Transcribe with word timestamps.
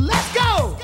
Let's 0.00 0.34
go! 0.34 0.76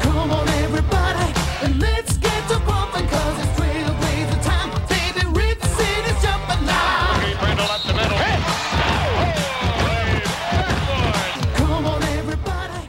Come 0.00 0.32
on, 0.32 0.48
everybody, 0.48 1.32
and 1.62 1.78
let's 1.78 2.16
get 2.16 2.48
to 2.48 2.58
bumping, 2.58 3.06
cause 3.06 3.38
it's 3.38 3.60
trailblazer 3.60 4.42
time. 4.42 4.70
Baby, 4.88 5.24
Rip 5.28 5.62
City's 5.62 6.22
jumping 6.22 6.66
now. 6.66 7.20
Brindle 7.38 7.66
up 7.66 7.82
the 7.84 7.94
middle. 7.94 8.18
Come 11.54 11.84
on, 11.86 12.02
everybody. 12.02 12.88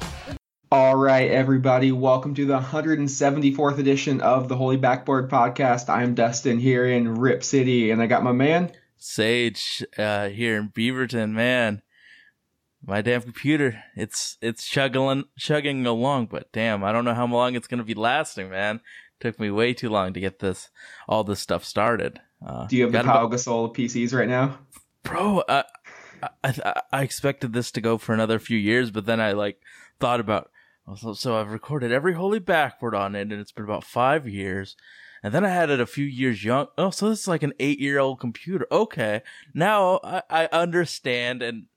All 0.72 0.96
right, 0.96 1.30
everybody, 1.30 1.92
welcome 1.92 2.34
to 2.34 2.46
the 2.46 2.60
174th 2.60 3.78
edition 3.78 4.21
of 4.21 4.48
the 4.48 4.55
Holy 4.55 4.78
Backboard 4.78 5.30
Podcast. 5.30 5.88
I'm 5.88 6.16
Dustin 6.16 6.58
here 6.58 6.88
in 6.88 7.14
Rip 7.14 7.44
City, 7.44 7.92
and 7.92 8.02
I 8.02 8.08
got 8.08 8.24
my 8.24 8.32
man. 8.32 8.71
Sage 8.98 9.86
uh, 10.00 10.30
here 10.30 10.58
in 10.58 10.70
Beaverton, 10.70 11.30
man. 11.32 11.84
My 12.86 13.02
damn 13.02 13.22
computer, 13.22 13.82
it's 13.96 14.38
it's 14.42 14.66
chugging 14.68 15.24
chugging 15.38 15.86
along, 15.86 16.28
but 16.28 16.52
damn, 16.52 16.84
I 16.84 16.91
don't 16.91 17.05
know 17.05 17.14
how 17.14 17.28
long 17.28 17.55
it's 17.55 17.68
gonna 17.68 17.84
be 17.84 17.94
lasting, 17.94 18.50
man. 18.50 18.82
Took 19.20 19.40
me 19.40 19.50
way 19.52 19.74
too 19.74 19.90
long 19.90 20.12
to 20.14 20.20
get 20.20 20.40
this 20.40 20.70
all 21.08 21.24
this 21.24 21.40
stuff 21.40 21.64
started. 21.64 22.20
Uh, 22.46 22.68
Do 22.68 22.76
you 22.76 22.84
have 22.84 22.91
the 22.91 23.04
Pau 23.04 23.26
about- 23.26 23.32
Gasol 23.40 23.74
PCs 23.74 24.14
right 24.14 24.27
now? 24.27 24.60
bro? 25.04 25.44
I, 25.48 25.64
I 26.44 26.54
I 26.66 26.82
I 26.91 27.02
expected 27.04 27.54
this 27.54 27.72
to 27.72 27.82
go 27.82 27.98
for 27.98 28.14
another 28.14 28.38
few 28.40 28.58
years, 28.58 28.91
but 28.91 29.05
then 29.05 29.22
I 29.22 29.32
like 29.32 29.62
thought 30.02 30.20
about 30.20 30.50
so, 30.98 31.13
so 31.13 31.38
I've 31.40 31.52
recorded 31.52 31.94
every 31.94 32.13
holy 32.16 32.40
backboard 32.40 32.96
on 32.96 33.16
it, 33.16 33.22
and 33.22 33.34
it's 33.34 33.54
been 33.54 33.63
about 33.63 33.86
five 33.86 34.27
years. 34.27 34.76
And 35.26 35.34
then 35.34 35.46
I 35.46 35.50
had 35.50 35.70
it 35.70 35.80
a 35.80 35.86
few 35.86 36.04
years 36.04 36.44
young. 36.44 36.68
Oh, 36.77 36.90
so 36.90 37.08
this 37.08 37.22
is 37.22 37.27
like 37.30 37.44
an 37.44 37.54
eight-year-old 37.58 38.20
computer. 38.20 38.68
Okay, 38.70 39.22
now 39.54 40.02
I, 40.04 40.22
I 40.30 40.50
understand, 40.52 41.41
and 41.41 41.68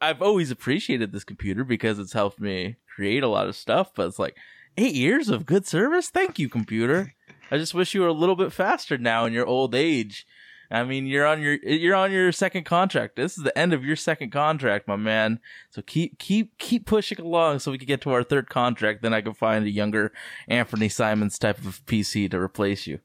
I've 0.00 0.22
always 0.22 0.50
appreciated 0.50 1.12
this 1.12 1.24
computer 1.24 1.64
because 1.64 1.98
it's 1.98 2.12
helped 2.12 2.40
me 2.40 2.76
create 2.94 3.22
a 3.22 3.28
lot 3.28 3.48
of 3.48 3.56
stuff. 3.56 3.92
But 3.94 4.06
it's 4.08 4.18
like 4.18 4.36
eight 4.76 4.94
years 4.94 5.28
of 5.28 5.46
good 5.46 5.66
service. 5.66 6.10
Thank 6.10 6.38
you, 6.38 6.48
computer. 6.48 7.14
I 7.50 7.58
just 7.58 7.74
wish 7.74 7.94
you 7.94 8.00
were 8.00 8.06
a 8.06 8.12
little 8.12 8.36
bit 8.36 8.52
faster 8.52 8.96
now 8.96 9.26
in 9.26 9.32
your 9.32 9.46
old 9.46 9.74
age. 9.74 10.26
I 10.70 10.84
mean, 10.84 11.06
you're 11.06 11.26
on 11.26 11.42
your 11.42 11.54
you're 11.56 11.94
on 11.94 12.10
your 12.10 12.32
second 12.32 12.64
contract. 12.64 13.16
This 13.16 13.36
is 13.36 13.44
the 13.44 13.56
end 13.58 13.74
of 13.74 13.84
your 13.84 13.96
second 13.96 14.30
contract, 14.30 14.88
my 14.88 14.96
man. 14.96 15.38
So 15.68 15.82
keep 15.82 16.18
keep 16.18 16.56
keep 16.58 16.86
pushing 16.86 17.20
along 17.20 17.58
so 17.58 17.70
we 17.70 17.76
can 17.76 17.86
get 17.86 18.00
to 18.02 18.10
our 18.10 18.22
third 18.22 18.48
contract. 18.48 19.02
Then 19.02 19.12
I 19.12 19.20
can 19.20 19.34
find 19.34 19.66
a 19.66 19.70
younger 19.70 20.12
Anfernee 20.50 20.90
Simons 20.90 21.38
type 21.38 21.58
of 21.58 21.84
PC 21.84 22.30
to 22.30 22.40
replace 22.40 22.86
you. 22.86 23.00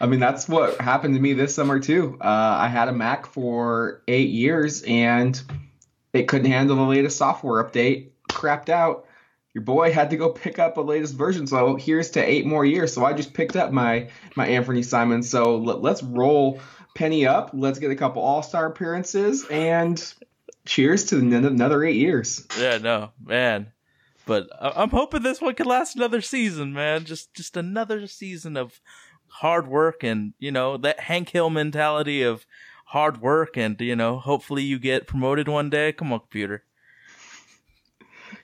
I 0.00 0.06
mean, 0.06 0.18
that's 0.18 0.48
what 0.48 0.80
happened 0.80 1.14
to 1.14 1.20
me 1.20 1.32
this 1.32 1.54
summer, 1.54 1.78
too. 1.78 2.18
Uh, 2.20 2.26
I 2.60 2.68
had 2.68 2.88
a 2.88 2.92
Mac 2.92 3.26
for 3.26 4.02
eight 4.08 4.30
years, 4.30 4.82
and 4.82 5.40
it 6.12 6.28
couldn't 6.28 6.50
handle 6.50 6.76
the 6.76 6.82
latest 6.82 7.16
software 7.16 7.62
update, 7.62 8.10
crapped 8.30 8.68
out. 8.68 9.06
Your 9.54 9.64
boy 9.64 9.92
had 9.92 10.10
to 10.10 10.16
go 10.16 10.30
pick 10.30 10.58
up 10.58 10.78
a 10.78 10.80
latest 10.80 11.14
version, 11.14 11.46
so 11.46 11.76
here's 11.76 12.10
to 12.12 12.22
eight 12.22 12.46
more 12.46 12.64
years. 12.64 12.94
So 12.94 13.04
I 13.04 13.12
just 13.12 13.34
picked 13.34 13.56
up 13.56 13.70
my 13.70 14.08
my 14.34 14.48
Anfernee 14.48 14.84
Simons. 14.84 15.28
So 15.28 15.56
let, 15.56 15.82
let's 15.82 16.02
roll 16.02 16.60
Penny 16.94 17.26
up. 17.26 17.50
Let's 17.52 17.78
get 17.78 17.90
a 17.90 17.96
couple 17.96 18.22
All 18.22 18.42
Star 18.42 18.66
appearances, 18.66 19.46
and 19.50 20.02
cheers 20.64 21.04
to 21.06 21.18
an- 21.18 21.32
another 21.32 21.84
eight 21.84 21.96
years. 21.96 22.46
Yeah, 22.58 22.78
no, 22.78 23.10
man. 23.22 23.72
But 24.24 24.48
I'm 24.58 24.90
hoping 24.90 25.22
this 25.22 25.40
one 25.40 25.54
can 25.54 25.66
last 25.66 25.96
another 25.96 26.20
season, 26.20 26.72
man. 26.72 27.04
Just 27.04 27.34
just 27.34 27.56
another 27.56 28.06
season 28.06 28.56
of 28.56 28.80
hard 29.26 29.66
work 29.66 30.04
and 30.04 30.34
you 30.38 30.52
know 30.52 30.76
that 30.76 31.00
Hank 31.00 31.30
Hill 31.30 31.50
mentality 31.50 32.22
of 32.22 32.46
hard 32.92 33.22
work 33.22 33.56
and 33.56 33.80
you 33.80 33.96
know 33.96 34.18
hopefully 34.18 34.62
you 34.62 34.78
get 34.78 35.06
promoted 35.06 35.48
one 35.48 35.70
day. 35.70 35.92
Come 35.94 36.12
on, 36.12 36.20
computer. 36.20 36.62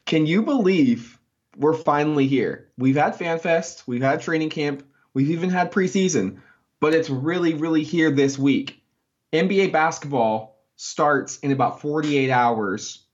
Can 0.06 0.24
you 0.24 0.42
believe 0.42 1.18
we're 1.55 1.74
finally 1.74 2.27
here? 2.27 2.68
We've 2.78 2.96
had 2.96 3.18
FanFest, 3.18 3.82
we've 3.86 4.02
had 4.02 4.22
training 4.22 4.48
camp, 4.48 4.86
we've 5.12 5.30
even 5.30 5.50
had 5.50 5.70
preseason, 5.70 6.38
but 6.80 6.94
it's 6.94 7.10
really, 7.10 7.52
really 7.52 7.83
here 7.83 8.11
this 8.11 8.39
week. 8.39 8.83
NBA 9.34 9.70
basketball 9.70 10.56
starts 10.77 11.39
in 11.40 11.52
about 11.52 11.83
48 11.83 12.30
hours, 12.30 13.05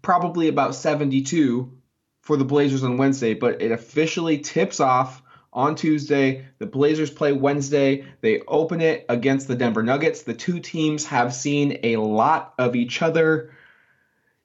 probably 0.00 0.48
about 0.48 0.74
72 0.74 1.76
for 2.22 2.38
the 2.38 2.44
Blazers 2.46 2.84
on 2.84 2.96
Wednesday, 2.96 3.34
but 3.34 3.60
it 3.60 3.70
officially 3.70 4.38
tips 4.38 4.80
off 4.80 5.22
on 5.52 5.74
Tuesday. 5.74 6.46
The 6.58 6.66
Blazers 6.66 7.10
play 7.10 7.32
Wednesday. 7.32 8.04
They 8.20 8.40
open 8.48 8.80
it 8.80 9.04
against 9.08 9.48
the 9.48 9.54
Denver 9.54 9.82
Nuggets. 9.82 10.22
The 10.22 10.34
two 10.34 10.60
teams 10.60 11.06
have 11.06 11.34
seen 11.34 11.78
a 11.82 11.96
lot 11.96 12.54
of 12.58 12.74
each 12.74 13.02
other. 13.02 13.52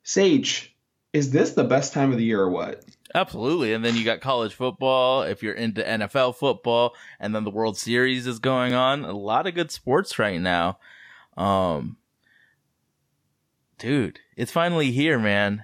Sage, 0.04 0.76
is 1.14 1.32
this 1.32 1.52
the 1.52 1.64
best 1.64 1.94
time 1.94 2.12
of 2.12 2.18
the 2.18 2.24
year 2.24 2.42
or 2.42 2.50
what? 2.50 2.84
Absolutely. 3.16 3.74
And 3.74 3.84
then 3.84 3.96
you 3.96 4.04
got 4.04 4.22
college 4.22 4.54
football 4.54 5.24
if 5.24 5.42
you're 5.42 5.54
into 5.54 5.82
NFL 5.82 6.36
football, 6.36 6.94
and 7.20 7.34
then 7.34 7.46
the 7.46 7.52
World 7.52 7.78
Series 7.78 8.28
is 8.28 8.40
going 8.40 8.74
on. 8.74 9.06
A 9.06 9.14
lot 9.14 9.48
of 9.48 9.56
good 9.56 9.72
sports 9.72 10.20
right 10.20 10.42
now. 10.42 10.80
Um 11.38 11.98
dude, 13.78 14.20
it's 14.36 14.52
finally 14.52 14.92
here, 14.92 15.20
man. 15.20 15.64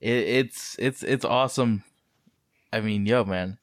It, 0.00 0.10
it's 0.10 0.76
it's 0.78 1.02
it's 1.02 1.24
awesome. 1.24 1.84
I 2.72 2.80
mean, 2.80 3.06
yo, 3.06 3.24
man. 3.24 3.58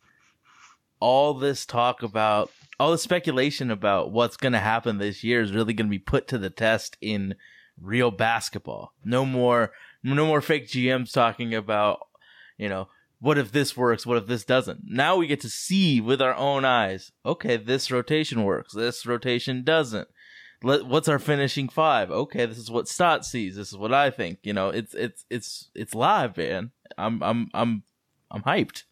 All 1.00 1.34
this 1.34 1.66
talk 1.66 2.04
about 2.04 2.52
all 2.80 2.92
the 2.92 2.98
speculation 2.98 3.72
about 3.72 4.12
what's 4.12 4.38
going 4.38 4.54
to 4.54 4.60
happen 4.60 4.98
this 4.98 5.24
year 5.24 5.42
is 5.42 5.54
really 5.54 5.74
going 5.74 5.88
to 5.88 5.92
be 5.92 6.00
put 6.00 6.28
to 6.30 6.38
the 6.38 6.50
test 6.50 6.98
in 7.02 7.36
real 7.80 8.12
basketball. 8.12 8.94
No 9.04 9.26
more 9.26 9.72
no 10.04 10.26
more 10.26 10.42
fake 10.42 10.68
GMs 10.68 11.12
talking 11.12 11.54
about 11.54 12.00
you 12.58 12.70
know, 12.70 12.88
what 13.20 13.38
if 13.38 13.52
this 13.52 13.76
works? 13.76 14.06
What 14.06 14.18
if 14.18 14.28
this 14.28 14.46
doesn't? 14.46 14.82
Now 14.86 15.18
we 15.18 15.28
get 15.28 15.42
to 15.42 15.50
see 15.50 16.00
with 16.02 16.22
our 16.22 16.36
own 16.36 16.66
eyes. 16.66 17.12
Okay, 17.26 17.58
this 17.58 17.92
rotation 17.92 18.44
works. 18.44 18.74
This 18.74 19.06
rotation 19.06 19.64
doesn't. 19.64 20.08
Let, 20.64 20.86
what's 20.86 21.08
our 21.08 21.20
finishing 21.20 21.70
five? 21.70 22.12
Okay, 22.12 22.46
this 22.46 22.58
is 22.58 22.72
what 22.72 22.88
Stott 22.88 23.26
sees. 23.26 23.56
This 23.56 23.72
is 23.72 23.78
what 23.78 23.94
I 23.94 24.10
think. 24.10 24.40
You 24.44 24.54
know, 24.54 24.70
it's 24.70 24.94
it's 24.94 25.26
it's 25.30 25.70
it's 25.76 25.94
live, 25.94 26.38
man. 26.38 26.72
I'm 26.98 27.22
I'm 27.22 27.50
I'm 27.54 27.84
I'm 28.32 28.44
hyped. 28.44 28.84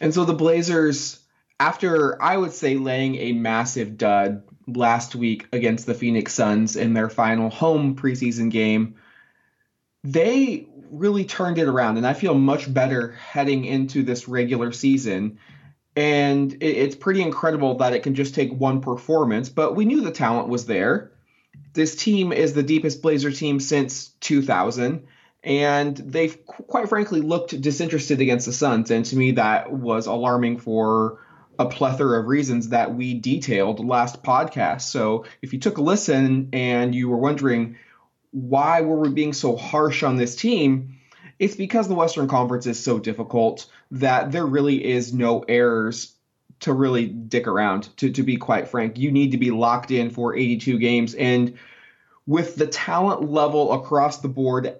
And 0.00 0.12
so 0.12 0.24
the 0.24 0.34
Blazers, 0.34 1.20
after 1.58 2.20
I 2.22 2.36
would 2.36 2.52
say 2.52 2.76
laying 2.76 3.16
a 3.16 3.32
massive 3.32 3.98
dud 3.98 4.42
last 4.66 5.14
week 5.14 5.48
against 5.52 5.86
the 5.86 5.94
Phoenix 5.94 6.32
Suns 6.32 6.76
in 6.76 6.94
their 6.94 7.10
final 7.10 7.50
home 7.50 7.96
preseason 7.96 8.50
game, 8.50 8.96
they 10.04 10.66
really 10.90 11.24
turned 11.24 11.58
it 11.58 11.68
around. 11.68 11.96
And 11.96 12.06
I 12.06 12.14
feel 12.14 12.34
much 12.34 12.72
better 12.72 13.12
heading 13.12 13.64
into 13.64 14.02
this 14.02 14.28
regular 14.28 14.72
season. 14.72 15.38
And 15.96 16.52
it, 16.54 16.64
it's 16.64 16.96
pretty 16.96 17.22
incredible 17.22 17.76
that 17.78 17.92
it 17.92 18.02
can 18.02 18.14
just 18.14 18.34
take 18.34 18.52
one 18.52 18.80
performance, 18.80 19.48
but 19.48 19.74
we 19.74 19.84
knew 19.84 20.00
the 20.00 20.10
talent 20.10 20.48
was 20.48 20.66
there. 20.66 21.12
This 21.72 21.96
team 21.96 22.32
is 22.32 22.52
the 22.52 22.62
deepest 22.62 23.02
Blazer 23.02 23.30
team 23.30 23.60
since 23.60 24.08
2000 24.20 25.06
and 25.42 25.96
they've 25.96 26.44
quite 26.46 26.88
frankly 26.88 27.20
looked 27.20 27.60
disinterested 27.60 28.20
against 28.20 28.46
the 28.46 28.52
Suns, 28.52 28.90
and 28.90 29.04
to 29.06 29.16
me 29.16 29.32
that 29.32 29.72
was 29.72 30.06
alarming 30.06 30.58
for 30.58 31.18
a 31.58 31.66
plethora 31.66 32.20
of 32.20 32.26
reasons 32.26 32.70
that 32.70 32.94
we 32.94 33.20
detailed 33.20 33.84
last 33.84 34.22
podcast. 34.22 34.82
So 34.82 35.26
if 35.42 35.52
you 35.52 35.58
took 35.58 35.78
a 35.78 35.82
listen 35.82 36.48
and 36.52 36.94
you 36.94 37.08
were 37.08 37.18
wondering 37.18 37.76
why 38.30 38.80
were 38.80 38.98
we 38.98 39.10
being 39.10 39.32
so 39.32 39.56
harsh 39.56 40.02
on 40.02 40.16
this 40.16 40.36
team, 40.36 41.00
it's 41.38 41.56
because 41.56 41.88
the 41.88 41.94
Western 41.94 42.28
Conference 42.28 42.66
is 42.66 42.82
so 42.82 42.98
difficult 42.98 43.66
that 43.90 44.32
there 44.32 44.46
really 44.46 44.84
is 44.84 45.12
no 45.12 45.40
errors 45.40 46.14
to 46.60 46.72
really 46.72 47.06
dick 47.06 47.46
around. 47.46 47.94
To 47.98 48.10
to 48.10 48.22
be 48.22 48.36
quite 48.36 48.68
frank, 48.68 48.98
you 48.98 49.10
need 49.10 49.32
to 49.32 49.38
be 49.38 49.50
locked 49.50 49.90
in 49.90 50.10
for 50.10 50.36
82 50.36 50.78
games 50.78 51.14
and 51.14 51.58
with 52.26 52.54
the 52.54 52.66
talent 52.66 53.30
level 53.30 53.72
across 53.72 54.18
the 54.18 54.28
board 54.28 54.78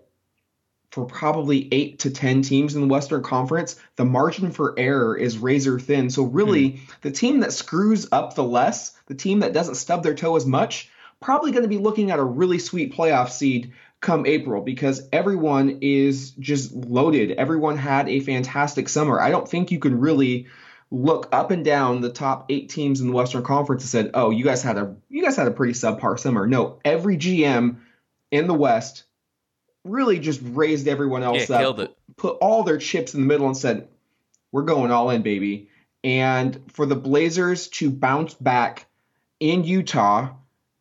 for 0.90 1.04
probably 1.04 1.68
eight 1.72 2.00
to 2.00 2.10
10 2.10 2.42
teams 2.42 2.74
in 2.74 2.80
the 2.80 2.88
Western 2.88 3.22
Conference, 3.22 3.76
the 3.96 4.04
margin 4.04 4.50
for 4.50 4.74
error 4.78 5.16
is 5.16 5.38
razor 5.38 5.78
thin. 5.78 6.10
So, 6.10 6.24
really, 6.24 6.70
hmm. 6.70 6.92
the 7.02 7.10
team 7.10 7.40
that 7.40 7.52
screws 7.52 8.08
up 8.10 8.34
the 8.34 8.44
less, 8.44 8.92
the 9.06 9.14
team 9.14 9.40
that 9.40 9.52
doesn't 9.52 9.76
stub 9.76 10.02
their 10.02 10.14
toe 10.14 10.36
as 10.36 10.46
much, 10.46 10.90
probably 11.20 11.52
going 11.52 11.62
to 11.62 11.68
be 11.68 11.78
looking 11.78 12.10
at 12.10 12.18
a 12.18 12.24
really 12.24 12.58
sweet 12.58 12.94
playoff 12.94 13.30
seed 13.30 13.72
come 14.00 14.26
April 14.26 14.62
because 14.62 15.06
everyone 15.12 15.78
is 15.82 16.30
just 16.32 16.72
loaded. 16.72 17.32
Everyone 17.32 17.76
had 17.76 18.08
a 18.08 18.20
fantastic 18.20 18.88
summer. 18.88 19.20
I 19.20 19.30
don't 19.30 19.48
think 19.48 19.70
you 19.70 19.78
can 19.78 20.00
really 20.00 20.46
look 20.90 21.28
up 21.30 21.50
and 21.50 21.64
down 21.64 22.00
the 22.00 22.10
top 22.10 22.46
eight 22.48 22.68
teams 22.70 23.00
in 23.00 23.08
the 23.08 23.12
Western 23.12 23.44
Conference 23.44 23.82
and 23.82 23.90
said, 23.90 24.10
"Oh, 24.14 24.30
you 24.30 24.44
guys 24.44 24.62
had 24.62 24.78
a 24.78 24.96
you 25.08 25.22
guys 25.22 25.36
had 25.36 25.46
a 25.46 25.52
pretty 25.52 25.74
subpar 25.74 26.18
summer." 26.18 26.46
No, 26.46 26.78
every 26.84 27.16
GM 27.16 27.76
in 28.30 28.46
the 28.46 28.54
West 28.54 29.04
really 29.84 30.18
just 30.18 30.40
raised 30.42 30.88
everyone 30.88 31.22
else 31.22 31.48
Yeah, 31.48 31.68
up, 31.68 31.96
put 32.16 32.36
all 32.40 32.62
their 32.62 32.78
chips 32.78 33.14
in 33.14 33.20
the 33.20 33.26
middle, 33.26 33.46
and 33.46 33.56
said, 33.56 33.88
"We're 34.52 34.62
going 34.62 34.90
all 34.90 35.10
in, 35.10 35.22
baby." 35.22 35.68
And 36.02 36.62
for 36.72 36.86
the 36.86 36.96
Blazers 36.96 37.68
to 37.68 37.90
bounce 37.90 38.34
back 38.34 38.86
in 39.38 39.64
Utah, 39.64 40.30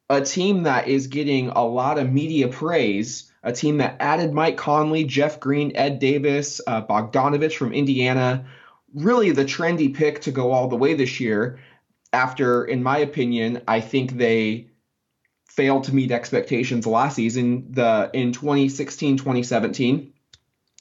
a 0.09 0.21
team 0.21 0.63
that 0.63 0.87
is 0.87 1.07
getting 1.07 1.49
a 1.49 1.65
lot 1.65 1.97
of 1.97 2.11
media 2.11 2.47
praise 2.47 3.29
a 3.43 3.53
team 3.53 3.77
that 3.77 3.97
added 3.99 4.33
Mike 4.33 4.57
Conley, 4.57 5.05
Jeff 5.05 5.39
Green, 5.39 5.71
Ed 5.75 5.99
Davis, 5.99 6.59
uh, 6.65 6.81
Bogdanovich 6.81 7.55
from 7.55 7.73
Indiana. 7.73 8.45
Really, 8.93 9.31
the 9.31 9.45
trendy 9.45 9.93
pick 9.93 10.21
to 10.21 10.31
go 10.31 10.51
all 10.51 10.67
the 10.67 10.75
way 10.75 10.93
this 10.93 11.19
year. 11.19 11.59
After, 12.11 12.65
in 12.65 12.83
my 12.83 12.97
opinion, 12.97 13.61
I 13.67 13.81
think 13.81 14.17
they 14.17 14.68
failed 15.59 15.83
to 15.83 15.93
meet 15.93 16.09
expectations 16.09 16.87
last 16.87 17.17
season. 17.17 17.65
The 17.71 18.09
in 18.13 18.31
2016, 18.31 19.17
2017, 19.17 20.13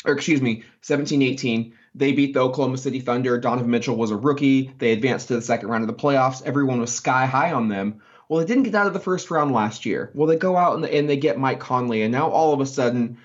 or 0.05 0.13
excuse 0.13 0.41
me, 0.41 0.63
17, 0.83 1.21
18, 1.21 1.75
they 1.97 2.13
beat 2.13 2.33
the 2.33 2.39
Oklahoma 2.39 2.79
City 2.79 3.01
Thunder. 3.01 3.41
Donovan 3.41 3.73
Mitchell 3.73 3.97
was 3.97 4.13
a 4.13 4.17
rookie. 4.17 4.73
They 4.79 4.93
advanced 4.93 5.27
to 5.29 5.35
the 5.35 5.43
second 5.43 5.69
round 5.69 5.83
of 5.83 5.89
the 5.89 6.01
playoffs. 6.01 6.45
Everyone 6.45 6.81
was 6.81 6.95
sky 6.95 7.27
high 7.27 7.53
on 7.53 7.67
them. 7.67 8.03
Well, 8.29 8.39
they 8.39 8.47
didn't 8.47 8.63
get 8.63 8.77
out 8.77 8.87
of 8.87 8.93
the 8.93 9.01
first 9.01 9.33
round 9.33 9.51
last 9.51 9.85
year. 9.85 10.13
Well, 10.15 10.29
they 10.29 10.37
go 10.37 10.57
out 10.57 10.77
and, 10.77 10.85
and 10.85 11.11
they 11.11 11.17
get 11.17 11.41
Mike 11.41 11.59
Conley, 11.59 12.03
and 12.03 12.13
now 12.13 12.31
all 12.31 12.53
of 12.53 12.61
a 12.61 12.67
sudden, 12.67 13.19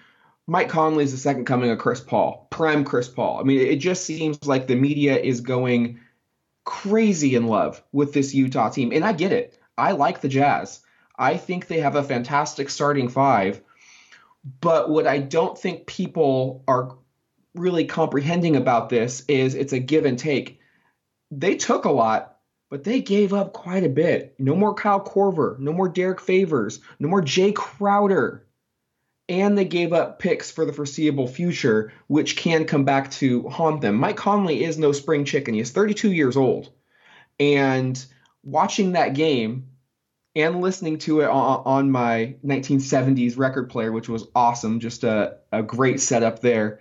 Mike 0.47 0.69
Conley 0.69 1.03
is 1.03 1.11
the 1.11 1.19
second 1.19 1.45
coming 1.45 1.69
of 1.69 1.77
Chris 1.77 2.01
Paul, 2.01 2.47
prime 2.49 2.83
Chris 2.83 3.09
Paul. 3.09 3.39
I 3.39 3.43
mean, 3.43 3.59
it 3.59 3.75
just 3.75 4.05
seems 4.05 4.43
like 4.47 4.65
the 4.65 4.75
media 4.75 5.15
is 5.17 5.41
going 5.41 5.99
crazy 6.65 7.35
in 7.35 7.45
love 7.45 7.83
with 7.91 8.11
this 8.11 8.33
Utah 8.33 8.69
team, 8.69 8.91
and 8.91 9.05
I 9.05 9.13
get 9.13 9.31
it. 9.31 9.59
I 9.77 9.91
like 9.91 10.21
the 10.21 10.29
Jazz. 10.29 10.79
I 11.17 11.37
think 11.37 11.67
they 11.67 11.79
have 11.79 11.95
a 11.95 12.03
fantastic 12.03 12.69
starting 12.69 13.09
five, 13.09 13.61
but 14.61 14.89
what 14.89 15.07
I 15.07 15.19
don't 15.19 15.57
think 15.57 15.85
people 15.85 16.63
are 16.67 16.95
really 17.55 17.85
comprehending 17.85 18.55
about 18.55 18.89
this 18.89 19.23
is 19.27 19.55
it's 19.55 19.73
a 19.73 19.79
give 19.79 20.05
and 20.05 20.17
take. 20.17 20.59
They 21.31 21.55
took 21.55 21.85
a 21.85 21.91
lot 21.91 22.33
but 22.73 22.83
they 22.83 23.01
gave 23.01 23.33
up 23.33 23.53
quite 23.53 23.83
a 23.83 23.87
bit. 23.87 24.33
No 24.39 24.55
more 24.55 24.73
Kyle 24.73 24.99
Korver, 24.99 25.59
no 25.59 25.71
more 25.71 25.87
Derrick 25.87 26.19
Favors, 26.19 26.79
no 26.97 27.07
more 27.07 27.21
Jae 27.21 27.53
Crowder. 27.53 28.47
And 29.29 29.55
they 29.55 29.65
gave 29.65 29.93
up 29.93 30.17
picks 30.17 30.49
for 30.49 30.65
the 30.65 30.73
foreseeable 30.73 31.27
future, 31.27 31.93
which 32.07 32.35
can 32.35 32.65
come 32.65 32.83
back 32.83 33.11
to 33.11 33.47
haunt 33.47 33.81
them. 33.81 33.93
Mike 33.93 34.17
Conley 34.17 34.63
is 34.63 34.79
no 34.79 34.91
spring 34.91 35.23
chicken. 35.23 35.53
He 35.53 35.59
is 35.59 35.69
32 35.69 36.13
years 36.13 36.35
old. 36.35 36.71
And 37.39 38.03
watching 38.43 38.93
that 38.93 39.13
game 39.13 39.67
and 40.35 40.61
listening 40.61 40.97
to 40.99 41.21
it 41.21 41.29
on, 41.29 41.63
on 41.65 41.91
my 41.91 42.35
1970s 42.45 43.37
record 43.37 43.69
player, 43.69 43.91
which 43.91 44.09
was 44.09 44.27
awesome, 44.35 44.79
just 44.79 45.03
a, 45.03 45.37
a 45.51 45.61
great 45.61 45.99
setup 45.99 46.39
there, 46.39 46.79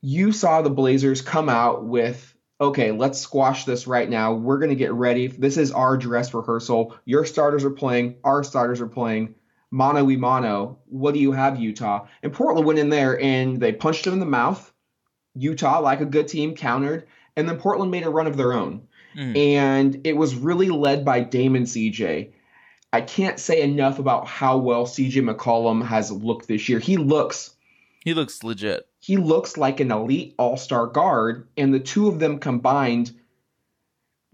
you 0.00 0.32
saw 0.32 0.62
the 0.62 0.70
Blazers 0.70 1.22
come 1.22 1.48
out 1.48 1.84
with 1.84 2.34
okay, 2.60 2.92
let's 2.92 3.18
squash 3.18 3.64
this 3.64 3.86
right 3.86 4.08
now. 4.08 4.34
We're 4.34 4.58
going 4.58 4.70
to 4.70 4.76
get 4.76 4.92
ready. 4.92 5.28
This 5.28 5.56
is 5.56 5.72
our 5.72 5.96
dress 5.96 6.34
rehearsal. 6.34 6.94
Your 7.06 7.24
starters 7.24 7.64
are 7.64 7.70
playing, 7.70 8.16
our 8.22 8.44
starters 8.44 8.82
are 8.82 8.86
playing. 8.86 9.34
Mano 9.70 10.04
y 10.04 10.16
mano. 10.16 10.78
What 10.86 11.14
do 11.14 11.20
you 11.20 11.32
have, 11.32 11.58
Utah? 11.58 12.06
And 12.22 12.32
Portland 12.32 12.66
went 12.66 12.78
in 12.78 12.90
there 12.90 13.18
and 13.20 13.60
they 13.60 13.72
punched 13.72 14.06
him 14.06 14.12
in 14.12 14.20
the 14.20 14.26
mouth. 14.26 14.72
Utah, 15.34 15.80
like 15.80 16.00
a 16.00 16.06
good 16.06 16.28
team, 16.28 16.54
countered. 16.54 17.06
And 17.36 17.48
then 17.48 17.56
Portland 17.56 17.90
made 17.90 18.02
a 18.02 18.10
run 18.10 18.26
of 18.26 18.36
their 18.36 18.52
own. 18.52 18.88
Mm. 19.16 19.36
And 19.38 20.00
it 20.04 20.16
was 20.16 20.34
really 20.34 20.68
led 20.68 21.04
by 21.04 21.20
Dame 21.20 21.56
and 21.56 21.66
CJ. 21.66 22.32
I 22.92 23.00
can't 23.00 23.38
say 23.38 23.62
enough 23.62 23.98
about 23.98 24.26
how 24.26 24.58
well 24.58 24.86
CJ 24.86 25.34
McCollum 25.34 25.84
has 25.84 26.10
looked 26.10 26.48
this 26.48 26.68
year. 26.68 26.78
He 26.78 26.96
looks. 26.96 27.54
He 28.04 28.14
looks 28.14 28.42
legit 28.42 28.86
he 29.00 29.16
looks 29.16 29.56
like 29.56 29.80
an 29.80 29.90
elite 29.90 30.34
all 30.38 30.56
star 30.56 30.86
guard, 30.86 31.48
and 31.56 31.72
the 31.72 31.80
two 31.80 32.06
of 32.06 32.18
them 32.18 32.38
combined, 32.38 33.12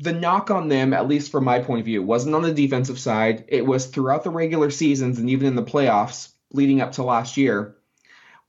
the 0.00 0.12
knock 0.12 0.50
on 0.50 0.68
them, 0.68 0.92
at 0.92 1.08
least 1.08 1.30
from 1.30 1.44
my 1.44 1.60
point 1.60 1.80
of 1.80 1.86
view, 1.86 2.02
wasn't 2.02 2.34
on 2.34 2.42
the 2.42 2.52
defensive 2.52 2.98
side. 2.98 3.44
It 3.48 3.64
was 3.64 3.86
throughout 3.86 4.24
the 4.24 4.30
regular 4.30 4.70
seasons 4.70 5.18
and 5.18 5.30
even 5.30 5.46
in 5.46 5.54
the 5.54 5.62
playoffs 5.62 6.32
leading 6.52 6.80
up 6.80 6.92
to 6.92 7.04
last 7.04 7.36
year. 7.36 7.76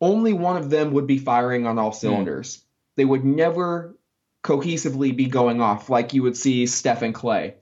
Only 0.02 0.34
one 0.34 0.58
of 0.58 0.70
them 0.70 0.92
would 0.94 1.08
be 1.08 1.18
firing 1.20 1.66
on 1.66 1.80
all 1.80 1.92
cylinders. 1.92 2.58
Mm. 2.58 2.62
They 2.98 3.06
would 3.06 3.24
never 3.24 3.96
cohesively 4.44 5.16
be 5.16 5.26
going 5.28 5.62
off 5.62 5.90
like 5.90 6.14
you 6.14 6.24
would 6.24 6.38
see 6.38 6.66
Steph 6.66 7.04
and 7.04 7.14
Clay. 7.14 7.56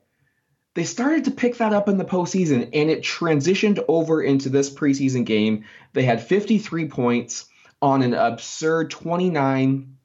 They 0.75 0.83
started 0.83 1.25
to 1.25 1.31
pick 1.31 1.57
that 1.57 1.73
up 1.73 1.87
in 1.87 1.97
the 1.97 2.05
postseason, 2.05 2.69
and 2.73 2.89
it 2.91 3.01
transitioned 3.01 3.83
over 3.87 4.21
into 4.21 4.49
this 4.49 4.69
preseason 4.69 5.25
game. 5.25 5.63
They 5.93 6.03
had 6.03 6.21
53 6.21 6.89
points 6.89 7.45
on 7.81 8.01
an 8.01 8.13
absurd 8.13 8.91
29, 8.91 9.95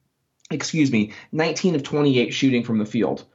excuse 0.49 0.89
me, 0.89 1.11
19 1.33 1.75
of 1.75 1.83
28 1.83 2.33
shooting 2.33 2.63
from 2.63 2.77
the 2.77 2.85
field. 2.85 3.25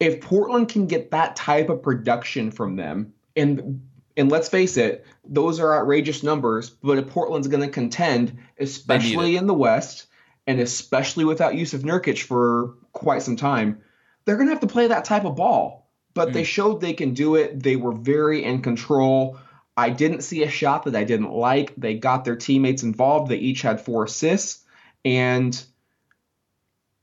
If 0.00 0.20
Portland 0.20 0.68
can 0.68 0.88
get 0.88 1.12
that 1.12 1.36
type 1.36 1.68
of 1.68 1.82
production 1.82 2.50
from 2.50 2.74
them, 2.74 3.14
and 3.36 3.82
and 4.16 4.30
let's 4.30 4.48
face 4.48 4.76
it, 4.76 5.06
those 5.24 5.60
are 5.60 5.80
outrageous 5.80 6.22
numbers, 6.22 6.70
but 6.70 6.98
if 6.98 7.08
Portland's 7.08 7.48
going 7.48 7.62
to 7.62 7.68
contend, 7.68 8.38
especially 8.58 9.36
in 9.36 9.46
the 9.46 9.54
West, 9.54 10.06
and 10.46 10.60
especially 10.60 11.24
without 11.24 11.54
Jusuf 11.54 11.82
Nurkic 11.82 12.22
for 12.22 12.74
quite 12.92 13.22
some 13.22 13.36
time, 13.36 13.80
they're 14.24 14.36
going 14.36 14.48
to 14.48 14.52
have 14.52 14.60
to 14.60 14.66
play 14.66 14.88
that 14.88 15.04
type 15.04 15.24
of 15.24 15.36
ball. 15.36 15.83
But 16.14 16.30
mm. 16.30 16.32
they 16.32 16.44
showed 16.44 16.80
they 16.80 16.92
can 16.94 17.14
do 17.14 17.34
it. 17.34 17.62
They 17.62 17.76
were 17.76 17.92
very 17.92 18.44
in 18.44 18.62
control. 18.62 19.38
I 19.76 19.90
didn't 19.90 20.22
see 20.22 20.44
a 20.44 20.48
shot 20.48 20.84
that 20.84 20.94
I 20.94 21.04
didn't 21.04 21.32
like. 21.32 21.74
They 21.76 21.94
got 21.94 22.24
their 22.24 22.36
teammates 22.36 22.84
involved. 22.84 23.30
They 23.30 23.36
each 23.36 23.62
had 23.62 23.80
four 23.80 24.04
assists, 24.04 24.64
and 25.04 25.60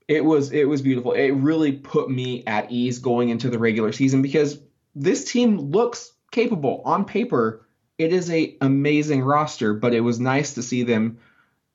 it 0.08 0.24
was 0.24 0.52
it 0.52 0.68
was 0.68 0.81
beautiful. 0.81 1.12
It 1.12 1.31
really 1.31 1.74
put 1.74 2.10
me 2.10 2.44
at 2.46 2.72
ease 2.72 3.00
going 3.00 3.30
into 3.30 3.50
the 3.50 3.60
regular 3.60 3.92
season 3.92 4.22
because 4.22 4.60
this 4.96 5.30
team 5.31 5.58
looks 5.58 6.13
capable 6.31 6.81
on 6.86 7.06
paper. 7.06 7.66
It 7.98 8.13
is 8.13 8.30
a 8.30 8.58
amazing 8.62 9.22
roster, 9.22 9.74
but 9.74 9.94
it 9.94 10.02
was 10.02 10.19
nice 10.19 10.56
to 10.56 10.63
see 10.63 10.84
them. 10.84 11.19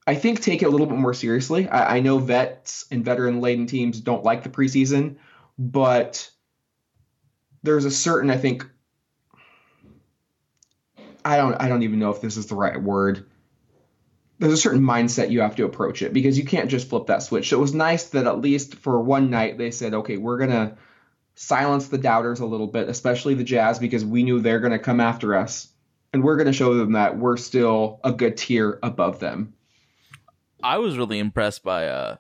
I 0.07 0.15
think 0.15 0.41
take 0.41 0.63
it 0.63 0.67
a 0.67 0.71
little 0.71 0.87
bit 0.87 0.99
more 0.99 1.15
seriously. 1.15 1.69
I, 1.69 1.97
I 1.97 2.01
know 2.01 2.19
vets 2.19 2.87
and 2.91 3.05
veteran 3.05 3.41
laden 3.41 3.67
teams 3.67 4.01
don't 4.01 4.25
like 4.25 4.43
the 4.43 4.49
preseason, 4.49 5.17
but 5.59 6.31
there's 7.67 7.85
a 7.85 7.91
certain 7.91 8.31
I 8.31 8.39
think 8.39 8.67
I 11.25 11.37
don't 11.37 11.55
I 11.55 11.69
don't 11.69 11.83
even 11.83 11.99
know 11.99 12.11
if 12.11 12.23
this 12.23 12.39
is 12.39 12.47
the 12.47 12.55
right 12.55 12.81
word. 12.81 13.27
There's 14.39 14.53
a 14.53 14.57
certain 14.57 14.83
mindset 14.83 15.31
you 15.31 15.41
have 15.41 15.57
to 15.57 15.65
approach 15.65 16.03
it 16.03 16.13
because 16.13 16.39
you 16.39 16.45
can't 16.45 16.71
just 16.71 16.89
flip 16.89 17.07
that 17.07 17.23
switch. 17.23 17.49
So 17.49 17.59
it 17.59 17.61
was 17.61 17.75
nice 17.75 18.05
that 18.11 18.27
at 18.27 18.41
least 18.41 18.77
for 18.77 19.01
one 19.01 19.31
night 19.31 19.59
they 19.59 19.71
said, 19.71 19.93
okay, 19.93 20.17
we're 20.17 20.39
gonna 20.39 20.77
silence 21.35 21.89
the 21.89 21.99
doubters 21.99 22.41
a 22.41 22.47
little 22.47 22.67
bit, 22.67 22.89
especially 22.89 23.35
the 23.35 23.45
Jazz, 23.45 23.79
because 23.79 24.05
we 24.05 24.23
knew 24.23 24.41
they're 24.41 24.61
gonna 24.61 24.79
come 24.79 25.01
after 25.01 25.35
us, 25.35 25.69
and 26.13 26.23
we're 26.23 26.37
gonna 26.37 26.53
show 26.53 26.75
them 26.75 26.93
that 26.93 27.19
we're 27.19 27.37
still 27.37 28.01
a 28.05 28.13
good 28.13 28.37
tier 28.37 28.79
above 28.83 29.19
them. 29.19 29.55
I 30.63 30.79
was 30.79 30.97
really 30.97 31.19
impressed 31.19 31.65
by 31.65 31.89
uh 31.89 32.17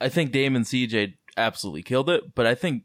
I 0.00 0.10
think 0.10 0.32
Dame 0.32 0.56
and 0.56 0.66
CJ 0.66 1.14
absolutely 1.38 1.82
killed 1.82 2.10
it, 2.10 2.34
but 2.34 2.46
I 2.46 2.54
think 2.54 2.82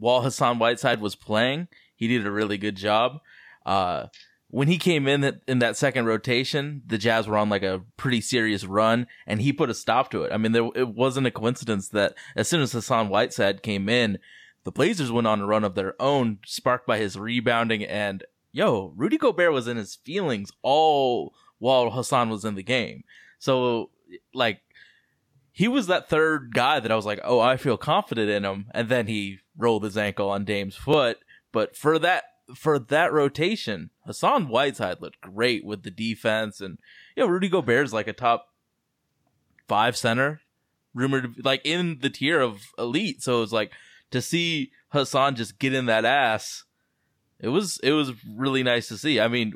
while 0.00 0.22
Hassan 0.22 0.58
Whiteside 0.58 1.00
was 1.00 1.14
playing, 1.14 1.68
he 1.94 2.08
did 2.08 2.26
a 2.26 2.30
really 2.30 2.58
good 2.58 2.76
job. 2.76 3.20
Uh, 3.64 4.06
when 4.48 4.66
he 4.66 4.78
came 4.78 5.06
in 5.06 5.40
in 5.46 5.60
that 5.60 5.76
second 5.76 6.06
rotation, 6.06 6.82
the 6.84 6.98
Jazz 6.98 7.28
were 7.28 7.36
on 7.36 7.48
like 7.48 7.62
a 7.62 7.82
pretty 7.96 8.20
serious 8.20 8.64
run, 8.64 9.06
and 9.26 9.40
he 9.40 9.52
put 9.52 9.70
a 9.70 9.74
stop 9.74 10.10
to 10.10 10.22
it. 10.22 10.32
I 10.32 10.38
mean, 10.38 10.52
there, 10.52 10.68
it 10.74 10.88
wasn't 10.88 11.28
a 11.28 11.30
coincidence 11.30 11.88
that 11.90 12.14
as 12.34 12.48
soon 12.48 12.60
as 12.60 12.72
Hassan 12.72 13.08
Whiteside 13.08 13.62
came 13.62 13.88
in, 13.88 14.18
the 14.64 14.72
Blazers 14.72 15.12
went 15.12 15.28
on 15.28 15.40
a 15.40 15.46
run 15.46 15.62
of 15.62 15.76
their 15.76 15.94
own, 16.02 16.38
sparked 16.44 16.86
by 16.86 16.98
his 16.98 17.16
rebounding. 17.16 17.84
And 17.84 18.24
yo, 18.50 18.92
Rudy 18.96 19.18
Gobert 19.18 19.52
was 19.52 19.68
in 19.68 19.76
his 19.76 19.94
feelings 19.94 20.50
all 20.62 21.32
while 21.58 21.90
Hassan 21.90 22.28
was 22.28 22.44
in 22.44 22.56
the 22.56 22.62
game. 22.62 23.04
So, 23.38 23.90
like, 24.34 24.60
he 25.60 25.68
was 25.68 25.88
that 25.88 26.08
third 26.08 26.54
guy 26.54 26.80
that 26.80 26.90
I 26.90 26.96
was 26.96 27.04
like, 27.04 27.20
oh, 27.22 27.38
I 27.38 27.58
feel 27.58 27.76
confident 27.76 28.30
in 28.30 28.46
him. 28.46 28.70
And 28.72 28.88
then 28.88 29.08
he 29.08 29.40
rolled 29.58 29.84
his 29.84 29.98
ankle 29.98 30.30
on 30.30 30.46
Dame's 30.46 30.74
foot. 30.74 31.18
But 31.52 31.76
for 31.76 31.98
that 31.98 32.24
for 32.56 32.78
that 32.78 33.12
rotation, 33.12 33.90
Hassan 34.06 34.48
Whiteside 34.48 35.02
looked 35.02 35.20
great 35.20 35.62
with 35.62 35.82
the 35.82 35.90
defense, 35.90 36.62
and 36.62 36.78
you 37.14 37.22
know 37.22 37.28
Rudy 37.28 37.50
Gobert's 37.50 37.92
like 37.92 38.08
a 38.08 38.14
top 38.14 38.46
five 39.68 39.98
center, 39.98 40.40
rumored 40.94 41.44
like 41.44 41.60
in 41.62 41.98
the 42.00 42.08
tier 42.08 42.40
of 42.40 42.62
elite. 42.78 43.22
So 43.22 43.36
it 43.36 43.40
was 43.40 43.52
like 43.52 43.70
to 44.12 44.22
see 44.22 44.72
Hassan 44.88 45.36
just 45.36 45.58
get 45.58 45.74
in 45.74 45.84
that 45.86 46.06
ass. 46.06 46.64
It 47.38 47.48
was 47.48 47.78
it 47.82 47.92
was 47.92 48.12
really 48.26 48.62
nice 48.62 48.88
to 48.88 48.96
see. 48.96 49.20
I 49.20 49.28
mean, 49.28 49.52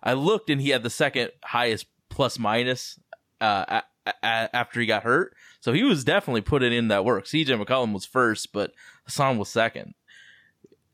I 0.00 0.12
looked 0.12 0.48
and 0.48 0.60
he 0.60 0.68
had 0.68 0.84
the 0.84 0.90
second 0.90 1.32
highest 1.42 1.86
plus 2.08 2.38
minus 2.38 3.00
uh, 3.40 3.80
a- 4.22 4.56
after 4.56 4.80
he 4.80 4.86
got 4.86 5.02
hurt. 5.02 5.34
So 5.60 5.72
he 5.72 5.82
was 5.82 6.04
definitely 6.04 6.40
putting 6.40 6.72
in 6.72 6.88
that 6.88 7.04
work. 7.04 7.24
CJ 7.24 7.62
McCollum 7.62 7.92
was 7.92 8.06
first, 8.06 8.52
but 8.52 8.72
Hassan 9.04 9.38
was 9.38 9.48
second. 9.48 9.94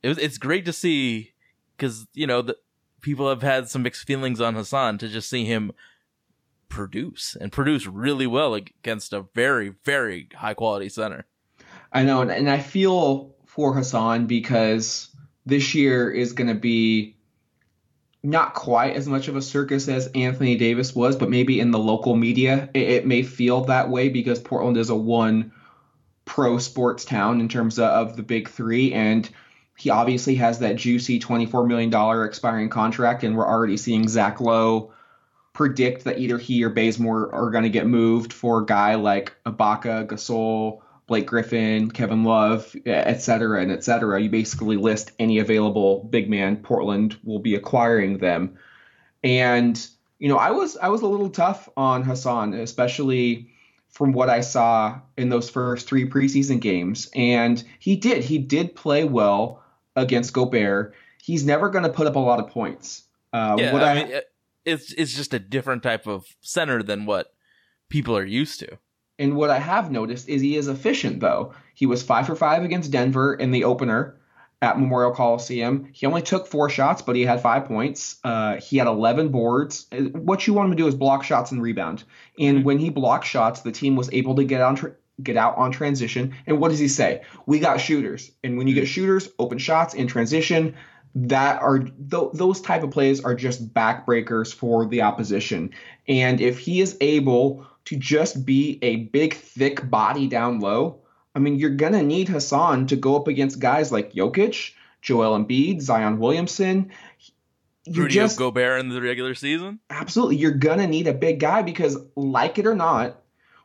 It 0.03 0.09
was, 0.09 0.19
it's 0.19 0.39
great 0.39 0.65
to 0.67 0.73
see 0.73 1.33
because 1.77 2.07
you 2.15 2.27
know 2.27 2.43
the 2.43 2.57
people 3.01 3.29
have 3.29 3.43
had 3.43 3.69
some 3.69 3.83
mixed 3.83 4.07
feelings 4.07 4.41
on 4.41 4.55
Hassan 4.55 4.99
to 4.99 5.09
just 5.09 5.29
see 5.29 5.45
him 5.45 5.73
produce 6.69 7.37
and 7.41 7.53
produce 7.53 7.87
really 7.87 8.27
well 8.27 8.55
against 8.55 9.13
a 9.13 9.27
very 9.35 9.75
very 9.85 10.29
high 10.35 10.55
quality 10.55 10.89
center. 10.89 11.27
I 11.93 12.03
know, 12.03 12.21
and, 12.21 12.31
and 12.31 12.51
I 12.51 12.59
feel 12.59 13.35
for 13.47 13.75
Hassan 13.75 14.27
because 14.27 15.09
this 15.47 15.75
year 15.75 16.11
is 16.11 16.33
going 16.33 16.49
to 16.49 16.55
be 16.55 17.16
not 18.27 18.55
quite 18.55 18.97
as 18.97 19.07
much 19.07 19.29
of 19.29 19.37
a 19.37 19.43
circus 19.43 19.87
as 19.87 20.09
Anthony 20.09 20.57
Davis 20.57 20.97
was, 20.97 21.15
but 21.15 21.31
maybe 21.31 21.61
in 21.61 21.71
the 21.71 21.79
local 21.79 22.17
media, 22.17 22.69
it, 22.75 22.83
it 22.83 23.07
may 23.07 23.23
feel 23.23 23.65
that 23.67 23.89
way 23.89 24.09
because 24.09 24.41
Portland 24.41 24.77
is 24.77 24.91
a 24.91 24.97
one 24.97 25.53
pro 26.25 26.59
sports 26.59 27.05
town 27.05 27.41
in 27.41 27.49
terms 27.49 27.79
of, 27.79 27.85
of 27.85 28.17
the 28.17 28.25
big 28.25 28.49
three. 28.49 28.93
And 28.93 29.31
he 29.77 29.91
obviously 29.91 30.35
has 30.37 30.59
that 30.59 30.75
juicy 30.75 31.21
$24 31.21 31.69
million 31.69 32.27
expiring 32.27 32.69
contract. 32.69 33.23
And 33.23 33.37
we're 33.37 33.47
already 33.47 33.77
seeing 33.77 34.09
Zach 34.09 34.41
Lowe 34.41 34.93
predict 35.53 36.03
that 36.05 36.19
either 36.19 36.37
he 36.37 36.65
or 36.65 36.71
Bazemore 36.71 37.33
are 37.33 37.51
going 37.53 37.63
to 37.63 37.71
get 37.71 37.87
moved 37.87 38.33
for 38.33 38.63
a 38.63 38.67
guy 38.67 38.97
like 38.97 39.37
Ibaka, 39.47 40.09
Gasol, 40.09 40.81
Blake 41.07 41.27
Griffin, 41.27 41.91
Kevin 41.91 42.25
Love, 42.25 42.75
et 42.85 43.21
cetera, 43.23 43.63
and 43.63 43.71
et 43.71 43.85
cetera. 43.85 44.21
You 44.21 44.29
basically 44.29 44.77
list 44.77 45.13
any 45.19 45.39
available 45.39 46.05
big 46.11 46.29
man. 46.29 46.57
Portland 46.57 47.17
will 47.23 47.39
be 47.39 47.55
acquiring 47.55 48.19
them. 48.19 48.59
And, 49.23 49.87
you 50.19 50.29
know, 50.29 50.37
I 50.37 50.51
was 50.51 50.77
I 50.77 50.89
was 50.89 51.03
a 51.03 51.07
little 51.07 51.31
tough 51.31 51.69
on 51.77 52.03
Hassan, 52.03 52.55
especially 52.55 53.51
from 53.91 54.13
what 54.13 54.29
I 54.29 54.41
saw 54.41 55.01
in 55.17 55.29
those 55.31 55.49
first 55.49 55.87
three 55.89 56.09
preseason 56.09 56.61
games. 56.61 57.09
And 57.15 57.63
he 57.79 57.97
did. 57.97 58.25
He 58.25 58.39
did 58.39 58.75
play 58.75 59.05
well 59.05 59.63
against 59.95 60.33
Gobert. 60.33 60.95
He's 61.23 61.45
never 61.47 61.71
going 61.71 61.85
to 61.85 61.91
put 61.91 62.07
up 62.07 62.17
a 62.17 62.21
lot 62.21 62.39
of 62.41 62.49
points. 62.51 63.05
Uh, 63.33 63.57
Yeah, 63.59 63.73
what 63.73 63.83
I 63.83 63.95
mean, 63.95 64.09
it- 64.09 64.31
it's 64.65 64.93
it's 64.95 65.15
just 65.15 65.33
a 65.33 65.39
different 65.39 65.85
type 65.85 66.09
of 66.09 66.27
center 66.41 66.83
than 66.83 67.07
what 67.07 67.33
people 67.89 68.17
are 68.17 68.25
used 68.25 68.59
to. 68.59 68.79
And 69.19 69.37
what 69.37 69.51
I 69.51 69.59
have 69.59 69.91
noticed 69.91 70.29
is 70.29 70.43
he 70.43 70.57
is 70.57 70.69
efficient, 70.69 71.21
though. 71.21 71.55
He 71.75 71.87
was 71.87 72.03
five 72.03 72.27
for 72.27 72.37
five 72.37 72.63
against 72.65 72.91
Denver 72.91 73.35
in 73.35 73.51
the 73.51 73.65
opener 73.65 74.17
at 74.63 74.79
Memorial 74.79 75.13
Coliseum. 75.13 75.89
He 75.93 76.07
only 76.07 76.23
took 76.23 76.47
four 76.47 76.69
shots, 76.71 77.03
but 77.03 77.17
he 77.17 77.23
had 77.23 77.41
five 77.41 77.67
points. 77.67 78.17
Uh, 78.25 78.57
he 78.57 78.79
had 78.79 78.87
11 78.87 79.29
boards. 79.29 79.87
Uh, 79.93 80.03
What 80.19 80.47
you 80.47 80.55
want 80.55 80.67
him 80.67 80.77
to 80.77 80.83
do 80.83 80.89
is 80.89 80.95
block 80.95 81.25
shots 81.25 81.53
and 81.53 81.63
rebound. 81.63 82.05
And 82.39 82.65
when 82.65 82.79
he 82.79 82.91
blocked 82.91 83.27
shots, 83.27 83.61
the 83.61 83.73
team 83.73 83.97
was 83.97 84.11
able 84.13 84.35
to 84.37 84.45
get 84.45 84.61
on. 84.61 84.77
Tr- 84.77 84.89
Get 85.23 85.39
out 85.39 85.57
on 85.57 85.71
transition, 85.71 86.35
and 86.47 86.61
what 86.61 86.69
does 86.69 86.79
he 86.79 86.89
say? 86.89 87.23
We 87.47 87.59
got 87.59 87.81
shooters, 87.81 88.31
and 88.45 88.59
when 88.59 88.67
you 88.67 88.75
get 88.75 88.87
shooters, 88.87 89.31
open 89.39 89.57
shots 89.57 89.95
in 89.95 90.09
transition, 90.09 90.75
that 91.15 91.63
are 91.63 91.79
th- 91.79 92.33
those 92.35 92.61
type 92.61 92.83
of 92.83 92.91
plays 92.91 93.25
are 93.25 93.35
just 93.35 93.73
backbreakers 93.73 94.53
for 94.53 94.85
the 94.85 95.01
opposition. 95.01 95.71
And 96.07 96.39
if 96.43 96.59
he 96.59 96.83
is 96.83 96.99
able 97.01 97.67
to 97.87 97.97
just 97.97 98.45
be 98.45 98.79
a 98.83 98.97
big, 98.97 99.35
thick 99.35 99.89
body 99.89 100.29
down 100.29 100.61
low, 100.61 101.01
I 101.35 101.39
mean, 101.39 101.57
you're 101.57 101.71
gonna 101.71 102.03
need 102.03 102.29
Hassan 102.29 102.87
to 102.89 102.97
go 102.97 103.17
up 103.17 103.29
against 103.29 103.59
guys 103.59 103.91
like 103.93 104.13
Jokic, 104.13 104.73
Joel 105.03 105.39
Embiid, 105.39 105.81
Zion 105.81 106.19
Williamson. 106.19 106.91
You 107.85 108.03
Rudy 108.03 108.15
just 108.15 108.39
Gobert 108.39 108.81
in 108.81 108.89
the 108.89 109.01
regular 109.01 109.35
season. 109.35 109.79
absolutely 109.91 110.37
you're 110.37 110.53
gonna 110.53 110.87
need 110.87 111.07
a 111.07 111.15
big 111.15 111.39
guy 111.39 111.63
because, 111.63 111.97
like 112.17 112.59
it 112.59 112.67
or 112.67 112.75
not, 112.75 113.23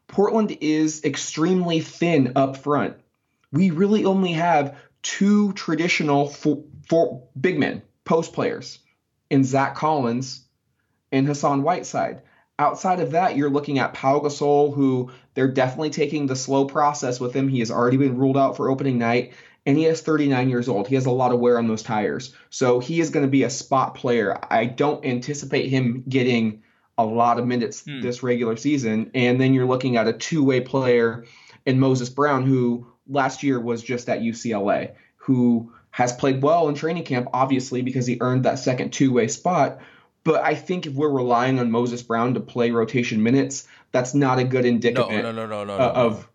Portland 0.08 0.58
is 0.62 1.04
extremely 1.04 1.80
thin 1.80 2.34
up 2.36 2.58
front. 2.58 2.98
We 3.52 3.72
really 3.72 4.06
only 4.06 4.34
have 4.34 4.78
two 5.02 5.54
traditional 5.54 6.28
for, 6.28 6.64
for 6.88 7.24
big 7.40 7.58
men, 7.58 7.82
post 8.04 8.34
players, 8.34 8.80
in 9.30 9.44
Zach 9.44 9.76
Collins 9.76 10.46
and 11.12 11.26
Hassan 11.26 11.64
Whiteside. 11.64 12.22
Outside 12.62 13.00
of 13.00 13.12
that, 13.12 13.36
you're 13.36 13.50
looking 13.50 13.80
at 13.80 13.96
Pau 13.96 14.20
Gasol, 14.20 14.74
who 14.76 15.10
they're 15.34 15.52
definitely 15.52 15.90
taking 15.90 16.28
the 16.28 16.36
slow 16.36 16.66
process 16.66 17.20
with 17.20 17.34
him. 17.36 17.48
He 17.48 17.58
has 17.58 17.72
already 17.72 17.98
been 17.98 18.18
ruled 18.18 18.38
out 18.38 18.56
for 18.56 18.70
opening 18.70 19.00
night, 19.00 19.34
and 19.66 19.76
he 19.76 19.86
is 19.86 20.02
39 20.02 20.48
years 20.48 20.70
old. 20.70 20.88
He 20.88 20.94
has 20.94 21.08
a 21.08 21.12
lot 21.12 21.32
of 21.32 21.40
wear 21.40 21.58
on 21.58 21.68
those 21.68 21.82
tires. 21.82 22.36
So 22.52 22.80
he 22.80 23.00
is 23.00 23.10
going 23.10 23.26
to 23.26 23.32
be 23.32 23.42
a 23.42 23.50
spot 23.50 23.96
player. 23.96 24.38
I 24.52 24.66
don't 24.66 25.04
anticipate 25.04 25.70
him 25.70 26.04
getting 26.08 26.62
a 27.00 27.06
lot 27.06 27.40
of 27.40 27.48
minutes 27.48 27.84
Hmm. 27.84 28.02
this 28.02 28.22
regular 28.22 28.56
season. 28.58 29.10
And 29.16 29.42
then 29.42 29.56
you're 29.56 29.66
looking 29.66 29.98
at 29.98 30.08
a 30.08 30.14
two 30.14 30.44
way 30.44 30.62
player 30.62 31.26
in 31.66 31.80
Moses 31.80 32.10
Brown, 32.10 32.46
who 32.46 32.86
last 33.08 33.42
year 33.42 33.60
was 33.60 33.82
just 33.82 34.08
at 34.08 34.22
UCLA, 34.22 34.92
who 35.18 35.72
has 35.90 36.14
played 36.14 36.44
well 36.44 36.70
in 36.70 36.76
training 36.76 37.06
camp, 37.06 37.30
obviously, 37.34 37.82
because 37.82 38.06
he 38.06 38.18
earned 38.22 38.46
that 38.46 38.60
second 38.60 38.94
two 38.94 39.12
way 39.12 39.28
spot. 39.28 39.80
But 40.24 40.44
I 40.44 40.56
think 40.56 40.86
if 40.86 40.94
we're 40.94 41.10
relying 41.10 41.60
on 41.60 41.72
Moses 41.72 42.04
Brown 42.04 42.36
to 42.36 42.40
play 42.40 42.72
rotation 42.72 43.24
minutes, 43.24 43.68
that's 43.92 44.14
not 44.14 44.40
a 44.40 44.44
good 44.44 44.66
No, 44.66 44.70
indicament 44.70 45.24
no, 45.24 45.32
no, 45.32 45.48
no, 45.48 45.64
no, 45.66 45.74
uh, 45.74 45.78
no. 45.78 45.84
of 45.84 46.30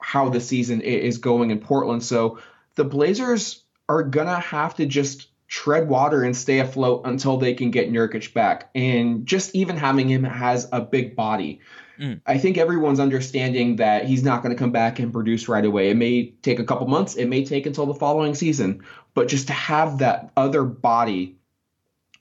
how 0.00 0.28
the 0.28 0.40
season 0.40 0.80
is 0.80 1.18
going 1.18 1.50
in 1.50 1.58
Portland. 1.58 2.02
So 2.02 2.38
the 2.76 2.84
Blazers 2.84 3.64
are 3.88 4.02
gonna 4.02 4.40
have 4.40 4.76
to 4.76 4.86
just 4.86 5.28
tread 5.48 5.88
water 5.88 6.22
and 6.22 6.36
stay 6.36 6.60
afloat 6.60 7.02
until 7.06 7.38
they 7.38 7.54
can 7.54 7.70
get 7.70 7.90
Nurkic 7.90 8.32
back. 8.34 8.70
And 8.74 9.26
just 9.26 9.54
even 9.54 9.76
having 9.76 10.08
him 10.08 10.22
has 10.22 10.68
a 10.72 10.80
big 10.80 11.16
body. 11.16 11.60
Mm. 11.98 12.20
I 12.26 12.38
think 12.38 12.58
everyone's 12.58 13.00
understanding 13.00 13.76
that 13.76 14.04
he's 14.04 14.22
not 14.22 14.42
going 14.42 14.54
to 14.54 14.58
come 14.58 14.72
back 14.72 14.98
and 14.98 15.12
produce 15.12 15.48
right 15.48 15.64
away. 15.64 15.90
It 15.90 15.96
may 15.96 16.30
take 16.42 16.58
a 16.58 16.64
couple 16.64 16.86
months. 16.86 17.16
It 17.16 17.26
may 17.26 17.44
take 17.44 17.66
until 17.66 17.86
the 17.86 17.94
following 17.94 18.34
season. 18.34 18.84
But 19.14 19.28
just 19.28 19.48
to 19.48 19.54
have 19.54 19.98
that 19.98 20.30
other 20.36 20.64
body 20.64 21.38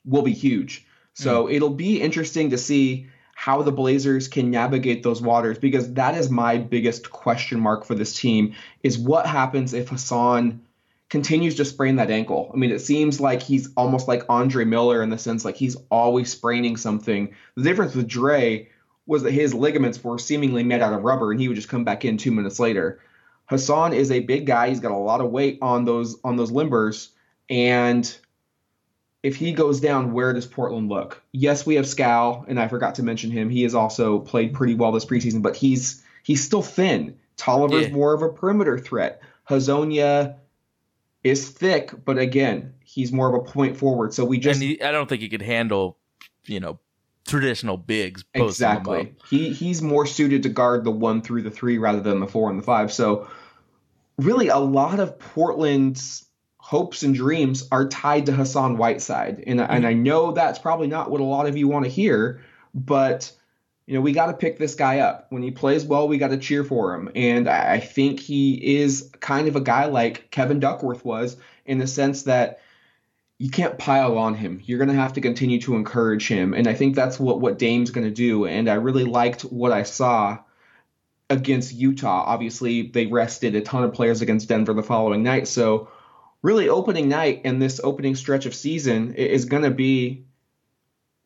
will 0.06 0.24
be 0.24 0.34
huge. 0.34 0.87
So 1.18 1.46
mm. 1.46 1.54
it'll 1.56 1.72
be 1.72 2.00
interesting 2.00 2.52
to 2.52 2.60
see 2.60 3.08
how 3.34 3.64
the 3.64 3.72
Blazers 3.72 4.28
can 4.28 4.52
navigate 4.52 5.02
those 5.02 5.20
waters 5.20 5.58
because 5.58 5.94
that 5.94 6.16
is 6.16 6.30
my 6.30 6.58
biggest 6.58 7.10
question 7.10 7.60
mark 7.60 7.86
for 7.86 7.96
this 7.96 8.14
team 8.14 8.54
is 8.84 9.00
what 9.00 9.26
happens 9.26 9.74
if 9.74 9.90
Hassan 9.90 10.62
continues 11.10 11.56
to 11.56 11.66
sprain 11.66 11.96
that 11.96 12.12
ankle. 12.12 12.52
I 12.54 12.58
mean, 12.58 12.70
it 12.70 12.82
seems 12.82 13.20
like 13.20 13.42
he's 13.42 13.70
almost 13.76 14.08
like 14.08 14.26
Andre 14.30 14.64
Miller 14.66 15.02
in 15.02 15.10
the 15.10 15.18
sense 15.18 15.44
like 15.44 15.56
he's 15.56 15.76
always 15.90 16.32
spraining 16.32 16.78
something. 16.78 17.34
The 17.56 17.64
difference 17.64 17.96
with 17.96 18.08
Dre 18.08 18.70
was 19.08 19.24
that 19.24 19.32
his 19.32 19.56
ligaments 19.56 20.04
were 20.04 20.20
seemingly 20.20 20.64
made 20.64 20.82
out 20.82 20.94
of 20.94 21.04
rubber 21.04 21.32
and 21.32 21.42
he 21.42 21.48
would 21.48 21.56
just 21.56 21.70
come 21.70 21.84
back 21.84 22.06
in 22.06 22.18
2 22.18 22.32
minutes 22.32 22.60
later. 22.60 23.00
Hassan 23.48 23.94
is 23.94 24.12
a 24.12 24.20
big 24.20 24.46
guy. 24.46 24.70
He's 24.70 24.82
got 24.82 24.92
a 24.92 24.98
lot 24.98 25.22
of 25.22 25.32
weight 25.32 25.58
on 25.64 25.86
those 25.86 26.20
on 26.24 26.36
those 26.36 26.52
limbers 26.52 27.10
and 27.50 28.18
if 29.24 29.36
he 29.36 29.52
goes 29.52 29.80
down, 29.80 30.14
where 30.14 30.32
does 30.34 30.46
Portland 30.46 30.90
look? 30.90 31.22
Yes, 31.32 31.66
we 31.66 31.76
have 31.76 31.88
Skal, 31.88 32.46
and 32.48 32.60
I 32.60 32.68
forgot 32.68 32.96
to 32.96 33.04
mention 33.04 33.32
him. 33.32 33.50
He 33.50 33.64
has 33.64 33.76
also 33.76 34.20
played 34.20 34.54
pretty 34.54 34.76
well 34.76 34.92
this 34.92 35.06
preseason, 35.06 35.42
but 35.42 35.56
he's 35.56 36.04
he's 36.24 36.44
still 36.44 36.62
thin. 36.62 37.18
Tolliver's 37.38 37.88
Yeah. 37.88 37.94
more 37.94 38.14
of 38.14 38.22
a 38.22 38.30
perimeter 38.30 38.78
threat. 38.78 39.22
Hezonja 39.50 40.36
is 41.24 41.50
thick, 41.50 41.92
but 42.06 42.18
again, 42.18 42.74
he's 42.84 43.12
more 43.12 43.28
of 43.28 43.34
a 43.34 43.44
point 43.52 43.78
forward. 43.78 44.14
So 44.14 44.24
we 44.26 44.38
just 44.40 44.62
and 44.62 44.70
he, 44.70 44.82
I 44.82 44.92
don't 44.92 45.08
think 45.10 45.22
he 45.22 45.30
could 45.30 45.42
handle, 45.42 45.98
you 46.46 46.60
know, 46.60 46.80
traditional 47.26 47.76
bigs. 47.78 48.24
posting 48.36 48.66
him 48.66 48.72
up. 48.72 48.78
exactly 48.80 49.16
he 49.30 49.52
he's 49.52 49.82
more 49.82 50.06
suited 50.06 50.44
to 50.44 50.50
guard 50.50 50.84
the 50.86 50.92
one 50.92 51.22
through 51.22 51.42
the 51.42 51.52
three 51.52 51.78
rather 51.78 52.00
than 52.00 52.20
the 52.22 52.28
four 52.28 52.50
and 52.50 52.58
the 52.60 52.64
five. 52.64 52.92
So 52.94 53.28
really, 54.18 54.48
a 54.48 54.58
lot 54.58 55.00
of 55.00 55.18
Portland's 55.20 56.26
hopes 56.68 57.04
and 57.04 57.16
dreams 57.16 57.66
are 57.72 57.88
tied 57.88 58.26
to 58.26 58.34
Hassan 58.34 58.76
Whiteside, 58.76 59.42
and 59.48 59.62
and 59.62 59.70
mm-hmm. 59.70 59.86
I 59.86 59.94
know 59.94 60.34
that's 60.34 60.60
probably 60.60 60.88
not 60.88 61.10
what 61.10 61.22
a 61.22 61.24
lot 61.24 61.48
of 61.48 61.56
you 61.56 61.70
want 61.70 61.86
to 61.86 61.90
hear, 61.90 62.42
but 62.74 63.32
you 63.86 63.94
know 63.94 64.02
we 64.02 64.12
got 64.12 64.26
to 64.26 64.34
pick 64.34 64.60
this 64.60 64.76
guy 64.76 65.00
up 65.00 65.28
when 65.30 65.42
he 65.42 65.52
plays 65.52 65.86
well. 65.86 66.10
We 66.10 66.18
got 66.18 66.32
to 66.32 66.38
cheer 66.38 66.66
for 66.66 66.94
him, 66.94 67.10
and 67.16 67.48
I 67.48 67.76
I 67.76 67.80
think 67.80 68.20
he 68.20 68.80
is 68.80 69.10
kind 69.22 69.48
of 69.48 69.56
a 69.56 69.62
guy 69.62 69.86
like 69.86 70.30
Kevin 70.30 70.60
Duckworth 70.60 71.06
was 71.06 71.38
in 71.66 71.78
the 71.78 71.88
sense 71.88 72.24
that 72.24 72.60
you 73.38 73.50
can't 73.50 73.80
pile 73.80 74.18
on 74.18 74.36
him. 74.36 74.62
You're 74.66 74.80
going 74.80 74.90
to 74.90 75.02
have 75.02 75.14
to 75.14 75.22
continue 75.22 75.62
to 75.62 75.78
encourage 75.78 76.28
him, 76.28 76.54
and 76.54 76.68
I 76.68 76.74
think 76.74 76.96
that's 76.96 77.18
what 77.18 77.40
what 77.40 77.60
Dame's 77.60 77.92
going 77.92 78.08
to 78.08 78.14
do. 78.14 78.46
And 78.46 78.70
I 78.70 78.74
really 78.74 79.06
liked 79.06 79.44
what 79.44 79.72
I 79.72 79.84
saw 79.84 80.40
against 81.30 81.74
Utah. 81.74 82.26
Obviously, 82.26 82.90
they 82.90 83.06
rested 83.06 83.56
a 83.56 83.62
ton 83.62 83.86
of 83.86 83.94
players 83.94 84.22
against 84.22 84.50
Denver 84.50 84.74
the 84.74 84.84
following 84.84 85.24
night, 85.24 85.48
so 85.48 85.88
really 86.48 86.70
opening 86.70 87.10
night 87.10 87.42
and 87.44 87.62
this 87.62 87.82
opening 87.84 88.16
stretch 88.16 88.46
of 88.46 88.56
season 88.56 89.13
is 89.16 89.44
going 89.44 89.63
to 89.63 89.70
be 89.70 90.24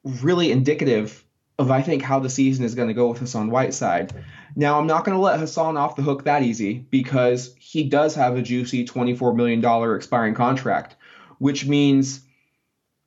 really 0.03 0.51
indicative 0.51 1.23
of 1.59 1.69
I 1.69 1.83
think 1.83 2.01
how 2.01 2.17
the 2.17 2.29
season 2.29 2.65
is 2.65 2.73
going 2.73 2.87
to 2.87 2.95
go 2.95 3.09
with 3.09 3.19
Hassan 3.19 3.51
Whiteside. 3.51 4.15
Now, 4.55 4.79
I'm 4.79 4.87
not 4.87 5.05
going 5.05 5.15
to 5.15 5.21
let 5.21 5.39
Hassan 5.39 5.77
off 5.77 5.95
the 5.95 6.01
hook 6.01 6.23
that 6.23 6.41
easy 6.41 6.79
because 6.79 7.53
he 7.59 7.83
does 7.83 8.15
have 8.15 8.35
a 8.35 8.41
juicy 8.41 8.83
$24 8.83 9.35
million 9.35 9.63
expiring 9.95 10.33
contract, 10.33 10.95
which 11.37 11.67
means 11.67 12.21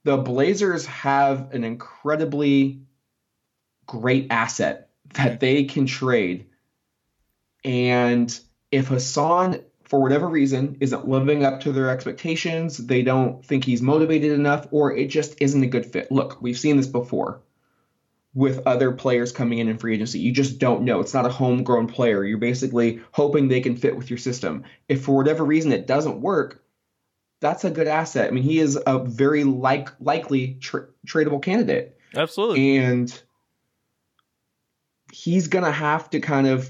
the 0.05 0.17
Blazers 0.17 0.87
have 0.87 1.53
an 1.53 1.65
incredibly 1.65 2.83
great 3.87 4.29
asset 4.31 4.91
that 5.15 5.41
they 5.41 5.65
can 5.65 5.87
trade. 5.87 6.47
And 7.65 8.39
if 8.71 8.87
Hassan, 8.87 9.63
for 9.95 10.01
whatever 10.01 10.29
reason, 10.29 10.77
isn't 10.81 11.07
living 11.07 11.45
up 11.45 11.61
to 11.61 11.71
their 11.71 11.89
expectations, 11.89 12.79
they 12.79 13.05
don't 13.05 13.45
think 13.45 13.65
he's 13.65 13.81
motivated 13.81 14.33
enough, 14.33 14.67
or 14.73 14.93
it 14.93 15.07
just 15.07 15.41
isn't 15.41 15.63
a 15.63 15.69
good 15.69 15.87
fit. 15.87 16.11
Look, 16.11 16.43
we've 16.43 16.59
seen 16.59 16.77
this 16.77 16.89
before 16.89 17.43
with 18.35 18.67
other 18.67 18.91
players 18.91 19.31
coming 19.31 19.61
in 19.61 19.69
in 19.69 19.79
free 19.79 19.95
agency. 19.95 20.19
You 20.19 20.33
just 20.33 20.59
don't 20.59 20.83
know. 20.83 20.99
It's 20.99 21.15
not 21.15 21.27
a 21.27 21.29
homegrown 21.29 21.87
player. 21.87 22.25
You're 22.25 22.39
basically 22.39 23.03
hoping 23.13 23.47
they 23.47 23.61
can 23.61 23.77
fit 23.77 23.97
with 23.97 24.11
your 24.11 24.19
system. 24.19 24.65
If 24.89 25.05
for 25.05 25.15
whatever 25.15 25.45
reason 25.45 25.71
it 25.71 25.87
doesn't 25.87 26.21
work, 26.21 26.65
that's 27.39 27.63
a 27.63 27.71
good 27.71 27.87
asset. 27.87 28.27
I 28.27 28.31
mean, 28.33 28.43
he 28.43 28.59
is 28.59 28.77
a 28.85 28.99
very 28.99 29.45
like 29.45 29.91
likely 30.01 30.55
tra- 30.55 30.89
tradable 31.07 31.41
candidate, 31.41 31.97
Absolutely. 32.17 32.79
and 32.79 33.23
he's 35.13 35.47
gonna 35.47 35.71
have 35.71 36.11
to 36.11 36.19
kind 36.19 36.49
of 36.49 36.69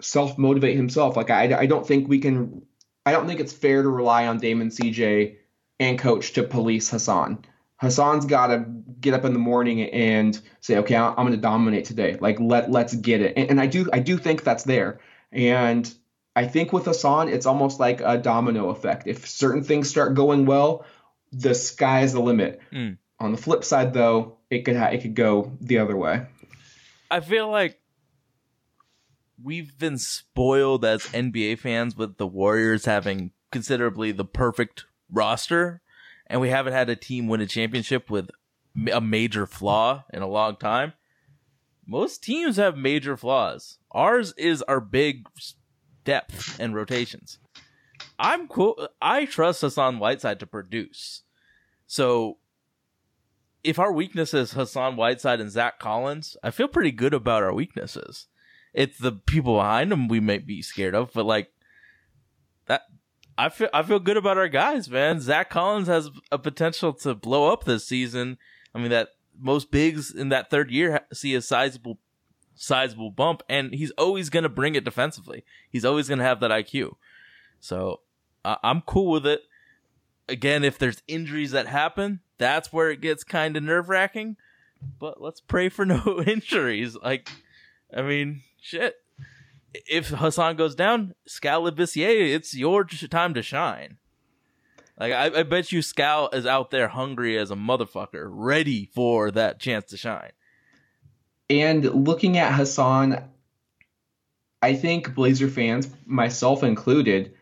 self 0.00 0.38
motivate 0.38 0.76
himself. 0.76 1.16
Like 1.16 1.30
I, 1.30 1.60
I 1.60 1.66
don't 1.66 1.86
think 1.86 2.08
we 2.08 2.18
can. 2.18 2.62
I 3.06 3.12
don't 3.12 3.26
think 3.26 3.40
it's 3.40 3.52
fair 3.52 3.82
to 3.82 3.88
rely 3.88 4.26
on 4.26 4.38
Dame 4.38 4.60
and 4.60 4.70
CJ 4.70 5.36
and 5.80 5.98
coach 5.98 6.32
to 6.32 6.42
police 6.42 6.90
Hassan. 6.90 7.44
Hassan's 7.80 8.26
got 8.26 8.48
to 8.48 8.66
get 9.00 9.14
up 9.14 9.24
in 9.24 9.32
the 9.32 9.38
morning 9.38 9.82
and 9.82 10.38
say, 10.60 10.78
okay, 10.78 10.96
I'm 10.96 11.14
going 11.14 11.30
to 11.30 11.36
dominate 11.36 11.84
today. 11.84 12.18
Like 12.20 12.40
let 12.40 12.70
let's 12.70 12.94
get 12.94 13.22
it. 13.22 13.34
And, 13.36 13.50
and 13.50 13.60
I 13.60 13.66
do 13.66 13.88
I 13.92 14.00
do 14.00 14.18
think 14.18 14.42
that's 14.42 14.64
there. 14.64 15.00
And 15.30 15.92
I 16.34 16.46
think 16.46 16.72
with 16.72 16.84
Hassan, 16.84 17.28
it's 17.28 17.46
almost 17.46 17.80
like 17.80 18.00
a 18.00 18.18
domino 18.18 18.70
effect. 18.70 19.06
If 19.06 19.26
certain 19.28 19.62
things 19.62 19.88
start 19.88 20.14
going 20.14 20.46
well, 20.46 20.84
the 21.32 21.54
sky 21.54 22.02
is 22.02 22.12
the 22.12 22.20
limit. 22.20 22.60
Mm. 22.72 22.98
On 23.20 23.32
the 23.32 23.38
flip 23.38 23.64
side, 23.64 23.92
though, 23.92 24.38
it 24.50 24.64
could 24.64 24.76
ha- 24.76 24.86
it 24.86 25.02
could 25.02 25.14
go 25.14 25.56
the 25.60 25.78
other 25.78 25.96
way. 25.96 26.26
I 27.10 27.20
feel 27.20 27.48
like 27.50 27.77
we've 29.42 29.78
been 29.78 29.98
spoiled 29.98 30.84
as 30.84 31.02
NBA 31.06 31.58
fans 31.58 31.96
with 31.96 32.16
the 32.16 32.26
Warriors 32.26 32.84
having 32.84 33.32
considerably 33.50 34.12
the 34.12 34.24
perfect 34.24 34.86
roster, 35.10 35.80
and 36.26 36.40
we 36.40 36.50
haven't 36.50 36.72
had 36.72 36.90
a 36.90 36.96
team 36.96 37.28
win 37.28 37.40
a 37.40 37.46
championship 37.46 38.10
with 38.10 38.30
a 38.92 39.00
major 39.00 39.46
flaw 39.46 40.04
in 40.12 40.22
a 40.22 40.28
long 40.28 40.56
time. 40.56 40.92
Most 41.86 42.22
teams 42.22 42.56
have 42.56 42.76
major 42.76 43.16
flaws. 43.16 43.78
Ours 43.90 44.34
is 44.36 44.62
our 44.62 44.80
big 44.80 45.26
depth 46.04 46.60
and 46.60 46.74
rotations. 46.74 47.38
I'm 48.18 48.46
cool. 48.48 48.88
I 49.00 49.24
trust 49.24 49.62
Hassan 49.62 49.98
Whiteside 49.98 50.40
to 50.40 50.46
produce. 50.46 51.22
So 51.86 52.38
if 53.64 53.78
our 53.78 53.92
weakness 53.92 54.34
is 54.34 54.52
Hassan 54.52 54.96
Whiteside 54.96 55.40
and 55.40 55.50
Zach 55.50 55.78
Collins, 55.78 56.36
I 56.42 56.50
feel 56.50 56.68
pretty 56.68 56.92
good 56.92 57.14
about 57.14 57.42
our 57.42 57.54
weaknesses. 57.54 58.26
It's 58.78 58.96
the 58.96 59.10
people 59.10 59.56
behind 59.56 59.90
them 59.90 60.06
we 60.06 60.20
might 60.20 60.46
be 60.46 60.62
scared 60.62 60.94
of, 60.94 61.12
but 61.12 61.26
like 61.26 61.50
that, 62.66 62.82
I 63.36 63.48
feel 63.48 63.68
I 63.74 63.82
feel 63.82 63.98
good 63.98 64.16
about 64.16 64.38
our 64.38 64.46
guys, 64.46 64.88
man. 64.88 65.20
Zach 65.20 65.50
Collins 65.50 65.88
has 65.88 66.10
a 66.30 66.38
potential 66.38 66.92
to 66.92 67.16
blow 67.16 67.52
up 67.52 67.64
this 67.64 67.84
season. 67.84 68.38
I 68.72 68.78
mean 68.78 68.90
that 68.90 69.08
most 69.36 69.72
bigs 69.72 70.14
in 70.14 70.28
that 70.28 70.48
third 70.48 70.70
year 70.70 71.00
see 71.12 71.34
a 71.34 71.42
sizable 71.42 71.98
sizable 72.54 73.10
bump, 73.10 73.42
and 73.48 73.74
he's 73.74 73.90
always 73.98 74.30
going 74.30 74.44
to 74.44 74.48
bring 74.48 74.76
it 74.76 74.84
defensively. 74.84 75.44
He's 75.68 75.84
always 75.84 76.06
going 76.06 76.18
to 76.18 76.24
have 76.24 76.38
that 76.38 76.52
IQ. 76.52 76.94
So 77.58 78.02
uh, 78.44 78.58
I'm 78.62 78.82
cool 78.82 79.10
with 79.10 79.26
it. 79.26 79.42
Again, 80.28 80.62
if 80.62 80.78
there's 80.78 81.02
injuries 81.08 81.50
that 81.50 81.66
happen, 81.66 82.20
that's 82.36 82.72
where 82.72 82.92
it 82.92 83.00
gets 83.00 83.24
kind 83.24 83.56
of 83.56 83.64
nerve 83.64 83.88
wracking. 83.88 84.36
But 85.00 85.20
let's 85.20 85.40
pray 85.40 85.68
for 85.68 85.84
no 85.84 86.22
injuries. 86.26 86.96
Like, 87.02 87.28
I 87.92 88.02
mean, 88.02 88.42
shit. 88.60 88.96
If 89.72 90.08
Hassan 90.08 90.56
goes 90.56 90.74
down, 90.74 91.14
Skal 91.26 91.66
it's 91.66 92.54
your 92.54 92.84
time 92.84 93.34
to 93.34 93.42
shine. 93.42 93.98
Like, 94.98 95.12
I, 95.12 95.40
I 95.40 95.42
bet 95.44 95.70
you 95.70 95.82
Skal 95.82 96.30
is 96.32 96.46
out 96.46 96.70
there 96.70 96.88
hungry 96.88 97.38
as 97.38 97.50
a 97.50 97.54
motherfucker, 97.54 98.26
ready 98.28 98.90
for 98.94 99.30
that 99.30 99.60
chance 99.60 99.86
to 99.86 99.96
shine. 99.96 100.32
And 101.48 101.84
looking 101.84 102.36
at 102.36 102.52
Hassan, 102.52 103.30
I 104.60 104.74
think 104.74 105.14
Blazer 105.14 105.48
fans, 105.48 105.88
myself 106.04 106.62
included, 106.62 107.34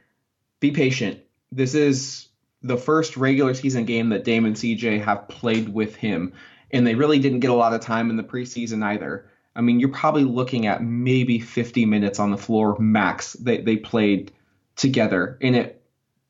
be 0.60 0.70
patient. 0.70 1.20
This 1.50 1.74
is 1.74 2.28
the 2.62 2.76
first 2.76 3.16
regular 3.16 3.54
season 3.54 3.84
game 3.84 4.10
that 4.10 4.24
Dame 4.24 4.44
and 4.44 4.56
CJ 4.56 5.02
have 5.04 5.28
played 5.28 5.68
with 5.68 5.96
him, 5.96 6.34
and 6.70 6.86
they 6.86 6.94
really 6.94 7.18
didn't 7.18 7.40
get 7.40 7.50
a 7.50 7.54
lot 7.54 7.72
of 7.72 7.80
time 7.80 8.10
in 8.10 8.16
the 8.16 8.22
preseason 8.22 8.84
either. 8.84 9.30
I 9.56 9.62
mean, 9.62 9.80
you're 9.80 9.88
probably 9.88 10.24
looking 10.24 10.66
at 10.66 10.82
maybe 10.82 11.38
50 11.40 11.86
minutes 11.86 12.18
on 12.18 12.30
the 12.30 12.36
floor 12.36 12.76
max 12.78 13.32
they, 13.32 13.58
they 13.58 13.76
played 13.76 14.32
together, 14.76 15.38
and 15.40 15.56
it, 15.56 15.82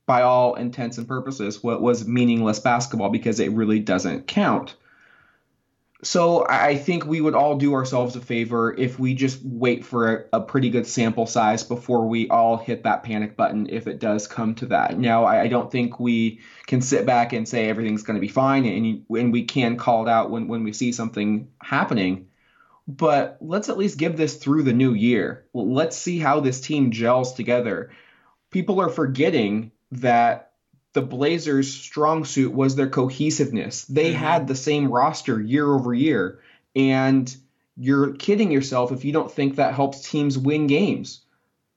by 0.07 0.23
all 0.23 0.55
intents 0.55 0.99
and 0.99 1.09
purposes, 1.09 1.63
what 1.63 1.83
was 1.83 2.07
meaningless 2.07 2.61
basketball 2.61 3.11
because 3.11 3.41
it 3.41 3.51
really 3.51 3.81
doesn't 3.81 4.29
count. 4.29 4.77
So 6.03 6.47
I 6.49 6.77
think 6.77 7.05
we 7.05 7.21
would 7.21 7.35
all 7.35 7.57
do 7.57 7.75
ourselves 7.75 8.15
a 8.15 8.21
favor 8.21 8.73
if 8.73 8.99
we 8.99 9.15
just 9.15 9.41
wait 9.43 9.85
for 9.85 10.29
a, 10.33 10.39
a 10.39 10.41
pretty 10.41 10.71
good 10.71 10.87
sample 10.87 11.27
size 11.27 11.65
before 11.65 12.07
we 12.07 12.29
all 12.29 12.59
hit 12.59 12.85
that 12.85 13.03
panic 13.03 13.37
button 13.37 13.69
if 13.71 13.87
it 13.89 13.99
does 13.99 14.29
come 14.29 14.55
to 14.57 14.67
that. 14.67 14.99
Now, 14.99 15.25
I, 15.25 15.43
I 15.43 15.49
don't 15.49 15.73
think 15.73 15.99
we 15.99 16.41
can 16.67 16.83
sit 16.83 17.07
back 17.07 17.33
and 17.33 17.49
say 17.49 17.69
everything's 17.69 18.03
going 18.03 18.15
to 18.15 18.21
be 18.21 18.29
fine 18.29 18.67
and, 18.67 19.05
and 19.11 19.33
we 19.33 19.45
can 19.45 19.77
call 19.77 20.07
it 20.07 20.11
out 20.11 20.31
when, 20.31 20.49
when 20.49 20.63
we 20.63 20.73
see 20.73 20.93
something 20.93 21.49
happening. 21.63 22.29
But 22.89 23.39
let's 23.41 23.69
at 23.69 23.79
least 23.79 23.99
give 23.99 24.17
this 24.17 24.37
through 24.37 24.63
the 24.63 24.73
new 24.73 24.93
year. 24.95 25.45
Let's 25.53 25.97
see 25.97 26.19
how 26.19 26.41
this 26.41 26.61
team 26.61 26.93
gels 26.93 27.35
together. 27.35 27.91
People 28.51 28.81
are 28.81 28.89
forgetting 28.89 29.73
that 29.93 30.53
the 30.93 31.03
Blazers' 31.03 31.73
strong 31.73 32.25
suit 32.25 32.55
was 32.55 32.77
their 32.77 32.89
cohesiveness. 32.89 33.85
They 33.85 34.13
Mhm. 34.13 34.17
had 34.17 34.47
the 34.47 34.55
same 34.55 34.91
roster 34.91 35.41
year 35.41 35.67
over 35.73 35.93
year. 35.93 36.39
And 36.75 37.35
you're 37.77 38.13
kidding 38.13 38.51
yourself 38.51 38.93
if 38.93 39.05
you 39.05 39.13
don't 39.13 39.31
think 39.31 39.57
that 39.57 39.75
helps 39.75 40.09
teams 40.09 40.39
win 40.39 40.67
games. 40.67 41.21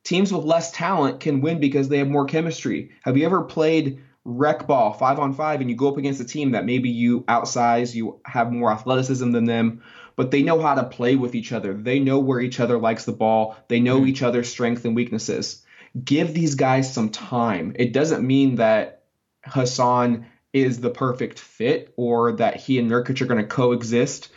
Teams 0.04 0.32
with 0.32 0.46
less 0.46 0.72
talent 0.72 1.20
can 1.20 1.42
win 1.42 1.60
because 1.60 1.90
they 1.90 1.98
have 1.98 2.08
more 2.08 2.26
chemistry. 2.26 2.92
Have 3.02 3.18
you 3.18 3.26
ever 3.26 3.42
played 3.42 4.00
rec 4.26 4.68
ball 4.68 4.94
five 4.94 5.20
on 5.20 5.34
five 5.34 5.60
and 5.60 5.70
you 5.70 5.76
go 5.76 5.90
up 5.90 5.98
against 5.98 6.22
a 6.22 6.26
team 6.26 6.52
that 6.52 6.66
maybe 6.66 6.90
you 6.90 7.24
outsize, 7.28 7.96
you 7.96 8.20
have 8.26 8.52
more 8.52 8.72
athleticism 8.72 9.32
than 9.32 9.46
them, 9.46 9.82
but 10.20 10.32
they 10.32 10.44
know 10.44 10.60
how 10.60 10.76
to 10.76 10.84
play 10.84 11.16
with 11.16 11.34
each 11.34 11.54
other. 11.54 11.74
They 11.74 11.98
know 11.98 12.20
where 12.20 12.42
each 12.42 12.60
other 12.60 12.78
likes 12.78 13.06
the 13.06 13.14
ball. 13.14 13.56
They 13.70 13.80
know 13.80 14.02
Mhm. 14.02 14.10
each 14.10 14.22
other's 14.22 14.50
strengths 14.50 14.84
and 14.84 14.94
weaknesses. 14.94 15.62
Give 16.04 16.34
these 16.34 16.56
guys 16.56 16.94
some 16.94 17.08
time. 17.08 17.72
It 17.80 17.94
doesn't 17.94 18.28
mean 18.28 18.56
that 18.56 19.04
Hassan 19.46 20.26
is 20.52 20.82
the 20.82 20.90
perfect 20.90 21.40
fit 21.40 21.94
or 21.96 22.34
that 22.34 22.58
he 22.58 22.80
and 22.80 22.92
Nurkic 22.92 23.22
are 23.22 23.28
going 23.28 23.40
to 23.40 23.48
coexist 23.48 24.28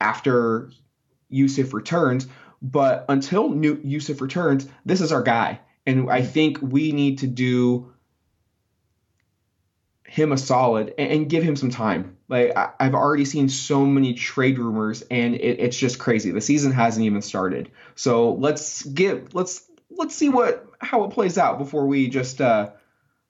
after 0.00 0.70
Jusuf 1.32 1.72
returns. 1.72 2.28
But 2.62 3.04
until 3.08 3.48
New- 3.50 3.78
Jusuf 3.78 4.20
returns, 4.20 4.68
this 4.86 5.00
is 5.00 5.10
our 5.10 5.24
guy. 5.24 5.58
And 5.84 6.08
I 6.08 6.22
think 6.22 6.58
we 6.62 6.92
need 6.92 7.18
to 7.18 7.26
do 7.26 7.88
him 10.14 10.30
a 10.30 10.38
solid 10.38 10.94
and, 10.96 11.10
and 11.10 11.28
give 11.28 11.42
him 11.42 11.56
some 11.56 11.70
time. 11.70 12.16
Like 12.28 12.56
I, 12.56 12.70
I've 12.78 12.94
already 12.94 13.24
seen 13.24 13.48
so 13.48 13.84
many 13.84 14.14
trade 14.14 14.58
rumors, 14.58 15.02
and 15.10 15.34
it, 15.34 15.58
it's 15.58 15.76
just 15.76 15.98
crazy. 15.98 16.30
The 16.30 16.40
season 16.40 16.70
hasn't 16.70 17.04
even 17.04 17.20
started, 17.20 17.72
so 17.96 18.34
let's 18.34 18.84
give 18.84 19.34
let's 19.34 19.68
let's 19.90 20.14
see 20.14 20.28
what 20.28 20.66
how 20.78 21.02
it 21.02 21.10
plays 21.10 21.36
out 21.36 21.58
before 21.58 21.88
we 21.88 22.08
just 22.08 22.40
uh, 22.40 22.70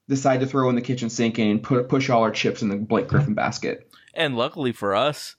decide 0.07 0.41
to 0.41 0.45
throw 0.45 0.69
in 0.69 0.75
the 0.75 0.81
kitchen 0.81 1.09
sink 1.09 1.39
and 1.39 1.63
put 1.63 1.89
push 1.89 2.11
all 2.11 2.21
our 2.21 2.29
chips 2.29 2.61
in 2.61 2.69
the 2.69 2.75
Blake 2.75 3.07
Griffin 3.07 3.33
basket. 3.33 3.91
And 4.13 4.37
luckily 4.37 4.71
for 4.71 4.93
us, 4.93 5.37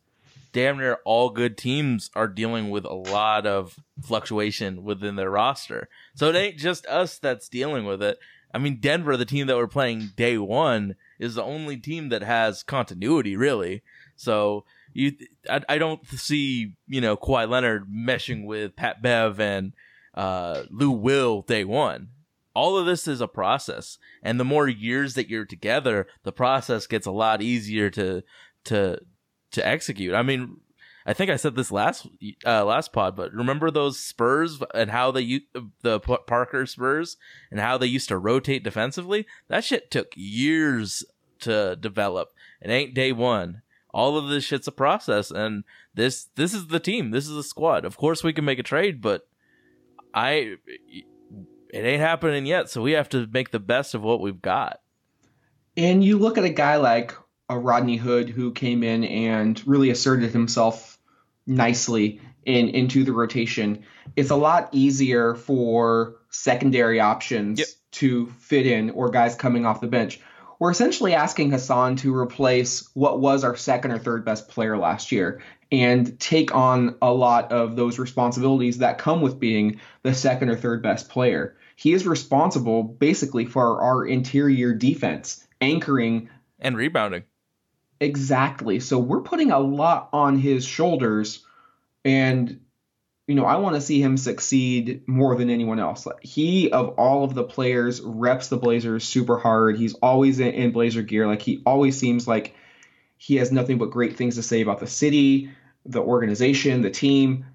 damn 0.53 0.79
near 0.79 0.99
all 1.05 1.31
good 1.31 1.57
teams 1.57 2.11
are 2.17 2.27
dealing 2.27 2.71
with 2.71 2.85
a 2.85 2.93
lot 2.93 3.47
of 3.47 3.77
fluctuation 4.03 4.83
within 4.83 5.15
their 5.15 5.31
roster. 5.31 5.89
So 6.17 6.29
it 6.29 6.35
ain't 6.35 6.59
just 6.59 6.87
us 6.87 7.21
that's 7.21 7.49
dealing 7.49 7.85
with 7.85 8.03
it. 8.03 8.19
I 8.53 8.59
mean, 8.59 8.81
Denver, 8.81 9.17
the 9.17 9.25
team 9.25 9.47
that 9.47 9.57
we're 9.57 9.69
playing 9.69 10.11
day 10.17 10.39
one, 10.39 10.97
is 11.19 11.35
the 11.35 11.43
only 11.43 11.77
team 11.77 12.09
that 12.11 12.23
has 12.23 12.63
continuity, 12.63 13.37
really. 13.37 13.83
So 14.17 14.65
you, 14.93 15.13
I, 15.49 15.63
I 15.69 15.79
don't 15.79 16.07
see 16.07 16.73
you 16.87 17.01
know 17.01 17.17
Kawhi 17.17 17.49
Leonard 17.49 17.87
meshing 17.91 18.45
with 18.45 18.77
Pat 18.77 19.03
Bev 19.03 19.39
and 19.41 19.73
uh, 20.15 20.63
Lou 20.71 20.91
Will 20.91 21.43
day 21.43 21.65
one. 21.65 22.09
All 22.55 22.79
of 22.79 22.87
this 22.87 23.07
is 23.07 23.21
a 23.21 23.29
process, 23.29 23.99
and 24.23 24.41
the 24.41 24.45
more 24.45 24.67
years 24.67 25.15
that 25.15 25.29
you're 25.29 25.45
together, 25.45 26.07
the 26.23 26.33
process 26.33 26.87
gets 26.87 27.07
a 27.07 27.11
lot 27.11 27.43
easier 27.43 27.91
to 27.91 28.23
to 28.65 29.01
to 29.51 29.67
execute. 29.67 30.15
I 30.15 30.23
mean, 30.23 30.57
I 31.07 31.13
think 31.13 31.31
I 31.31 31.37
said 31.37 31.55
this 31.55 31.71
last 31.71 32.09
uh, 32.45 32.65
last 32.65 32.93
pod, 32.93 33.15
but 33.15 33.33
remember 33.33 33.71
those 33.71 33.99
Spurs 33.99 34.61
and 34.75 34.91
how 34.91 35.13
they 35.13 35.43
the 35.83 36.01
Parker 36.01 36.67
Spurs 36.67 37.17
and 37.51 37.61
how 37.61 37.79
they 37.79 37.87
used 37.87 38.09
to 38.09 38.19
rotate 38.19 38.65
defensively? 38.65 39.25
That 39.47 39.63
shit 39.63 39.91
took 39.93 40.09
years 40.17 41.05
to 41.41 41.77
develop. 41.77 42.35
It 42.61 42.71
ain't 42.71 42.95
day 42.95 43.13
one. 43.13 43.63
All 43.95 44.19
of 44.19 44.29
this 44.29 44.45
shit's 44.45 44.67
a 44.67 44.73
process, 44.73 45.31
and 45.31 45.63
this 45.95 46.27
this 46.35 46.53
is 46.53 46.67
the 46.67 46.81
team. 46.81 47.13
This 47.13 47.29
is 47.29 47.37
the 47.37 47.45
squad. 47.45 47.85
Of 47.85 47.97
course, 47.97 48.25
we 48.25 48.33
can 48.33 48.45
make 48.45 48.59
a 48.59 48.65
trade, 48.65 49.01
but 49.01 49.29
I 50.13 50.57
it 50.89 51.85
ain't 51.85 52.01
happening 52.01 52.47
yet. 52.47 52.69
So 52.69 52.83
we 52.83 52.93
have 52.93 53.09
to 53.11 53.29
make 53.29 53.53
the 53.53 53.61
best 53.61 53.95
of 53.95 54.03
what 54.03 54.21
we've 54.21 54.43
got. 54.43 54.81
And 55.77 56.03
you 56.03 56.19
look 56.19 56.37
at 56.37 56.45
a 56.45 56.51
guy 56.51 56.77
like 56.77 57.15
a 57.49 57.57
Rodney 57.57 57.97
Hood 57.97 58.29
who 58.29 58.53
came 58.53 58.83
in 58.83 59.05
and 59.05 59.65
really 59.67 59.91
asserted 59.91 60.33
himself 60.33 60.96
nicely 61.47 62.21
in 62.45 62.69
into 62.69 63.05
the 63.05 63.13
rotation. 63.13 63.83
It's 64.15 64.31
a 64.31 64.37
lot 64.37 64.69
easier 64.73 65.35
for 65.35 66.17
secondary 66.31 67.01
options 67.01 67.59
Yep. 67.59 67.69
to 67.93 68.27
fit 68.39 68.67
in 68.67 68.91
or 68.91 69.11
guys 69.11 69.35
coming 69.35 69.67
off 69.67 69.81
the 69.81 69.87
bench. 69.87 70.21
we're 70.59 70.71
essentially 70.71 71.13
asking 71.13 71.51
Hassan 71.51 71.97
to 71.97 72.15
replace 72.17 72.89
what 72.95 73.21
was 73.21 73.45
our 73.45 73.55
second 73.57 73.91
or 73.91 73.99
third 73.99 74.25
best 74.25 74.49
player 74.49 74.79
last 74.79 75.13
year 75.13 75.43
and 75.71 76.19
take 76.19 76.55
on 76.55 76.95
a 77.03 77.13
lot 77.13 77.53
of 77.53 77.77
those 77.77 77.99
responsibilities 77.99 78.79
that 78.79 78.97
come 78.97 79.21
with 79.21 79.39
being 79.39 79.79
the 80.03 80.15
second 80.15 80.49
or 80.49 80.57
third 80.57 80.83
best 80.83 81.11
player. 81.11 81.59
He 81.77 81.93
is 81.93 82.07
responsible 82.07 82.83
basically 82.85 83.45
for 83.45 83.83
our 83.83 84.07
interior 84.07 84.73
defense, 84.73 85.47
anchoring 85.61 86.31
And 86.59 86.75
rebounding. 86.75 87.25
Exactly. 88.01 88.81
So 88.81 88.99
we're 88.99 89.23
putting 89.23 89.51
a 89.51 89.59
lot 89.59 90.11
on 90.13 90.39
his 90.39 90.65
shoulders 90.65 91.45
and 92.05 92.61
you 93.27 93.35
know, 93.35 93.45
I 93.45 93.57
want 93.57 93.75
to 93.75 93.81
see 93.81 94.01
him 94.01 94.17
succeed 94.17 95.03
more 95.09 95.35
than 95.35 95.51
anyone 95.51 95.81
else. 95.81 96.07
He, 96.23 96.71
of 96.71 96.91
all 96.91 97.25
of 97.25 97.35
the 97.35 97.43
players, 97.43 98.01
reps 98.01 98.49
the 98.49 98.57
Blazers 98.57 99.05
super 99.05 99.37
hard. 99.37 99.77
He's 99.77 99.95
always 99.95 100.39
in, 100.39 100.53
in 100.55 100.71
Blazer 100.71 101.03
gear. 101.03 101.27
Like 101.27 101.43
he 101.43 101.61
always 101.67 101.99
seems 101.99 102.29
like 102.29 102.55
he 103.17 103.37
has 103.37 103.51
nothing 103.51 103.79
but 103.79 103.91
great 103.91 104.17
things 104.17 104.37
to 104.37 104.45
say 104.45 104.61
about 104.61 104.79
the 104.79 104.87
city, 104.87 105.51
the 105.85 106.01
organization, 106.01 106.83
the 106.83 106.91
team. 106.91 107.47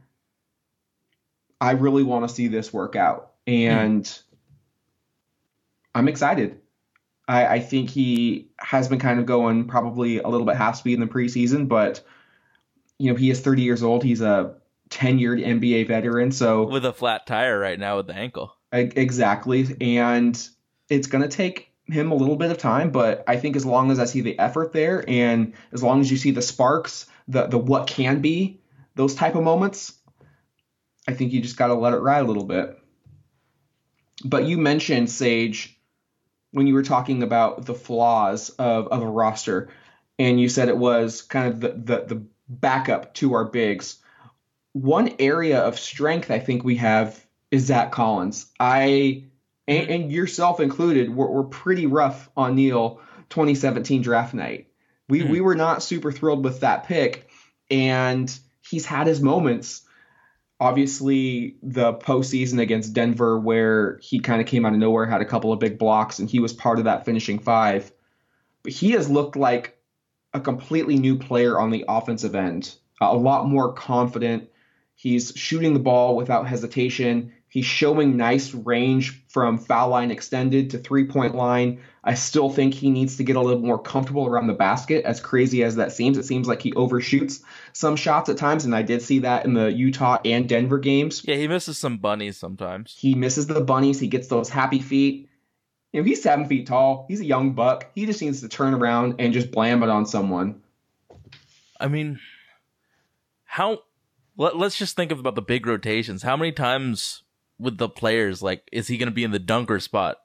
I 1.61 1.71
really 1.71 2.03
want 2.03 2.27
to 2.27 2.33
see 2.33 2.47
this 2.47 2.73
work 2.73 2.95
out, 2.95 3.33
and 3.47 4.05
hmm. 4.05 4.35
I'm 5.93 6.07
excited. 6.07 6.59
I, 7.31 7.53
I 7.53 7.59
think 7.61 7.89
he 7.89 8.49
has 8.59 8.89
been 8.89 8.99
kind 8.99 9.17
of 9.17 9.25
going 9.25 9.65
probably 9.65 10.19
a 10.19 10.27
little 10.27 10.45
bit 10.45 10.57
half 10.57 10.75
speed 10.75 10.95
in 10.95 10.99
the 10.99 11.07
preseason, 11.07 11.69
but 11.69 12.03
you 12.97 13.09
know 13.09 13.17
he 13.17 13.29
is 13.29 13.39
30 13.39 13.61
years 13.61 13.83
old. 13.83 14.03
He's 14.03 14.19
a 14.19 14.55
tenured 14.89 15.41
NBA 15.41 15.87
veteran, 15.87 16.33
so 16.33 16.67
With 16.67 16.85
a 16.85 16.91
flat 16.91 17.25
tire 17.25 17.57
right 17.57 17.79
now 17.79 17.97
with 17.97 18.07
the 18.07 18.15
ankle. 18.15 18.53
Exactly. 18.73 19.77
And 19.79 20.37
it's 20.89 21.07
going 21.07 21.21
to 21.21 21.29
take 21.29 21.71
him 21.85 22.11
a 22.11 22.15
little 22.15 22.35
bit 22.35 22.51
of 22.51 22.57
time, 22.57 22.91
but 22.91 23.23
I 23.27 23.37
think 23.37 23.55
as 23.55 23.65
long 23.65 23.91
as 23.91 23.99
I 23.99 24.05
see 24.05 24.19
the 24.19 24.37
effort 24.37 24.73
there 24.73 25.03
and 25.09 25.53
as 25.71 25.81
long 25.81 26.01
as 26.01 26.11
you 26.11 26.17
see 26.17 26.31
the 26.31 26.41
sparks, 26.41 27.05
the 27.29 27.47
the 27.47 27.57
what 27.57 27.87
can 27.87 28.19
be, 28.19 28.59
those 28.95 29.15
type 29.15 29.35
of 29.35 29.43
moments, 29.43 29.93
I 31.07 31.13
think 31.13 31.31
you 31.31 31.41
just 31.41 31.55
got 31.55 31.67
to 31.67 31.75
let 31.75 31.93
it 31.93 31.99
ride 31.99 32.23
a 32.23 32.27
little 32.27 32.43
bit. 32.43 32.77
But 34.25 34.43
you 34.43 34.57
mentioned 34.57 35.09
Sage 35.09 35.77
when 36.51 36.67
you 36.67 36.73
were 36.73 36.83
talking 36.83 37.23
about 37.23 37.65
the 37.65 37.73
flaws 37.73 38.49
of, 38.51 38.87
of 38.87 39.01
a 39.01 39.07
roster, 39.07 39.69
and 40.19 40.39
you 40.39 40.49
said 40.49 40.69
it 40.69 40.77
was 40.77 41.21
kind 41.21 41.47
of 41.47 41.59
the, 41.59 41.69
the, 41.69 42.05
the 42.15 42.23
backup 42.47 43.13
to 43.15 43.33
our 43.33 43.45
bigs. 43.45 43.97
One 44.73 45.15
area 45.19 45.59
of 45.59 45.79
strength 45.79 46.31
I 46.31 46.39
think 46.39 46.63
we 46.63 46.77
have 46.77 47.25
is 47.49 47.65
Zach 47.65 47.91
Collins. 47.91 48.47
I 48.59 49.25
and, 49.67 49.89
and 49.89 50.11
yourself 50.11 50.59
included 50.59 51.15
were, 51.15 51.29
were 51.29 51.43
pretty 51.43 51.85
rough 51.87 52.29
on 52.35 52.55
Neil 52.55 52.99
2017 53.29 54.01
draft 54.01 54.33
night. 54.33 54.67
We 55.09 55.21
Hmm. 55.21 55.31
we 55.31 55.41
were 55.41 55.55
not 55.55 55.83
super 55.83 56.11
thrilled 56.11 56.43
with 56.43 56.61
that 56.61 56.85
pick, 56.85 57.29
and 57.69 58.33
he's 58.69 58.85
had 58.85 59.07
his 59.07 59.21
moments. 59.21 59.81
Obviously, 60.61 61.55
the 61.63 61.91
postseason 61.91 62.61
against 62.61 62.93
Denver, 62.93 63.39
where 63.39 63.97
he 63.97 64.19
kind 64.19 64.39
of 64.39 64.45
came 64.45 64.63
out 64.63 64.73
of 64.73 64.79
nowhere, 64.79 65.07
had 65.07 65.19
a 65.19 65.25
couple 65.25 65.51
of 65.51 65.59
big 65.59 65.79
blocks, 65.79 66.19
and 66.19 66.29
he 66.29 66.39
was 66.39 66.53
part 66.53 66.77
of 66.77 66.85
that 66.85 67.03
finishing 67.03 67.39
five. 67.39 67.91
But 68.61 68.71
he 68.71 68.91
has 68.91 69.09
looked 69.09 69.35
like 69.35 69.79
a 70.35 70.39
completely 70.39 70.97
new 70.97 71.17
player 71.17 71.59
on 71.59 71.71
the 71.71 71.83
offensive 71.87 72.35
end, 72.35 72.75
a 73.01 73.17
lot 73.17 73.47
more 73.47 73.73
confident. 73.73 74.49
He's 74.93 75.33
shooting 75.35 75.73
the 75.73 75.79
ball 75.79 76.15
without 76.15 76.47
hesitation. 76.47 77.33
He's 77.51 77.65
showing 77.65 78.15
nice 78.15 78.53
range 78.53 79.25
from 79.27 79.57
foul 79.57 79.89
line 79.89 80.09
extended 80.09 80.69
to 80.69 80.77
three 80.77 81.03
point 81.03 81.35
line. 81.35 81.81
I 82.01 82.13
still 82.13 82.49
think 82.49 82.73
he 82.73 82.89
needs 82.89 83.17
to 83.17 83.25
get 83.25 83.35
a 83.35 83.41
little 83.41 83.59
more 83.59 83.77
comfortable 83.77 84.25
around 84.25 84.47
the 84.47 84.53
basket, 84.53 85.03
as 85.03 85.19
crazy 85.19 85.61
as 85.61 85.75
that 85.75 85.91
seems. 85.91 86.17
It 86.17 86.23
seems 86.23 86.47
like 86.47 86.61
he 86.61 86.71
overshoots 86.71 87.43
some 87.73 87.97
shots 87.97 88.29
at 88.29 88.37
times, 88.37 88.63
and 88.63 88.73
I 88.73 88.83
did 88.83 89.01
see 89.01 89.19
that 89.19 89.43
in 89.43 89.53
the 89.53 89.69
Utah 89.69 90.19
and 90.23 90.47
Denver 90.47 90.79
games. 90.79 91.23
Yeah, 91.25 91.35
he 91.35 91.49
misses 91.49 91.77
some 91.77 91.97
bunnies 91.97 92.37
sometimes. 92.37 92.95
He 92.97 93.15
misses 93.15 93.47
the 93.47 93.59
bunnies. 93.59 93.99
He 93.99 94.07
gets 94.07 94.29
those 94.29 94.47
happy 94.47 94.79
feet. 94.79 95.27
You 95.91 95.99
know, 95.99 96.05
he's 96.05 96.23
seven 96.23 96.45
feet 96.45 96.67
tall. 96.67 97.05
He's 97.09 97.19
a 97.19 97.25
young 97.25 97.51
buck. 97.51 97.91
He 97.93 98.05
just 98.05 98.21
needs 98.21 98.39
to 98.39 98.47
turn 98.47 98.73
around 98.73 99.15
and 99.19 99.33
just 99.33 99.51
blam 99.51 99.83
it 99.83 99.89
on 99.89 100.05
someone. 100.05 100.61
I 101.81 101.89
mean, 101.89 102.21
how? 103.43 103.79
Let, 104.37 104.55
let's 104.55 104.77
just 104.77 104.95
think 104.95 105.11
about 105.11 105.35
the 105.35 105.41
big 105.41 105.67
rotations. 105.67 106.23
How 106.23 106.37
many 106.37 106.53
times 106.53 107.23
with 107.61 107.77
the 107.77 107.87
players, 107.89 108.41
like, 108.41 108.67
is 108.71 108.87
he 108.87 108.97
going 108.97 109.07
to 109.09 109.13
be 109.15 109.23
in 109.23 109.31
the 109.31 109.39
dunker 109.39 109.79
spot? 109.79 110.17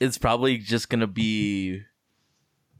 It's 0.00 0.18
probably 0.18 0.58
just 0.58 0.88
going 0.88 1.00
to 1.00 1.06
be 1.06 1.82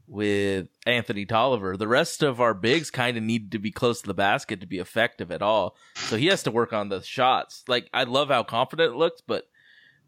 with 0.07 0.67
Anthony 0.85 1.25
Tolliver. 1.25 1.77
The 1.77 1.87
rest 1.87 2.21
of 2.23 2.41
our 2.41 2.53
bigs 2.53 2.91
kind 2.91 3.15
of 3.15 3.23
need 3.23 3.51
to 3.51 3.59
be 3.59 3.71
close 3.71 4.01
to 4.01 4.07
the 4.07 4.13
basket 4.13 4.59
to 4.61 4.67
be 4.67 4.79
effective 4.79 5.31
at 5.31 5.41
all. 5.41 5.75
So 5.95 6.17
he 6.17 6.27
has 6.27 6.43
to 6.43 6.51
work 6.51 6.73
on 6.73 6.89
the 6.89 7.01
shots. 7.01 7.63
Like, 7.67 7.89
I 7.93 8.03
love 8.03 8.27
how 8.29 8.43
confident 8.43 8.93
it 8.93 8.97
looks, 8.97 9.21
but 9.21 9.47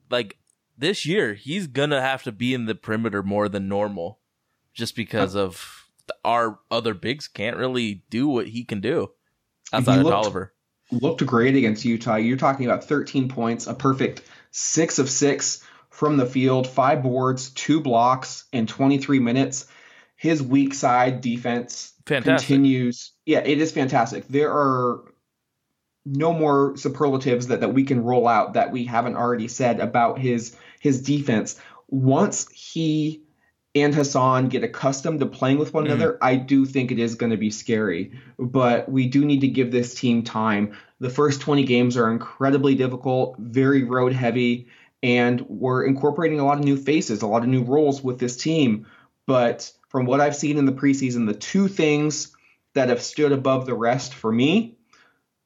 like 0.10 0.38
this 0.78 1.06
year, 1.06 1.34
he's 1.34 1.68
going 1.68 1.92
to 1.92 2.02
have 2.02 2.24
to 2.24 2.32
be 2.32 2.54
in 2.54 2.66
the 2.66 2.76
perimeter 2.76 3.24
more 3.24 3.48
than 3.48 3.70
normal 3.70 4.20
just 4.74 4.96
because 4.96 5.36
of 5.36 5.88
the- 6.08 6.16
our 6.26 6.60
other 6.70 6.94
bigs 6.94 7.28
can't 7.30 7.56
really 7.58 8.04
do 8.10 8.28
what 8.28 8.48
he 8.50 8.66
can 8.66 8.82
do 8.82 9.12
outside 9.72 9.94
He 9.94 10.00
of 10.00 10.04
looked- 10.06 10.14
Tolliver. 10.24 10.54
Looked 10.92 11.26
great 11.26 11.56
against 11.56 11.86
Utah. 11.86 12.16
You're 12.16 12.38
talking 12.38 12.66
about 12.66 12.84
13 12.84 13.30
points, 13.30 13.68
a 13.68 13.74
perfect 13.74 14.22
six 14.52 15.00
of 15.00 15.10
six 15.10 15.64
from 15.90 16.18
the 16.18 16.26
field, 16.26 16.68
five 16.68 17.02
boards, 17.04 17.50
two 17.50 17.80
blocks 17.80 18.46
in 18.52 18.68
23 18.68 19.20
minutes. 19.20 19.68
His 20.16 20.42
weak 20.42 20.74
side 20.74 21.22
defense 21.22 21.94
Fantastic. 22.06 22.48
continues. 22.48 23.12
Yeah, 23.26 23.40
it 23.40 23.60
is 23.60 23.72
fantastic. 23.72 24.28
There 24.28 24.52
are 24.52 25.04
no 26.06 26.34
more 26.34 26.78
superlatives 26.78 27.48
that, 27.48 27.62
that 27.62 27.74
we 27.74 27.84
can 27.84 28.04
roll 28.04 28.28
out 28.28 28.54
that 28.54 28.72
we 28.72 28.86
haven't 28.86 29.16
already 29.16 29.48
said 29.48 29.80
about 29.80 30.20
his 30.20 30.56
his 30.80 31.02
defense. 31.02 31.60
Once 31.88 32.48
he 32.52 33.25
and 33.76 33.94
Hassan 33.94 34.48
get 34.48 34.64
accustomed 34.64 35.20
to 35.20 35.26
playing 35.26 35.58
with 35.58 35.74
one 35.74 35.84
Mhm. 35.84 35.88
another, 35.92 36.18
I 36.22 36.36
do 36.36 36.66
think 36.66 36.92
it 36.92 37.00
is 37.00 37.16
going 37.16 37.32
to 37.32 37.38
be 37.38 37.52
scary. 37.52 38.12
But 38.40 38.90
we 38.90 39.08
do 39.08 39.26
need 39.26 39.42
to 39.42 39.48
give 39.48 39.72
this 39.72 39.94
team 39.94 40.24
time. 40.24 40.72
The 41.00 41.10
first 41.10 41.42
20 41.42 41.66
games 41.66 41.98
are 41.98 42.10
incredibly 42.10 42.76
difficult, 42.76 43.36
very 43.38 43.84
road 43.84 44.14
heavy, 44.14 44.68
and 45.04 45.42
we're 45.50 45.84
incorporating 45.84 46.40
a 46.40 46.46
lot 46.46 46.58
of 46.58 46.64
new 46.64 46.78
faces, 46.78 47.22
a 47.22 47.28
lot 47.28 47.44
of 47.44 47.50
new 47.50 47.64
roles 47.64 48.02
with 48.02 48.18
this 48.18 48.38
team. 48.38 48.86
But 49.28 49.72
from 49.90 50.06
what 50.06 50.22
I've 50.22 50.36
seen 50.36 50.58
in 50.58 50.66
the 50.66 50.72
preseason, 50.72 51.28
the 51.28 51.34
two 51.34 51.68
things 51.68 52.32
that 52.74 52.90
have 52.90 53.02
stood 53.02 53.32
above 53.32 53.66
the 53.66 53.74
rest 53.74 54.14
for 54.14 54.32
me 54.32 54.78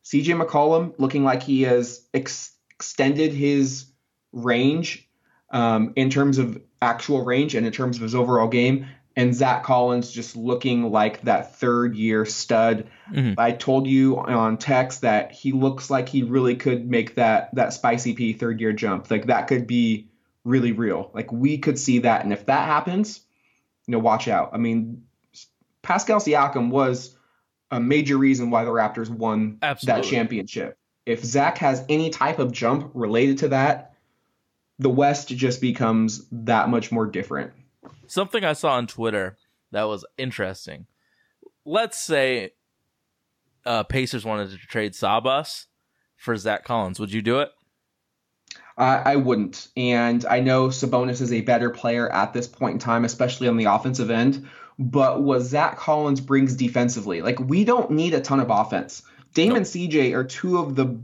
CJ 0.05 0.41
McCollum 0.41 0.93
looking 0.97 1.23
like 1.23 1.43
he 1.43 1.63
has 1.63 2.07
ex- 2.13 2.53
extended 2.71 3.33
his 3.33 3.85
range 4.31 5.08
um, 5.51 5.93
in 5.95 6.09
terms 6.09 6.37
of 6.37 6.61
actual 6.81 7.23
range 7.23 7.55
and 7.55 7.65
in 7.65 7.71
terms 7.71 7.97
of 7.97 8.03
his 8.03 8.15
overall 8.15 8.47
game. 8.47 8.87
And 9.15 9.35
Zach 9.35 9.63
Collins 9.63 10.11
just 10.11 10.37
looking 10.37 10.91
like 10.91 11.21
that 11.23 11.57
third 11.57 11.95
year 11.95 12.25
stud. 12.25 12.87
Mhm. 13.13 13.35
I 13.37 13.51
told 13.51 13.85
you 13.85 14.17
on 14.17 14.57
text 14.57 15.01
that 15.01 15.31
he 15.33 15.51
looks 15.51 15.89
like 15.89 16.07
he 16.07 16.23
really 16.23 16.55
could 16.55 16.89
make 16.89 17.15
that 17.15 17.53
that 17.55 17.73
spicy 17.73 18.13
P 18.13 18.33
third 18.33 18.61
year 18.61 18.71
jump. 18.71 19.11
Like 19.11 19.25
that 19.25 19.47
could 19.47 19.67
be 19.67 20.07
really 20.45 20.71
real. 20.71 21.11
Like 21.13 21.31
we 21.33 21.57
could 21.57 21.77
see 21.77 21.99
that. 21.99 22.23
And 22.23 22.31
if 22.31 22.45
that 22.45 22.65
happens, 22.65 23.21
you 23.87 23.91
know, 23.91 23.99
watch 23.99 24.27
out. 24.27 24.51
I 24.53 24.57
mean, 24.57 25.03
Pascal 25.81 26.19
Siakam 26.19 26.69
was 26.69 27.17
a 27.71 27.79
major 27.79 28.17
reason 28.17 28.51
why 28.51 28.63
the 28.63 28.71
Raptors 28.71 29.09
won 29.09 29.57
Absolutely. 29.61 30.01
that 30.01 30.09
championship. 30.09 30.77
If 31.05 31.25
Zach 31.25 31.57
has 31.57 31.83
any 31.89 32.09
type 32.09 32.39
of 32.39 32.51
jump 32.51 32.91
related 32.93 33.39
to 33.39 33.49
that, 33.49 33.88
the 34.79 34.89
West 34.89 35.27
just 35.29 35.61
becomes 35.61 36.25
that 36.31 36.69
much 36.69 36.91
more 36.91 37.05
different. 37.05 37.51
Something 38.07 38.43
I 38.43 38.53
saw 38.53 38.71
on 38.73 38.87
Twitter 38.87 39.37
that 39.71 39.83
was 39.83 40.05
interesting. 40.17 40.87
Let's 41.65 41.99
say 41.99 42.51
uh, 43.65 43.83
Pacers 43.83 44.25
wanted 44.25 44.51
to 44.51 44.57
trade 44.57 44.93
Sabas 44.93 45.65
for 46.15 46.35
Zach 46.35 46.63
Collins. 46.63 46.99
Would 46.99 47.11
you 47.13 47.21
do 47.21 47.39
it? 47.39 47.49
I, 48.77 48.95
I 48.97 49.15
wouldn't. 49.17 49.67
And 49.75 50.25
I 50.25 50.39
know 50.39 50.69
Sabonis 50.69 51.21
is 51.21 51.33
a 51.33 51.41
better 51.41 51.69
player 51.69 52.11
at 52.11 52.33
this 52.33 52.47
point 52.47 52.73
in 52.73 52.79
time, 52.79 53.05
especially 53.05 53.47
on 53.47 53.57
the 53.57 53.65
offensive 53.65 54.09
end. 54.09 54.47
But 54.79 55.21
what 55.21 55.41
Zach 55.41 55.77
Collins 55.77 56.21
brings 56.21 56.55
defensively, 56.55 57.21
like 57.21 57.37
we 57.39 57.65
don't 57.65 57.91
need 57.91 58.13
a 58.13 58.21
ton 58.21 58.39
of 58.39 58.49
offense. 58.49 59.03
Dame 59.33 59.49
No. 59.49 59.55
and 59.57 59.65
CJ 59.65 60.13
are 60.15 60.23
two 60.23 60.57
of 60.57 60.75
the 60.75 60.97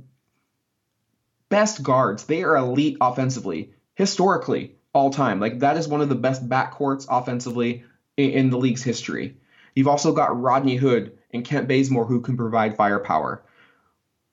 best 1.50 1.84
guards. 1.84 2.26
They 2.26 2.44
are 2.44 2.56
elite 2.56 2.98
offensively, 3.02 3.74
historically, 3.96 4.76
all 4.94 5.10
time. 5.10 5.40
Like 5.40 5.60
that 5.60 5.78
is 5.78 5.88
one 5.88 6.02
of 6.02 6.10
the 6.10 6.16
best 6.16 6.48
backcourts 6.48 7.06
offensively 7.10 7.84
in, 8.18 8.32
in 8.32 8.50
the 8.50 8.58
league's 8.58 8.84
history. 8.84 9.38
You've 9.76 9.88
also 9.88 10.14
got 10.14 10.40
Rodney 10.42 10.78
Hood 10.78 11.18
and 11.34 11.44
Kent 11.44 11.68
Bazemore 11.68 12.06
who 12.06 12.22
can 12.22 12.38
provide 12.38 12.78
firepower. 12.78 13.44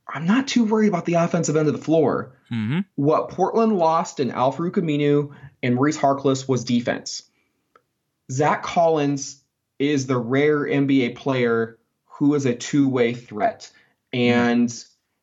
I'm 0.07 0.27
not 0.27 0.47
too 0.49 0.65
worried 0.65 0.89
about 0.89 1.05
the 1.05 1.15
offensive 1.15 1.57
end 1.57 1.69
of 1.69 1.75
the 1.75 1.83
floor 1.83 2.37
Mm-hmm. 2.53 2.81
what 2.97 3.31
Portland 3.31 3.79
lost 3.79 4.21
in 4.21 4.31
Al 4.31 4.53
Farouq 4.53 4.73
Aminu 4.73 5.35
and 5.63 5.75
Maurice 5.75 5.97
Harkless 5.97 6.47
was 6.47 6.65
defense. 6.65 7.23
Zach 8.31 8.63
Collins 8.63 9.43
is 9.79 10.07
the 10.07 10.19
rare 10.19 10.61
NBA 10.67 11.17
player 11.17 11.79
who 12.05 12.35
is 12.35 12.45
a 12.45 12.55
two 12.55 12.91
way 12.91 13.15
threat. 13.15 13.71
And 14.13 14.71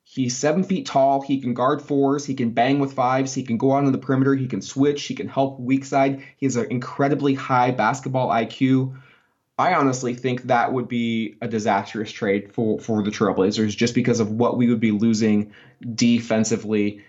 he's 0.10 0.36
seven 0.36 0.64
feet 0.64 0.88
tall. 0.88 1.22
He 1.22 1.40
can 1.40 1.54
guard 1.54 1.84
fours. 1.84 2.26
He 2.26 2.34
can 2.34 2.50
bang 2.50 2.80
with 2.80 2.94
fives. 2.94 3.34
He 3.34 3.44
can 3.44 3.58
go 3.58 3.74
out 3.74 3.86
on 3.86 3.92
the 3.92 3.98
perimeter. 4.00 4.34
He 4.34 4.48
can 4.48 4.62
switch. 4.62 5.04
He 5.04 5.14
can 5.14 5.28
help 5.28 5.60
weak 5.60 5.86
side. 5.86 6.24
He 6.38 6.48
has 6.48 6.56
an 6.56 6.66
incredibly 6.72 7.36
high 7.36 7.70
basketball 7.70 8.30
IQ. 8.30 9.00
I 9.60 9.76
honestly 9.76 10.16
think 10.16 10.44
that 10.44 10.74
would 10.74 10.88
be 10.88 11.36
a 11.42 11.48
disastrous 11.48 12.12
trade 12.12 12.52
for, 12.54 12.80
for 12.80 13.04
the 13.04 13.12
Trailblazers 13.12 13.78
just 13.78 13.94
because 13.94 14.20
of 14.20 14.32
what 14.32 14.58
we 14.58 14.68
would 14.68 14.80
be 14.80 14.92
losing 14.92 15.54
defensively. 15.94 17.04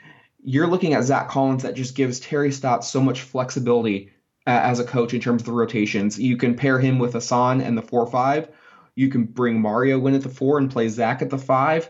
You're 0.45 0.67
looking 0.67 0.93
at 0.93 1.05
Zach 1.05 1.29
Collins 1.29 1.63
that 1.63 1.77
just 1.77 1.95
gives 1.95 2.21
Terry 2.21 2.53
Stotts 2.53 2.89
so 2.89 3.01
much 3.01 3.23
flexibility 3.23 4.13
uh, 4.47 4.51
as 4.51 4.79
a 4.79 4.85
coach 4.85 5.15
in 5.15 5.21
terms 5.21 5.43
of 5.43 5.47
the 5.47 5.53
rotations. 5.53 6.19
You 6.19 6.37
can 6.37 6.55
pair 6.55 6.79
him 6.79 6.99
with 6.99 7.15
Hassan 7.15 7.63
and 7.63 7.79
the 7.79 7.83
4 7.83 8.07
5. 8.07 8.49
You 8.95 9.09
can 9.09 9.25
bring 9.25 9.61
Mario 9.61 10.07
in 10.07 10.15
at 10.15 10.23
the 10.23 10.29
4 10.29 10.59
and 10.59 10.71
play 10.71 10.89
Zach 10.89 11.23
at 11.23 11.31
the 11.31 11.39
5. 11.39 11.89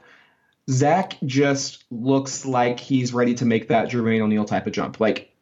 Zach 0.71 1.17
just 1.27 1.85
looks 1.91 2.47
like 2.47 2.79
he's 2.79 3.13
ready 3.13 3.35
to 3.35 3.45
make 3.45 3.69
that 3.69 3.91
Jermaine 3.91 4.21
O'Neal 4.21 4.45
type 4.45 4.67
of 4.67 4.73
jump. 4.73 5.01
Like, 5.01 5.35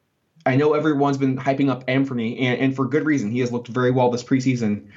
I 0.47 0.57
know 0.57 0.73
everyone's 0.73 1.19
been 1.19 1.37
hyping 1.37 1.69
up 1.69 1.87
Anfernee, 1.87 2.41
and, 2.41 2.61
and 2.61 2.77
for 2.77 2.87
good 2.87 3.05
reason. 3.05 3.31
He 3.31 3.41
has 3.41 3.53
looked 3.53 3.69
very 3.69 3.91
well 3.91 4.11
this 4.11 4.25
preseason. 4.25 4.89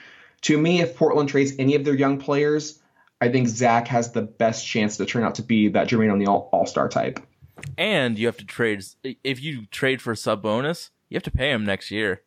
To 0.44 0.58
me, 0.58 0.82
if 0.82 0.96
Portland 0.96 1.30
trades 1.30 1.54
any 1.60 1.76
of 1.76 1.84
their 1.84 1.96
young 1.96 2.18
players, 2.18 2.80
I 3.20 3.30
think 3.30 3.48
Zach 3.48 3.88
has 3.90 4.14
the 4.14 4.22
best 4.22 4.66
chance 4.66 4.98
to 4.98 5.06
turn 5.06 5.24
out 5.24 5.36
to 5.36 5.44
be 5.44 5.68
that 5.70 5.90
Jermaine 5.90 6.12
O'Neal 6.12 6.50
all 6.52 6.66
star 6.66 6.88
type. 6.88 7.20
And 7.78 8.18
you 8.18 8.26
have 8.26 8.38
to 8.38 8.46
trade 8.46 8.84
if 9.24 9.42
you 9.42 9.66
trade 9.68 10.02
for 10.02 10.16
Sabonis, 10.16 10.90
you 11.10 11.16
have 11.16 11.24
to 11.24 11.32
pay 11.32 11.52
him 11.52 11.66
next 11.66 11.92
year. 11.92 12.22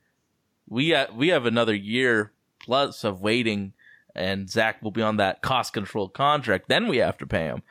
We 0.68 0.94
uh, 0.94 1.06
we 1.12 1.28
have 1.28 1.46
another 1.46 1.74
year 1.74 2.32
plus 2.60 3.02
of 3.02 3.20
waiting, 3.20 3.72
and 4.14 4.48
Zach 4.48 4.82
will 4.82 4.92
be 4.92 5.02
on 5.02 5.16
that 5.16 5.42
cost 5.42 5.72
control 5.72 6.08
contract. 6.08 6.68
Then 6.68 6.86
we 6.86 6.98
have 6.98 7.18
to 7.18 7.26
pay 7.26 7.46
him. 7.46 7.62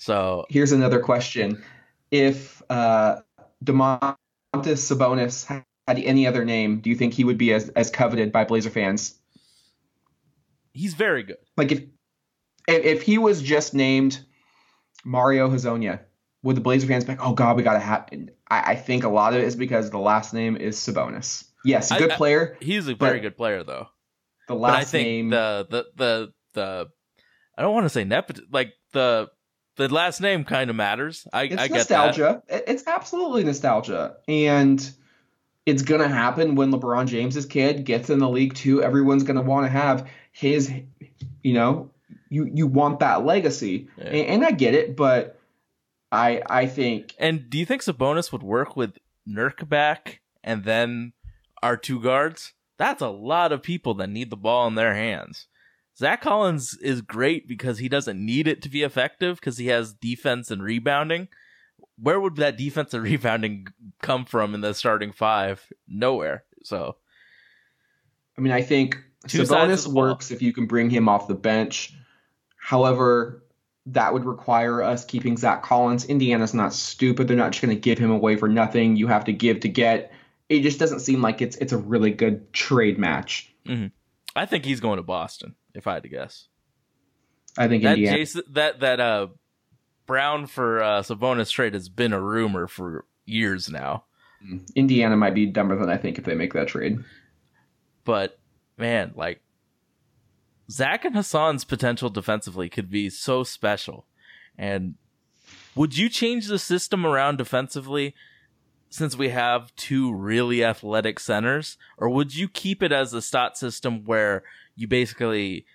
So 0.00 0.46
Here's 0.48 0.72
another 0.72 0.98
question: 1.00 1.62
If 2.10 2.62
uh, 2.70 3.20
Domantas 3.62 4.16
Sabonis 4.54 5.46
had 5.46 5.64
any 5.98 6.26
other 6.26 6.44
name, 6.44 6.80
do 6.80 6.88
you 6.88 6.96
think 6.96 7.12
he 7.12 7.22
would 7.24 7.36
be 7.36 7.52
as, 7.52 7.68
as 7.70 7.90
coveted 7.90 8.32
by 8.32 8.44
Blazer 8.44 8.70
fans? 8.70 9.14
he's 10.72 10.94
very 10.94 11.22
good. 11.22 11.36
Like 11.56 11.70
if 11.72 11.80
if, 12.66 12.84
if 12.84 13.02
he 13.02 13.18
was 13.18 13.42
just 13.42 13.74
named 13.74 14.20
Mario 15.04 15.50
Hezonja, 15.50 16.00
would 16.42 16.56
the 16.56 16.60
Blazer 16.62 16.86
fans 16.86 17.04
be 17.04 17.12
like, 17.12 17.20
"Oh 17.24 17.34
God, 17.34 17.56
we 17.56 17.62
got 17.62 17.74
to 17.74 17.80
have"? 17.80 18.08
I, 18.50 18.72
I 18.72 18.74
think 18.76 19.04
a 19.04 19.08
lot 19.08 19.34
of 19.34 19.40
it 19.40 19.44
is 19.44 19.54
because 19.56 19.90
the 19.90 19.98
last 19.98 20.32
name 20.32 20.56
is 20.56 20.76
Sabonis. 20.78 21.44
Yes, 21.64 21.90
a 21.90 21.98
good 21.98 22.10
I- 22.12 22.14
I- 22.14 22.16
player. 22.16 22.56
He's 22.60 22.88
a 22.88 22.94
very 22.94 23.20
good 23.20 23.36
player 23.36 23.62
though. 23.64 23.88
The 24.48 24.54
But 24.54 24.62
I 24.64 24.78
last 24.78 24.90
think 24.92 25.06
name. 25.06 25.30
the 25.30 25.66
the 25.68 25.84
the 25.96 26.32
the 26.54 26.88
I 27.58 27.62
don't 27.62 27.74
want 27.74 27.84
to 27.84 27.90
say 27.90 28.04
nepot 28.04 28.40
like 28.50 28.72
the 28.92 29.28
the 29.76 29.88
last 29.92 30.20
name 30.20 30.44
kind 30.44 30.70
of 30.70 30.76
matters. 30.76 31.26
I 31.32 31.44
it's 31.44 31.56
I 31.56 31.68
get 31.68 31.88
that. 31.88 32.06
nostalgia. 32.06 32.42
It- 32.48 32.64
It's 32.66 32.86
absolutely 32.86 33.44
nostalgia, 33.44 34.16
and 34.28 34.90
it's 35.66 35.82
gonna 35.82 36.08
happen 36.08 36.54
when 36.54 36.72
LeBron 36.72 37.06
James's 37.06 37.46
kid 37.46 37.84
gets 37.84 38.10
in 38.10 38.18
the 38.18 38.28
league 38.28 38.54
too. 38.54 38.82
Everyone's 38.82 39.22
gonna 39.24 39.42
want 39.42 39.66
to 39.66 39.70
have 39.70 40.08
his, 40.32 40.72
you 41.42 41.54
know, 41.54 41.90
you 42.28 42.50
you 42.52 42.66
want 42.66 43.00
that 43.00 43.24
legacy, 43.24 43.88
Yeah. 43.96 44.04
and, 44.04 44.26
and 44.26 44.44
I 44.44 44.50
get 44.52 44.74
it, 44.74 44.96
but 44.96 45.38
I 46.12 46.42
I 46.48 46.66
think 46.66 47.14
And 47.18 47.48
do 47.50 47.58
you 47.58 47.66
think 47.66 47.82
Sabonis 47.82 48.32
would 48.32 48.42
work 48.42 48.76
with 48.76 48.98
Nurk 49.28 49.68
back 49.68 50.20
and 50.42 50.64
then 50.64 51.12
our 51.62 51.76
two 51.76 52.00
guards? 52.00 52.52
That's 52.78 53.02
a 53.02 53.08
lot 53.10 53.52
of 53.52 53.62
people 53.62 53.94
that 53.94 54.08
need 54.08 54.30
the 54.30 54.36
ball 54.36 54.66
in 54.66 54.74
their 54.74 54.94
hands. 54.94 55.46
Zach 56.00 56.22
Collins 56.22 56.78
is 56.80 57.02
great 57.02 57.46
because 57.46 57.76
he 57.76 57.86
doesn't 57.86 58.24
need 58.24 58.48
it 58.48 58.62
to 58.62 58.70
be 58.70 58.82
effective 58.82 59.36
because 59.36 59.58
he 59.58 59.66
has 59.66 59.92
defense 59.92 60.50
and 60.50 60.62
rebounding. 60.62 61.28
Where 61.98 62.18
would 62.18 62.36
that 62.36 62.56
defense 62.56 62.94
and 62.94 63.02
rebounding 63.04 63.66
come 64.00 64.24
from 64.24 64.54
in 64.54 64.62
the 64.62 64.72
starting 64.72 65.12
five? 65.12 65.70
Nowhere. 65.86 66.44
So 66.64 66.96
I 68.38 68.40
mean 68.40 68.52
I 68.52 68.62
think 68.62 68.96
Two 69.28 69.42
Sabonis 69.42 69.86
works 69.86 70.30
if 70.30 70.40
you 70.40 70.54
can 70.54 70.66
bring 70.66 70.88
him 70.88 71.06
off 71.06 71.28
the 71.28 71.34
bench. 71.34 71.92
However, 72.56 73.44
that 73.84 74.14
would 74.14 74.24
require 74.24 74.82
us 74.82 75.04
keeping 75.04 75.36
Zach 75.36 75.62
Collins. 75.62 76.06
Indiana's 76.06 76.54
not 76.54 76.72
stupid. 76.72 77.28
They're 77.28 77.36
not 77.36 77.52
just 77.52 77.62
going 77.62 77.74
to 77.74 77.80
give 77.80 77.98
him 77.98 78.10
away 78.10 78.36
for 78.36 78.48
nothing. 78.48 78.96
You 78.96 79.08
have 79.08 79.24
to 79.26 79.34
give 79.34 79.60
to 79.60 79.68
get. 79.68 80.12
It 80.48 80.60
just 80.60 80.78
doesn't 80.78 81.00
seem 81.00 81.20
like 81.20 81.42
it's 81.42 81.56
it's 81.56 81.72
a 81.72 81.78
really 81.78 82.10
good 82.10 82.50
trade 82.54 82.98
match. 82.98 83.54
Mm-hmm. 83.66 83.88
I 84.34 84.46
think 84.46 84.64
he's 84.64 84.80
going 84.80 84.96
to 84.96 85.02
Boston, 85.02 85.54
if 85.74 85.86
I 85.86 85.94
had 85.94 86.02
to 86.04 86.08
guess. 86.08 86.48
I 87.58 87.68
think 87.68 87.82
That 87.82 87.98
Indiana. 87.98 88.16
Jason 88.16 88.42
that 88.50 88.80
that 88.80 89.00
uh 89.00 89.28
Brown 90.06 90.46
for 90.46 90.82
uh 90.82 91.02
Sabonis 91.02 91.50
trade 91.50 91.74
has 91.74 91.88
been 91.88 92.12
a 92.12 92.20
rumor 92.20 92.66
for 92.66 93.04
years 93.26 93.68
now. 93.68 94.04
Indiana 94.74 95.16
might 95.16 95.34
be 95.34 95.46
dumber 95.46 95.76
than 95.76 95.90
I 95.90 95.96
think 95.98 96.18
if 96.18 96.24
they 96.24 96.34
make 96.34 96.54
that 96.54 96.68
trade. 96.68 96.98
but 98.04 98.38
man, 98.78 99.12
like 99.14 99.42
Zach 100.70 101.04
and 101.04 101.14
Hassan's 101.14 101.64
potential 101.64 102.08
defensively 102.10 102.68
could 102.68 102.90
be 102.90 103.10
so 103.10 103.42
special. 103.44 104.06
And 104.56 104.94
would 105.74 105.96
you 105.96 106.08
change 106.08 106.46
the 106.46 106.58
system 106.58 107.04
around 107.04 107.36
defensively 107.38 108.14
since 108.88 109.16
we 109.16 109.28
have 109.30 109.74
two 109.76 110.12
really 110.12 110.64
athletic 110.64 111.20
centers? 111.20 111.76
Or 111.98 112.08
would 112.08 112.34
you 112.34 112.48
keep 112.48 112.82
it 112.82 112.92
as 112.92 113.12
a 113.12 113.20
Stotts 113.20 113.60
system 113.60 114.04
where 114.04 114.42
you 114.80 114.88
basically 114.88 115.66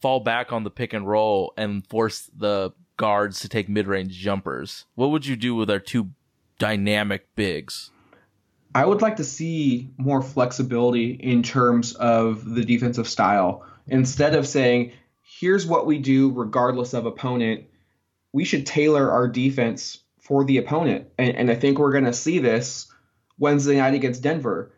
fall 0.00 0.20
back 0.20 0.52
on 0.52 0.64
the 0.64 0.70
pick 0.70 0.92
and 0.92 1.06
roll 1.06 1.52
and 1.56 1.86
force 1.86 2.30
the 2.36 2.72
guards 2.96 3.40
to 3.40 3.48
take 3.48 3.68
mid 3.68 3.86
range 3.86 4.12
jumpers? 4.14 4.84
What 4.94 5.10
would 5.10 5.26
you 5.26 5.36
do 5.36 5.54
with 5.54 5.70
our 5.70 5.80
two 5.80 6.10
dynamic 6.58 7.34
bigs? 7.34 7.90
I 8.74 8.86
would 8.86 9.02
like 9.02 9.16
to 9.16 9.24
see 9.24 9.90
more 9.98 10.22
flexibility 10.22 11.10
in 11.10 11.42
terms 11.42 11.94
of 11.94 12.48
the 12.48 12.64
defensive 12.64 13.08
style. 13.08 13.66
Instead 13.86 14.34
of 14.34 14.46
saying, 14.46 14.92
here's 15.22 15.66
what 15.66 15.86
we 15.86 15.98
do 15.98 16.30
regardless 16.30 16.94
of 16.94 17.04
opponent, 17.04 17.64
we 18.32 18.44
should 18.44 18.66
tailor 18.66 19.10
our 19.10 19.28
defense 19.28 19.98
for 20.20 20.44
the 20.44 20.58
opponent. 20.58 21.08
And, 21.18 21.36
and 21.36 21.50
I 21.50 21.54
think 21.54 21.78
we're 21.78 21.92
going 21.92 22.04
to 22.04 22.12
see 22.12 22.38
this 22.38 22.90
Wednesday 23.38 23.76
night 23.76 23.94
against 23.94 24.22
Denver. 24.22 24.72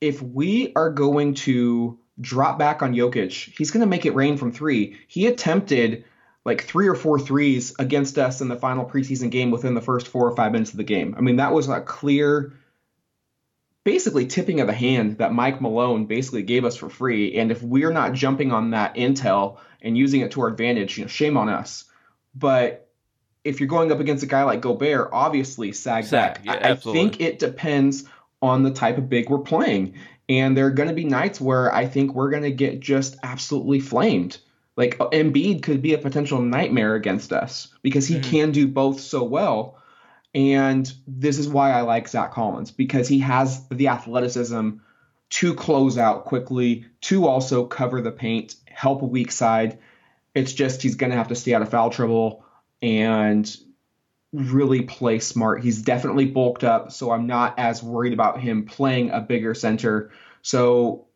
If 0.00 0.20
we 0.20 0.72
are 0.76 0.90
going 0.90 1.34
to 1.34 1.98
drop 2.20 2.58
back 2.58 2.82
on 2.82 2.94
Jokic, 2.94 3.56
he's 3.56 3.70
going 3.70 3.80
to 3.80 3.86
make 3.86 4.06
it 4.06 4.14
rain 4.14 4.36
from 4.36 4.52
three. 4.52 4.98
He 5.08 5.26
attempted 5.26 6.04
like 6.44 6.62
three 6.62 6.88
or 6.88 6.94
four 6.94 7.18
threes 7.18 7.74
against 7.78 8.18
us 8.18 8.40
in 8.40 8.48
the 8.48 8.56
final 8.56 8.84
preseason 8.84 9.30
game 9.30 9.50
within 9.50 9.74
the 9.74 9.80
first 9.80 10.08
four 10.08 10.28
or 10.28 10.36
five 10.36 10.52
minutes 10.52 10.72
of 10.72 10.76
the 10.76 10.84
game. 10.84 11.14
I 11.16 11.22
mean, 11.22 11.36
that 11.36 11.52
was 11.52 11.68
a 11.68 11.80
clear, 11.80 12.52
basically 13.82 14.26
tipping 14.26 14.60
of 14.60 14.66
the 14.66 14.74
hand 14.74 15.18
that 15.18 15.32
Mike 15.32 15.60
Malone 15.60 16.06
basically 16.06 16.42
gave 16.42 16.64
us 16.64 16.76
for 16.76 16.88
free. 16.90 17.36
And 17.38 17.50
if 17.50 17.62
we're 17.62 17.92
not 17.92 18.12
jumping 18.12 18.52
on 18.52 18.70
that 18.70 18.94
intel 18.94 19.58
and 19.80 19.96
using 19.96 20.20
it 20.20 20.32
to 20.32 20.42
our 20.42 20.48
advantage, 20.48 20.98
you 20.98 21.04
know, 21.04 21.08
shame 21.08 21.36
on 21.36 21.48
us. 21.48 21.84
But 22.34 22.88
if 23.42 23.60
you're 23.60 23.68
going 23.68 23.92
up 23.92 24.00
against 24.00 24.22
a 24.22 24.26
guy 24.26 24.42
like 24.42 24.60
Gobert, 24.60 25.10
obviously 25.12 25.72
sag, 25.72 26.04
Sag, 26.04 26.34
back. 26.34 26.44
yeah, 26.44 26.68
I, 26.68 26.72
I 26.72 26.74
think 26.76 27.20
it 27.20 27.38
depends 27.38 28.04
on 28.40 28.62
the 28.62 28.70
type 28.70 28.98
of 28.98 29.08
big 29.08 29.30
we're 29.30 29.38
playing. 29.38 29.94
And 30.28 30.56
there 30.56 30.66
are 30.66 30.70
going 30.70 30.88
to 30.88 30.94
be 30.94 31.04
nights 31.04 31.40
where 31.40 31.72
I 31.72 31.86
think 31.86 32.14
we're 32.14 32.30
going 32.30 32.44
to 32.44 32.50
get 32.50 32.80
just 32.80 33.16
absolutely 33.22 33.80
flamed. 33.80 34.38
Like 34.76 34.98
Embiid 34.98 35.62
could 35.62 35.82
be 35.82 35.94
a 35.94 35.98
potential 35.98 36.40
nightmare 36.40 36.94
against 36.94 37.32
us 37.32 37.68
because 37.82 38.06
he 38.06 38.16
Mhm. 38.16 38.24
can 38.24 38.50
do 38.52 38.66
both 38.66 39.00
so 39.00 39.22
well. 39.22 39.78
And 40.34 40.90
this 41.06 41.38
is 41.38 41.46
why 41.48 41.70
I 41.72 41.82
like 41.82 42.08
Zach 42.08 42.32
Collins 42.32 42.70
because 42.72 43.06
he 43.06 43.20
has 43.20 43.68
the 43.68 43.88
athleticism 43.88 44.70
to 45.30 45.54
close 45.54 45.96
out 45.98 46.24
quickly, 46.24 46.86
to 47.02 47.26
also 47.26 47.66
cover 47.66 48.00
the 48.00 48.10
paint, 48.10 48.56
help 48.66 49.02
a 49.02 49.06
weak 49.06 49.30
side. 49.30 49.78
It's 50.34 50.52
just 50.52 50.82
he's 50.82 50.96
going 50.96 51.10
to 51.10 51.18
have 51.18 51.28
to 51.28 51.36
stay 51.36 51.54
out 51.54 51.62
of 51.62 51.68
foul 51.68 51.90
trouble 51.90 52.44
and 52.82 53.56
really 54.34 54.82
play 54.82 55.20
smart. 55.20 55.62
He's 55.62 55.80
definitely 55.80 56.26
bulked 56.26 56.64
up, 56.64 56.90
so 56.90 57.12
I'm 57.12 57.26
not 57.26 57.58
as 57.58 57.82
worried 57.82 58.12
about 58.12 58.40
him 58.40 58.66
playing 58.66 59.10
a 59.10 59.20
bigger 59.20 59.54
center. 59.54 60.10
So 60.42 61.06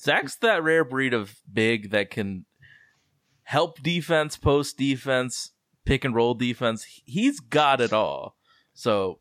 Zach's 0.00 0.36
that 0.36 0.62
rare 0.62 0.84
breed 0.84 1.12
of 1.12 1.36
big 1.52 1.90
that 1.90 2.10
can 2.10 2.46
help 3.42 3.82
defense, 3.82 4.38
post 4.38 4.78
defense, 4.78 5.50
pick 5.84 6.04
and 6.04 6.14
roll 6.14 6.34
defense. 6.34 6.86
He's 7.04 7.38
got 7.38 7.82
it 7.82 7.92
all. 7.92 8.36
So 8.72 9.20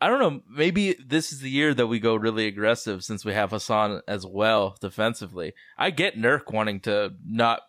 I 0.00 0.08
don't 0.08 0.20
know. 0.20 0.40
Maybe 0.48 0.94
this 1.04 1.32
is 1.32 1.40
the 1.40 1.50
year 1.50 1.74
that 1.74 1.88
we 1.88 1.98
go 1.98 2.14
really 2.14 2.46
aggressive 2.46 3.02
since 3.02 3.24
we 3.24 3.32
have 3.32 3.50
Hassan 3.50 4.00
as 4.06 4.24
well 4.24 4.76
defensively. 4.80 5.54
I 5.76 5.90
get 5.90 6.16
Nurk 6.16 6.52
wanting 6.52 6.80
to 6.80 7.14
not 7.26 7.62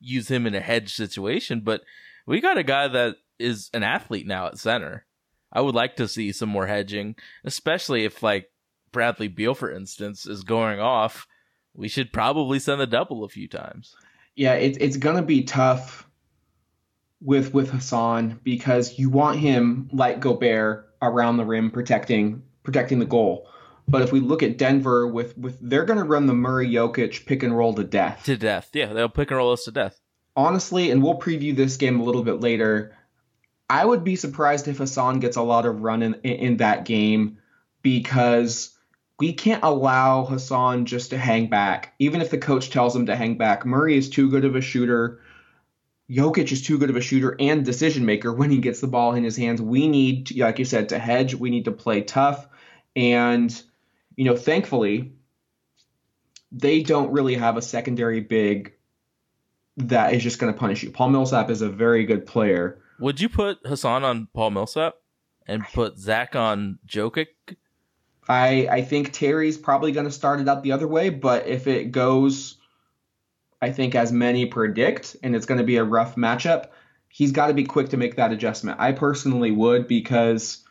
use 0.00 0.28
him 0.28 0.46
in 0.46 0.54
a 0.54 0.60
hedge 0.60 0.94
situation, 0.94 1.60
but 1.60 1.82
we 2.26 2.40
got 2.40 2.58
a 2.58 2.62
guy 2.62 2.88
that 2.88 3.16
is 3.38 3.70
an 3.74 3.82
athlete 3.82 4.26
now 4.26 4.46
at 4.46 4.58
center. 4.58 5.06
I 5.52 5.60
would 5.60 5.74
like 5.74 5.96
to 5.96 6.08
see 6.08 6.32
some 6.32 6.48
more 6.48 6.66
hedging, 6.66 7.16
especially 7.44 8.04
if 8.04 8.22
like 8.22 8.50
Bradley 8.90 9.28
Beal, 9.28 9.54
for 9.54 9.70
instance, 9.70 10.26
is 10.26 10.44
going 10.44 10.80
off, 10.80 11.26
we 11.74 11.88
should 11.88 12.12
probably 12.12 12.58
send 12.58 12.80
the 12.80 12.86
double 12.86 13.24
a 13.24 13.28
few 13.28 13.48
times. 13.48 13.94
Yeah, 14.34 14.54
it's 14.54 14.78
it's 14.78 14.96
gonna 14.96 15.22
be 15.22 15.42
tough 15.42 16.08
with 17.20 17.52
with 17.52 17.70
Hassan 17.70 18.40
because 18.42 18.98
you 18.98 19.10
want 19.10 19.38
him 19.38 19.88
like 19.92 20.20
Gobert 20.20 20.88
around 21.00 21.36
the 21.36 21.44
rim 21.44 21.70
protecting 21.70 22.42
protecting 22.62 22.98
the 22.98 23.06
goal. 23.06 23.48
But 23.88 24.02
if 24.02 24.12
we 24.12 24.20
look 24.20 24.42
at 24.42 24.58
Denver 24.58 25.06
with 25.06 25.36
with 25.36 25.58
they're 25.60 25.84
gonna 25.84 26.04
run 26.04 26.26
the 26.26 26.34
Murray 26.34 26.68
Jokic 26.68 27.26
pick 27.26 27.42
and 27.42 27.56
roll 27.56 27.74
to 27.74 27.84
death. 27.84 28.22
To 28.24 28.36
death. 28.36 28.70
Yeah, 28.72 28.92
they'll 28.92 29.08
pick 29.08 29.30
and 29.30 29.38
roll 29.38 29.52
us 29.52 29.64
to 29.64 29.72
death. 29.72 30.00
Honestly, 30.34 30.90
and 30.90 31.02
we'll 31.02 31.18
preview 31.18 31.54
this 31.54 31.76
game 31.76 32.00
a 32.00 32.04
little 32.04 32.22
bit 32.22 32.40
later. 32.40 32.96
I 33.72 33.86
would 33.86 34.04
be 34.04 34.16
surprised 34.16 34.68
if 34.68 34.76
Hassan 34.76 35.20
gets 35.20 35.38
a 35.38 35.42
lot 35.42 35.64
of 35.64 35.80
run 35.80 36.02
in, 36.02 36.12
in, 36.16 36.58
that 36.58 36.84
game 36.84 37.38
because 37.80 38.76
we 39.18 39.32
can't 39.32 39.64
allow 39.64 40.26
Hassan 40.26 40.84
just 40.84 41.08
to 41.08 41.16
hang 41.16 41.46
back, 41.46 41.94
even 41.98 42.20
if 42.20 42.30
the 42.30 42.36
coach 42.36 42.68
tells 42.68 42.94
him 42.94 43.06
to 43.06 43.16
hang 43.16 43.38
back. 43.38 43.64
Murray 43.64 43.96
is 43.96 44.10
too 44.10 44.28
good 44.28 44.44
of 44.44 44.56
a 44.56 44.60
shooter. 44.60 45.22
Jokic 46.10 46.52
is 46.52 46.60
too 46.60 46.76
good 46.76 46.90
of 46.90 46.96
a 46.96 47.00
shooter 47.00 47.34
and 47.40 47.64
decision 47.64 48.04
maker 48.04 48.30
when 48.30 48.50
he 48.50 48.58
gets 48.58 48.82
the 48.82 48.88
ball 48.88 49.14
in 49.14 49.24
his 49.24 49.38
hands. 49.38 49.62
We 49.62 49.88
need, 49.88 50.26
to, 50.26 50.40
like 50.42 50.58
you 50.58 50.66
said, 50.66 50.90
to 50.90 50.98
hedge. 50.98 51.34
We 51.34 51.48
need 51.48 51.64
to 51.64 51.72
play 51.72 52.02
tough. 52.02 52.46
And, 52.94 53.62
you 54.16 54.26
know, 54.26 54.36
thankfully, 54.36 55.14
they 56.50 56.82
don't 56.82 57.12
really 57.12 57.36
have 57.36 57.56
a 57.56 57.62
secondary 57.62 58.20
big 58.20 58.74
that 59.78 60.12
is 60.12 60.22
just 60.22 60.38
going 60.38 60.52
to 60.52 60.60
punish 60.60 60.82
you. 60.82 60.90
Paul 60.90 61.08
Millsap 61.08 61.48
is 61.48 61.62
a 61.62 61.70
very 61.70 62.04
good 62.04 62.26
player. 62.26 62.81
Would 63.02 63.20
you 63.20 63.28
put 63.28 63.58
Hassan 63.66 64.04
on 64.04 64.28
Paul 64.32 64.50
Millsap 64.50 64.94
and 65.48 65.64
put 65.74 65.98
Zach 65.98 66.36
on 66.36 66.78
Jokic? 66.86 67.26
I 68.28 68.68
I 68.70 68.82
think 68.82 69.12
Terry's 69.12 69.58
probably 69.58 69.90
going 69.90 70.06
to 70.06 70.12
start 70.12 70.40
it 70.40 70.48
out 70.48 70.62
the 70.62 70.70
other 70.70 70.86
way, 70.86 71.10
but 71.10 71.48
if 71.48 71.66
it 71.66 71.90
goes, 71.90 72.58
I 73.60 73.72
think 73.72 73.96
as 73.96 74.12
many 74.12 74.46
predict, 74.46 75.16
and 75.24 75.34
it's 75.34 75.46
going 75.46 75.58
to 75.58 75.64
be 75.64 75.78
a 75.78 75.84
rough 75.84 76.14
matchup, 76.14 76.68
he's 77.08 77.32
got 77.32 77.48
to 77.48 77.54
be 77.54 77.64
quick 77.64 77.88
to 77.88 77.96
make 77.96 78.14
that 78.16 78.30
adjustment. 78.30 78.78
I 78.78 78.92
personally 78.92 79.50
would 79.50 79.88
because 79.88 80.62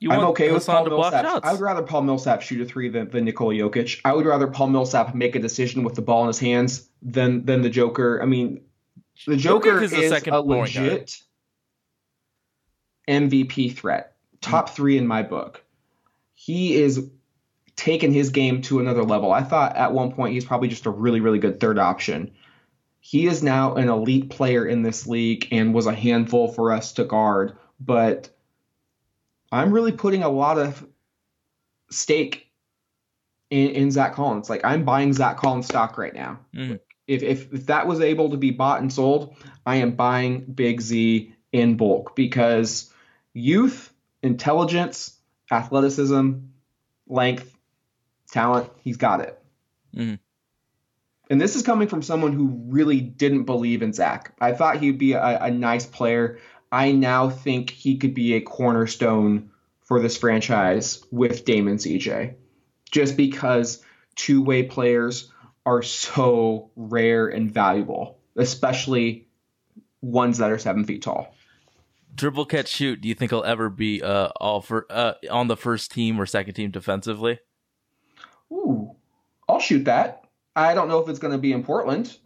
You 0.00 0.12
I'm 0.12 0.20
okay 0.28 0.46
with 0.50 0.62
Hassan 0.62 0.88
Paul 0.88 0.98
Millsap. 1.00 1.44
I 1.44 1.52
would 1.52 1.60
rather 1.60 1.82
Paul 1.82 2.00
Millsap 2.00 2.40
shoot 2.40 2.62
a 2.62 2.64
three 2.64 2.88
than, 2.88 3.10
than 3.10 3.26
Nikola 3.26 3.52
Jokic. 3.52 4.00
I 4.06 4.14
would 4.14 4.24
rather 4.24 4.46
Paul 4.46 4.68
Millsap 4.68 5.14
make 5.14 5.36
a 5.36 5.40
decision 5.40 5.84
with 5.84 5.96
the 5.96 6.02
ball 6.02 6.22
in 6.22 6.28
his 6.28 6.38
hands 6.38 6.88
than 7.02 7.44
than 7.44 7.60
the 7.60 7.68
Joker. 7.68 8.22
I 8.22 8.24
mean, 8.24 8.62
the 9.26 9.36
Joker 9.36 9.80
Jokic 9.80 9.82
is, 9.82 9.92
is 9.92 10.12
a 10.12 10.20
point 10.22 10.46
legit 10.46 11.20
MVP 13.08 13.76
threat, 13.76 14.16
top 14.40 14.70
three 14.70 14.98
in 14.98 15.06
my 15.06 15.22
book. 15.22 15.62
He 16.34 16.74
is 16.74 17.08
taking 17.76 18.12
his 18.12 18.30
game 18.30 18.62
to 18.62 18.80
another 18.80 19.04
level. 19.04 19.32
I 19.32 19.42
thought 19.42 19.76
at 19.76 19.92
one 19.92 20.12
point 20.12 20.34
he's 20.34 20.44
probably 20.44 20.68
just 20.68 20.86
a 20.86 20.90
really 20.90 21.20
really 21.20 21.38
good 21.38 21.60
third 21.60 21.78
option. 21.78 22.32
He 23.00 23.26
is 23.26 23.42
now 23.42 23.74
an 23.74 23.88
elite 23.88 24.30
player 24.30 24.66
in 24.66 24.82
this 24.82 25.06
league 25.06 25.48
and 25.52 25.72
was 25.72 25.86
a 25.86 25.94
handful 25.94 26.48
for 26.48 26.72
us 26.72 26.92
to 26.94 27.04
guard, 27.04 27.56
but 27.78 28.30
I'm 29.52 29.72
really 29.72 29.92
putting 29.92 30.24
a 30.24 30.28
lot 30.28 30.58
of 30.58 30.84
stake 31.90 32.50
in, 33.50 33.70
in 33.70 33.90
Zach 33.90 34.14
Collins. 34.14 34.50
Like 34.50 34.64
I'm 34.64 34.84
buying 34.84 35.12
Zach 35.12 35.36
Collins 35.36 35.66
stock 35.66 35.98
right 35.98 36.14
now. 36.14 36.40
Mhm. 36.54 36.80
If, 37.06 37.22
if 37.22 37.52
if 37.52 37.66
that 37.66 37.86
was 37.86 38.00
able 38.00 38.30
to 38.30 38.36
be 38.36 38.50
bought 38.50 38.80
and 38.80 38.92
sold, 38.92 39.36
I 39.64 39.76
am 39.76 39.92
buying 39.92 40.40
Big 40.40 40.80
Z 40.80 41.32
in 41.52 41.76
bulk 41.76 42.16
because 42.16 42.92
youth, 43.36 43.92
intelligence, 44.22 45.14
athleticism, 45.50 46.32
length, 47.06 47.54
talent, 48.30 48.70
he's 48.82 48.96
got 48.96 49.20
it. 49.20 49.38
Mhm. 49.94 50.18
And 51.28 51.40
this 51.40 51.54
is 51.54 51.62
coming 51.62 51.88
from 51.88 52.02
someone 52.02 52.32
who 52.32 52.62
really 52.68 53.00
didn't 53.00 53.44
believe 53.44 53.82
in 53.82 53.92
Zach. 53.92 54.34
I 54.40 54.52
thought 54.52 54.78
he'd 54.78 54.98
be 54.98 55.12
a, 55.12 55.38
a 55.44 55.50
nice 55.50 55.84
player. 55.84 56.38
I 56.72 56.92
now 56.92 57.28
think 57.28 57.68
he 57.70 57.98
could 57.98 58.14
be 58.14 58.34
a 58.34 58.40
cornerstone 58.40 59.50
for 59.82 60.00
this 60.00 60.16
franchise 60.16 61.04
with 61.10 61.44
Dame 61.44 61.68
and 61.68 61.78
CJ, 61.78 62.34
just 62.90 63.16
because 63.16 63.84
two 64.14 64.42
way 64.42 64.62
players 64.62 65.30
are 65.66 65.82
so 65.82 66.70
rare 66.74 67.28
and 67.28 67.50
valuable, 67.50 68.18
especially 68.34 69.28
ones 70.00 70.38
that 70.38 70.50
are 70.50 70.58
seven 70.58 70.84
feet 70.84 71.02
tall. 71.02 71.35
Dribble 72.16 72.46
catch 72.46 72.68
shoot. 72.68 73.00
Do 73.00 73.08
you 73.08 73.14
think 73.14 73.30
he'll 73.30 73.44
ever 73.44 73.68
be 73.68 74.02
uh 74.02 74.28
all 74.40 74.60
for 74.62 74.86
uh 74.90 75.14
on 75.30 75.48
the 75.48 75.56
first 75.56 75.92
team 75.92 76.18
or 76.20 76.26
second 76.26 76.54
team 76.54 76.70
defensively? 76.70 77.38
Ooh, 78.50 78.96
I'll 79.48 79.60
shoot 79.60 79.84
that. 79.84 80.24
I 80.54 80.74
don't 80.74 80.88
know 80.88 81.00
if 81.00 81.08
it's 81.08 81.18
going 81.18 81.32
to 81.32 81.38
be 81.38 81.52
in 81.52 81.62
Portland, 81.62 82.16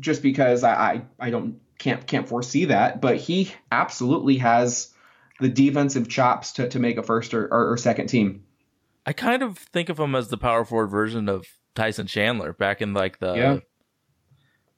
just 0.00 0.20
because 0.22 0.64
I, 0.64 0.74
I 0.74 1.02
I 1.20 1.30
don't 1.30 1.60
can't 1.78 2.04
can't 2.06 2.28
foresee 2.28 2.66
that. 2.66 3.00
But 3.00 3.16
he 3.18 3.52
absolutely 3.70 4.38
has 4.38 4.92
the 5.40 5.48
defensive 5.48 6.08
chops 6.08 6.52
to, 6.54 6.68
to 6.68 6.80
make 6.80 6.96
a 6.98 7.02
first 7.04 7.32
or, 7.32 7.46
or, 7.46 7.72
or 7.72 7.76
second 7.76 8.08
team. 8.08 8.42
I 9.06 9.12
kind 9.12 9.42
of 9.42 9.56
think 9.56 9.88
of 9.88 10.00
him 10.00 10.16
as 10.16 10.28
the 10.28 10.36
power 10.36 10.64
forward 10.64 10.88
version 10.88 11.28
of 11.28 11.46
Tyson 11.76 12.08
Chandler 12.08 12.52
back 12.52 12.82
in 12.82 12.92
like 12.92 13.20
the 13.20 13.34
Yeah. 13.34 13.58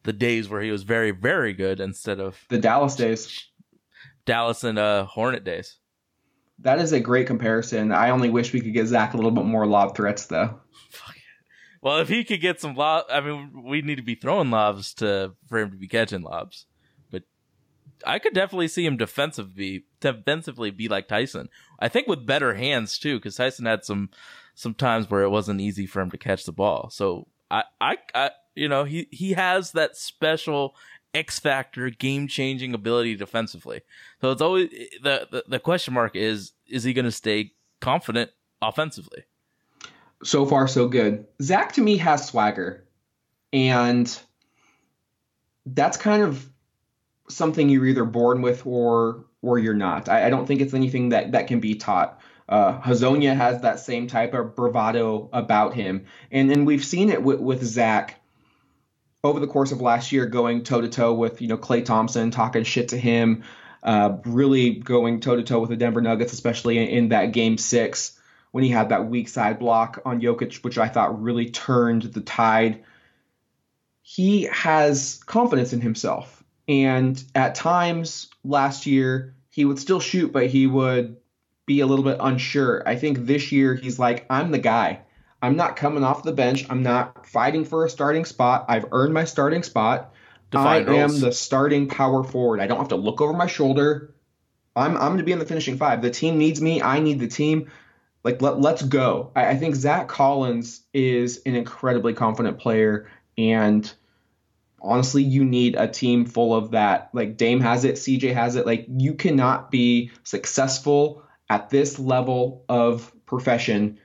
the 0.03 0.13
days 0.13 0.49
where 0.51 0.61
he 0.61 0.71
was 0.71 0.83
very 0.83 1.13
very 1.13 1.55
good 1.55 1.81
instead 1.81 2.21
of 2.21 2.39
The 2.51 2.59
Dallas 2.59 2.95
days. 2.97 3.47
Dallas 4.25 4.65
and 4.65 4.79
uh 4.79 5.05
Hornet 5.05 5.45
days. 5.45 5.77
That 6.59 6.79
is 6.79 6.93
a 6.93 7.01
great 7.01 7.27
comparison. 7.27 7.91
I 7.91 8.11
only 8.11 8.29
wish 8.29 8.53
we 8.53 8.61
could 8.61 8.75
get 8.75 8.87
Zach 8.87 9.15
a 9.15 9.17
little 9.17 9.31
bit 9.31 9.45
more 9.45 9.67
lob 9.67 9.97
threats 9.97 10.27
though. 10.27 10.61
Well, 11.83 11.99
if 11.99 12.09
he 12.09 12.25
could 12.25 12.41
get 12.41 12.61
some 12.61 12.75
lob, 12.75 13.07
I 13.09 13.21
mean, 13.21 13.65
we 13.65 13.81
need 13.81 13.97
to 13.97 14.03
be 14.03 14.15
throwing 14.15 14.51
lobs 14.51 14.93
to 14.95 15.33
for 15.49 15.59
him 15.59 15.71
to 15.71 15.77
be 15.77 15.89
catching 15.89 16.23
lobs. 16.23 16.67
But 17.11 17.23
I 18.07 18.19
could 18.19 18.35
definitely 18.35 18.69
see 18.69 18.85
him 18.85 18.97
defensively 18.97 19.87
defensively 20.01 20.71
be 20.71 20.89
like 20.89 21.09
Tyson. 21.09 21.49
I 21.79 21.89
think 21.89 22.07
with 22.07 22.27
better 22.27 22.55
hands 22.55 22.99
too, 22.99 23.17
because 23.17 23.37
Tyson 23.37 23.65
had 23.65 23.85
some 23.85 24.11
some 24.55 24.75
times 24.75 25.09
where 25.09 25.23
it 25.23 25.31
wasn't 25.31 25.63
easy 25.63 25.87
for 25.87 26.03
him 26.03 26.11
to 26.11 26.19
catch 26.19 26.45
the 26.45 26.53
ball. 26.53 26.91
So 26.91 27.29
I, 27.51 27.65
I, 27.81 27.97
I 28.15 28.31
you 28.55 28.69
know, 28.69 28.85
he 28.85 29.09
he 29.11 29.33
has 29.33 29.73
that 29.73 29.97
special 29.97 30.77
X 31.15 31.39
factor, 31.39 31.91
game 31.91 32.29
changing 32.29 32.75
ability 32.75 33.17
defensively. 33.17 33.81
So 34.21 34.31
it's 34.31 34.43
always 34.43 34.71
the, 35.03 35.29
the 35.31 35.45
the 35.49 35.59
question 35.59 35.95
mark 35.95 36.15
is 36.15 36.53
is 36.69 36.85
he 36.85 36.93
going 36.93 37.05
to 37.05 37.13
stay 37.13 37.53
confident 37.81 38.31
offensively? 38.63 39.25
so 40.23 40.47
far 40.47 40.69
so 40.69 40.89
good. 40.89 41.27
Zach 41.43 41.73
to 41.75 41.81
me 41.81 41.97
has 41.99 42.27
swagger, 42.27 42.85
and 43.53 44.21
that's 45.67 45.97
kind 45.97 46.23
of 46.23 46.49
something 47.29 47.69
you're 47.69 47.87
either 47.87 48.05
born 48.05 48.43
with 48.43 48.67
or 48.67 49.25
or 49.43 49.59
you're 49.59 49.75
not. 49.75 50.09
I, 50.09 50.27
I 50.27 50.31
don't 50.31 50.47
think 50.47 50.61
it's 50.61 50.75
anything 50.75 51.11
that 51.11 51.33
that 51.33 51.47
can 51.47 51.61
be 51.61 51.75
taught. 51.75 52.21
Uh, 52.49 52.81
Hezonja 52.81 53.37
has 53.37 53.63
that 53.63 53.79
same 53.79 54.09
type 54.09 54.35
of 54.35 54.57
bravado 54.57 55.29
about 55.33 55.75
him, 55.75 56.07
and 56.31 56.51
and 56.51 56.67
we've 56.67 56.85
seen 56.85 57.09
it 57.09 57.23
with, 57.23 57.41
with 57.41 57.63
Zach 57.63 58.20
over 59.23 59.41
the 59.41 59.47
course 59.47 59.73
of 59.73 59.81
last 59.81 60.13
year, 60.13 60.27
going 60.27 60.63
toe 60.63 60.81
to 60.81 60.89
toe 60.89 61.15
with 61.15 61.43
you 61.43 61.49
know 61.49 61.59
Klay 61.59 61.85
Thompson, 61.85 62.31
talking 62.31 62.65
shit 62.65 62.89
to 62.89 62.99
him, 62.99 63.45
uh, 63.83 64.17
really 64.25 64.75
going 64.75 65.21
toe 65.21 65.37
to 65.37 65.43
toe 65.43 65.61
with 65.61 65.71
the 65.71 65.77
Denver 65.77 66.01
Nuggets, 66.01 66.33
especially 66.33 66.79
in, 66.79 66.89
in 66.89 67.09
that 67.11 67.33
game 67.33 67.59
six 67.59 68.19
when 68.53 68.65
he 68.65 68.71
had 68.71 68.89
that 68.89 69.09
weak 69.09 69.29
side 69.29 69.59
block 69.59 70.01
on 70.05 70.21
Jokic, 70.21 70.65
which 70.65 70.79
I 70.79 70.89
thought 70.89 71.23
really 71.23 71.51
turned 71.51 72.03
the 72.03 72.21
tide. 72.21 72.85
He 74.03 74.45
has 74.45 75.21
confidence 75.27 75.73
in 75.73 75.81
himself. 75.81 76.43
And 76.67 77.23
at 77.35 77.55
times 77.55 78.29
last 78.45 78.87
year, 78.87 79.35
he 79.51 79.65
would 79.65 79.79
still 79.79 80.01
shoot, 80.01 80.33
but 80.33 80.47
he 80.47 80.67
would 80.67 81.17
be 81.67 81.81
a 81.81 81.87
little 81.87 82.05
bit 82.05 82.17
unsure. 82.21 82.83
I 82.87 82.97
think 82.97 83.27
this 83.27 83.53
year 83.53 83.75
he's 83.75 83.99
like, 83.99 84.27
I'm 84.31 84.51
the 84.51 84.59
guy. 84.59 85.01
I'm 85.43 85.57
not 85.57 85.77
coming 85.77 86.05
off 86.05 86.23
the 86.23 86.33
bench. 86.33 86.67
I'm 86.69 86.83
not 86.83 87.27
fighting 87.27 87.65
for 87.65 87.85
a 87.85 87.91
starting 87.91 88.25
spot. 88.25 88.67
I've 88.69 88.87
earned 88.93 89.15
my 89.15 89.25
starting 89.25 89.63
spot. 89.63 90.13
Defined 90.51 90.91
I 90.91 90.95
am 90.97 91.21
the 91.21 91.33
starting 91.33 91.89
power 91.89 92.25
forward. 92.25 92.61
I 92.61 92.67
don't 92.67 92.79
have 92.79 92.89
to 92.89 92.97
look 92.97 93.21
over 93.21 93.33
my 93.33 93.47
shoulder. 93.47 94.15
I'm 94.77 94.97
I'm 94.97 95.09
going 95.09 95.19
to 95.19 95.25
be 95.25 95.33
in 95.33 95.39
the 95.39 95.47
finishing 95.47 95.77
five. 95.77 96.03
The 96.03 96.11
team 96.11 96.39
needs 96.39 96.61
me. 96.61 96.83
I 96.83 97.01
need 97.01 97.21
the 97.21 97.29
team. 97.29 97.71
Like 98.25 98.43
let 98.43 98.61
let's 98.61 98.83
go. 98.83 99.31
I, 99.35 99.51
I 99.51 99.57
think 99.57 99.77
Zach 99.77 100.09
Collins 100.09 100.83
is 100.93 101.41
an 101.47 101.55
incredibly 101.55 102.15
confident 102.15 102.59
player, 102.59 103.09
and 103.39 103.91
honestly, 104.83 105.23
you 105.23 105.45
need 105.45 105.77
a 105.77 105.89
team 105.89 106.27
full 106.27 106.55
of 106.55 106.73
that. 106.73 107.11
Like 107.13 107.37
Dame 107.37 107.61
has 107.61 107.85
it, 107.85 107.95
CJ 107.95 108.35
has 108.35 108.57
it. 108.57 108.67
Like 108.67 108.87
you 108.89 109.15
cannot 109.15 109.71
be 109.71 110.11
successful 110.25 111.23
at 111.49 111.71
this 111.71 111.99
level 111.99 112.65
of 112.69 113.13
profession 113.25 113.99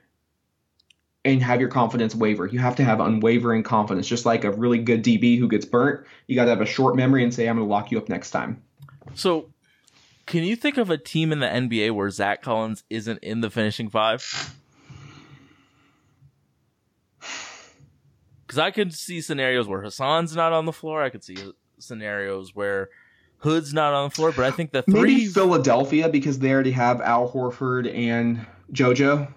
and 1.26 1.42
have 1.42 1.60
your 1.60 1.70
confidence 1.70 2.16
waver. 2.16 2.46
You 2.46 2.60
have 2.60 2.76
to 2.76 2.84
have 2.84 3.00
unwavering 3.00 3.64
confidence, 3.64 4.08
just 4.08 4.26
like 4.26 4.44
a 4.44 4.52
really 4.52 4.78
good 4.78 5.04
DB 5.04 5.40
who 5.40 5.48
gets 5.48 5.66
burnt. 5.66 6.06
You 6.28 6.36
got 6.36 6.46
to 6.46 6.52
have 6.52 6.62
a 6.62 6.66
short 6.66 6.96
memory 6.96 7.24
and 7.24 7.34
say, 7.34 7.50
"I'm 7.50 7.58
going 7.58 7.68
to 7.68 7.72
lock 7.72 7.92
you 7.92 7.98
up 7.98 8.08
next 8.08 8.30
time." 8.30 8.62
So, 9.16 9.50
can 10.28 10.44
you 10.44 10.56
think 10.56 10.78
of 10.78 10.90
a 10.90 10.98
team 10.98 11.32
in 11.32 11.40
the 11.40 11.48
NBA 11.48 11.92
where 11.92 12.10
Zach 12.10 12.42
Collins 12.42 12.84
isn't 12.90 13.18
in 13.24 13.42
the 13.42 13.50
finishing 13.50 13.90
five? 13.90 14.56
because 18.46 18.60
I 18.60 18.70
could 18.72 18.94
see 18.94 19.20
scenarios 19.20 19.68
where 19.68 19.82
Hassan's 19.82 20.36
not 20.36 20.54
on 20.54 20.66
the 20.66 20.74
floor. 20.74 21.02
I 21.02 21.10
could 21.10 21.24
see 21.24 21.38
scenarios 21.80 22.56
where 22.56 22.90
Hood's 23.40 23.74
not 23.74 23.94
on 23.94 24.10
the 24.10 24.16
floor. 24.16 24.32
But 24.32 24.46
I 24.46 24.52
think 24.52 24.72
the 24.72 24.84
three 24.84 25.02
Maybe 25.02 25.26
Philadelphia 25.26 26.08
because 26.08 26.38
they 26.38 26.52
already 26.52 26.72
have 26.72 27.02
Al 27.02 27.32
Horford 27.32 27.92
and 27.94 28.46
JoJo. 28.72 29.34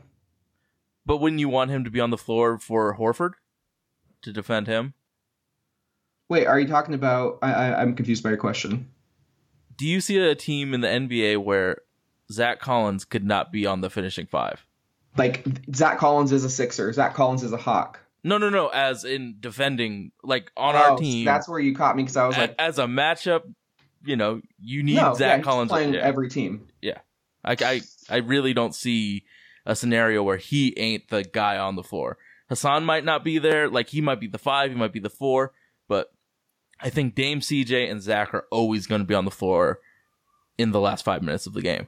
But 1.09 1.23
wouldn't 1.23 1.41
you 1.41 1.49
want 1.49 1.71
him 1.71 1.85
to 1.85 1.91
be 1.91 2.01
on 2.01 2.11
the 2.11 2.19
floor 2.19 2.59
for 2.59 2.95
Horford 2.99 3.33
to 4.21 4.31
defend 4.31 4.67
him? 4.67 4.93
Wait, 6.29 6.47
are 6.47 6.61
you 6.61 6.69
talking 6.69 6.93
about? 6.93 7.39
I, 7.41 7.51
I, 7.51 7.81
I'm 7.81 7.95
confused 7.95 8.23
by 8.23 8.29
your 8.29 8.37
question. 8.37 8.91
Do 9.79 9.87
you 9.87 10.03
see 10.03 10.19
a 10.19 10.35
team 10.35 10.75
in 10.75 10.83
the 10.83 10.89
NBA 10.89 11.43
where 11.43 11.79
Zach 12.31 12.61
Collins 12.61 13.07
could 13.07 13.25
not 13.25 13.51
be 13.51 13.65
on 13.65 13.81
the 13.81 13.89
finishing 13.89 14.27
five? 14.27 14.67
Like 15.17 15.47
Zach 15.75 15.97
Collins 15.97 16.31
is 16.31 16.45
a 16.45 16.51
Sixer. 16.51 16.93
Zach 16.93 17.15
Collins 17.15 17.43
is 17.43 17.55
a 17.55 17.57
Hawk. 17.57 18.01
No, 18.23 18.37
no, 18.37 18.51
no. 18.51 18.69
As 18.69 19.05
in 19.07 19.37
defending, 19.41 20.13
like 20.23 20.53
on 20.59 20.75
Oh, 20.75 20.79
our 20.79 20.99
team, 20.99 21.25
That's 21.25 21.49
where 21.49 21.59
you 21.59 21.75
caught 21.75 21.97
me 21.97 22.03
because 22.03 22.19
I 22.19 22.27
was 22.27 22.37
like, 22.37 22.55
as 22.59 22.79
a 22.79 22.85
matchup, 22.85 23.45
you 24.05 24.17
know, 24.17 24.43
you 24.61 24.83
need 24.83 24.97
no, 24.97 25.15
Zach 25.15 25.39
he's 25.39 25.45
Collins 25.47 25.71
playing 25.71 25.95
yeah. 25.95 26.01
every 26.01 26.29
team. 26.29 26.69
Yeah, 26.83 26.99
I, 27.43 27.57
I, 27.59 27.81
I 28.11 28.17
really 28.19 28.53
don't 28.53 28.75
see 28.75 29.25
a 29.69 29.77
scenario 29.77 30.23
where 30.23 30.39
he 30.39 30.75
ain't 30.79 31.09
the 31.11 31.23
guy 31.23 31.59
on 31.59 31.77
the 31.77 31.85
floor. 31.85 32.17
Hassan 32.49 32.85
might 32.85 33.05
not 33.05 33.23
be 33.23 33.39
there. 33.39 33.69
Like 33.69 33.91
he 33.91 34.01
might 34.01 34.19
be 34.19 34.27
the 34.27 34.39
five, 34.39 34.71
he 34.71 34.77
might 34.77 34.95
be 34.95 34.99
the 34.99 35.11
four, 35.11 35.53
but 35.87 36.11
I 36.81 36.89
think 36.89 37.15
Dame, 37.15 37.41
CJ, 37.41 37.91
and 37.91 38.03
Zach 38.03 38.33
are 38.33 38.47
always 38.51 38.87
going 38.87 39.03
to 39.03 39.07
be 39.07 39.15
on 39.15 39.27
the 39.27 39.31
floor 39.31 39.81
in 40.57 40.73
the 40.73 40.81
last 40.81 41.05
five 41.05 41.23
minutes 41.23 41.47
of 41.47 41.53
the 41.53 41.61
game. 41.61 41.87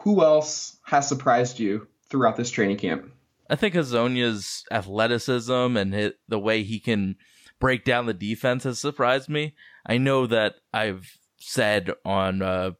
Who 0.00 0.22
else 0.22 0.78
has 0.84 1.08
surprised 1.08 1.58
you 1.58 1.88
throughout 2.08 2.36
this 2.36 2.50
training 2.50 2.76
camp? 2.76 3.10
I 3.50 3.56
think 3.56 3.74
Hezonja's 3.74 4.64
athleticism 4.70 5.52
and 5.52 5.92
hit, 5.92 6.18
the 6.28 6.38
way 6.38 6.62
he 6.62 6.78
can 6.78 7.16
break 7.58 7.84
down 7.84 8.06
the 8.06 8.14
defense 8.14 8.64
has 8.64 8.78
surprised 8.78 9.28
me. 9.28 9.54
I 9.84 9.98
know 9.98 10.26
that 10.26 10.56
I've 10.72 11.18
said 11.38 11.90
on 12.04 12.42
uh, 12.42 12.72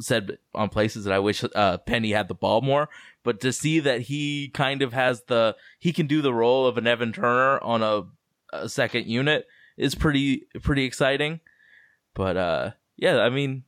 said 0.00 0.38
on 0.54 0.68
places 0.68 1.04
that 1.04 1.12
I 1.14 1.18
wish 1.18 1.44
uh, 1.54 1.78
Penny 1.78 2.12
had 2.12 2.28
the 2.28 2.34
ball 2.34 2.60
more, 2.60 2.88
but 3.24 3.40
to 3.40 3.52
see 3.52 3.80
that 3.80 4.02
he 4.02 4.48
kind 4.54 4.82
of 4.82 4.92
has 4.92 5.22
the 5.28 5.56
he 5.78 5.92
can 5.92 6.06
do 6.06 6.22
the 6.22 6.34
role 6.34 6.66
of 6.66 6.78
an 6.78 6.86
Evan 6.86 7.12
Turner 7.12 7.58
on 7.60 7.82
a, 7.82 8.02
a 8.52 8.68
second 8.68 9.06
unit 9.06 9.46
is 9.76 9.94
pretty 9.94 10.46
pretty 10.62 10.84
exciting. 10.84 11.40
But 12.14 12.36
uh, 12.36 12.70
yeah, 12.96 13.18
I 13.20 13.28
mean, 13.30 13.64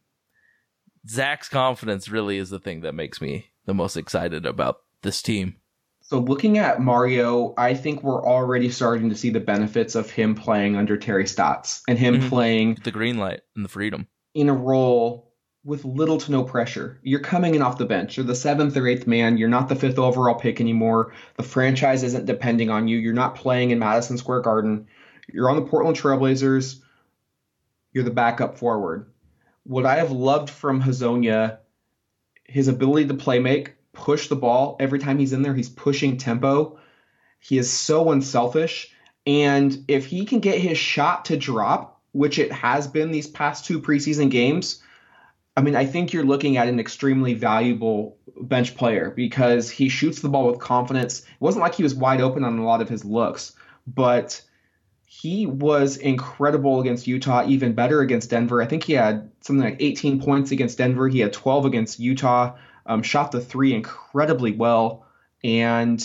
Zach's 1.08 1.48
confidence 1.48 2.08
really 2.08 2.38
is 2.38 2.50
the 2.50 2.58
thing 2.58 2.80
that 2.82 2.94
makes 2.94 3.20
me 3.20 3.46
the 3.66 3.74
most 3.74 3.96
excited 3.96 4.46
about 4.46 4.78
this 5.02 5.22
team. 5.22 5.56
So 6.00 6.18
looking 6.18 6.56
at 6.56 6.80
Mario, 6.80 7.52
I 7.58 7.74
think 7.74 8.02
we're 8.02 8.24
already 8.24 8.70
starting 8.70 9.10
to 9.10 9.14
see 9.16 9.28
the 9.30 9.40
benefits 9.40 9.94
of 9.94 10.10
him 10.10 10.34
playing 10.34 10.74
under 10.76 10.96
Terry 10.96 11.26
Stotts 11.26 11.82
and 11.86 11.98
him 11.98 12.20
Mhm. 12.20 12.28
playing 12.30 12.78
the 12.82 12.90
green 12.90 13.18
light 13.18 13.40
and 13.54 13.64
the 13.64 13.68
freedom. 13.68 14.06
in 14.34 14.48
a 14.48 14.54
role 14.54 15.27
with 15.68 15.84
little 15.84 16.16
to 16.16 16.32
no 16.32 16.42
pressure. 16.42 16.98
You're 17.02 17.20
coming 17.20 17.54
in 17.54 17.60
off 17.60 17.76
the 17.76 17.84
bench. 17.84 18.16
You're 18.16 18.24
the 18.24 18.34
seventh 18.34 18.74
or 18.74 18.88
eighth 18.88 19.06
man. 19.06 19.36
You're 19.36 19.50
not 19.50 19.68
the 19.68 19.76
fifth 19.76 19.98
overall 19.98 20.36
pick 20.36 20.62
anymore. 20.62 21.12
The 21.36 21.42
franchise 21.42 22.02
isn't 22.04 22.24
depending 22.24 22.70
on 22.70 22.88
you. 22.88 22.96
You're 22.96 23.12
not 23.12 23.34
playing 23.34 23.70
in 23.70 23.78
Madison 23.78 24.16
Square 24.16 24.40
Garden. 24.40 24.86
You're 25.30 25.50
on 25.50 25.56
the 25.56 25.68
Portland 25.68 25.98
Trailblazers. 25.98 26.80
You're 27.92 28.04
the 28.04 28.10
backup 28.10 28.56
forward. 28.56 29.12
What 29.64 29.84
I 29.84 29.96
have 29.96 30.10
loved 30.10 30.48
from 30.48 30.82
Hezonja, 30.82 31.58
his 32.44 32.68
ability 32.68 33.08
to 33.08 33.14
play 33.14 33.38
make, 33.38 33.74
push 33.92 34.28
the 34.28 34.36
ball. 34.36 34.78
Every 34.80 34.98
time 34.98 35.18
he's 35.18 35.34
in 35.34 35.42
there, 35.42 35.54
he's 35.54 35.68
pushing 35.68 36.16
tempo. 36.16 36.78
He 37.40 37.58
is 37.58 37.70
so 37.70 38.10
unselfish. 38.10 38.90
And 39.26 39.84
if 39.86 40.06
he 40.06 40.24
can 40.24 40.40
get 40.40 40.58
his 40.58 40.78
shot 40.78 41.26
to 41.26 41.36
drop, 41.36 42.00
which 42.12 42.38
it 42.38 42.52
has 42.52 42.86
been 42.86 43.10
these 43.10 43.26
past 43.26 43.66
two 43.66 43.82
preseason 43.82 44.30
games, 44.30 44.82
I 45.58 45.60
mean, 45.60 45.74
I 45.74 45.86
think 45.86 46.12
you're 46.12 46.24
looking 46.24 46.56
at 46.56 46.68
an 46.68 46.78
extremely 46.78 47.34
valuable 47.34 48.16
bench 48.40 48.76
player 48.76 49.10
because 49.10 49.68
he 49.68 49.88
shoots 49.88 50.20
the 50.20 50.28
ball 50.28 50.46
with 50.46 50.60
confidence. 50.60 51.18
It 51.18 51.40
wasn't 51.40 51.62
like 51.62 51.74
he 51.74 51.82
was 51.82 51.96
wide 51.96 52.20
open 52.20 52.44
on 52.44 52.60
a 52.60 52.64
lot 52.64 52.80
of 52.80 52.88
his 52.88 53.04
looks, 53.04 53.56
but 53.84 54.40
he 55.04 55.46
was 55.46 55.96
incredible 55.96 56.80
against 56.80 57.08
Utah, 57.08 57.44
even 57.48 57.72
better 57.72 58.02
against 58.02 58.30
Denver. 58.30 58.62
I 58.62 58.66
think 58.66 58.84
he 58.84 58.92
had 58.92 59.32
something 59.40 59.64
like 59.64 59.78
18 59.80 60.20
points 60.20 60.52
against 60.52 60.78
Denver. 60.78 61.08
He 61.08 61.18
had 61.18 61.32
12 61.32 61.64
against 61.64 61.98
Utah, 61.98 62.54
um, 62.86 63.02
shot 63.02 63.32
the 63.32 63.40
three 63.40 63.74
incredibly 63.74 64.52
well. 64.52 65.06
And 65.42 66.00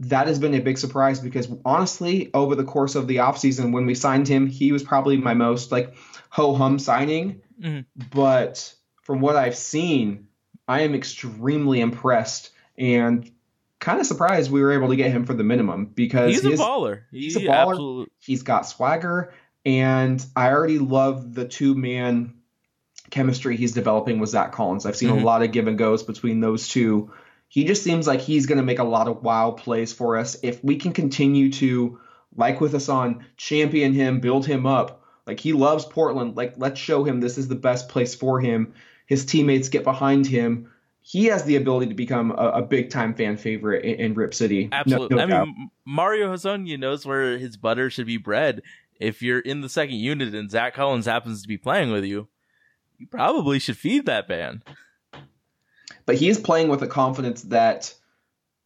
that 0.00 0.26
has 0.26 0.38
been 0.38 0.52
a 0.52 0.60
big 0.60 0.76
surprise 0.76 1.20
because 1.20 1.48
honestly, 1.64 2.28
over 2.34 2.54
the 2.54 2.64
course 2.64 2.96
of 2.96 3.06
the 3.06 3.16
offseason, 3.16 3.72
when 3.72 3.86
we 3.86 3.94
signed 3.94 4.28
him, 4.28 4.46
he 4.46 4.72
was 4.72 4.82
probably 4.82 5.16
my 5.16 5.32
most 5.32 5.72
like 5.72 5.94
ho 6.28 6.54
hum 6.54 6.78
signing. 6.78 7.40
Mhm. 7.60 7.84
But 8.12 8.74
from 9.02 9.20
what 9.20 9.36
I've 9.36 9.56
seen, 9.56 10.28
I 10.66 10.82
am 10.82 10.94
extremely 10.94 11.80
impressed 11.80 12.50
and 12.78 13.30
kind 13.80 14.00
of 14.00 14.06
surprised 14.06 14.50
we 14.50 14.62
were 14.62 14.72
able 14.72 14.88
to 14.88 14.96
get 14.96 15.10
him 15.12 15.24
for 15.26 15.34
the 15.34 15.44
minimum 15.44 15.86
because 15.94 16.30
He's 16.32 16.44
a 16.44 16.50
his- 16.50 16.60
baller. 16.60 17.02
he's 17.12 17.36
a 17.36 17.40
He 17.40 17.46
baller. 17.46 17.70
absolutely- 17.70 18.12
he's 18.18 18.42
got 18.42 18.62
swagger 18.66 19.32
and 19.66 20.24
I 20.34 20.50
already 20.50 20.78
love 20.78 21.34
the 21.34 21.46
two 21.46 21.74
man 21.74 22.34
chemistry 23.10 23.56
he's 23.56 23.72
developing 23.72 24.18
with 24.18 24.30
Zach 24.30 24.52
Collins. 24.52 24.86
I've 24.86 24.96
seen 24.96 25.10
Mhm. 25.10 25.20
a 25.22 25.24
lot 25.24 25.42
of 25.42 25.52
give 25.52 25.68
and 25.68 25.76
goes 25.78 26.02
between 26.02 26.40
those 26.40 26.68
two. 26.68 27.10
He 27.48 27.64
just 27.64 27.82
seems 27.84 28.06
like 28.06 28.20
he's 28.20 28.46
going 28.46 28.58
to 28.58 28.64
make 28.64 28.78
a 28.78 28.84
lot 28.84 29.06
of 29.06 29.22
wow 29.22 29.50
plays 29.52 29.92
for 29.92 30.16
us 30.16 30.36
if 30.42 30.64
we 30.64 30.76
can 30.76 30.92
continue 30.92 31.52
to 31.52 31.98
like 32.34 32.60
with 32.60 32.74
us 32.74 32.88
on 32.88 33.24
champion 33.36 33.92
him, 33.92 34.20
build 34.20 34.46
him 34.46 34.66
up. 34.66 35.03
Like 35.26 35.40
he 35.40 35.52
loves 35.52 35.84
Portland. 35.84 36.36
Like 36.36 36.54
let's 36.56 36.80
show 36.80 37.04
him 37.04 37.20
this 37.20 37.38
is 37.38 37.48
the 37.48 37.54
best 37.54 37.88
place 37.88 38.14
for 38.14 38.40
him. 38.40 38.74
His 39.06 39.24
teammates 39.24 39.68
get 39.68 39.84
behind 39.84 40.26
him. 40.26 40.70
He 41.00 41.26
has 41.26 41.44
the 41.44 41.56
ability 41.56 41.88
to 41.88 41.94
become 41.94 42.30
a, 42.32 42.48
a 42.50 42.62
big 42.62 42.90
time 42.90 43.14
fan 43.14 43.36
favorite 43.36 43.84
in, 43.84 43.94
in 44.00 44.14
Rip 44.14 44.32
City. 44.34 44.68
Absolutely. 44.72 45.16
no 45.16 45.22
I 45.22 45.26
doubt. 45.26 45.46
mean, 45.46 45.70
Mario 45.84 46.32
Hezonja 46.32 46.78
knows 46.78 47.04
where 47.04 47.36
his 47.38 47.56
butter 47.56 47.90
should 47.90 48.06
be 48.06 48.16
bred. 48.16 48.62
If 49.00 49.22
you're 49.22 49.40
in 49.40 49.60
the 49.60 49.68
second 49.68 49.96
unit 49.96 50.34
and 50.34 50.50
Zach 50.50 50.74
Collins 50.74 51.06
happens 51.06 51.42
to 51.42 51.48
be 51.48 51.58
playing 51.58 51.90
with 51.90 52.04
you, 52.04 52.28
you 52.98 53.06
probably 53.06 53.58
should 53.58 53.76
feed 53.76 54.06
that 54.06 54.28
man. 54.28 54.62
but 56.06 56.14
he 56.14 56.28
is 56.28 56.38
playing 56.38 56.68
with 56.68 56.82
a 56.82 56.86
confidence 56.86 57.42
that 57.42 57.92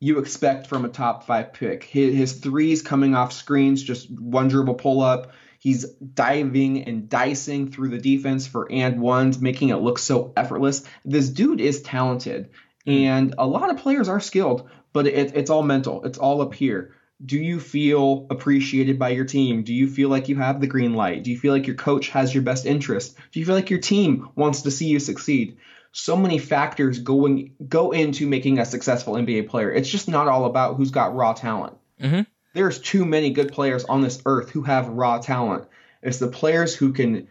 you 0.00 0.18
expect 0.18 0.68
from 0.68 0.84
a 0.84 0.88
top 0.88 1.24
five 1.24 1.52
pick. 1.52 1.82
His, 1.82 2.14
his 2.14 2.32
threes 2.34 2.82
coming 2.82 3.14
off 3.14 3.32
screens, 3.32 3.82
just 3.82 4.08
one 4.10 4.48
dribble 4.48 4.74
pull 4.74 5.00
up. 5.00 5.32
He's 5.58 5.84
diving 5.84 6.84
and 6.84 7.08
dicing 7.08 7.70
through 7.70 7.88
the 7.88 7.98
defense 7.98 8.46
for 8.46 8.70
and 8.70 9.00
ones, 9.00 9.40
making 9.40 9.70
it 9.70 9.76
look 9.76 9.98
so 9.98 10.32
effortless. 10.36 10.84
This 11.04 11.28
dude 11.28 11.60
is 11.60 11.82
talented, 11.82 12.50
and 12.86 13.34
a 13.36 13.46
lot 13.46 13.70
of 13.70 13.76
players 13.78 14.08
are 14.08 14.20
skilled, 14.20 14.68
but 14.92 15.06
it, 15.06 15.36
it's 15.36 15.50
all 15.50 15.62
mental. 15.62 16.04
It's 16.04 16.18
all 16.18 16.40
up 16.40 16.54
here. 16.54 16.94
Do 17.24 17.36
you 17.36 17.58
feel 17.58 18.26
appreciated 18.30 18.98
by 18.98 19.10
your 19.10 19.24
team? 19.24 19.64
Do 19.64 19.74
you 19.74 19.88
feel 19.88 20.08
like 20.08 20.28
you 20.28 20.36
have 20.36 20.60
the 20.60 20.68
green 20.68 20.94
light? 20.94 21.24
Do 21.24 21.32
you 21.32 21.38
feel 21.38 21.52
like 21.52 21.66
your 21.66 21.76
coach 21.76 22.10
has 22.10 22.32
your 22.32 22.44
best 22.44 22.64
interest? 22.64 23.16
Do 23.32 23.40
you 23.40 23.44
feel 23.46 23.56
like 23.56 23.70
your 23.70 23.80
team 23.80 24.28
wants 24.36 24.62
to 24.62 24.70
see 24.70 24.86
you 24.86 25.00
succeed? 25.00 25.58
so 25.90 26.16
many 26.16 26.38
factors 26.38 26.98
going 26.98 27.54
go 27.66 27.92
into 27.92 28.26
making 28.26 28.58
a 28.58 28.64
successful 28.64 29.14
NBA 29.14 29.48
player. 29.48 29.72
It's 29.72 29.88
just 29.88 30.06
not 30.06 30.28
all 30.28 30.44
about 30.44 30.76
who's 30.76 30.90
got 30.90 31.14
raw 31.14 31.32
talent. 31.32 31.76
Mhm. 32.00 32.26
There's 32.58 32.80
too 32.80 33.04
many 33.04 33.30
good 33.30 33.52
players 33.52 33.84
on 33.84 34.00
this 34.00 34.20
earth 34.26 34.50
who 34.50 34.62
have 34.62 34.88
raw 34.88 35.18
talent. 35.18 35.68
It's 36.02 36.18
the 36.18 36.26
players 36.26 36.74
who 36.74 36.92
can 36.92 37.28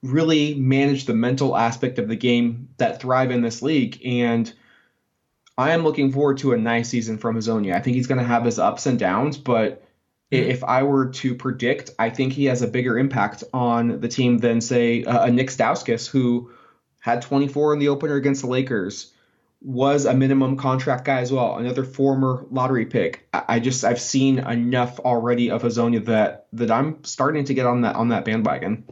really 0.00 0.54
manage 0.54 1.06
the 1.06 1.12
mental 1.12 1.56
aspect 1.56 1.98
of 1.98 2.06
the 2.06 2.14
game 2.14 2.68
that 2.76 3.00
thrive 3.02 3.32
in 3.32 3.42
this 3.42 3.62
league. 3.62 4.00
And 4.04 4.52
I 5.58 5.72
am 5.72 5.82
looking 5.82 6.12
forward 6.12 6.38
to 6.38 6.52
a 6.52 6.56
nice 6.56 6.88
season 6.88 7.18
from 7.18 7.34
Hezonja. 7.34 7.74
I 7.74 7.80
think 7.80 7.96
he's 7.96 8.06
going 8.06 8.20
to 8.20 8.24
have 8.24 8.44
his 8.44 8.60
ups 8.60 8.86
and 8.86 8.96
downs, 8.96 9.36
but 9.38 9.82
Mhm. 10.30 10.38
if 10.38 10.62
I 10.62 10.84
were 10.84 11.06
to 11.06 11.34
predict, 11.34 11.90
I 11.98 12.10
think 12.10 12.32
he 12.32 12.44
has 12.44 12.62
a 12.62 12.68
bigger 12.68 12.96
impact 12.96 13.42
on 13.52 14.00
the 14.00 14.06
team 14.06 14.38
than, 14.38 14.60
say, 14.60 15.02
a, 15.02 15.22
a 15.24 15.30
Nick 15.32 15.48
Stauskas, 15.48 16.06
who 16.08 16.52
had 17.00 17.22
24 17.22 17.72
in 17.72 17.80
the 17.80 17.88
opener 17.88 18.14
against 18.14 18.42
the 18.42 18.46
Lakers, 18.48 19.12
was 19.62 20.06
a 20.06 20.14
minimum 20.14 20.56
contract 20.56 21.04
guy 21.04 21.20
as 21.20 21.30
well, 21.30 21.58
another 21.58 21.84
former 21.84 22.46
lottery 22.50 22.86
pick. 22.86 23.28
I, 23.32 23.44
I 23.48 23.60
just 23.60 23.84
I've 23.84 24.00
seen 24.00 24.38
enough 24.38 24.98
already 25.00 25.50
of 25.50 25.62
Hezonja 25.62 26.04
that 26.06 26.46
that 26.54 26.70
I'm 26.70 27.04
starting 27.04 27.44
to 27.44 27.54
get 27.54 27.66
on 27.66 27.82
that 27.82 27.96
on 27.96 28.08
that 28.08 28.24
bandwagon. 28.24 28.84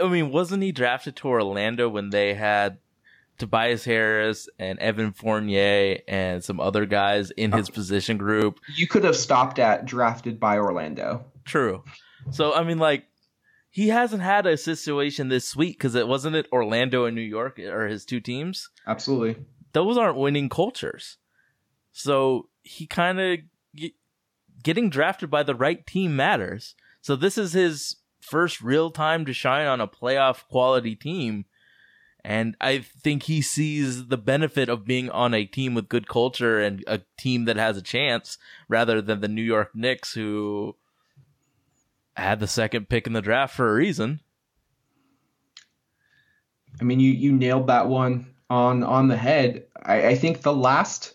I 0.00 0.08
mean, 0.08 0.30
wasn't 0.30 0.62
he 0.62 0.72
drafted 0.72 1.16
to 1.16 1.28
Orlando 1.28 1.88
when 1.88 2.10
they 2.10 2.34
had 2.34 2.78
Tobias 3.38 3.84
Harris 3.84 4.48
and 4.58 4.78
Evan 4.78 5.12
Fournier 5.12 6.00
and 6.06 6.44
some 6.44 6.60
other 6.60 6.86
guys 6.86 7.30
in 7.30 7.52
his 7.52 7.68
uh, 7.68 7.72
position 7.72 8.18
group? 8.18 8.60
You 8.76 8.86
could 8.86 9.04
have 9.04 9.16
stopped 9.16 9.58
at 9.58 9.86
drafted 9.86 10.38
by 10.38 10.58
Orlando. 10.58 11.24
True. 11.44 11.82
So 12.30 12.54
I 12.54 12.62
mean, 12.62 12.78
like, 12.78 13.06
he 13.70 13.88
hasn't 13.88 14.22
had 14.22 14.46
a 14.46 14.56
situation 14.56 15.28
this 15.28 15.48
sweet 15.48 15.78
because 15.78 15.94
it 15.94 16.06
wasn't 16.06 16.36
it 16.36 16.46
Orlando 16.52 17.06
and 17.06 17.16
New 17.16 17.22
York 17.22 17.58
are 17.58 17.88
his 17.88 18.04
two 18.04 18.20
teams. 18.20 18.68
Absolutely. 18.86 19.44
Those 19.72 19.96
aren't 19.96 20.16
winning 20.16 20.48
cultures. 20.48 21.18
So 21.92 22.48
he 22.62 22.86
kind 22.86 23.20
of 23.20 23.38
y- 23.78 23.92
getting 24.62 24.90
drafted 24.90 25.30
by 25.30 25.42
the 25.42 25.54
right 25.54 25.86
team 25.86 26.16
matters. 26.16 26.74
So 27.00 27.16
this 27.16 27.38
is 27.38 27.52
his 27.52 27.96
first 28.20 28.60
real 28.60 28.90
time 28.90 29.24
to 29.24 29.32
shine 29.32 29.66
on 29.66 29.80
a 29.80 29.88
playoff 29.88 30.46
quality 30.48 30.94
team. 30.94 31.44
And 32.24 32.56
I 32.60 32.78
think 32.80 33.24
he 33.24 33.40
sees 33.40 34.08
the 34.08 34.18
benefit 34.18 34.68
of 34.68 34.84
being 34.84 35.08
on 35.10 35.32
a 35.32 35.44
team 35.44 35.74
with 35.74 35.88
good 35.88 36.08
culture 36.08 36.60
and 36.60 36.84
a 36.86 37.00
team 37.16 37.44
that 37.46 37.56
has 37.56 37.76
a 37.76 37.82
chance 37.82 38.38
rather 38.68 39.00
than 39.00 39.20
the 39.20 39.28
New 39.28 39.42
York 39.42 39.70
Knicks 39.74 40.14
who 40.14 40.76
had 42.16 42.40
the 42.40 42.48
second 42.48 42.88
pick 42.88 43.06
in 43.06 43.12
the 43.12 43.22
draft 43.22 43.54
for 43.54 43.70
a 43.70 43.74
reason. 43.74 44.20
I 46.80 46.84
mean, 46.84 47.00
you 47.00 47.12
you 47.12 47.32
nailed 47.32 47.68
that 47.68 47.88
one 47.88 48.34
on 48.50 48.82
on 48.82 49.08
the 49.08 49.16
head. 49.16 49.64
I, 49.80 50.08
I 50.08 50.14
think 50.14 50.42
the 50.42 50.54
last 50.54 51.14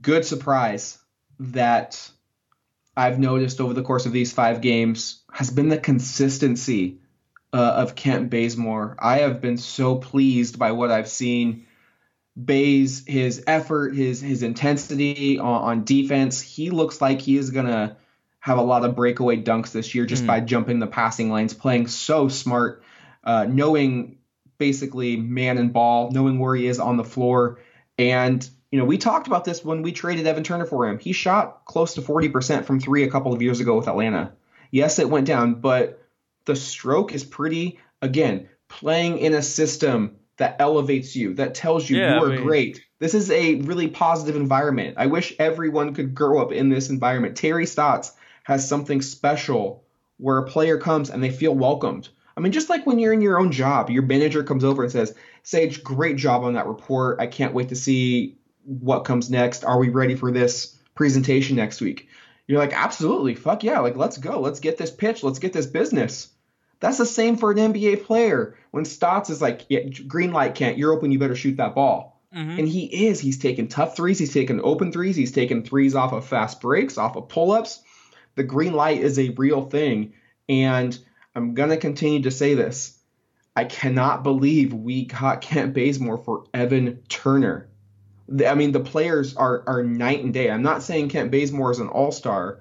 good 0.00 0.24
surprise 0.24 0.98
that 1.40 2.10
I've 2.96 3.18
noticed 3.18 3.60
over 3.60 3.74
the 3.74 3.82
course 3.82 4.06
of 4.06 4.12
these 4.12 4.32
five 4.32 4.60
games 4.60 5.22
has 5.32 5.50
been 5.50 5.68
the 5.68 5.78
consistency 5.78 6.98
uh, 7.52 7.56
of 7.56 7.94
Kent 7.94 8.30
Bazemore. 8.30 8.96
I 8.98 9.18
have 9.18 9.40
been 9.40 9.56
so 9.56 9.96
pleased 9.96 10.58
by 10.58 10.72
what 10.72 10.90
I've 10.90 11.08
seen. 11.08 11.64
Bays, 12.42 13.04
his 13.04 13.42
effort, 13.48 13.96
his 13.96 14.20
his 14.20 14.44
intensity 14.44 15.40
on, 15.40 15.62
on 15.62 15.84
defense. 15.84 16.40
He 16.40 16.70
looks 16.70 17.00
like 17.00 17.20
he 17.20 17.36
is 17.36 17.50
gonna 17.50 17.96
have 18.38 18.58
a 18.58 18.62
lot 18.62 18.84
of 18.84 18.94
breakaway 18.94 19.42
dunks 19.42 19.72
this 19.72 19.92
year 19.92 20.06
just 20.06 20.22
Mm. 20.22 20.28
by 20.28 20.40
jumping 20.40 20.78
the 20.78 20.86
passing 20.86 21.32
lanes, 21.32 21.52
playing 21.52 21.88
so 21.88 22.28
smart, 22.28 22.84
uh, 23.24 23.46
knowing 23.48 24.17
basically 24.58 25.16
man 25.16 25.58
and 25.58 25.72
ball, 25.72 26.10
knowing 26.10 26.38
where 26.38 26.54
he 26.54 26.66
is 26.66 26.78
on 26.78 26.96
the 26.96 27.04
floor. 27.04 27.58
And, 27.98 28.48
you 28.70 28.78
know, 28.78 28.84
we 28.84 28.98
talked 28.98 29.26
about 29.26 29.44
this 29.44 29.64
when 29.64 29.82
we 29.82 29.92
traded 29.92 30.26
Evan 30.26 30.44
Turner 30.44 30.66
for 30.66 30.88
him. 30.88 30.98
He 30.98 31.12
shot 31.12 31.64
close 31.64 31.94
to 31.94 32.02
40% 32.02 32.64
from 32.64 32.80
three 32.80 33.04
a 33.04 33.10
couple 33.10 33.32
of 33.32 33.40
years 33.42 33.60
ago 33.60 33.76
with 33.76 33.88
Atlanta. 33.88 34.32
Yes, 34.70 34.98
it 34.98 35.08
went 35.08 35.26
down, 35.26 35.54
but 35.54 36.04
the 36.44 36.56
stroke 36.56 37.14
is 37.14 37.24
pretty, 37.24 37.78
again, 38.02 38.48
playing 38.68 39.18
in 39.18 39.34
a 39.34 39.42
system 39.42 40.16
that 40.36 40.56
elevates 40.60 41.16
you, 41.16 41.34
that 41.34 41.54
tells 41.54 41.88
you 41.88 41.98
Yeah, 41.98 42.16
you 42.16 42.24
are 42.24 42.32
I 42.32 42.36
mean- 42.36 42.44
great. 42.46 42.84
This 43.00 43.14
is 43.14 43.30
a 43.30 43.56
really 43.56 43.86
positive 43.86 44.34
environment. 44.34 44.96
I 44.98 45.06
wish 45.06 45.32
everyone 45.38 45.94
could 45.94 46.16
grow 46.16 46.42
up 46.42 46.50
in 46.50 46.68
this 46.68 46.90
environment. 46.90 47.36
Terry 47.36 47.64
Stotts 47.64 48.12
has 48.42 48.68
something 48.68 49.02
special 49.02 49.84
where 50.16 50.38
a 50.38 50.46
player 50.48 50.78
comes 50.78 51.08
and 51.10 51.22
they 51.22 51.30
feel 51.30 51.54
welcomed. 51.54 52.08
I 52.38 52.40
mean, 52.40 52.52
just 52.52 52.70
like 52.70 52.86
when 52.86 53.00
you're 53.00 53.12
in 53.12 53.20
your 53.20 53.40
own 53.40 53.50
job, 53.50 53.90
your 53.90 54.04
manager 54.04 54.44
comes 54.44 54.62
over 54.62 54.84
and 54.84 54.92
says, 54.92 55.12
Sage, 55.42 55.82
great 55.82 56.16
job 56.16 56.44
on 56.44 56.54
that 56.54 56.68
report. 56.68 57.20
I 57.20 57.26
can't 57.26 57.52
wait 57.52 57.70
to 57.70 57.74
see 57.74 58.38
what 58.64 59.00
comes 59.00 59.28
next. 59.28 59.64
Are 59.64 59.76
we 59.76 59.88
ready 59.88 60.14
for 60.14 60.30
this 60.30 60.78
presentation 60.94 61.56
next 61.56 61.80
week? 61.80 62.08
You're 62.46 62.60
like, 62.60 62.72
absolutely. 62.72 63.34
Fuck 63.34 63.64
yeah. 63.64 63.80
Like, 63.80 63.96
let's 63.96 64.18
go. 64.18 64.38
Let's 64.38 64.60
get 64.60 64.78
this 64.78 64.92
pitch. 64.92 65.24
Let's 65.24 65.40
get 65.40 65.52
this 65.52 65.66
business. 65.66 66.28
That's 66.78 66.98
the 66.98 67.06
same 67.06 67.36
for 67.36 67.50
an 67.50 67.58
NBA 67.58 68.04
player. 68.04 68.56
When 68.70 68.84
Stotts 68.84 69.30
is 69.30 69.42
like, 69.42 69.66
yeah, 69.68 69.80
green 69.80 70.32
light, 70.32 70.54
Kent, 70.54 70.78
you're 70.78 70.92
open. 70.92 71.10
You 71.10 71.18
better 71.18 71.34
shoot 71.34 71.56
that 71.56 71.74
ball. 71.74 72.22
Mhm. 72.32 72.60
And 72.60 72.68
he 72.68 73.06
is. 73.08 73.18
He's 73.18 73.38
taking 73.38 73.66
tough 73.66 73.96
threes. 73.96 74.20
He's 74.20 74.32
taking 74.32 74.60
open 74.62 74.92
threes. 74.92 75.16
He's 75.16 75.32
taking 75.32 75.64
threes 75.64 75.96
off 75.96 76.12
of 76.12 76.24
fast 76.24 76.60
breaks, 76.60 76.98
off 76.98 77.16
of 77.16 77.28
pull 77.28 77.50
ups. 77.50 77.82
The 78.36 78.44
green 78.44 78.74
light 78.74 79.00
is 79.00 79.18
a 79.18 79.30
real 79.30 79.62
thing. 79.62 80.12
And 80.48 80.96
I'm 81.38 81.54
going 81.54 81.68
to 81.68 81.76
continue 81.76 82.22
to 82.22 82.32
say 82.32 82.54
this. 82.54 82.98
I 83.54 83.64
cannot 83.64 84.24
believe 84.24 84.74
we 84.74 85.04
got 85.04 85.40
Kent 85.40 85.72
Bazemore 85.72 86.18
for 86.18 86.44
Evan 86.52 87.00
Turner. 87.08 87.68
I 88.44 88.56
mean, 88.56 88.72
the 88.72 88.80
players 88.80 89.36
are, 89.36 89.62
are 89.68 89.84
night 89.84 90.24
and 90.24 90.34
day. 90.34 90.50
I'm 90.50 90.62
not 90.62 90.82
saying 90.82 91.10
Kent 91.10 91.30
Bazemore 91.30 91.70
is 91.70 91.78
an 91.78 91.86
all 91.86 92.10
star, 92.10 92.58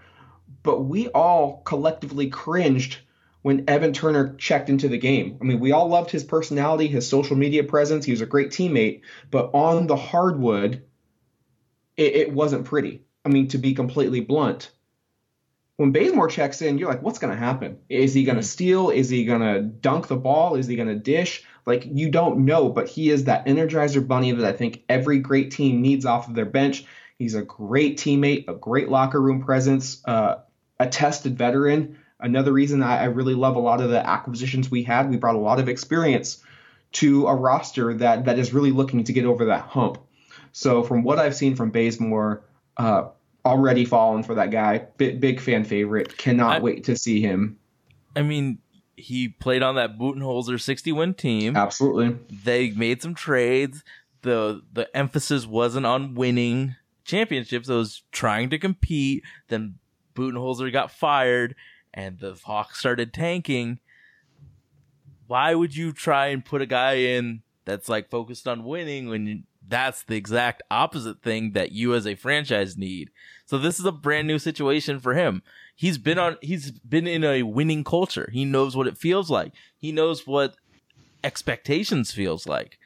but 0.62 0.82
we 0.82 1.08
all 1.08 1.64
collectively 1.66 2.30
cringed 2.30 3.00
when 3.42 3.66
Evan 3.68 3.94
Turner 3.94 4.36
checked 4.36 4.70
into 4.70 4.88
the 4.88 5.00
game. 5.00 5.40
I 5.42 5.44
mean, 5.44 5.60
we 5.60 5.72
all 5.72 5.88
loved 5.88 6.12
his 6.12 6.24
personality, 6.24 6.86
his 6.86 7.08
social 7.08 7.36
media 7.36 7.64
presence. 7.64 8.06
He 8.06 8.12
was 8.12 8.22
a 8.22 8.28
great 8.28 8.52
teammate, 8.52 9.02
but 9.32 9.50
on 9.56 9.88
the 9.88 9.96
hardwood, 9.96 10.84
it, 11.96 12.16
it 12.16 12.32
wasn't 12.32 12.66
pretty. 12.66 13.06
I 13.26 13.30
mean, 13.30 13.48
to 13.48 13.58
be 13.58 13.74
completely 13.74 14.20
blunt. 14.20 14.70
When 15.78 15.92
Bazemore 15.92 16.28
checks 16.28 16.62
in, 16.62 16.78
you're 16.78 16.90
like, 16.90 17.04
what's 17.04 17.20
going 17.20 17.32
to 17.32 17.40
happen? 17.40 17.78
Is 17.88 18.14
he 18.14 18.24
going 18.24 18.38
to 18.38 18.42
Hmm. 18.42 18.46
steal? 18.46 18.90
Is 18.90 19.10
he 19.10 19.26
going 19.26 19.42
to 19.42 19.62
dunk 19.62 20.08
the 20.08 20.16
ball? 20.16 20.56
Is 20.56 20.68
he 20.68 20.76
going 20.76 20.88
to 20.88 20.96
dish? 20.96 21.44
Like, 21.66 21.86
you 21.86 22.10
don't 22.10 22.46
know, 22.46 22.70
but 22.70 22.88
he 22.88 23.10
is 23.10 23.26
that 23.26 23.46
energizer 23.46 24.06
bunny 24.06 24.32
that 24.32 24.46
I 24.46 24.54
think 24.54 24.84
every 24.90 25.20
great 25.20 25.52
team 25.52 25.82
needs 25.82 26.06
off 26.06 26.28
of 26.28 26.34
their 26.34 26.46
bench. 26.46 26.86
He's 27.20 27.36
a 27.36 27.44
great 27.44 27.98
teammate, 27.98 28.48
a 28.48 28.54
great 28.54 28.90
locker 28.90 29.22
room 29.22 29.44
presence, 29.44 30.02
uh, 30.06 30.38
a 30.80 30.88
tested 30.88 31.38
veteran. 31.38 32.00
Another 32.20 32.54
reason 32.54 32.82
I, 32.82 33.02
I 33.02 33.06
really 33.06 33.36
love 33.36 33.56
a 33.56 33.60
lot 33.60 33.82
of 33.82 33.90
the 33.90 34.06
acquisitions 34.06 34.72
we 34.72 34.84
had, 34.84 35.10
we 35.10 35.18
brought 35.18 35.36
a 35.36 35.40
lot 35.40 35.60
of 35.60 35.70
experience 35.70 36.42
to 36.94 37.28
a 37.28 37.36
roster 37.36 37.94
that 37.96 38.26
that 38.26 38.40
is 38.40 38.54
really 38.54 38.72
looking 38.72 39.04
to 39.04 39.14
get 39.14 39.26
over 39.26 39.46
that 39.46 39.62
hump. 39.62 40.00
So 40.54 40.82
from 40.82 41.04
what 41.04 41.20
I've 41.20 41.36
seen 41.36 41.56
from 41.56 41.70
Bazemore, 41.70 42.44
uh, 42.78 43.10
already 43.48 43.86
fallen 43.86 44.24
for 44.24 44.36
that 44.36 44.52
guy. 44.52 44.86
Big, 44.98 45.20
big 45.20 45.40
fan 45.40 45.64
favorite. 45.64 46.18
Cannot 46.18 46.58
I- 46.58 46.60
wait 46.60 46.84
to 46.86 46.96
see 46.96 47.22
him. 47.22 47.58
I 48.16 48.22
mean, 48.22 48.60
he 48.96 49.30
played 49.30 49.62
on 49.64 49.76
that 49.76 49.98
Budenholzer 49.98 50.60
60 50.60 50.92
win 50.92 51.14
team. 51.14 51.56
Absolutely. 51.56 52.18
They 52.44 52.72
made 52.72 53.02
some 53.02 53.16
trades. 53.16 53.84
The 54.22 54.64
the 54.74 54.96
emphasis 54.98 55.46
wasn't 55.46 55.86
on 55.86 56.16
winning 56.16 56.76
championships, 57.08 57.70
it 57.70 57.74
was 57.74 58.04
trying 58.12 58.50
to 58.52 58.60
compete. 58.60 59.24
Then 59.48 59.76
Budenholzer 60.16 60.72
got 60.72 60.92
fired 60.92 61.56
and 61.94 62.20
the 62.20 62.34
Hawks 62.44 62.80
started 62.80 63.14
tanking. 63.14 63.80
Why 65.26 65.56
would 65.56 65.76
you 65.76 65.92
try 65.92 66.28
and 66.28 66.46
put 66.46 66.62
a 66.62 66.66
guy 66.68 66.94
in 66.96 67.42
that's 67.66 67.90
like 67.90 68.10
focused 68.10 68.48
on 68.48 68.64
winning 68.64 69.10
when 69.10 69.26
you, 69.26 69.44
that's 69.68 70.04
the 70.04 70.16
exact 70.16 70.62
opposite 70.70 71.22
thing 71.22 71.52
that 71.54 71.72
you 71.72 71.94
as 71.96 72.06
a 72.06 72.16
franchise 72.16 72.78
need? 72.78 73.10
So 73.48 73.58
this 73.58 73.80
is 73.80 73.86
a 73.86 73.94
brand 73.94 74.28
new 74.28 74.40
situation 74.40 75.00
for 75.00 75.14
him. 75.14 75.42
He's 75.74 75.98
been 75.98 76.20
on 76.20 76.38
he's 76.42 76.72
been 76.72 77.08
in 77.08 77.24
a 77.24 77.44
winning 77.44 77.84
culture. 77.86 78.30
He 78.32 78.44
knows 78.44 78.76
what 78.76 78.88
it 78.88 78.98
feels 78.98 79.30
like. 79.32 79.54
He 79.78 79.92
knows 79.94 80.28
what 80.28 80.58
expectations 81.24 82.12
feels 82.12 82.46
like. 82.46 82.78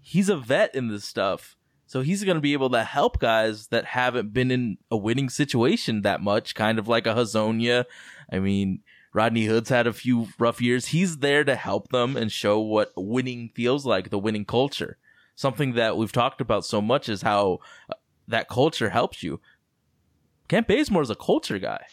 He's 0.00 0.30
a 0.30 0.36
vet 0.36 0.74
in 0.74 0.88
this 0.88 1.04
stuff. 1.04 1.56
So 1.86 2.00
he's 2.00 2.24
going 2.24 2.36
to 2.36 2.40
be 2.40 2.54
able 2.54 2.70
to 2.70 2.82
help 2.82 3.20
guys 3.20 3.68
that 3.68 3.84
haven't 3.84 4.32
been 4.32 4.50
in 4.50 4.78
a 4.90 4.96
winning 4.96 5.28
situation 5.28 6.00
that 6.00 6.22
much, 6.22 6.54
kind 6.54 6.78
of 6.78 6.88
like 6.88 7.06
a 7.06 7.14
Hezonja. 7.14 7.84
I 8.32 8.38
mean, 8.38 8.80
Rodney 9.12 9.44
Hood's 9.44 9.68
had 9.68 9.86
a 9.86 9.92
few 9.92 10.28
rough 10.38 10.62
years. 10.62 10.86
He's 10.86 11.18
there 11.18 11.44
to 11.44 11.54
help 11.54 11.90
them 11.90 12.16
and 12.16 12.32
show 12.32 12.58
what 12.58 12.92
winning 12.96 13.50
feels 13.54 13.84
like, 13.84 14.08
the 14.08 14.18
winning 14.18 14.46
culture. 14.46 14.96
Something 15.36 15.74
that 15.74 15.96
we've 15.98 16.10
talked 16.10 16.40
about 16.40 16.64
so 16.64 16.80
much 16.80 17.08
is 17.08 17.22
how 17.22 17.60
uh, 17.90 17.94
that 18.26 18.48
culture 18.48 18.90
helps 18.90 19.22
you. 19.22 19.40
Kent 20.48 20.68
Bazemore 20.68 21.02
is 21.02 21.10
a 21.10 21.14
culture 21.14 21.58
guy. 21.58 21.84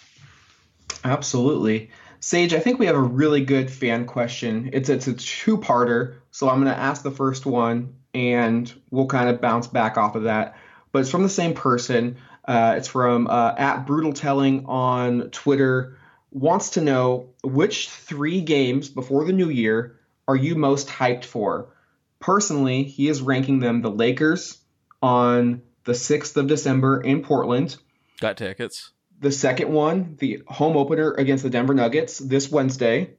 Absolutely. 1.04 1.90
Sage, 2.20 2.54
I 2.54 2.60
think 2.60 2.78
we 2.78 2.86
have 2.86 2.96
a 2.96 3.02
really 3.02 3.44
good 3.44 3.72
fan 3.72 4.06
question. 4.06 4.70
It's 4.74 4.90
it's 4.90 5.08
a 5.08 5.14
two-parter, 5.14 6.18
so 6.30 6.50
I'm 6.50 6.62
going 6.62 6.74
to 6.74 6.80
ask 6.80 7.02
the 7.02 7.12
first 7.12 7.46
one, 7.46 7.96
and 8.14 8.72
we'll 8.92 9.08
kind 9.08 9.30
of 9.30 9.42
bounce 9.42 9.68
back 9.68 9.98
off 9.98 10.16
of 10.16 10.24
that. 10.24 10.56
But 10.92 11.00
it's 11.00 11.10
from 11.10 11.24
the 11.24 11.30
same 11.30 11.54
person. 11.54 12.18
Uh, 12.46 12.76
it's 12.78 12.88
from 12.88 13.28
uh, 13.28 13.56
at 13.58 13.86
Brutal 13.88 14.14
Telling 14.14 14.66
on 14.66 15.30
Twitter. 15.32 15.98
Wants 16.32 16.72
to 16.72 16.82
know 16.82 17.30
which 17.44 17.90
three 17.90 18.42
games 18.42 18.90
before 18.90 19.26
the 19.26 19.34
new 19.34 19.50
year 19.50 20.00
are 20.28 20.36
you 20.36 20.56
most 20.56 20.88
hyped 20.88 21.26
for? 21.26 21.74
Personally, 22.20 22.84
he 22.84 23.10
is 23.10 23.22
ranking 23.22 23.60
them 23.60 23.82
the 23.82 23.90
Lakers 23.90 24.60
on 25.02 25.62
the 25.84 25.94
6th 25.94 26.38
of 26.38 26.48
December 26.48 27.02
in 27.02 27.24
Portland. 27.24 27.76
Got 28.22 28.38
tickets. 28.38 28.92
The 29.20 29.32
second 29.32 29.74
one, 29.74 30.16
the 30.20 30.44
home 30.48 30.78
opener 30.78 31.12
against 31.12 31.44
the 31.44 31.50
Denver 31.50 31.74
Nuggets 31.74 32.20
this 32.20 32.52
Wednesday. 32.52 33.16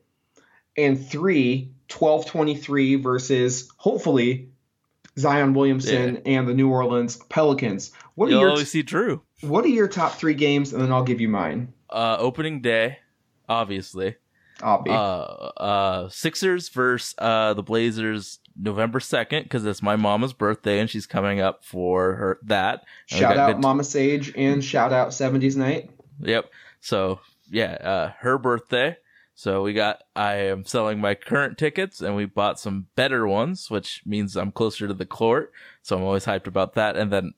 And 0.76 1.06
three, 1.06 1.72
12-23 1.88 3.02
versus 3.02 3.68
hopefully 3.76 4.48
Zion 5.18 5.54
Williamson 5.54 6.22
and 6.24 6.48
the 6.48 6.54
New 6.54 6.70
Orleans 6.70 7.16
Pelicans. 7.16 7.90
What 8.14 8.28
are 8.28 8.30
You'll 8.30 8.40
your 8.40 8.50
always 8.50 8.70
see 8.70 8.84
Jrue. 8.84 9.20
what 9.40 9.64
are 9.64 9.68
your 9.68 9.88
top 9.88 10.12
three 10.12 10.34
games? 10.34 10.72
And 10.72 10.80
then 10.80 10.92
I'll 10.92 11.02
give 11.02 11.20
you 11.20 11.28
mine. 11.28 11.74
Uh, 11.90 12.16
opening 12.18 12.62
day, 12.62 12.98
obviously. 13.48 14.16
I'll 14.62 14.82
be. 14.82 14.90
Uh, 14.90 14.94
uh, 14.94 16.08
Sixers 16.08 16.68
versus 16.68 17.14
uh 17.18 17.54
the 17.54 17.62
Blazers 17.62 18.38
November 18.56 19.00
second 19.00 19.44
because 19.44 19.64
it's 19.64 19.82
my 19.82 19.96
mama's 19.96 20.32
birthday 20.32 20.78
and 20.78 20.88
she's 20.88 21.06
coming 21.06 21.40
up 21.40 21.64
for 21.64 22.14
her 22.14 22.38
that. 22.44 22.84
And 23.10 23.20
shout 23.20 23.36
out 23.36 23.60
Mama 23.60 23.84
Sage 23.84 24.32
and 24.36 24.64
shout 24.64 24.92
out 24.92 25.10
70s 25.10 25.56
Night. 25.56 25.90
Yep. 26.20 26.50
So 26.80 27.20
yeah, 27.50 27.72
uh, 27.72 28.12
her 28.20 28.38
birthday. 28.38 28.96
So 29.34 29.62
we 29.62 29.72
got. 29.72 30.02
I 30.14 30.34
am 30.34 30.64
selling 30.64 31.00
my 31.00 31.14
current 31.14 31.58
tickets, 31.58 32.00
and 32.00 32.14
we 32.14 32.26
bought 32.26 32.60
some 32.60 32.86
better 32.94 33.26
ones, 33.26 33.70
which 33.70 34.02
means 34.04 34.36
I'm 34.36 34.52
closer 34.52 34.86
to 34.86 34.94
the 34.94 35.06
court. 35.06 35.52
So 35.82 35.96
I'm 35.96 36.02
always 36.02 36.26
hyped 36.26 36.46
about 36.46 36.74
that. 36.74 36.96
And 36.96 37.10
then 37.10 37.34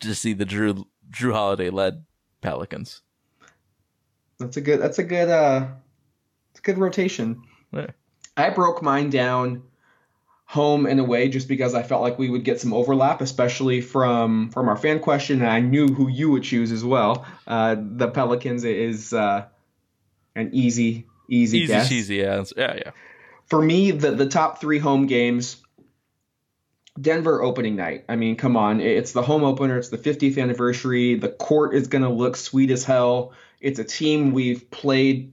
to 0.00 0.14
see 0.14 0.32
the 0.32 0.46
Jrue 0.46 0.84
Jrue 1.10 1.32
Holiday 1.32 1.70
led 1.70 2.04
Pelicans. 2.40 3.02
That's 4.38 4.56
a 4.56 4.60
good. 4.60 4.80
That's 4.80 4.98
a 4.98 5.04
good. 5.04 5.28
Uh, 5.28 5.68
good 6.64 6.78
rotation. 6.78 7.42
Yeah. 7.72 7.88
I 8.36 8.50
broke 8.50 8.82
mine 8.82 9.10
down 9.10 9.62
home 10.46 10.86
and 10.86 11.00
away 11.00 11.28
just 11.28 11.48
because 11.48 11.74
I 11.74 11.82
felt 11.82 12.02
like 12.02 12.18
we 12.18 12.28
would 12.28 12.44
get 12.44 12.60
some 12.60 12.72
overlap, 12.72 13.20
especially 13.20 13.80
from 13.80 14.50
from 14.50 14.68
our 14.68 14.76
fan 14.76 14.98
question, 15.00 15.40
and 15.40 15.50
I 15.50 15.60
knew 15.60 15.86
who 15.88 16.08
you 16.08 16.30
would 16.32 16.42
choose 16.42 16.72
as 16.72 16.84
well. 16.84 17.24
Uh, 17.46 17.76
the 17.78 18.08
Pelicans 18.08 18.64
is 18.64 19.12
uh, 19.12 19.46
an 20.34 20.50
easy, 20.52 21.06
easy, 21.28 21.58
Easy 21.58 21.66
guess. 21.68 21.88
cheesy, 21.88 22.16
yeah, 22.16 22.32
it's- 22.40 22.52
yeah, 22.56 22.74
yeah. 22.74 22.90
For 23.46 23.60
me, 23.62 23.90
the 23.92 24.10
the 24.12 24.26
top 24.28 24.60
three 24.60 24.78
home 24.78 25.06
games. 25.06 25.56
Denver 27.00 27.42
opening 27.42 27.74
night. 27.74 28.04
I 28.08 28.14
mean, 28.14 28.36
come 28.36 28.56
on. 28.56 28.80
It's 28.80 29.10
the 29.10 29.22
home 29.22 29.42
opener. 29.42 29.78
It's 29.78 29.88
the 29.88 29.98
50th 29.98 30.40
anniversary. 30.40 31.16
The 31.16 31.28
court 31.28 31.74
is 31.74 31.88
going 31.88 32.02
to 32.04 32.08
look 32.08 32.36
sweet 32.36 32.70
as 32.70 32.84
hell. 32.84 33.32
It's 33.60 33.80
a 33.80 33.84
team 33.84 34.30
we've 34.30 34.70
played, 34.70 35.32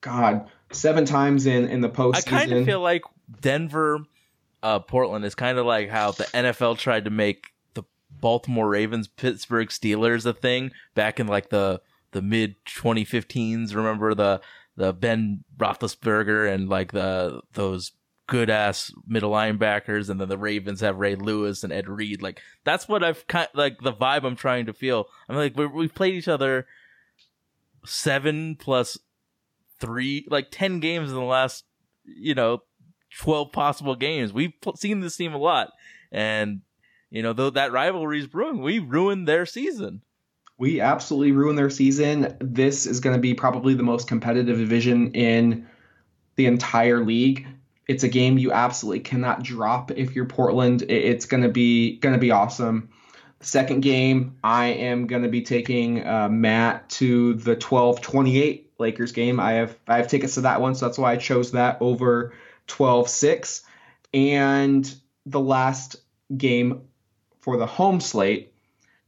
God, 0.00 0.48
seven 0.74 1.04
times 1.04 1.46
in, 1.46 1.68
in 1.68 1.80
the 1.80 1.88
postseason. 1.88 2.16
I 2.16 2.20
kind 2.22 2.52
of 2.52 2.64
feel 2.64 2.80
like 2.80 3.02
Denver, 3.40 4.00
uh, 4.62 4.78
Portland 4.80 5.24
is 5.24 5.34
kind 5.34 5.58
of 5.58 5.66
like 5.66 5.88
how 5.88 6.12
the 6.12 6.24
NFL 6.24 6.78
tried 6.78 7.04
to 7.04 7.10
make 7.10 7.48
the 7.74 7.82
Baltimore 8.10 8.68
Ravens, 8.68 9.08
Pittsburgh 9.08 9.68
Steelers 9.68 10.26
a 10.26 10.32
thing 10.32 10.72
back 10.94 11.20
in 11.20 11.26
like 11.26 11.50
the 11.50 11.80
the 12.12 12.22
mid 12.22 12.56
2015s. 12.66 13.74
Remember 13.74 14.14
the 14.14 14.40
the 14.76 14.92
Ben 14.92 15.44
Roethlisberger 15.58 16.52
and 16.52 16.68
like 16.68 16.92
the 16.92 17.42
those 17.52 17.92
good 18.26 18.48
ass 18.50 18.92
middle 19.06 19.32
linebackers, 19.32 20.08
and 20.08 20.20
then 20.20 20.28
the 20.28 20.38
Ravens 20.38 20.80
have 20.80 20.96
Ray 20.96 21.16
Lewis 21.16 21.64
and 21.64 21.72
Ed 21.72 21.88
Reed. 21.88 22.22
Like 22.22 22.40
that's 22.64 22.88
what 22.88 23.02
I've 23.02 23.26
kind 23.26 23.48
like 23.54 23.80
the 23.80 23.92
vibe 23.92 24.24
I'm 24.24 24.36
trying 24.36 24.66
to 24.66 24.72
feel. 24.72 25.08
I'm 25.28 25.36
like 25.36 25.56
we 25.56 25.66
we've 25.66 25.94
played 25.94 26.14
each 26.14 26.28
other 26.28 26.66
seven 27.84 28.56
plus 28.56 28.98
three, 29.82 30.26
like 30.30 30.48
ten 30.50 30.80
games 30.80 31.10
in 31.10 31.14
the 31.14 31.22
last, 31.22 31.64
you 32.04 32.34
know, 32.34 32.62
twelve 33.18 33.52
possible 33.52 33.96
games. 33.96 34.32
We've 34.32 34.54
seen 34.76 35.00
this 35.00 35.16
team 35.16 35.34
a 35.34 35.38
lot, 35.38 35.72
and 36.10 36.62
you 37.10 37.22
know, 37.22 37.34
though 37.34 37.50
that 37.50 37.72
rivalry 37.72 38.20
is 38.20 38.26
brewing, 38.26 38.62
we 38.62 38.78
ruined 38.78 39.28
their 39.28 39.44
season. 39.44 40.00
We 40.56 40.80
absolutely 40.80 41.32
ruined 41.32 41.58
their 41.58 41.70
season. 41.70 42.36
This 42.40 42.86
is 42.86 43.00
going 43.00 43.16
to 43.16 43.20
be 43.20 43.34
probably 43.34 43.74
the 43.74 43.82
most 43.82 44.06
competitive 44.06 44.58
division 44.58 45.12
in 45.12 45.66
the 46.36 46.46
entire 46.46 47.04
league. 47.04 47.46
It's 47.88 48.04
a 48.04 48.08
game 48.08 48.38
you 48.38 48.52
absolutely 48.52 49.00
cannot 49.00 49.42
drop 49.42 49.90
if 49.90 50.14
you're 50.14 50.24
Portland. 50.24 50.82
It's 50.88 51.26
going 51.26 51.42
to 51.42 51.48
be 51.48 51.98
going 51.98 52.14
to 52.14 52.20
be 52.20 52.30
awesome. 52.30 52.90
Second 53.40 53.80
game, 53.80 54.36
I 54.44 54.66
am 54.66 55.08
going 55.08 55.24
to 55.24 55.28
be 55.28 55.42
taking 55.42 56.06
uh, 56.06 56.28
Matt 56.28 56.88
to 56.90 57.34
the 57.34 57.56
12-28 57.56 58.66
Lakers 58.82 59.12
game. 59.12 59.40
I 59.40 59.52
have 59.54 59.76
I 59.88 59.96
have 59.96 60.08
tickets 60.08 60.34
to 60.34 60.42
that 60.42 60.60
one, 60.60 60.74
so 60.74 60.86
that's 60.86 60.98
why 60.98 61.12
I 61.12 61.16
chose 61.16 61.52
that 61.52 61.78
over 61.80 62.34
12-6. 62.68 63.62
And 64.12 64.94
the 65.24 65.40
last 65.40 65.96
game 66.36 66.82
for 67.40 67.56
the 67.56 67.66
home 67.66 68.00
slate, 68.00 68.52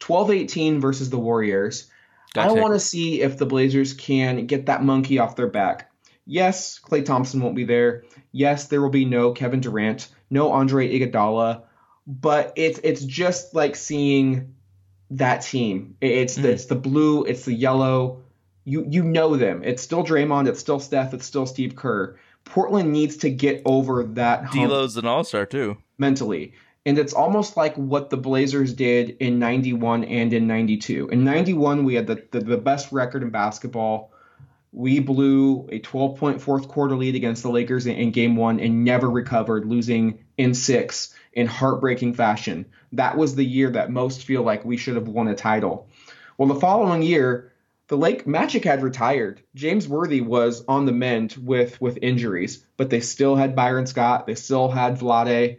12-18 0.00 0.80
versus 0.80 1.10
the 1.10 1.18
Warriors. 1.18 1.90
I 2.36 2.50
want 2.60 2.74
to 2.74 2.80
see 2.80 3.20
if 3.20 3.36
the 3.38 3.46
Blazers 3.46 3.92
can 3.92 4.46
get 4.46 4.66
that 4.66 4.82
monkey 4.82 5.18
off 5.18 5.36
their 5.36 5.46
back. 5.48 5.90
Yes, 6.26 6.80
Klay 6.82 7.04
Thompson 7.04 7.40
won't 7.42 7.54
be 7.54 7.64
there. 7.64 8.04
Yes, 8.32 8.66
there 8.68 8.80
will 8.82 8.88
be 8.90 9.04
no 9.04 9.32
Kevin 9.32 9.60
Durant, 9.60 10.08
no 10.30 10.50
Andre 10.52 10.88
Iguodala, 10.98 11.62
but 12.06 12.54
it's 12.56 12.80
it's 12.82 13.04
just 13.04 13.54
like 13.54 13.76
seeing 13.76 14.54
that 15.10 15.42
team. 15.42 15.96
It- 16.00 16.10
It's 16.12 16.34
the, 16.36 16.48
Mhm. 16.48 16.52
it's 16.52 16.64
the 16.64 16.74
blue, 16.74 17.24
it's 17.24 17.44
the 17.44 17.52
yellow. 17.54 18.23
You 18.64 18.86
you 18.88 19.02
know 19.02 19.36
them. 19.36 19.62
It's 19.64 19.82
still 19.82 20.04
Draymond, 20.04 20.48
it's 20.48 20.60
still 20.60 20.80
Steph, 20.80 21.14
it's 21.14 21.26
still 21.26 21.46
Steve 21.46 21.76
Kerr. 21.76 22.16
Portland 22.44 22.92
needs 22.92 23.16
to 23.18 23.30
get 23.30 23.62
over 23.64 24.04
that 24.04 24.50
D'Lo's 24.52 24.96
an 24.96 25.06
All 25.06 25.24
Star 25.24 25.46
too. 25.46 25.78
mentally. 25.98 26.52
And 26.86 26.98
it's 26.98 27.14
almost 27.14 27.56
like 27.56 27.74
what 27.76 28.10
the 28.10 28.18
Blazers 28.18 28.74
did 28.74 29.16
in 29.18 29.38
91 29.38 30.04
and 30.04 30.34
in 30.34 30.46
92. 30.46 31.08
In 31.08 31.24
91, 31.24 31.84
we 31.84 31.94
had 31.94 32.06
the, 32.06 32.22
the, 32.30 32.40
the 32.40 32.58
best 32.58 32.92
record 32.92 33.22
in 33.22 33.30
basketball. 33.30 34.12
We 34.70 34.98
blew 34.98 35.66
a 35.72 35.78
12 35.78 36.18
point 36.18 36.42
fourth 36.42 36.68
quarter 36.68 36.94
lead 36.94 37.14
against 37.14 37.42
the 37.42 37.48
Lakers 37.48 37.86
in, 37.86 37.94
in 37.96 38.10
game 38.10 38.36
one 38.36 38.60
and 38.60 38.84
never 38.84 39.08
recovered, 39.10 39.64
losing 39.64 40.24
in 40.36 40.52
six 40.52 41.14
in 41.32 41.46
heartbreaking 41.46 42.12
fashion. 42.14 42.66
That 42.92 43.16
was 43.16 43.34
the 43.34 43.44
year 43.44 43.70
that 43.70 43.90
most 43.90 44.24
feel 44.24 44.42
like 44.42 44.64
we 44.66 44.76
should 44.76 44.96
have 44.96 45.08
won 45.08 45.28
a 45.28 45.34
title. 45.34 45.88
Well, 46.36 46.48
the 46.48 46.60
following 46.60 47.02
year, 47.02 47.52
the 47.88 47.96
Lake 47.96 48.26
Magic 48.26 48.64
had 48.64 48.82
retired. 48.82 49.42
James 49.54 49.86
Worthy 49.88 50.20
was 50.20 50.64
on 50.66 50.86
the 50.86 50.92
mend 50.92 51.36
with 51.40 51.80
with 51.80 51.98
injuries, 52.00 52.66
but 52.76 52.90
they 52.90 53.00
still 53.00 53.36
had 53.36 53.54
Byron 53.56 53.86
Scott. 53.86 54.26
They 54.26 54.34
still 54.34 54.68
had 54.68 54.98
Vlade 54.98 55.58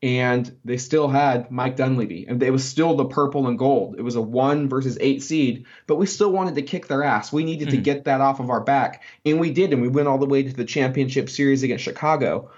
and 0.00 0.56
they 0.64 0.76
still 0.76 1.08
had 1.08 1.50
Mike 1.50 1.74
Dunleavy, 1.74 2.24
and 2.28 2.40
it 2.40 2.52
was 2.52 2.64
still 2.64 2.94
the 2.94 3.06
purple 3.06 3.48
and 3.48 3.58
gold. 3.58 3.96
It 3.98 4.02
was 4.02 4.14
a 4.14 4.22
one 4.22 4.68
versus 4.68 4.96
eight 5.00 5.24
seed, 5.24 5.66
but 5.88 5.96
we 5.96 6.06
still 6.06 6.30
wanted 6.30 6.54
to 6.54 6.62
kick 6.62 6.86
their 6.86 7.02
ass. 7.02 7.32
We 7.32 7.42
needed 7.42 7.70
to 7.70 7.78
Mhm. 7.78 7.82
get 7.82 8.04
that 8.04 8.20
off 8.20 8.38
of 8.38 8.48
our 8.48 8.60
back, 8.60 9.02
and 9.26 9.40
we 9.40 9.50
did, 9.50 9.72
and 9.72 9.82
we 9.82 9.88
went 9.88 10.06
all 10.06 10.18
the 10.18 10.26
way 10.26 10.44
to 10.44 10.54
the 10.54 10.64
championship 10.64 11.28
series 11.28 11.64
against 11.64 11.82
Chicago. 11.82 12.48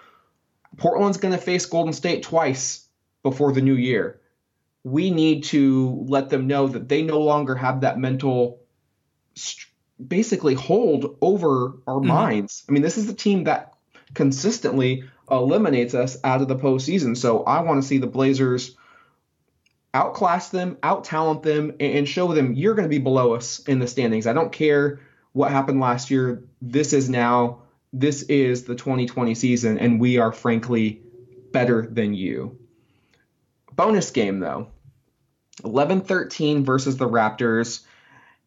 Portland's 0.76 1.16
going 1.16 1.32
to 1.32 1.40
face 1.40 1.64
Golden 1.64 1.94
State 1.94 2.22
twice 2.22 2.86
before 3.22 3.52
the 3.52 3.62
new 3.62 3.74
year. 3.74 4.20
We 4.84 5.10
need 5.10 5.44
to 5.44 6.04
let 6.08 6.28
them 6.28 6.46
know 6.46 6.68
that 6.68 6.90
they 6.90 7.02
no 7.02 7.20
longer 7.20 7.54
have 7.54 7.80
that 7.80 7.98
mental, 7.98 8.59
basically 10.06 10.54
hold 10.54 11.16
over 11.20 11.74
our 11.86 12.00
Mhm. 12.00 12.06
minds. 12.06 12.64
I 12.68 12.72
mean, 12.72 12.82
this 12.82 12.98
is 12.98 13.06
the 13.06 13.12
team 13.14 13.44
that 13.44 13.74
consistently 14.14 15.04
eliminates 15.30 15.94
us 15.94 16.16
out 16.24 16.42
of 16.42 16.48
the 16.48 16.56
postseason. 16.56 17.16
So 17.16 17.44
I 17.44 17.60
want 17.60 17.82
to 17.82 17.86
see 17.86 17.98
the 17.98 18.06
Blazers 18.06 18.76
outclass 19.92 20.50
them, 20.50 20.76
out 20.82 21.04
talent 21.04 21.42
them, 21.42 21.70
and, 21.80 21.98
and 21.98 22.08
show 22.08 22.32
them 22.32 22.54
you're 22.54 22.74
going 22.74 22.88
to 22.88 22.90
be 22.90 22.98
below 22.98 23.34
us 23.34 23.60
in 23.60 23.78
the 23.78 23.86
standings. 23.86 24.26
I 24.26 24.32
don't 24.32 24.52
care 24.52 25.00
what 25.32 25.50
happened 25.50 25.80
last 25.80 26.10
year. 26.10 26.44
This 26.62 26.92
is 26.92 27.08
now, 27.08 27.62
this 27.92 28.22
is 28.22 28.64
the 28.64 28.74
2020 28.74 29.34
season, 29.34 29.78
and 29.78 30.00
we 30.00 30.18
are 30.18 30.32
frankly 30.32 31.02
better 31.52 31.86
than 31.86 32.14
you. 32.14 32.56
Bonus 33.74 34.10
game 34.10 34.40
though 34.40 34.68
11 35.64 36.02
13 36.02 36.64
versus 36.64 36.96
the 36.96 37.08
Raptors. 37.08 37.80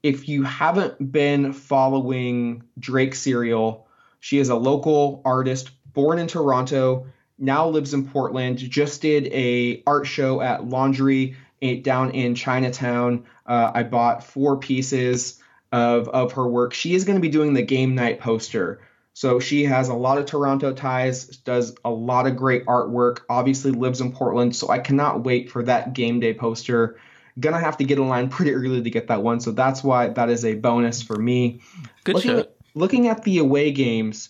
If 0.04 0.28
you 0.28 0.43
haven't 0.43 1.14
been 1.14 1.54
following 1.54 2.64
Drake 2.78 3.16
Serial, 3.16 3.88
she 4.20 4.38
is 4.38 4.49
a 4.49 4.56
local 4.56 5.22
artist 5.24 5.72
born 5.93 6.20
in 6.20 6.28
Toronto, 6.28 7.08
now 7.39 7.70
lives 7.70 7.93
in 7.93 8.08
Portland, 8.08 8.58
just 8.58 9.01
did 9.01 9.28
a 9.28 9.82
art 9.88 10.06
show 10.06 10.41
at 10.41 10.68
Laundry 10.68 11.38
eh, 11.62 11.80
down 11.82 12.12
in 12.12 12.36
Chinatown. 12.36 13.26
Uh, 13.45 13.72
I 13.74 13.84
bought 13.84 14.24
four 14.24 14.58
pieces 14.58 15.41
of, 15.72 16.10
of 16.10 16.34
her 16.34 16.47
work. 16.47 16.74
She 16.74 16.95
is 16.95 17.06
going 17.06 17.18
to 17.18 17.22
be 17.22 17.30
doing 17.30 17.54
the 17.54 17.62
game 17.62 17.95
night 17.95 18.20
poster. 18.20 18.82
So 19.14 19.39
she 19.39 19.66
has 19.66 19.89
a 19.89 19.93
lot 19.93 20.18
of 20.18 20.26
Toronto 20.26 20.74
ties, 20.74 21.28
does 21.28 21.76
a 21.86 21.91
lot 21.91 22.28
of 22.28 22.36
great 22.36 22.66
artwork, 22.66 23.22
obviously 23.30 23.72
lives 23.72 24.01
in 24.01 24.12
Portland. 24.12 24.56
So 24.56 24.70
I 24.70 24.80
cannot 24.80 25.24
wait 25.24 25.51
for 25.51 25.64
that 25.64 25.93
game 25.93 26.20
day 26.20 26.34
poster. 26.34 26.97
Gonna 27.40 27.60
have 27.60 27.78
to 27.78 27.84
get 27.84 27.98
in 27.98 28.08
line 28.08 28.30
pretty 28.30 28.54
early 28.54 28.82
to 28.82 28.90
get 28.90 29.08
that 29.08 29.24
one. 29.24 29.40
So 29.40 29.52
that's 29.52 29.84
why 29.84 30.10
that 30.10 30.30
is 30.30 30.46
a 30.46 30.56
bonus 30.56 31.02
for 31.02 31.16
me 31.16 31.62
Good 32.04 32.16
looking, 32.16 32.38
shot. 32.38 32.50
looking 32.76 33.08
at 33.08 33.24
the 33.24 33.40
away 33.40 33.72
games, 33.72 34.30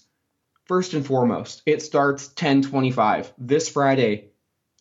first 0.66 0.94
and 0.94 1.06
foremost, 1.06 1.62
it 1.66 1.82
starts 1.82 2.30
10:25 2.30 3.32
this 3.38 3.70
Friday 3.70 4.30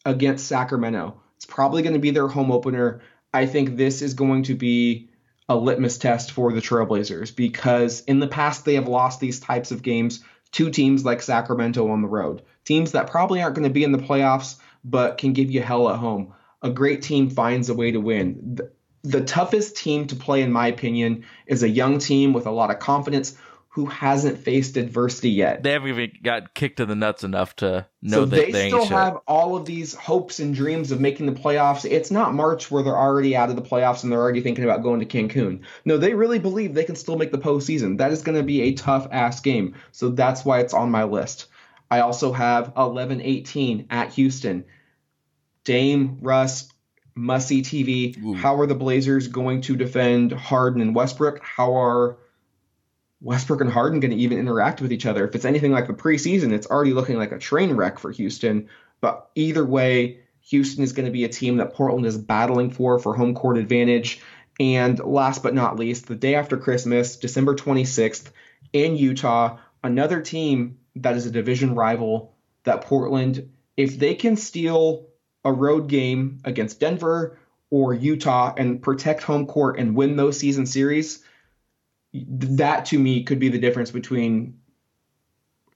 against 0.04 0.46
Sacramento. 0.46 1.20
It's 1.36 1.46
probably 1.46 1.82
going 1.82 1.94
to 1.94 1.98
be 1.98 2.10
their 2.10 2.28
home 2.28 2.52
opener. 2.52 3.00
I 3.34 3.46
think 3.46 3.76
this 3.76 4.02
is 4.02 4.14
going 4.14 4.44
to 4.44 4.54
be 4.54 5.08
a 5.48 5.56
litmus 5.56 5.98
test 5.98 6.32
for 6.32 6.52
the 6.52 6.60
Trailblazers 6.60 7.34
because 7.34 8.00
in 8.02 8.20
the 8.20 8.28
past 8.28 8.64
they 8.64 8.74
have 8.74 8.88
lost 8.88 9.20
these 9.20 9.40
types 9.40 9.70
of 9.70 9.82
games 9.82 10.22
to 10.52 10.70
teams 10.70 11.04
like 11.04 11.22
Sacramento 11.22 11.88
on 11.88 12.02
the 12.02 12.08
road. 12.08 12.42
Teams 12.64 12.92
that 12.92 13.10
probably 13.10 13.42
aren't 13.42 13.56
going 13.56 13.68
to 13.68 13.72
be 13.72 13.84
in 13.84 13.92
the 13.92 13.98
playoffs 13.98 14.56
but 14.84 15.18
can 15.18 15.32
give 15.32 15.50
you 15.50 15.62
hell 15.62 15.88
at 15.88 15.98
home. 15.98 16.34
A 16.62 16.70
great 16.70 17.02
team 17.02 17.30
finds 17.30 17.68
a 17.68 17.74
way 17.74 17.90
to 17.90 18.00
win. 18.00 18.56
The, 18.56 18.70
the 19.02 19.24
toughest 19.24 19.76
team 19.76 20.06
to 20.06 20.16
play, 20.16 20.42
in 20.42 20.52
my 20.52 20.68
opinion, 20.68 21.24
is 21.46 21.62
a 21.62 21.68
young 21.68 21.98
team 21.98 22.32
with 22.32 22.46
a 22.46 22.50
lot 22.50 22.70
of 22.70 22.78
confidence 22.78 23.36
who 23.74 23.86
hasn't 23.86 24.36
faced 24.36 24.76
adversity 24.76 25.30
yet. 25.30 25.62
They 25.62 25.72
haven't 25.72 25.88
even 25.88 26.12
got 26.22 26.52
kicked 26.52 26.78
in 26.78 26.88
the 26.88 26.94
nuts 26.94 27.24
enough 27.24 27.56
to 27.56 27.86
know 28.02 28.18
so 28.18 28.24
that 28.26 28.36
they, 28.36 28.52
they, 28.52 28.68
still 28.68 28.82
shit. 28.82 28.92
have 28.92 29.20
all 29.26 29.56
of 29.56 29.64
these 29.64 29.94
hopes 29.94 30.40
and 30.40 30.54
dreams 30.54 30.92
of 30.92 31.00
making 31.00 31.24
the 31.24 31.32
playoffs. 31.32 31.90
It's 31.90 32.10
not 32.10 32.34
March 32.34 32.70
where 32.70 32.82
they're 32.82 32.94
already 32.94 33.34
out 33.34 33.48
of 33.48 33.56
the 33.56 33.62
playoffs 33.62 34.02
and 34.02 34.12
they're 34.12 34.20
already 34.20 34.42
thinking 34.42 34.64
about 34.64 34.82
going 34.82 35.00
to 35.00 35.06
Cancun. 35.06 35.60
No, 35.86 35.96
they 35.96 36.12
really 36.12 36.38
believe 36.38 36.74
they 36.74 36.84
can 36.84 36.96
still 36.96 37.16
make 37.16 37.32
the 37.32 37.38
postseason. 37.38 37.96
That 37.96 38.12
is 38.12 38.20
going 38.20 38.36
to 38.36 38.44
be 38.44 38.60
a 38.60 38.74
tough 38.74 39.08
ass 39.10 39.40
game. 39.40 39.74
So 39.90 40.10
that's 40.10 40.44
why 40.44 40.60
it's 40.60 40.74
on 40.74 40.90
my 40.90 41.04
list. 41.04 41.46
I 41.90 42.00
also 42.00 42.30
have 42.30 42.74
11 42.76 43.22
18 43.22 43.86
at 43.88 44.12
Houston. 44.12 44.64
Dame, 45.64 46.18
Russ, 46.20 46.68
must 47.14 47.48
see 47.48 47.62
TV. 47.62 48.22
Ooh. 48.22 48.34
How 48.34 48.58
are 48.60 48.66
the 48.66 48.74
Blazers 48.74 49.28
going 49.28 49.60
to 49.62 49.76
defend 49.76 50.32
Harden 50.32 50.80
and 50.80 50.94
Westbrook? 50.94 51.42
How 51.42 51.76
are 51.76 52.18
Westbrook 53.20 53.60
and 53.60 53.70
Harden 53.70 54.00
going 54.00 54.10
to 54.10 54.16
even 54.16 54.38
interact 54.38 54.80
with 54.80 54.92
each 54.92 55.06
other? 55.06 55.26
If 55.26 55.34
it's 55.34 55.44
anything 55.44 55.72
like 55.72 55.86
the 55.86 55.94
preseason, 55.94 56.52
it's 56.52 56.66
already 56.66 56.92
looking 56.92 57.18
like 57.18 57.32
a 57.32 57.38
train 57.38 57.74
wreck 57.74 57.98
for 57.98 58.10
Houston. 58.10 58.68
But 59.00 59.30
either 59.34 59.64
way, 59.64 60.20
Houston 60.42 60.82
is 60.82 60.92
going 60.92 61.06
to 61.06 61.12
be 61.12 61.24
a 61.24 61.28
team 61.28 61.58
that 61.58 61.74
Portland 61.74 62.06
is 62.06 62.18
battling 62.18 62.70
for 62.70 62.98
for 62.98 63.14
home 63.14 63.34
court 63.34 63.58
advantage. 63.58 64.20
And 64.58 64.98
last 64.98 65.42
but 65.42 65.54
not 65.54 65.78
least, 65.78 66.06
the 66.06 66.14
day 66.14 66.34
after 66.34 66.56
Christmas, 66.56 67.16
December 67.16 67.54
26th, 67.54 68.30
in 68.72 68.96
Utah, 68.96 69.58
another 69.82 70.20
team 70.20 70.78
that 70.96 71.16
is 71.16 71.26
a 71.26 71.30
division 71.30 71.74
rival 71.74 72.34
that 72.64 72.82
Portland, 72.82 73.50
if 73.76 73.98
they 73.98 74.14
can 74.14 74.36
steal 74.36 75.08
a 75.44 75.52
road 75.52 75.88
game 75.88 76.40
against 76.44 76.80
Denver 76.80 77.38
or 77.70 77.94
Utah 77.94 78.54
and 78.56 78.82
protect 78.82 79.22
home 79.22 79.46
court 79.46 79.78
and 79.78 79.94
win 79.94 80.16
those 80.16 80.38
season 80.38 80.66
series, 80.66 81.24
that 82.12 82.84
to 82.86 82.98
me 82.98 83.24
could 83.24 83.38
be 83.38 83.48
the 83.48 83.58
difference 83.58 83.90
between 83.90 84.58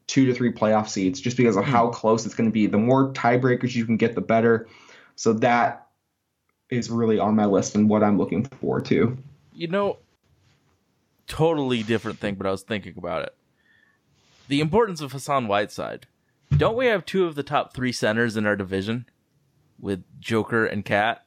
two 0.06 0.26
to 0.26 0.34
three 0.34 0.52
playoff 0.52 0.88
seeds 0.88 1.20
just 1.20 1.36
because 1.36 1.56
of 1.56 1.64
hmm. 1.64 1.70
how 1.70 1.88
close 1.88 2.26
it's 2.26 2.34
going 2.34 2.48
to 2.48 2.52
be. 2.52 2.66
The 2.66 2.78
more 2.78 3.12
tiebreakers 3.12 3.74
you 3.74 3.86
can 3.86 3.96
get, 3.96 4.14
the 4.14 4.20
better. 4.20 4.68
So 5.16 5.32
that 5.34 5.88
is 6.70 6.90
really 6.90 7.18
on 7.18 7.34
my 7.34 7.46
list 7.46 7.74
and 7.74 7.88
what 7.88 8.02
I'm 8.02 8.18
looking 8.18 8.44
forward 8.44 8.84
to. 8.86 9.16
You 9.54 9.68
know, 9.68 9.98
totally 11.26 11.82
different 11.82 12.18
thing, 12.18 12.34
but 12.34 12.46
I 12.46 12.50
was 12.50 12.62
thinking 12.62 12.94
about 12.96 13.22
it. 13.22 13.34
The 14.48 14.60
importance 14.60 15.00
of 15.00 15.12
Hassan 15.12 15.48
Whiteside. 15.48 16.06
Don't 16.56 16.76
we 16.76 16.86
have 16.86 17.04
two 17.04 17.24
of 17.24 17.34
the 17.34 17.42
top 17.42 17.74
three 17.74 17.90
centers 17.90 18.36
in 18.36 18.46
our 18.46 18.54
division 18.54 19.06
with 19.80 20.02
Joker 20.20 20.66
and 20.66 20.84
Cat? 20.84 21.24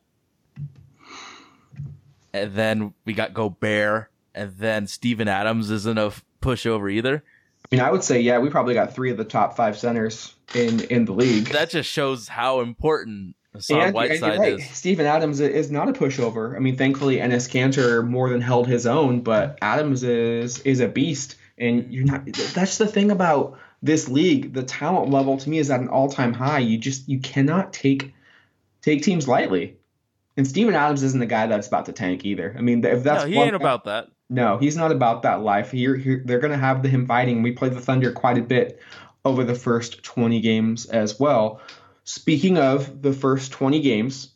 And 2.34 2.54
then 2.54 2.94
we 3.06 3.14
got 3.14 3.34
Gobert, 3.34 4.12
and 4.36 4.54
then 4.58 4.88
Steven 4.88 5.28
Adams 5.28 5.72
isn't 5.72 5.98
a 5.98 6.14
pushover 6.42 6.92
either. 6.92 7.24
I 7.72 7.76
mean, 7.76 7.82
I 7.82 7.92
would 7.92 8.04
say, 8.04 8.22
yeah, 8.22 8.40
we 8.40 8.50
probably 8.50 8.74
got 8.74 8.94
three 8.94 9.12
of 9.12 9.18
the 9.18 9.26
top 9.26 9.56
five 9.56 9.78
centers 9.78 10.34
in 10.56 10.82
in 10.86 11.06
the 11.06 11.14
league. 11.14 11.46
That 11.50 11.70
just 11.70 11.90
shows 11.90 12.28
how 12.28 12.62
important 12.62 13.36
Hassan 13.54 13.78
and, 13.78 13.86
and 13.88 13.96
Whiteside 13.96 14.34
you're 14.34 14.42
right. 14.42 14.60
is. 14.60 14.70
Steven 14.70 15.06
Adams 15.06 15.40
is 15.40 15.72
not 15.72 15.90
a 15.90 15.94
pushover. 15.94 16.56
I 16.56 16.60
mean, 16.60 16.78
thankfully, 16.78 17.18
Enes 17.18 17.50
Kanter 17.50 18.08
more 18.08 18.30
than 18.30 18.42
held 18.42 18.68
his 18.68 18.86
own, 18.86 19.22
but 19.22 19.58
Adams 19.62 20.04
is 20.04 20.60
is 20.60 20.80
a 20.80 20.88
beast. 20.88 21.36
And 21.58 21.92
you're 21.92 22.06
not. 22.06 22.26
That's 22.54 22.78
the 22.78 22.88
thing 22.88 23.12
about 23.12 23.60
this 23.82 24.08
league. 24.08 24.54
The 24.54 24.64
talent 24.64 25.12
level 25.12 25.38
to 25.38 25.50
me 25.50 25.58
is 25.58 25.70
at 25.70 25.82
an 25.82 25.90
all 25.90 26.10
time 26.10 26.34
high. 26.34 26.60
You 26.60 26.78
just 26.78 27.10
you 27.10 27.20
cannot 27.20 27.74
take 27.74 28.14
take 28.82 29.04
teams 29.04 29.28
lightly. 29.28 29.78
And 30.38 30.48
Steven 30.48 30.74
Adams 30.74 31.04
isn't 31.04 31.20
the 31.20 31.26
guy 31.26 31.48
that's 31.48 31.68
about 31.68 31.86
to 31.88 31.92
tank 31.92 32.24
either. 32.26 32.56
I 32.58 32.62
mean, 32.62 32.84
if 32.86 33.04
that's 33.04 33.26
no, 33.26 33.30
he 33.30 33.38
ain't 33.38 33.52
guy- 33.52 33.58
about 33.58 33.84
that. 33.86 34.08
no, 34.30 34.58
he's 34.58 34.78
not 34.78 34.92
about 34.92 35.24
that 35.24 35.42
life. 35.42 35.72
Here, 35.72 35.96
here 35.96 36.22
they're 36.26 36.40
going 36.40 36.54
to 36.54 36.58
have 36.58 36.82
the 36.82 36.90
him 36.90 37.06
fighting. 37.08 37.42
We 37.42 37.52
played 37.52 37.74
the 37.74 37.82
Thunder 37.82 38.12
quite 38.12 38.38
a 38.38 38.42
bit 38.44 38.80
over 39.26 39.44
the 39.44 39.56
first 39.56 40.02
20 40.04 40.40
games 40.40 40.86
as 40.86 41.20
well. 41.20 41.62
Speaking 42.06 42.58
of 42.58 43.02
the 43.02 43.12
first 43.14 43.52
20 43.52 43.82
games, 43.82 44.32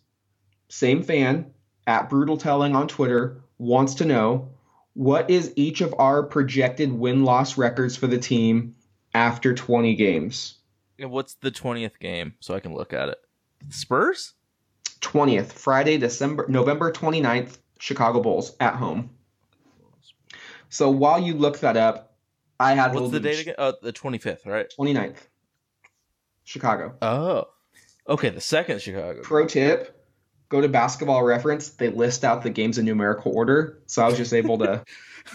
same 0.67 1.03
fan 1.03 1.53
at 1.87 2.09
Brutal 2.09 2.37
Telling 2.37 2.75
on 2.75 2.87
Twitter 2.87 3.41
wants 3.57 3.95
to 3.95 4.05
know 4.05 4.49
what 4.93 5.29
is 5.29 5.53
each 5.55 5.81
of 5.81 5.95
our 5.97 6.21
projected 6.23 6.91
win 6.91 7.23
loss 7.23 7.57
records 7.57 7.95
for 7.95 8.07
the 8.07 8.17
team 8.17 8.75
after 9.13 9.53
20 9.53 9.95
games. 9.95 10.55
And 10.99 11.09
What's 11.11 11.35
the 11.35 11.49
twentieth 11.49 11.97
game 11.99 12.35
so 12.39 12.53
I 12.53 12.59
can 12.59 12.73
look 12.73 12.93
at 12.93 13.09
it? 13.09 13.17
Spurs? 13.69 14.33
20th, 15.01 15.51
Friday, 15.51 15.97
December, 15.97 16.45
November 16.47 16.91
29th, 16.91 17.57
Chicago 17.79 18.21
Bulls 18.21 18.55
at 18.59 18.75
home. 18.75 19.09
So 20.69 20.89
while 20.89 21.19
you 21.19 21.33
look 21.35 21.59
that 21.59 21.77
up, 21.77 22.15
I 22.59 22.73
had 22.73 22.87
What's 22.87 22.93
little 22.95 23.09
the 23.09 23.19
date 23.19 23.41
again? 23.41 23.55
Oh, 23.57 23.73
the 23.81 23.91
twenty 23.91 24.17
fifth, 24.17 24.45
right? 24.45 24.71
29th. 24.79 25.17
Chicago. 26.45 26.95
Oh, 27.01 27.45
okay. 28.07 28.29
The 28.29 28.41
second 28.41 28.81
Chicago. 28.81 29.21
Pro 29.21 29.45
tip 29.45 30.03
go 30.49 30.61
to 30.61 30.69
basketball 30.69 31.23
reference. 31.23 31.69
They 31.69 31.89
list 31.89 32.23
out 32.23 32.43
the 32.43 32.49
games 32.49 32.77
in 32.77 32.85
numerical 32.85 33.35
order. 33.35 33.81
So 33.85 34.03
I 34.03 34.07
was 34.07 34.17
just 34.17 34.33
able 34.33 34.57
to. 34.59 34.83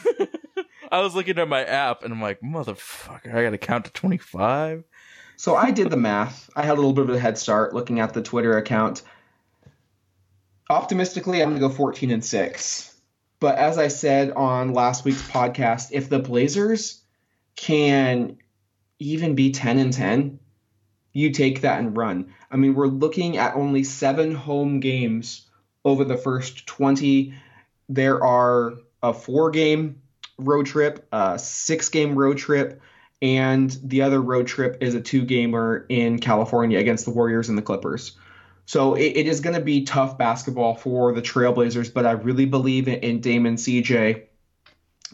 I 0.91 1.01
was 1.01 1.15
looking 1.15 1.39
at 1.39 1.49
my 1.49 1.65
app 1.65 2.03
and 2.03 2.13
I'm 2.13 2.23
like, 2.23 2.41
motherfucker, 2.41 3.35
I 3.35 3.43
got 3.45 3.51
to 3.51 3.59
count 3.59 3.85
to 3.85 3.93
twenty 3.93 4.19
five. 4.19 4.85
So 5.39 5.55
I 5.55 5.71
did 5.71 5.89
the 5.89 5.97
math. 5.97 6.51
I 6.57 6.65
had 6.65 6.73
a 6.73 6.81
little 6.81 6.93
bit 6.93 7.09
of 7.09 7.15
a 7.15 7.19
head 7.19 7.39
start 7.39 7.73
looking 7.73 8.01
at 8.01 8.13
the 8.13 8.23
Twitter 8.23 8.59
account. 8.59 9.03
Optimistically, 10.69 11.41
I'm 11.41 11.51
going 11.51 11.61
to 11.63 11.69
go 11.69 11.73
14 11.73 12.11
and 12.11 12.25
6. 12.25 12.97
But 13.39 13.57
as 13.57 13.79
I 13.79 13.87
said 13.87 14.33
on 14.33 14.75
last 14.75 15.05
week's 15.05 15.23
podcast, 15.23 15.91
if 15.93 16.09
the 16.09 16.19
Blazers 16.19 17.01
can 17.55 18.39
even 18.99 19.37
be 19.37 19.53
10 19.53 19.79
and 19.79 19.93
10, 19.93 20.41
you 21.13 21.31
take 21.31 21.61
that 21.61 21.79
and 21.79 21.97
run. 21.97 22.35
I 22.51 22.57
mean, 22.57 22.75
we're 22.75 22.89
looking 22.89 23.37
at 23.37 23.55
only 23.55 23.85
seven 23.85 24.35
home 24.35 24.81
games 24.81 25.49
over 25.85 26.05
the 26.05 26.17
first 26.17 26.67
20. 26.67 27.33
There 27.89 28.25
are 28.25 28.73
a 29.05 29.15
four 29.15 29.53
game 29.53 30.03
road 30.37 30.67
trip, 30.67 31.07
a 31.13 31.39
six 31.39 31.91
game 31.91 32.17
road 32.17 32.39
trip, 32.39 32.83
and 33.21 33.77
the 33.83 34.03
other 34.03 34.21
road 34.21 34.47
trip 34.47 34.79
is 34.81 34.95
a 34.95 35.01
two 35.01 35.25
gamer 35.25 35.87
in 35.89 36.19
California 36.19 36.79
against 36.79 37.05
the 37.05 37.11
Warriors 37.11 37.49
and 37.49 37.59
the 37.59 37.63
Clippers. 37.63 38.17
So 38.67 38.95
it, 38.95 39.17
it 39.17 39.27
is 39.27 39.41
going 39.41 39.57
to 39.57 39.63
be 39.63 39.85
tough 39.85 40.19
basketball 40.19 40.75
for 40.75 41.13
the 41.13 41.23
Trailblazers, 41.23 41.93
but 41.93 42.07
I 42.07 42.13
really 42.13 42.45
believe 42.45 42.87
in, 42.87 43.01
in 43.01 43.21
Dame 43.21 43.47
and 43.47 43.59
CJ. 43.59 44.25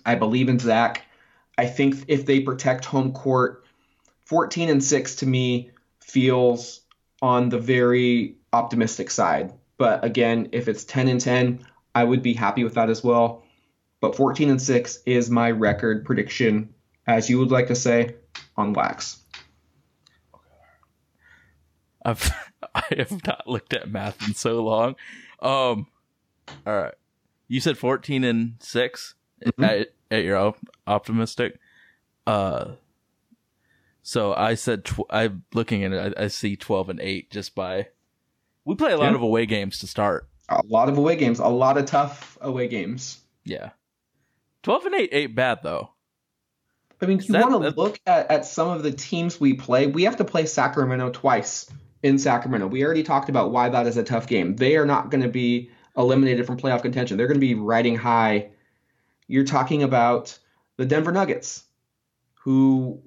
I 0.04 0.14
believe 0.16 0.48
in 0.48 0.58
Zach. 0.58 1.06
I 1.56 1.66
think 1.66 2.04
if 2.08 2.26
they 2.26 2.40
protect 2.40 2.84
home 2.84 3.12
court, 3.12 3.64
14 4.26 4.68
and 4.68 4.82
6 4.82 5.16
to 5.16 5.26
me 5.26 5.70
feels 6.00 6.80
on 7.22 7.48
the 7.48 7.58
very 7.58 8.36
optimistic 8.52 9.10
side. 9.10 9.52
But 9.78 10.04
again, 10.04 10.48
if 10.52 10.68
it's 10.68 10.84
10 10.84 11.08
and 11.08 11.20
10, 11.20 11.64
I 11.94 12.04
would 12.04 12.22
be 12.22 12.34
happy 12.34 12.64
with 12.64 12.74
that 12.74 12.90
as 12.90 13.04
well. 13.04 13.44
But 14.00 14.16
14 14.16 14.50
and 14.50 14.60
6 14.60 14.98
is 15.06 15.30
my 15.30 15.50
record 15.50 16.04
prediction, 16.04 16.73
as 17.06 17.28
you 17.30 17.38
would 17.38 17.50
like 17.50 17.68
to 17.68 17.74
say, 17.74 18.14
on 18.56 18.72
wax. 18.72 19.18
I've 22.04 22.30
I 22.74 22.82
have 22.96 23.26
not 23.26 23.46
looked 23.46 23.72
at 23.72 23.90
math 23.90 24.26
in 24.26 24.34
so 24.34 24.62
long. 24.62 24.96
Um, 25.40 25.86
all 26.66 26.74
right, 26.76 26.94
you 27.48 27.60
said 27.60 27.78
fourteen 27.78 28.24
and 28.24 28.54
6 28.60 29.14
Mhm. 29.44 29.64
at, 29.66 29.88
at 30.10 30.24
your 30.24 30.36
op- 30.38 30.58
optimistic. 30.86 31.58
Uh, 32.26 32.72
so 34.02 34.32
I 34.34 34.54
said 34.54 34.84
tw- 34.84 35.00
I'm 35.10 35.44
looking 35.52 35.84
at 35.84 35.92
it. 35.92 36.14
I, 36.18 36.24
I 36.24 36.28
see 36.28 36.56
twelve 36.56 36.88
and 36.88 37.00
eight 37.00 37.30
just 37.30 37.54
by. 37.54 37.88
We 38.64 38.74
play 38.74 38.92
a 38.92 38.96
lot 38.96 39.10
Yeah. 39.10 39.16
of 39.16 39.22
away 39.22 39.44
games 39.46 39.78
to 39.80 39.86
start. 39.86 40.28
A 40.48 40.62
lot 40.66 40.88
of 40.88 40.96
away 40.98 41.16
games, 41.16 41.38
a 41.38 41.48
lot 41.48 41.76
of 41.78 41.86
tough 41.86 42.38
away 42.40 42.68
games. 42.68 43.20
Yeah, 43.44 43.70
twelve 44.62 44.84
and 44.86 44.94
eight 44.94 45.10
ain't 45.12 45.34
bad 45.34 45.60
though. 45.62 45.90
I 47.04 47.06
mean, 47.06 47.20
you 47.22 47.34
want 47.34 47.62
to 47.62 47.80
look 47.80 48.00
at, 48.06 48.30
at 48.30 48.46
some 48.46 48.68
of 48.68 48.82
the 48.82 48.90
teams 48.90 49.38
we 49.38 49.54
play. 49.54 49.86
We 49.86 50.04
have 50.04 50.16
to 50.16 50.24
play 50.24 50.46
Sacramento 50.46 51.10
twice 51.10 51.70
in 52.02 52.18
Sacramento. 52.18 52.66
We 52.66 52.84
already 52.84 53.02
talked 53.02 53.28
about 53.28 53.52
why 53.52 53.68
that 53.68 53.86
is 53.86 53.96
a 53.96 54.02
tough 54.02 54.26
game. 54.26 54.56
They 54.56 54.76
are 54.76 54.86
not 54.86 55.10
going 55.10 55.22
to 55.22 55.28
be 55.28 55.70
eliminated 55.96 56.46
from 56.46 56.56
playoff 56.56 56.82
contention. 56.82 57.16
They're 57.16 57.26
going 57.26 57.40
to 57.40 57.46
be 57.46 57.54
riding 57.54 57.96
high. 57.96 58.50
You're 59.28 59.44
talking 59.44 59.82
about 59.82 60.38
the 60.76 60.84
Denver 60.84 61.12
Nuggets, 61.12 61.64
who 62.34 63.00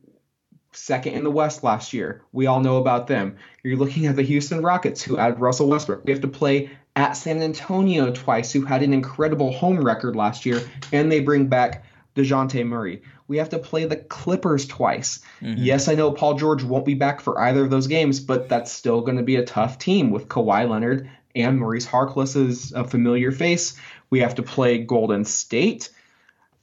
second 0.71 1.13
in 1.13 1.23
the 1.23 1.31
West 1.31 1.63
last 1.63 1.91
year. 1.93 2.23
We 2.31 2.45
all 2.45 2.59
know 2.59 2.77
about 2.77 3.07
them. 3.07 3.37
You're 3.63 3.77
looking 3.77 4.05
at 4.05 4.15
the 4.15 4.23
Houston 4.23 4.61
Rockets, 4.61 5.01
who 5.01 5.15
had 5.15 5.39
Russell 5.39 5.67
Westbrook. 5.67 6.05
We 6.05 6.11
have 6.11 6.21
to 6.21 6.27
play 6.27 6.69
at 6.95 7.13
San 7.13 7.41
Antonio 7.41 8.11
twice, 8.11 8.51
who 8.51 8.61
had 8.65 8.83
an 8.83 8.93
incredible 8.93 9.51
home 9.51 9.83
record 9.83 10.15
last 10.15 10.45
year, 10.45 10.61
and 10.91 11.11
they 11.11 11.19
bring 11.19 11.47
back 11.47 11.83
Dejounte 12.17 12.65
Murray. 12.65 13.01
We 13.27 13.37
have 13.37 13.49
to 13.49 13.59
play 13.59 13.85
the 13.85 13.95
Clippers 13.95 14.65
twice. 14.65 15.19
Mhm. 15.41 15.55
Yes, 15.59 15.87
I 15.87 15.95
know 15.95 16.11
Paul 16.11 16.33
George 16.35 16.63
won't 16.63 16.85
be 16.85 16.95
back 16.95 17.21
for 17.21 17.39
either 17.39 17.63
of 17.63 17.69
those 17.69 17.87
games, 17.87 18.19
but 18.19 18.49
that's 18.49 18.71
still 18.71 19.01
going 19.01 19.17
to 19.17 19.23
be 19.23 19.35
a 19.35 19.45
tough 19.45 19.77
team 19.79 20.11
with 20.11 20.27
Kawhi 20.27 20.69
Leonard 20.69 21.09
and 21.35 21.59
Maurice 21.59 21.85
Harkless 21.87 22.35
as 22.35 22.71
a 22.73 22.83
familiar 22.83 23.31
face. 23.31 23.75
We 24.09 24.21
have 24.21 24.35
to 24.35 24.43
play 24.43 24.79
Golden 24.79 25.23
State. 25.25 25.89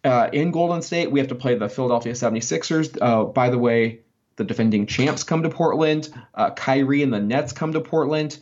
Uh, 0.03 0.29
in 0.33 0.51
Golden 0.51 0.83
State, 0.83 1.11
we 1.11 1.21
have 1.21 1.29
to 1.29 1.35
play 1.35 1.55
the 1.55 1.69
Philadelphia 1.69 2.13
76ers. 2.15 2.99
Uh, 3.01 3.25
by 3.25 3.51
the 3.51 3.59
way, 3.59 4.01
the 4.37 4.45
defending 4.45 4.87
champs 4.87 5.23
come 5.23 5.43
to 5.45 5.49
Portland. 5.51 6.09
Uh, 6.35 6.51
Kyrie 6.51 7.03
and 7.03 7.13
the 7.13 7.21
Nets 7.21 7.53
come 7.53 7.73
to 7.73 7.81
Portland. 7.81 8.39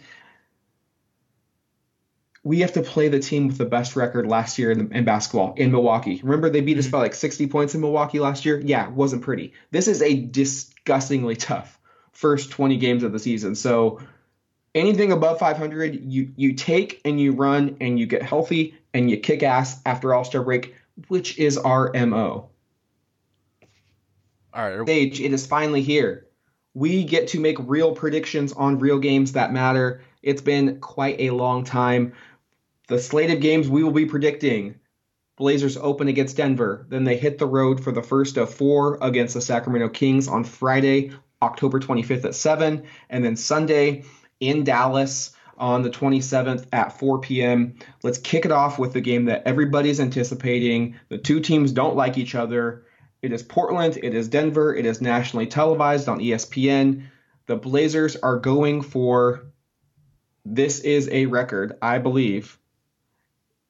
We 2.45 2.61
have 2.61 2.73
to 2.73 2.83
play 2.83 3.09
the 3.09 3.21
team 3.21 3.47
with 3.47 3.59
the 3.59 3.65
best 3.65 3.95
record 3.95 4.27
last 4.27 4.59
year 4.59 4.73
in, 4.73 4.93
in 4.93 5.05
basketball 5.05 5.55
in 5.57 5.71
Milwaukee. 5.71 6.21
Remember, 6.23 6.51
they 6.51 6.61
beat 6.61 6.79
us 6.79 6.87
mm-hmm. 6.87 6.93
by 6.93 6.99
like 6.99 7.15
60 7.15 7.47
points 7.47 7.75
in 7.75 7.81
Milwaukee 7.81 8.19
last 8.19 8.45
year? 8.45 8.61
Yeah, 8.61 8.89
wasn't 8.89 9.23
pretty. 9.23 9.53
This 9.71 9.87
is 9.87 10.03
a 10.03 10.15
disgustingly 10.15 11.37
tough 11.37 11.79
first 12.13 12.51
20 12.51 12.77
games 12.77 13.03
of 13.03 13.13
the 13.13 13.19
season. 13.19 13.55
So 13.55 14.01
anything 14.75 15.13
above 15.13 15.39
500, 15.39 16.05
you 16.05 16.33
you 16.37 16.55
take 16.55 17.01
and 17.05 17.21
you 17.21 17.33
run 17.33 17.77
and 17.81 17.99
you 17.99 18.07
get 18.07 18.23
healthy 18.23 18.75
and 18.95 19.11
you 19.11 19.17
kick 19.19 19.43
ass 19.43 19.81
after 19.85 20.15
All 20.15 20.25
Star 20.25 20.43
break, 20.43 20.75
which 21.09 21.39
is 21.39 21.59
our 21.59 21.93
mo. 21.95 22.49
All 24.55 24.71
right. 24.71 24.87
Stage, 24.87 25.21
it 25.21 25.33
is 25.33 25.47
finally 25.47 25.83
here. 25.83 26.27
We 26.75 27.05
get 27.05 27.29
to 27.29 27.41
make 27.41 27.57
real 27.61 27.95
predictions 27.95 28.53
on 28.53 28.79
real 28.79 28.99
games 28.99 29.33
that 29.33 29.53
matter. 29.53 30.03
It's 30.23 30.43
been 30.43 30.81
quite 30.81 31.21
a 31.21 31.31
long 31.31 31.65
time. 31.65 32.15
The 32.93 32.99
slate 32.99 33.31
of 33.31 33.41
games 33.41 33.71
we 33.71 33.83
will 33.83 33.91
be 33.91 34.05
predicting 34.05 34.75
Blazers 35.39 35.79
open 35.79 36.09
against 36.09 36.37
Denver. 36.37 36.85
Then 36.91 37.05
they 37.05 37.17
hit 37.17 37.39
the 37.39 37.47
road 37.47 37.83
for 37.83 37.91
the 37.91 38.03
first 38.03 38.37
of 38.37 38.53
four 38.53 38.99
against 39.01 39.33
the 39.33 39.41
Sacramento 39.41 39.89
Kings 39.89 40.29
on 40.29 40.45
Friday, 40.45 41.13
October 41.41 41.81
25th 41.81 42.27
at 42.27 42.35
7. 42.35 42.83
And 43.09 43.25
then 43.25 43.35
Sunday 43.35 44.05
in 44.41 44.63
Dallas 44.63 45.35
on 45.57 45.81
the 45.81 45.89
27th 45.89 46.67
at 46.71 46.99
4 46.99 47.19
p.m. 47.21 47.77
Let's 48.03 48.19
kick 48.19 48.45
it 48.45 48.53
off 48.53 48.79
with 48.79 48.93
the 48.93 49.01
game 49.01 49.25
that 49.25 49.45
everybody's 49.47 49.99
anticipating. 49.99 50.97
The 51.09 51.17
two 51.17 51.41
teams 51.41 51.73
don't 51.73 51.97
like 51.97 52.19
each 52.19 52.35
other. 52.35 52.85
It 53.23 53.33
is 53.33 53.43
Portland, 53.43 53.99
it 54.03 54.13
is 54.13 54.29
Denver, 54.29 54.75
it 54.75 54.85
is 54.85 55.01
nationally 55.01 55.47
televised 55.47 56.11
on 56.11 56.21
ESPN. 56.21 57.07
The 57.47 57.57
Blazers 57.57 58.17
are 58.17 58.39
going 58.39 58.83
for 58.83 59.47
this 60.45 60.81
is 60.81 61.09
a 61.11 61.25
record, 61.25 61.79
I 61.81 61.97
believe. 61.97 62.59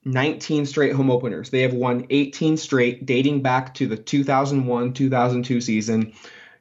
19 0.04 0.66
straight 0.66 0.92
home 0.92 1.10
openers. 1.10 1.50
They 1.50 1.62
have 1.62 1.74
won 1.74 2.06
18 2.10 2.56
straight 2.56 3.06
dating 3.06 3.42
back 3.42 3.74
to 3.74 3.86
the 3.86 3.96
2001 3.96 4.92
2002 4.94 5.60
season. 5.60 6.12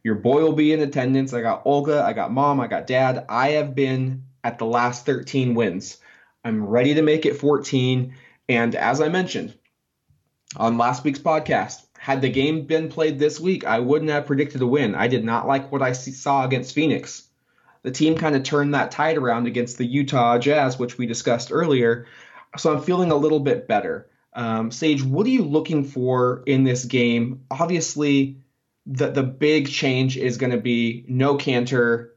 Your 0.04 0.16
boy 0.16 0.42
will 0.42 0.54
be 0.54 0.74
in 0.74 0.82
attendance. 0.82 1.34
I 1.34 1.42
got 1.42 1.64
Olga, 1.66 2.04
I 2.04 2.14
got 2.14 2.32
mom, 2.32 2.60
I 2.60 2.68
got 2.68 2.88
dad. 2.88 3.26
I 3.30 3.50
have 3.52 3.76
been 3.76 4.26
at 4.44 4.58
the 4.58 4.66
last 4.66 5.06
13 5.06 5.54
wins. 5.54 5.98
I'm 6.44 6.66
ready 6.66 6.96
to 6.96 7.02
make 7.02 7.26
it 7.26 7.38
14. 7.38 8.16
And 8.50 8.76
as 8.76 9.02
I 9.02 9.10
mentioned 9.10 9.56
on 10.58 10.78
last 10.78 11.04
week's 11.04 11.20
podcast, 11.20 11.86
had 11.98 12.22
the 12.22 12.30
game 12.30 12.66
been 12.66 12.90
played 12.90 13.20
this 13.20 13.40
week, 13.40 13.64
I 13.64 13.80
wouldn't 13.80 14.10
have 14.10 14.26
predicted 14.26 14.62
a 14.62 14.68
win. 14.68 14.96
I 14.96 15.08
did 15.08 15.24
not 15.24 15.48
like 15.48 15.72
what 15.72 15.84
I 15.84 15.92
saw 15.92 16.44
against 16.44 16.74
Phoenix. 16.74 17.28
The 17.84 17.92
team 17.92 18.16
kind 18.16 18.36
of 18.36 18.44
turned 18.44 18.74
that 18.74 18.92
tide 18.92 19.18
around 19.18 19.46
against 19.46 19.78
the 19.78 19.86
Utah 19.86 20.40
Jazz, 20.40 20.80
which 20.80 20.98
we 20.98 21.06
discussed 21.06 21.50
earlier. 21.52 22.08
So 22.58 22.74
I'm 22.74 22.82
feeling 22.82 23.12
a 23.12 23.16
little 23.16 23.40
bit 23.40 23.68
better. 23.68 24.10
Um, 24.34 24.72
Sage, 24.72 25.04
what 25.04 25.26
are 25.26 25.30
you 25.30 25.44
looking 25.44 25.84
for 25.84 26.44
in 26.46 26.64
this 26.64 26.86
game? 26.86 27.42
Obviously, 27.52 28.38
the 28.86 29.12
the 29.12 29.24
big 29.24 29.68
change 29.70 30.18
is 30.18 30.38
going 30.38 30.52
to 30.52 30.58
be 30.62 31.06
no 31.08 31.38
Kanter. 31.38 32.10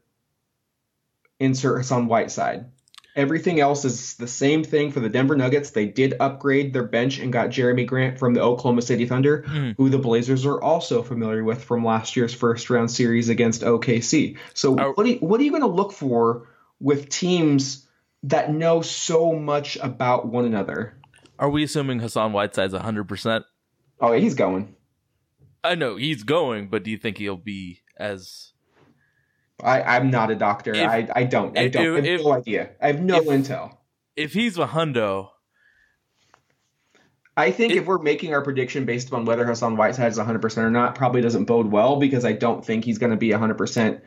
insert 1.39 1.77
Hassan 1.79 2.07
Whiteside. 2.07 2.65
Everything 3.15 3.61
else 3.61 3.85
is 3.85 4.15
the 4.15 4.27
same 4.27 4.63
thing 4.63 4.91
for 4.91 4.99
the 4.99 5.07
Denver 5.09 5.35
Nuggets. 5.37 5.71
They 5.71 5.85
did 5.85 6.15
upgrade 6.19 6.73
their 6.73 6.83
bench 6.83 7.17
and 7.19 7.31
got 7.31 7.49
Jerami 7.49 7.87
Grant 7.87 8.19
from 8.19 8.33
the 8.33 8.41
Oklahoma 8.41 8.81
City 8.81 9.05
Thunder, 9.05 9.43
Hmm. 9.47 9.71
who 9.77 9.89
the 9.89 9.97
Blazers 9.99 10.45
are 10.45 10.61
also 10.61 11.01
familiar 11.01 11.43
with 11.43 11.63
from 11.63 11.85
last 11.85 12.15
year's 12.17 12.33
first 12.33 12.69
round 12.69 12.91
series 12.91 13.29
against 13.29 13.63
OKC. 13.63 14.35
So 14.53 14.77
Are- 14.77 14.91
what 14.93 15.05
are 15.05 15.09
you, 15.09 15.17
what 15.19 15.39
are 15.39 15.43
you 15.43 15.51
going 15.51 15.61
to 15.61 15.67
look 15.67 15.93
for 15.93 16.47
with 16.81 17.07
teams 17.07 17.84
that 18.29 18.53
know 18.53 18.81
so 18.81 19.33
much 19.33 19.77
about 19.77 20.27
one 20.27 20.45
another? 20.45 20.97
Are 21.37 21.49
we 21.49 21.63
assuming 21.63 21.99
Hassan 21.99 22.31
Whiteside's 22.33 22.73
100%? 22.73 23.43
Oh, 24.01 24.11
yeah, 24.11 24.19
he's 24.19 24.35
going. 24.35 24.75
I 25.63 25.75
know 25.75 25.95
he's 25.95 26.23
going, 26.23 26.69
but 26.69 26.83
do 26.83 26.91
you 26.91 26.97
think 26.97 27.17
he'll 27.17 27.37
be 27.37 27.81
as 27.97 28.51
I, 29.63 29.81
I'm 29.81 30.11
not 30.11 30.31
a 30.31 30.35
doctor. 30.35 30.73
If- 30.75 30.87
I, 30.89 31.07
I 31.15 31.23
don't. 31.23 31.57
I 31.57 31.67
don't. 31.69 31.93
I 31.93 31.95
have 31.95 32.05
if- 32.05 32.21
no 32.21 32.33
idea. 32.33 32.69
I 32.81 32.87
have 32.87 33.01
no 33.01 33.17
if- 33.17 33.25
intel. 33.25 33.77
if 34.15 34.33
he's 34.33 34.57
a 34.57 34.67
hundo? 34.67 35.29
I 37.37 37.51
think 37.51 37.73
It- 37.73 37.79
if 37.79 37.85
we're 37.85 37.99
making 37.99 38.33
our 38.33 38.41
prediction 38.41 38.85
based 38.85 39.07
upon 39.09 39.25
whether 39.25 39.45
Hassan 39.45 39.75
Whiteside 39.75 40.11
is 40.11 40.17
100% 40.19 40.57
or 40.57 40.69
not, 40.71 40.95
probably 40.95 41.21
doesn't 41.21 41.45
bode 41.45 41.71
well 41.71 41.97
because 41.97 42.25
I 42.25 42.33
don't 42.33 42.65
think 42.65 42.85
he's 42.85 42.97
going 42.97 43.11
to 43.11 43.17
be 43.17 43.29
100% 43.29 44.01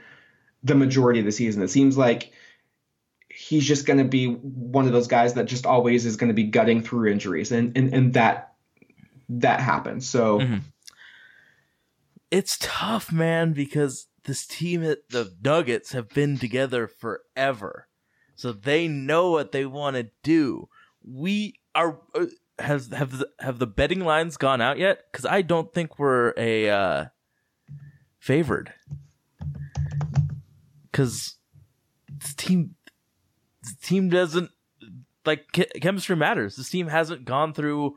the 0.64 0.75
majority 0.75 1.21
of 1.21 1.27
the 1.27 1.33
season. 1.33 1.62
It 1.62 1.69
seems 1.69 1.97
like 1.99 2.33
he's 3.49 3.64
just 3.66 3.86
going 3.86 3.99
to 3.99 4.05
be 4.05 4.26
one 4.26 4.86
of 4.86 4.92
those 4.92 5.09
guys 5.09 5.34
that 5.34 5.46
just 5.46 5.64
always 5.66 6.05
is 6.05 6.16
going 6.16 6.28
to 6.28 6.34
be 6.34 6.44
gutting 6.44 6.82
through 6.82 7.11
injuries, 7.11 7.51
and 7.51 7.76
and, 7.76 7.94
and 7.94 8.12
that 8.14 8.55
that 9.28 9.61
happens. 9.61 10.09
So 10.09 10.40
Mhm. 10.40 10.62
It's 12.30 12.59
tough, 12.61 13.11
man, 13.11 13.55
because 13.55 14.07
this 14.24 14.46
team, 14.46 14.82
the 14.82 15.34
Nuggets, 15.42 15.92
have 15.92 16.11
been 16.11 16.36
together 16.36 16.86
forever, 16.86 17.88
so 18.36 18.53
they 18.53 18.86
know 18.86 19.30
what 19.30 19.53
they 19.53 19.64
want 19.64 19.96
to 19.96 20.11
do. 20.22 20.68
We 21.03 21.55
are. 21.74 21.99
Uh, 22.14 22.26
has 22.59 22.88
have 22.88 23.16
the, 23.18 23.28
have 23.38 23.59
the 23.61 23.66
betting 23.68 24.01
lines 24.01 24.36
gone 24.36 24.61
out 24.61 24.78
yet? 24.78 25.05
Because 25.11 25.24
I 25.24 25.42
don't 25.42 25.72
think 25.72 25.99
we're 25.99 26.34
a 26.36 26.68
uh, 26.68 27.05
favored. 28.18 28.74
Because 30.90 31.36
this 32.09 32.34
team, 32.34 32.74
team 33.83 34.09
doesn't 34.09 34.51
like 35.24 35.53
che- 35.53 35.81
chemistry 35.81 36.16
matters. 36.16 36.57
This 36.57 36.70
team 36.70 36.89
hasn't 36.89 37.24
gone 37.24 37.53
through 37.53 37.97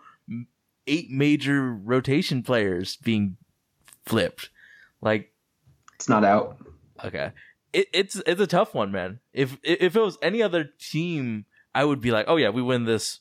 eight 0.88 1.10
major 1.10 1.74
rotation 1.74 2.44
players 2.44 2.98
being 2.98 3.38
flipped. 4.06 4.50
Like, 5.02 5.34
it's 5.96 6.10
not 6.10 6.24
out. 6.24 6.58
okay, 7.04 7.32
it, 7.74 7.88
it's 7.94 8.16
it's 8.26 8.42
a 8.42 8.48
tough 8.48 8.74
one, 8.74 8.92
man. 8.92 9.20
If 9.34 9.58
if 9.64 9.96
it 9.96 10.02
was 10.02 10.18
any 10.22 10.42
other 10.42 10.66
team, 10.80 11.46
I 11.74 11.86
would 11.86 12.02
be 12.02 12.12
like, 12.12 12.26
oh 12.28 12.38
yeah, 12.38 12.50
we 12.50 12.62
win 12.62 12.86
this 12.86 13.20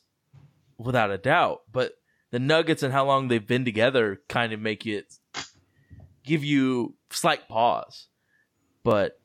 without 0.77 1.11
a 1.11 1.17
doubt. 1.17 1.61
But 1.71 1.93
the 2.31 2.39
Nuggets 2.39 2.83
and 2.83 2.93
how 2.93 3.05
long 3.05 3.27
they've 3.27 3.45
been 3.45 3.65
together 3.65 4.21
kind 4.27 4.53
of 4.53 4.59
make 4.59 4.85
it 4.85 5.13
give 6.23 6.43
you 6.43 6.95
slight 7.09 7.47
pause. 7.47 8.07
But 8.83 9.19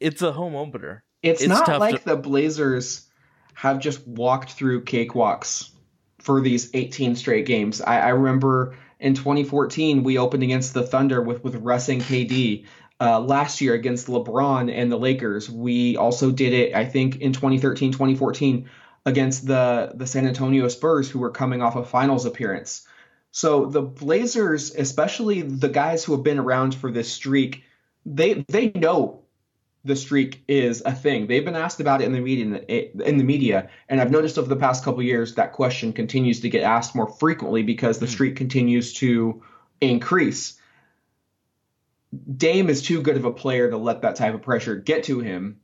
it's 0.00 0.22
a 0.22 0.32
home 0.32 0.54
opener. 0.54 1.04
It's, 1.22 1.42
It's 1.42 1.48
not 1.48 1.80
like 1.80 2.00
to- 2.00 2.04
the 2.04 2.16
Blazers 2.16 3.06
have 3.54 3.78
just 3.78 4.06
walked 4.06 4.52
through 4.52 4.84
cakewalks 4.84 5.70
for 6.18 6.40
these 6.40 6.70
18 6.74 7.16
straight 7.16 7.46
games. 7.46 7.80
I, 7.80 8.00
I 8.00 8.08
remember 8.10 8.76
in 8.98 9.14
2014 9.14 10.02
we 10.02 10.18
opened 10.18 10.42
against 10.42 10.74
the 10.74 10.82
Thunder 10.82 11.22
with 11.22 11.42
with 11.44 11.56
Russ 11.56 11.88
and 11.88 12.00
KD. 12.02 12.64
Uh, 13.02 13.18
last 13.18 13.62
year 13.62 13.72
against 13.72 14.08
LeBron 14.08 14.70
and 14.70 14.92
the 14.92 14.98
Lakers, 14.98 15.48
we 15.48 15.96
also 15.96 16.30
did 16.30 16.52
it. 16.52 16.74
I 16.74 16.84
think 16.84 17.16
in 17.16 17.32
2013, 17.32 17.92
2014 17.92 18.68
against 19.06 19.46
the 19.46 19.92
the 19.94 20.06
San 20.06 20.26
Antonio 20.26 20.68
Spurs, 20.68 21.08
who 21.10 21.18
were 21.18 21.30
coming 21.30 21.62
off 21.62 21.76
a 21.76 21.84
finals 21.84 22.26
appearance. 22.26 22.86
So 23.32 23.66
the 23.66 23.82
Blazers, 23.82 24.74
especially 24.74 25.40
the 25.42 25.68
guys 25.68 26.04
who 26.04 26.12
have 26.12 26.22
been 26.22 26.38
around 26.38 26.74
for 26.74 26.90
this 26.90 27.10
streak, 27.10 27.64
they 28.04 28.44
they 28.48 28.70
know 28.74 29.22
the 29.84 29.96
streak 29.96 30.42
is 30.46 30.82
a 30.84 30.92
thing. 30.92 31.26
They've 31.26 31.44
been 31.44 31.56
asked 31.56 31.80
about 31.80 32.02
it 32.02 32.04
in 32.04 32.12
the 32.12 32.20
media 32.20 32.44
in 32.68 33.18
the 33.18 33.24
media, 33.24 33.70
and 33.88 34.00
I've 34.00 34.10
noticed 34.10 34.38
over 34.38 34.48
the 34.48 34.56
past 34.56 34.84
couple 34.84 35.02
years 35.02 35.34
that 35.36 35.52
question 35.52 35.92
continues 35.92 36.40
to 36.40 36.50
get 36.50 36.62
asked 36.62 36.94
more 36.94 37.08
frequently 37.08 37.62
because 37.62 37.98
the 37.98 38.06
streak 38.06 38.36
continues 38.36 38.92
to 38.94 39.42
increase. 39.80 40.58
Dame 42.36 42.68
is 42.68 42.82
too 42.82 43.00
good 43.00 43.16
of 43.16 43.24
a 43.24 43.32
player 43.32 43.70
to 43.70 43.76
let 43.76 44.02
that 44.02 44.16
type 44.16 44.34
of 44.34 44.42
pressure 44.42 44.76
get 44.76 45.04
to 45.04 45.20
him, 45.20 45.60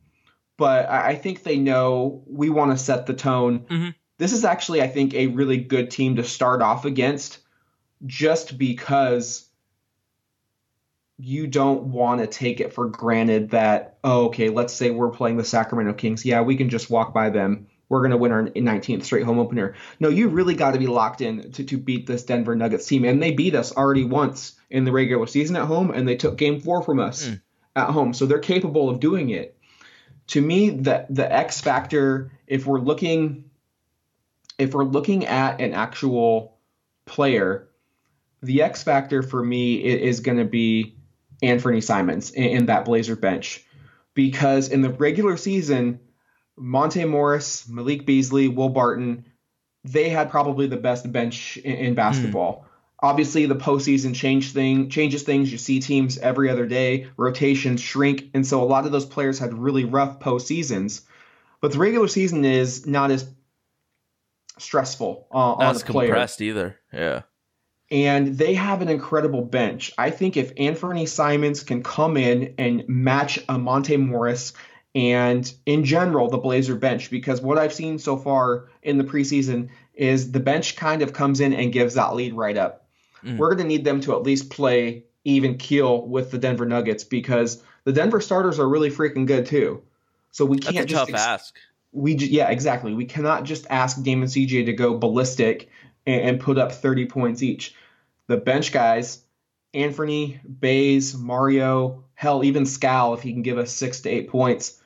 but 0.57 0.89
I 0.89 1.15
think 1.15 1.43
they 1.43 1.57
know 1.57 2.23
we 2.25 2.49
want 2.49 2.71
to 2.71 2.77
set 2.77 3.05
the 3.05 3.13
tone. 3.13 3.65
Mhm. 3.69 3.93
This 4.17 4.33
is 4.33 4.45
actually, 4.45 4.81
I 4.81 4.87
think, 4.87 5.13
a 5.13 5.27
really 5.27 5.57
good 5.57 5.91
team 5.91 6.15
to 6.15 6.23
start 6.23 6.61
off 6.63 6.85
against, 6.85 7.39
just 8.05 8.57
because 8.57 9.46
you 11.19 11.47
don't 11.47 11.85
want 11.85 12.21
to 12.21 12.27
take 12.27 12.59
it 12.59 12.73
for 12.73 12.87
granted 12.87 13.49
that 13.49 13.97
oh 14.03 14.25
okay 14.27 14.49
let's 14.49 14.73
say 14.73 14.91
we're 14.91 15.09
playing 15.09 15.37
the 15.37 15.43
sacramento 15.43 15.93
kings. 15.93 16.23
Yeah 16.25 16.41
we 16.41 16.55
can 16.55 16.69
just 16.69 16.89
walk 16.89 17.13
by 17.13 17.29
them. 17.29 17.67
We're 17.89 18.01
going 18.01 18.11
to 18.11 18.17
win 18.17 18.31
our 18.33 18.43
19th 18.43 19.03
straight 19.03 19.23
home 19.23 19.39
opener. 19.39 19.75
No 19.99 20.09
you 20.09 20.27
really 20.29 20.53
got 20.53 20.71
to 20.71 20.79
be 20.79 20.87
locked 20.87 21.21
in 21.21 21.51
to, 21.53 21.63
to 21.63 21.77
beat 21.77 22.05
this 22.05 22.23
denver 22.23 22.55
nuggets 22.55 22.85
team 22.85 23.03
and 23.03 23.21
they 23.21 23.31
beat 23.31 23.55
us 23.55 23.75
already 23.75 24.03
once 24.03 24.55
in 24.69 24.83
the 24.83 24.91
regular 24.91 25.25
season 25.25 25.55
at 25.55 25.65
home 25.65 25.89
and 25.91 26.07
they 26.07 26.17
took 26.17 26.37
game 26.37 26.61
four 26.61 26.83
from 26.83 26.99
us 26.99 27.27
Mm. 27.27 27.41
at 27.75 27.89
home. 27.89 28.13
So 28.13 28.25
they're 28.25 28.39
capable 28.39 28.89
of 28.89 28.99
doing 28.99 29.29
it. 29.29 29.57
To 30.27 30.41
me 30.41 30.69
the 30.69 31.07
the 31.09 31.31
x 31.31 31.61
factor 31.61 32.31
if 32.45 32.67
we're 32.67 32.79
looking 32.79 33.45
if 34.59 34.73
we're 34.73 34.83
looking 34.83 35.25
at 35.25 35.61
an 35.61 35.73
actual 35.73 36.57
player 37.05 37.69
the 38.43 38.61
X 38.61 38.83
factor 38.83 39.23
for 39.23 39.43
me 39.43 39.75
is 39.83 40.19
going 40.19 40.37
to 40.37 40.45
be 40.45 40.96
Anfernee 41.41 41.83
Simons 41.83 42.31
in, 42.31 42.43
in 42.43 42.65
that 42.67 42.85
Blazer 42.85 43.15
bench 43.15 43.63
because 44.13 44.69
in 44.69 44.81
the 44.81 44.89
regular 44.89 45.37
season, 45.37 45.99
Monte 46.57 47.05
Morris, 47.05 47.67
Malik 47.69 48.05
Beasley, 48.05 48.47
Will 48.47 48.69
Barton, 48.69 49.25
they 49.83 50.09
had 50.09 50.31
probably 50.31 50.67
the 50.67 50.77
best 50.77 51.09
bench 51.11 51.57
in, 51.57 51.75
in 51.75 51.95
basketball. 51.95 52.65
Obviously, 52.99 53.45
the 53.45 53.55
postseason 53.55 54.15
change 54.15 54.53
thing 54.53 54.89
changes 54.89 55.21
things. 55.21 55.51
You 55.51 55.59
see 55.59 55.79
teams 55.79 56.17
every 56.17 56.49
other 56.49 56.65
day, 56.65 57.07
rotations 57.15 57.79
shrink, 57.79 58.31
and 58.33 58.45
so 58.45 58.63
a 58.63 58.65
lot 58.65 58.87
of 58.87 58.91
those 58.91 59.05
players 59.05 59.37
had 59.37 59.53
really 59.53 59.85
rough 59.85 60.19
postseasons. 60.19 61.01
But 61.61 61.73
the 61.73 61.77
regular 61.77 62.07
season 62.07 62.43
is 62.43 62.87
not 62.87 63.11
as 63.11 63.29
stressful 64.57 65.27
uh, 65.31 65.37
on 65.37 65.59
Not 65.59 65.69
the 65.73 65.75
as 65.75 65.83
player 65.83 66.07
compressed 66.07 66.41
either. 66.41 66.79
Yeah. 66.91 67.21
And 67.89 68.37
they 68.37 68.53
have 68.55 68.81
an 68.81 68.89
incredible 68.89 69.41
bench. 69.41 69.93
I 69.97 70.09
think 70.09 70.35
if 70.35 70.53
Anfernee 70.55 71.07
Simons 71.07 71.63
can 71.63 71.83
come 71.83 72.17
in 72.17 72.53
and 72.57 72.87
match 72.89 73.39
a 73.47 73.57
Monte 73.57 73.95
Morris 73.95 74.53
and 74.93 75.51
in 75.65 75.85
general 75.85 76.29
the 76.29 76.37
Blazer 76.37 76.75
bench, 76.75 77.09
because 77.09 77.41
what 77.41 77.57
I've 77.57 77.73
seen 77.73 77.97
so 77.97 78.17
far 78.17 78.67
in 78.83 78.97
the 78.97 79.03
preseason 79.03 79.69
is 79.93 80.31
the 80.31 80.39
bench 80.39 80.75
kind 80.75 81.01
of 81.01 81.13
comes 81.13 81.39
in 81.39 81.53
and 81.53 81.71
gives 81.71 81.93
that 81.93 82.13
lead 82.13 82.33
right 82.33 82.57
up. 82.57 82.87
Mm. 83.23 83.37
We're 83.37 83.55
going 83.55 83.69
to 83.69 83.75
need 83.75 83.85
them 83.85 84.01
to 84.01 84.15
at 84.15 84.23
least 84.23 84.49
play 84.49 85.03
even 85.23 85.57
keel 85.57 86.05
with 86.07 86.31
the 86.31 86.37
Denver 86.37 86.65
Nuggets 86.65 87.03
because 87.03 87.63
the 87.83 87.91
Denver 87.93 88.21
starters 88.21 88.59
are 88.59 88.67
really 88.67 88.89
freaking 88.89 89.25
good 89.25 89.45
too. 89.45 89.81
So 90.31 90.45
we 90.45 90.57
can't 90.57 90.77
a 90.77 90.85
just 90.85 91.09
tough 91.09 91.09
ex- 91.09 91.21
ask. 91.21 91.55
we 91.91 92.15
j- 92.15 92.27
yeah 92.27 92.49
exactly 92.49 92.93
we 92.93 93.05
cannot 93.05 93.43
just 93.43 93.65
ask 93.69 94.01
Dame 94.03 94.21
and 94.21 94.31
CJ 94.31 94.65
to 94.65 94.73
go 94.73 94.97
ballistic 94.97 95.69
and, 96.07 96.21
and 96.21 96.39
put 96.39 96.57
up 96.57 96.71
30 96.71 97.05
points 97.05 97.43
each. 97.43 97.75
The 98.25 98.37
bench 98.37 98.71
guys 98.71 99.21
Anfernee 99.73 100.39
Baze 100.59 101.15
Mario 101.15 102.03
hell 102.15 102.43
even 102.43 102.65
Skal 102.65 103.13
if 103.13 103.21
he 103.21 103.31
can 103.31 103.43
give 103.43 103.59
us 103.59 103.71
6 103.73 104.01
to 104.01 104.09
8 104.09 104.29
points. 104.29 104.81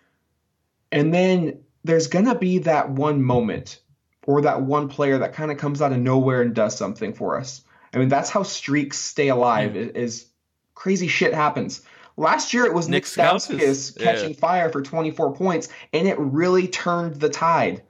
And 0.91 1.13
then 1.13 1.59
there's 1.85 2.07
going 2.07 2.25
to 2.25 2.35
be 2.35 2.57
that 2.59 2.89
one 2.89 3.23
moment 3.23 3.79
or 4.27 4.41
that 4.41 4.61
one 4.61 4.89
player 4.89 5.19
that 5.19 5.33
kind 5.33 5.51
of 5.51 5.57
comes 5.57 5.81
out 5.81 5.93
of 5.93 5.99
nowhere 5.99 6.41
and 6.41 6.53
does 6.53 6.77
something 6.77 7.13
for 7.13 7.39
us. 7.39 7.61
I 7.93 7.97
mean 7.97 8.09
that's 8.09 8.29
how 8.29 8.43
streaks 8.43 8.97
stay 8.97 9.29
alive 9.29 9.71
hmm. 9.71 9.77
is, 9.77 9.89
is 9.89 10.25
crazy 10.75 11.07
shit 11.07 11.33
happens. 11.33 11.81
Last 12.17 12.53
year 12.53 12.65
it 12.65 12.73
was 12.73 12.87
Nick 12.87 13.03
Nick 13.03 13.03
Stauskas, 13.05 13.59
Stauskas 13.59 13.99
yeah. 13.99 14.03
catching 14.03 14.33
fire 14.33 14.69
for 14.69 14.81
24 14.81 15.33
points, 15.35 15.69
and 15.93 16.07
it 16.07 16.19
really 16.19 16.67
turned 16.67 17.15
the 17.15 17.29
tide. 17.29 17.83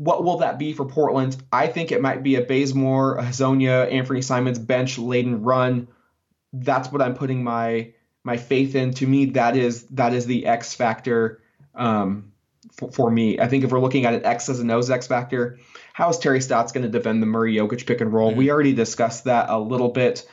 What 0.00 0.24
will 0.24 0.38
that 0.38 0.58
be 0.58 0.72
for 0.72 0.86
Portland? 0.86 1.36
I 1.52 1.66
think 1.66 1.92
it 1.92 2.00
might 2.00 2.22
be 2.22 2.36
a 2.36 2.40
Bazemore, 2.40 3.18
a 3.18 3.22
Hezonja, 3.22 3.92
Anfernee 3.92 4.24
Simons 4.24 4.58
bench 4.58 4.96
laden 4.96 5.42
run. 5.42 5.88
That's 6.54 6.90
what 6.90 7.02
I'm 7.02 7.14
putting 7.14 7.44
my 7.44 7.92
my 8.24 8.38
faith 8.38 8.74
in. 8.74 8.94
To 8.94 9.06
me, 9.06 9.26
that 9.32 9.58
is 9.58 9.82
that 9.88 10.14
is 10.14 10.24
the 10.24 10.46
X 10.46 10.72
factor 10.72 11.42
um, 11.74 12.32
for, 12.72 12.90
for 12.90 13.10
me. 13.10 13.38
I 13.38 13.46
think 13.46 13.62
if 13.62 13.72
we're 13.72 13.78
looking 13.78 14.06
at 14.06 14.14
an 14.14 14.24
X 14.24 14.48
as 14.48 14.60
an 14.60 14.70
O's 14.70 14.88
X 14.90 15.06
factor, 15.06 15.58
how 15.92 16.08
is 16.08 16.16
Terry 16.16 16.40
Stotts 16.40 16.72
going 16.72 16.84
to 16.84 16.88
defend 16.88 17.22
the 17.22 17.26
Murray 17.26 17.56
Jokic 17.56 17.84
pick 17.86 18.00
and 18.00 18.10
roll? 18.10 18.32
Mhm. 18.32 18.36
We 18.36 18.50
already 18.50 18.72
discussed 18.72 19.24
that 19.24 19.50
a 19.50 19.58
little 19.58 19.90
bit. 19.90 20.26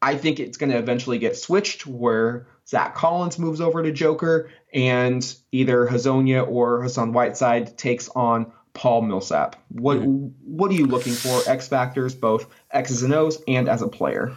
I 0.00 0.16
think 0.16 0.40
it's 0.40 0.56
going 0.56 0.70
to 0.72 0.78
eventually 0.78 1.18
get 1.18 1.36
switched 1.36 1.86
where 1.86 2.46
Zach 2.66 2.94
Collins 2.94 3.38
moves 3.38 3.60
over 3.60 3.82
to 3.82 3.92
Joker 3.92 4.48
and 4.72 5.22
either 5.52 5.86
Hezonja 5.86 6.48
or 6.48 6.82
Hassan 6.82 7.12
Whiteside 7.12 7.76
takes 7.76 8.08
on 8.08 8.52
Paul 8.80 9.02
Millsap. 9.02 9.56
What 9.68 9.98
what 9.98 10.70
are 10.70 10.74
you 10.74 10.86
looking 10.86 11.12
for? 11.12 11.42
X 11.46 11.68
factors, 11.68 12.14
both 12.14 12.46
X's 12.70 13.02
and 13.02 13.12
O's, 13.12 13.42
and 13.46 13.68
as 13.68 13.82
a 13.82 13.88
player. 13.88 14.34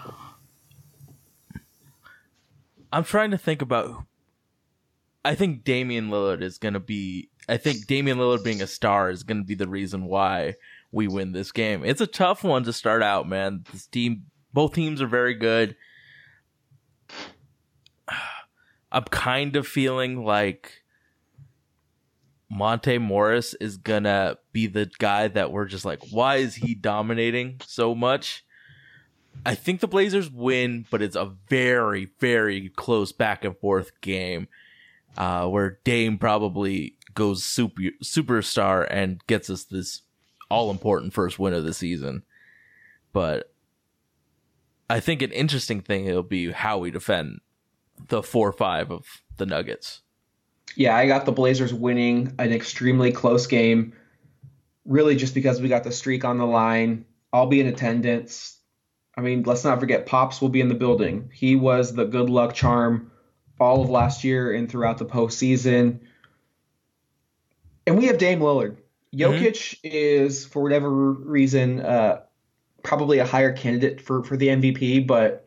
I'm 2.92 3.06
trying 3.06 3.32
to 3.32 3.38
think 3.38 3.62
about. 3.62 4.04
I 5.24 5.36
think 5.36 5.64
Damian 5.64 6.10
Lillard 6.10 6.42
is 6.42 6.58
going 6.58 6.74
to 6.74 6.82
be. 6.82 7.30
I 7.48 7.56
think 7.56 7.88
Damian 7.88 8.18
Lillard 8.18 8.44
being 8.44 8.62
a 8.62 8.68
star 8.68 9.10
is 9.10 9.24
going 9.24 9.38
to 9.38 9.46
be 9.46 9.56
the 9.56 9.70
reason 9.70 10.08
why 10.08 10.56
we 10.92 11.08
win 11.08 11.32
this 11.32 11.54
game. 11.54 11.86
It's 11.86 12.02
a 12.02 12.06
tough 12.06 12.44
one 12.44 12.66
to 12.66 12.74
start 12.74 13.02
out, 13.02 13.30
man. 13.30 13.64
This 13.72 13.88
team, 13.88 14.26
both 14.52 14.74
teams 14.74 15.02
are 15.02 15.08
very 15.08 15.36
good. 15.36 15.78
I'm 18.92 19.06
kind 19.06 19.56
of 19.56 19.66
feeling 19.66 20.26
like 20.26 20.83
Monte 22.50 22.98
Morris 22.98 23.54
is 23.56 23.78
gonna 23.78 24.38
be 24.52 24.68
the 24.68 24.90
guy 25.00 25.28
that 25.28 25.52
we're 25.52 25.66
just 25.66 25.86
like, 25.86 26.00
why 26.12 26.38
is 26.38 26.56
he 26.56 26.76
dominating 26.76 27.60
so 27.66 27.96
much? 27.96 28.46
I 29.46 29.56
think 29.56 29.80
the 29.80 29.88
Blazers 29.88 30.30
win, 30.30 30.86
but 30.92 31.02
it's 31.02 31.16
a 31.16 31.34
very, 31.50 32.12
very 32.20 32.70
close 32.70 33.12
back 33.12 33.44
and 33.44 33.58
forth 33.58 34.00
game 34.02 34.48
uh, 35.18 35.48
where 35.48 35.80
Dame 35.84 36.18
probably 36.18 36.98
goes 37.14 37.44
super 37.44 37.82
superstar 38.04 38.88
and 38.90 39.26
gets 39.28 39.50
us 39.50 39.64
this 39.64 40.02
all 40.50 40.70
important 40.70 41.14
first 41.14 41.40
win 41.40 41.54
of 41.54 41.64
the 41.64 41.74
season. 41.74 42.24
But 43.12 43.52
I 44.90 45.00
think 45.00 45.22
an 45.22 45.32
interesting 45.32 45.82
thing 45.82 46.06
it'll 46.06 46.24
be 46.24 46.52
how 46.52 46.78
we 46.78 46.92
defend 46.92 47.42
the 48.08 48.22
four 48.22 48.52
five 48.54 48.92
of 48.92 49.06
the 49.38 49.46
Nuggets. 49.46 50.03
Yeah, 50.76 50.96
I 50.96 51.08
got 51.08 51.26
the 51.26 51.32
Blazers 51.32 51.74
winning 51.74 52.36
an 52.40 52.52
extremely 52.52 53.12
close 53.12 53.48
game, 53.48 53.94
really 54.86 55.16
just 55.16 55.34
because 55.34 55.62
we 55.62 55.70
got 55.70 55.84
the 55.84 55.92
streak 55.92 56.26
on 56.26 56.38
the 56.38 56.46
line. 56.46 57.06
I'll 57.32 57.48
be 57.48 57.60
in 57.60 57.68
attendance. 57.68 58.58
I 59.16 59.22
mean, 59.22 59.44
let's 59.44 59.64
not 59.64 59.80
forget, 59.80 60.06
Pops 60.06 60.42
will 60.42 60.50
be 60.50 60.62
in 60.62 60.70
the 60.70 60.76
building. 60.76 61.30
He 61.34 61.56
was 61.56 61.94
the 61.94 62.06
good 62.06 62.30
luck 62.30 62.54
charm 62.54 63.12
all 63.60 63.82
of 63.82 63.90
last 63.90 64.24
year 64.24 64.54
and 64.54 64.70
throughout 64.70 64.98
the 64.98 65.06
postseason. 65.06 66.00
And 67.86 67.98
we 67.98 68.06
have 68.06 68.18
Dame 68.18 68.40
Lillard. 68.40 68.78
Jokic 69.14 69.78
is, 69.84 70.46
for 70.46 70.64
whatever 70.64 70.90
reason, 70.90 71.82
uh, 71.82 72.22
probably 72.82 73.20
a 73.20 73.26
higher 73.26 73.54
candidate 73.54 74.02
for, 74.02 74.24
for 74.24 74.36
the 74.36 74.48
MVP, 74.48 75.06
but 75.06 75.43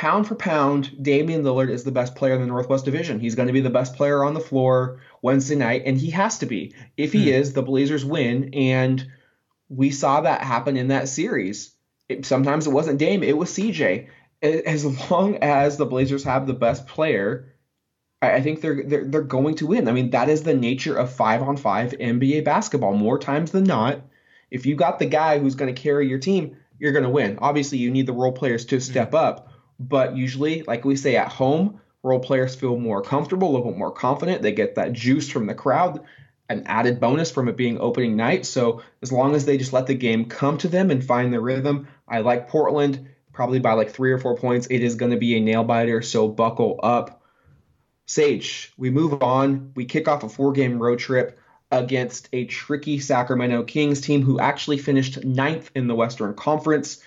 pound 0.00 0.26
for 0.26 0.34
pound, 0.34 0.90
Damian 1.02 1.42
Lillard 1.42 1.68
is 1.68 1.84
the 1.84 1.92
best 1.92 2.14
player 2.14 2.34
in 2.34 2.40
the 2.40 2.46
Northwest 2.46 2.86
Division. 2.86 3.20
He's 3.20 3.34
going 3.34 3.48
to 3.48 3.52
be 3.52 3.60
the 3.60 3.68
best 3.68 3.94
player 3.96 4.24
on 4.24 4.32
the 4.32 4.40
floor 4.40 5.00
Wednesday 5.20 5.56
night, 5.56 5.82
and 5.84 5.98
he 5.98 6.08
has 6.08 6.38
to 6.38 6.46
be. 6.46 6.74
If 6.96 7.12
he 7.12 7.24
Hmm. 7.24 7.34
is, 7.34 7.52
the 7.52 7.62
Blazers 7.62 8.02
win, 8.02 8.54
and 8.54 9.06
we 9.68 9.90
saw 9.90 10.22
that 10.22 10.40
happen 10.40 10.78
in 10.78 10.88
that 10.88 11.08
series. 11.10 11.74
It, 12.08 12.24
sometimes 12.24 12.66
it 12.66 12.72
wasn't 12.72 12.98
Dame, 12.98 13.22
it 13.22 13.36
was 13.36 13.50
CJ. 13.50 14.08
As 14.42 15.10
long 15.10 15.36
as 15.42 15.76
the 15.76 15.84
Blazers 15.84 16.24
have 16.24 16.46
the 16.46 16.54
best 16.54 16.86
player, 16.86 17.52
I 18.22 18.36
I 18.36 18.40
think 18.40 18.62
they're, 18.62 18.82
they're 18.82 19.04
they're 19.04 19.20
going 19.20 19.56
to 19.56 19.66
win. 19.66 19.86
I 19.86 19.92
mean, 19.92 20.10
that 20.10 20.30
is 20.30 20.42
the 20.44 20.54
nature 20.54 20.96
of 20.96 21.12
five 21.12 21.42
on 21.42 21.58
five 21.58 21.92
NBA 21.92 22.42
basketball. 22.44 22.94
More 22.94 23.18
times 23.18 23.50
than 23.50 23.64
not, 23.64 24.00
if 24.50 24.64
you 24.64 24.76
got 24.76 24.98
the 24.98 25.04
guy 25.04 25.38
who's 25.38 25.56
going 25.56 25.74
to 25.74 25.82
carry 25.82 26.08
your 26.08 26.18
team, 26.18 26.56
you're 26.78 26.92
going 26.92 27.04
to 27.04 27.10
win. 27.10 27.38
Obviously, 27.42 27.76
you 27.76 27.90
need 27.90 28.06
the 28.06 28.14
role 28.14 28.32
players 28.32 28.64
to 28.64 28.80
step 28.80 29.12
up, 29.12 29.49
but 29.80 30.14
usually, 30.14 30.62
like 30.62 30.84
we 30.84 30.94
say 30.94 31.16
at 31.16 31.32
home, 31.32 31.80
role 32.02 32.20
players 32.20 32.54
feel 32.54 32.76
more 32.76 33.02
comfortable, 33.02 33.48
a 33.48 33.52
little 33.52 33.70
bit 33.70 33.78
more 33.78 33.90
confident. 33.90 34.42
They 34.42 34.52
get 34.52 34.74
that 34.74 34.92
juice 34.92 35.28
from 35.30 35.46
the 35.46 35.54
crowd, 35.54 36.04
an 36.50 36.64
added 36.66 37.00
bonus 37.00 37.30
from 37.30 37.48
it 37.48 37.56
being 37.56 37.80
opening 37.80 38.14
night. 38.14 38.44
So 38.44 38.82
as 39.00 39.10
long 39.10 39.34
as 39.34 39.46
they 39.46 39.56
just 39.56 39.72
let 39.72 39.86
the 39.86 39.94
game 39.94 40.26
come 40.26 40.58
to 40.58 40.68
them 40.68 40.90
and 40.90 41.02
find 41.02 41.32
their 41.32 41.40
rhythm, 41.40 41.88
I 42.06 42.20
like 42.20 42.48
Portland 42.48 43.08
probably 43.32 43.58
by 43.58 43.72
like 43.72 43.90
three 43.90 44.12
or 44.12 44.18
four 44.18 44.36
points. 44.36 44.66
It 44.70 44.82
is 44.82 44.96
going 44.96 45.12
to 45.12 45.18
be 45.18 45.36
a 45.36 45.40
nail 45.40 45.64
biter, 45.64 46.02
so 46.02 46.28
buckle 46.28 46.78
up. 46.82 47.22
Sage, 48.04 48.72
we 48.76 48.90
move 48.90 49.22
on. 49.22 49.72
We 49.74 49.86
kick 49.86 50.08
off 50.08 50.24
a 50.24 50.28
four 50.28 50.52
game 50.52 50.78
road 50.78 50.98
trip 50.98 51.38
against 51.70 52.28
a 52.32 52.44
tricky 52.44 52.98
Sacramento 52.98 53.62
Kings 53.62 54.00
team 54.00 54.22
who 54.22 54.40
actually 54.40 54.78
finished 54.78 55.24
ninth 55.24 55.70
in 55.74 55.86
the 55.86 55.94
Western 55.94 56.34
Conference. 56.34 57.02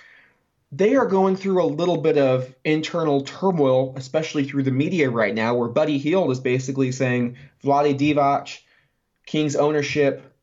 They 0.76 0.96
are 0.96 1.06
going 1.06 1.36
through 1.36 1.64
a 1.64 1.66
little 1.66 1.98
bit 1.98 2.18
of 2.18 2.54
internal 2.64 3.22
turmoil, 3.22 3.94
especially 3.96 4.44
through 4.46 4.64
the 4.64 4.72
media 4.72 5.10
right 5.10 5.36
now, 5.36 5.54
where 5.56 5.68
Buddy 5.68 6.00
Hield 6.00 6.32
is 6.32 6.40
basically 6.40 6.92
saying, 6.92 7.38
Vlade 7.64 8.00
Divac, 8.00 8.60
Kings 9.26 9.56
ownership, 9.56 10.34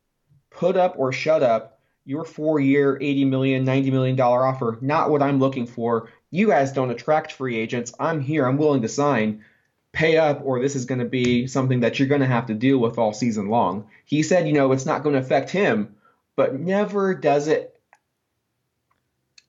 put 0.50 0.76
up 0.76 0.94
or 0.98 1.12
shut 1.12 1.42
up. 1.42 1.80
Your 2.04 2.24
four 2.24 2.60
year, 2.60 2.96
$80 2.96 3.28
million, 3.28 3.66
$90 3.66 3.90
million 3.90 4.20
offer, 4.20 4.78
not 4.80 5.10
what 5.10 5.22
I'm 5.22 5.38
looking 5.38 5.66
for. 5.66 6.08
You 6.30 6.46
guys 6.46 6.72
don't 6.72 6.90
attract 6.90 7.32
free 7.32 7.58
agents. 7.58 7.92
I'm 7.98 8.20
here. 8.20 8.46
I'm 8.46 8.56
willing 8.56 8.82
to 8.82 8.88
sign 8.88 9.44
pay 9.92 10.16
up 10.16 10.40
or 10.44 10.60
this 10.60 10.76
is 10.76 10.84
going 10.84 11.00
to 11.00 11.04
be 11.04 11.46
something 11.46 11.80
that 11.80 11.98
you're 11.98 12.08
going 12.08 12.20
to 12.20 12.26
have 12.26 12.46
to 12.46 12.54
deal 12.54 12.78
with 12.78 12.98
all 12.98 13.12
season 13.12 13.48
long. 13.48 13.88
He 14.04 14.22
said, 14.22 14.46
you 14.46 14.52
know, 14.52 14.72
it's 14.72 14.86
not 14.86 15.02
going 15.02 15.14
to 15.14 15.20
affect 15.20 15.50
him, 15.50 15.96
but 16.36 16.58
never 16.58 17.14
does 17.14 17.48
it 17.48 17.69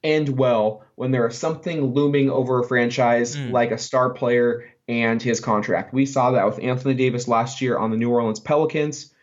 end 0.03 0.29
well 0.29 0.83
when 0.95 1.11
there 1.11 1.27
is 1.27 1.37
something 1.37 1.93
looming 1.93 2.29
over 2.29 2.59
a 2.59 2.63
franchise 2.67 3.35
Mm. 3.35 3.51
like 3.51 3.71
a 3.71 3.77
star 3.77 4.09
player 4.11 4.65
and 4.87 5.21
his 5.21 5.39
contract. 5.39 5.93
We 5.93 6.05
saw 6.05 6.31
that 6.31 6.45
with 6.45 6.59
Anthony 6.63 6.95
Davis 6.95 7.27
last 7.27 7.61
year 7.61 7.77
on 7.77 7.91
the 7.91 7.97
New 7.97 8.09
Orleans 8.09 8.39
Pelicans. 8.39 9.13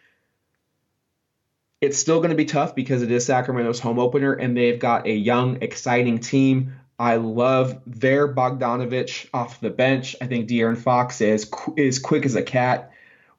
It's 1.81 1.99
still 1.99 2.19
going 2.19 2.31
to 2.31 2.37
be 2.37 2.45
tough 2.45 2.75
because 2.75 3.03
it 3.03 3.11
is 3.11 3.27
Sacramento's 3.27 3.79
home 3.81 3.99
opener 3.99 4.33
and 4.33 4.57
they've 4.57 4.79
got 4.79 5.07
a 5.07 5.13
young, 5.13 5.63
exciting 5.63 6.19
team. 6.19 6.75
I 6.99 7.17
love 7.17 7.81
their 7.87 8.33
Bogdanovich 8.35 9.29
off 9.33 9.61
the 9.61 9.71
bench. 9.71 10.17
I 10.21 10.27
think 10.27 10.49
De'Aaron 10.49 10.77
Fox 10.77 11.21
is 11.21 11.49
is 11.77 12.01
quick 12.01 12.25
as 12.27 12.35
a 12.35 12.43
cat, 12.43 12.91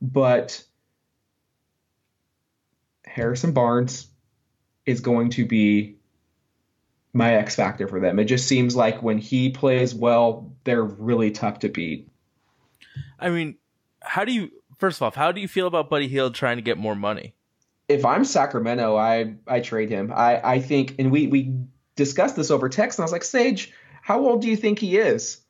but 0.02 0.64
Harrison 3.06 3.52
Barnes 3.52 4.08
is 4.86 5.02
going 5.02 5.32
to 5.32 5.46
be 5.46 5.98
my 7.14 7.36
X 7.36 7.56
factor 7.56 7.88
for 7.88 8.00
them. 8.00 8.20
It 8.20 8.26
just 8.26 8.48
seems 8.48 8.76
like 8.76 9.02
when 9.02 9.18
he 9.18 9.50
plays 9.50 9.96
well, 9.96 10.54
they're 10.64 10.84
really 10.84 11.32
tough 11.32 11.60
to 11.60 11.70
beat. 11.70 12.10
I 13.20 13.30
mean, 13.30 13.56
how 14.02 14.26
do 14.26 14.32
you 14.32 14.52
first 14.78 15.02
off, 15.02 15.16
how 15.16 15.32
do 15.32 15.42
you 15.42 15.48
feel 15.48 15.68
about 15.68 15.90
Buddy 15.90 16.08
Hield 16.08 16.36
trying 16.36 16.58
to 16.58 16.62
get 16.64 16.78
more 16.78 16.96
money? 16.96 17.36
If 17.88 18.06
I'm 18.06 18.24
Sacramento, 18.24 18.96
I 18.96 19.36
I 19.48 19.60
trade 19.62 19.90
him. 19.90 20.12
I 20.14 20.42
I 20.44 20.60
think, 20.60 20.96
and 21.00 21.12
we 21.12 21.28
we 21.28 21.54
discussed 21.96 22.36
this 22.36 22.52
over 22.52 22.70
text, 22.70 23.00
and 23.00 23.04
I 23.04 23.06
was 23.06 23.12
like, 23.12 23.24
Sage, 23.24 23.74
how 24.02 24.22
old 24.22 24.42
do 24.42 24.48
you 24.48 24.56
think 24.56 24.80
he 24.80 24.98
is? 24.98 25.42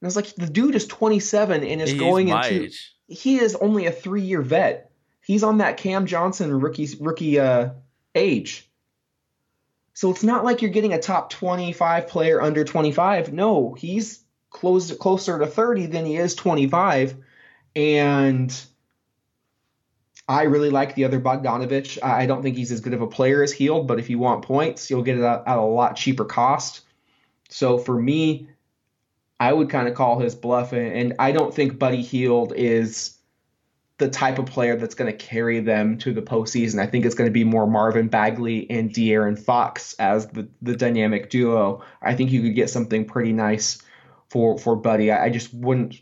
And 0.00 0.06
I 0.06 0.08
was 0.08 0.16
like, 0.16 0.34
the 0.36 0.46
dude 0.46 0.76
is 0.76 0.86
27 0.86 1.64
and 1.64 1.82
is 1.82 1.90
He's 1.90 2.00
going 2.00 2.28
into. 2.28 2.64
age. 2.64 2.94
He 3.08 3.38
is 3.38 3.56
only 3.56 3.86
a 3.86 3.92
three 3.92 4.22
year 4.22 4.42
vet. 4.42 4.92
He's 5.22 5.42
on 5.42 5.58
that 5.58 5.76
Cam 5.76 6.06
Johnson 6.06 6.58
rookie 6.60 6.88
rookie 7.00 7.40
uh, 7.40 7.70
age. 8.14 8.70
So 9.98 10.12
it's 10.12 10.22
not 10.22 10.44
like 10.44 10.62
you're 10.62 10.70
getting 10.70 10.92
a 10.92 11.00
top 11.00 11.28
25 11.28 12.06
player 12.06 12.40
under 12.40 12.62
25. 12.62 13.32
No, 13.32 13.74
he's 13.74 14.20
close, 14.48 14.96
closer 14.96 15.40
to 15.40 15.46
30 15.48 15.86
than 15.86 16.06
he 16.06 16.14
is 16.14 16.36
25. 16.36 17.16
And 17.74 18.64
I 20.28 20.42
really 20.44 20.70
like 20.70 20.94
the 20.94 21.04
other 21.04 21.18
Bogdanovich. 21.18 22.00
I 22.00 22.26
don't 22.26 22.44
think 22.44 22.56
he's 22.56 22.70
as 22.70 22.80
good 22.80 22.94
of 22.94 23.02
a 23.02 23.08
player 23.08 23.42
as 23.42 23.50
Hield, 23.50 23.88
but 23.88 23.98
if 23.98 24.08
you 24.08 24.20
want 24.20 24.44
points, 24.44 24.88
you'll 24.88 25.02
get 25.02 25.18
it 25.18 25.24
at 25.24 25.42
a 25.48 25.60
lot 25.62 25.96
cheaper 25.96 26.24
cost. 26.24 26.82
So 27.48 27.76
for 27.76 28.00
me, 28.00 28.50
I 29.40 29.52
would 29.52 29.68
kind 29.68 29.88
of 29.88 29.94
call 29.94 30.20
his 30.20 30.36
bluff, 30.36 30.72
and 30.72 31.14
I 31.18 31.32
don't 31.32 31.52
think 31.52 31.76
Buddy 31.76 32.02
Hield 32.02 32.52
is 32.54 33.17
the 33.98 34.08
type 34.08 34.38
of 34.38 34.46
player 34.46 34.76
that's 34.76 34.94
going 34.94 35.10
to 35.10 35.16
carry 35.16 35.58
them 35.60 35.98
to 35.98 36.12
the 36.12 36.22
postseason. 36.22 36.80
I 36.80 36.86
think 36.86 37.04
it's 37.04 37.16
going 37.16 37.28
to 37.28 37.32
be 37.32 37.44
more 37.44 37.66
Marvin 37.66 38.08
Bagley 38.08 38.68
and 38.70 38.90
De'Aaron 38.90 39.38
Fox 39.38 39.94
as 39.94 40.28
the, 40.28 40.48
the 40.62 40.76
dynamic 40.76 41.30
duo. 41.30 41.82
I 42.00 42.14
think 42.14 42.30
you 42.30 42.42
could 42.42 42.54
get 42.54 42.70
something 42.70 43.04
pretty 43.04 43.32
nice 43.32 43.82
for 44.30 44.58
for 44.58 44.76
Buddy. 44.76 45.10
I, 45.10 45.26
I 45.26 45.30
just 45.30 45.52
wouldn't 45.52 46.00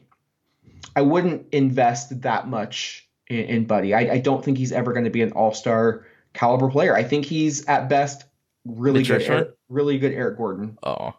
I 0.94 1.03
wouldn't 1.03 1.47
invest 1.53 2.22
that 2.22 2.49
much 2.49 3.09
in, 3.28 3.44
in 3.44 3.64
Buddy. 3.64 3.94
I, 3.94 4.12
I 4.12 4.18
don't 4.18 4.44
think 4.44 4.59
he's 4.59 4.72
ever 4.72 4.92
going 4.92 5.05
to 5.05 5.11
be 5.11 5.22
an 5.22 5.32
All 5.32 5.55
Star 5.55 6.07
caliber 6.34 6.70
player. 6.70 6.94
I 6.94 7.03
think 7.03 7.24
he's 7.24 7.66
at 7.66 7.88
best 7.88 8.24
really 8.66 9.01
Mitch 9.01 9.09
good, 9.09 9.22
Eric, 9.22 9.55
really 9.70 9.99
good 9.99 10.12
Eric 10.12 10.36
Gordon. 10.36 10.76
Oh, 10.82 11.14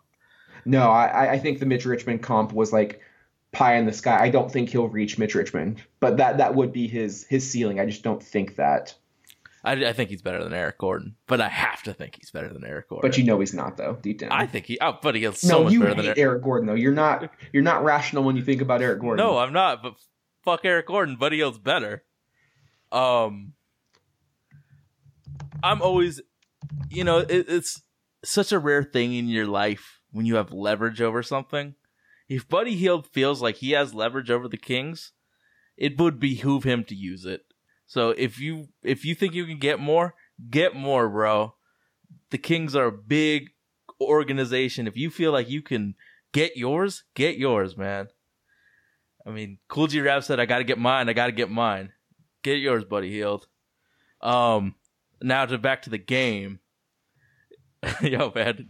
No, 0.64 0.92
I, 0.92 1.34
I 1.34 1.40
think 1.40 1.60
the 1.60 1.66
Mitch 1.66 1.86
Richmond 1.86 2.22
comp 2.22 2.54
was 2.54 2.72
like 2.72 3.02
pie 3.58 3.76
in 3.76 3.88
the 3.88 3.94
sky. 3.94 4.18
I 4.22 4.30
don't 4.30 4.52
think 4.52 4.70
he'll 4.70 4.88
reach 4.88 5.18
Mitch 5.18 5.34
Richmond, 5.34 5.82
but 6.00 6.18
that 6.18 6.38
that 6.38 6.54
would 6.54 6.72
be 6.72 6.88
his 6.88 7.26
his 7.26 7.50
ceiling. 7.50 7.80
I 7.80 7.86
just 7.86 8.04
don't 8.04 8.22
think 8.22 8.56
that. 8.56 8.94
I, 9.64 9.74
I 9.74 9.94
think 9.94 10.12
he's 10.12 10.22
better 10.22 10.44
than 10.44 10.54
Eric 10.54 10.78
Gordon, 10.78 11.16
but 11.26 11.42
I 11.42 11.50
have 11.50 11.82
to 11.84 11.94
think 11.94 12.16
he's 12.16 12.30
better 12.30 12.54
than 12.54 12.64
Eric 12.64 12.90
Gordon. 12.90 13.10
But 13.10 13.18
you 13.18 13.24
know 13.24 13.40
he's 13.40 13.56
not 13.56 13.76
though, 13.76 13.98
deep 14.02 14.20
down. 14.20 14.32
I 14.32 14.46
think 14.46 14.68
he. 14.68 14.78
Oh, 14.80 14.94
Buddy 15.02 15.20
Hield's 15.20 15.42
so 15.42 15.58
no, 15.58 15.64
much 15.64 15.74
you 15.74 15.80
better 15.80 15.96
than 15.96 16.06
Eric. 16.06 16.18
Eric 16.20 16.44
Gordon 16.44 16.68
though. 16.68 16.76
You're 16.76 16.94
not 16.94 17.32
you're 17.52 17.64
not 17.64 17.84
rational 17.84 18.24
when 18.24 18.36
you 18.36 18.44
think 18.44 18.62
about 18.62 18.82
Eric 18.82 19.02
Gordon. 19.02 19.26
No, 19.26 19.40
I'm 19.40 19.52
not. 19.52 19.82
But 19.82 19.96
fuck 20.44 20.62
Eric 20.64 20.86
Gordon. 20.86 21.16
Buddy 21.16 21.38
Hield's 21.38 21.58
better. 21.58 22.04
Um, 22.92 23.54
I'm 25.64 25.82
always, 25.82 26.22
you 26.90 27.04
know, 27.04 27.18
it, 27.18 27.48
it's 27.50 27.82
such 28.24 28.52
a 28.52 28.60
rare 28.60 28.84
thing 28.84 29.14
in 29.16 29.28
your 29.28 29.48
life 29.48 30.00
when 30.12 30.26
you 30.26 30.36
have 30.36 30.54
leverage 30.54 31.02
over 31.02 31.24
something. 31.24 31.76
If 32.30 32.48
Buddy 32.48 32.76
Hield 32.76 33.08
feels 33.08 33.42
like 33.42 33.58
he 33.58 33.72
has 33.72 33.94
leverage 33.94 34.30
over 34.30 34.48
the 34.48 34.58
Kings, 34.58 35.14
it 35.78 35.98
would 35.98 36.20
behoove 36.20 36.64
him 36.64 36.84
to 36.86 36.96
use 36.96 37.26
it. 37.26 37.42
So 37.86 38.10
if 38.10 38.40
you 38.40 38.68
if 38.84 39.06
you 39.06 39.16
think 39.16 39.34
you 39.34 39.46
can 39.46 39.60
get 39.60 39.80
more, 39.80 40.16
get 40.50 40.76
more, 40.76 41.08
bro. 41.08 41.56
The 42.32 42.38
Kings 42.38 42.76
are 42.76 42.88
a 42.88 42.92
big 42.92 43.52
organization. 44.02 44.88
If 44.88 44.98
you 44.98 45.10
feel 45.10 45.32
like 45.32 45.50
you 45.50 45.62
can 45.62 45.96
get 46.34 46.58
yours, 46.58 47.04
get 47.16 47.38
yours, 47.38 47.78
man. 47.78 48.10
I 49.26 49.30
mean, 49.30 49.60
Kool 49.70 49.88
G 49.88 50.02
Rap 50.02 50.24
said, 50.24 50.40
"I 50.40 50.46
got 50.46 50.58
to 50.58 50.64
get 50.66 50.78
mine. 50.78 51.08
I 51.08 51.14
got 51.14 51.28
to 51.28 51.32
get 51.32 51.50
mine. 51.50 51.94
Get 52.44 52.60
yours, 52.60 52.84
buddy. 52.84 53.12
Hield." 53.12 53.48
Um, 54.22 54.76
now 55.22 55.46
to 55.46 55.58
back 55.58 55.84
to 55.84 55.90
the 55.90 55.98
game. 55.98 56.60
Yo, 58.02 58.32
man, 58.36 58.70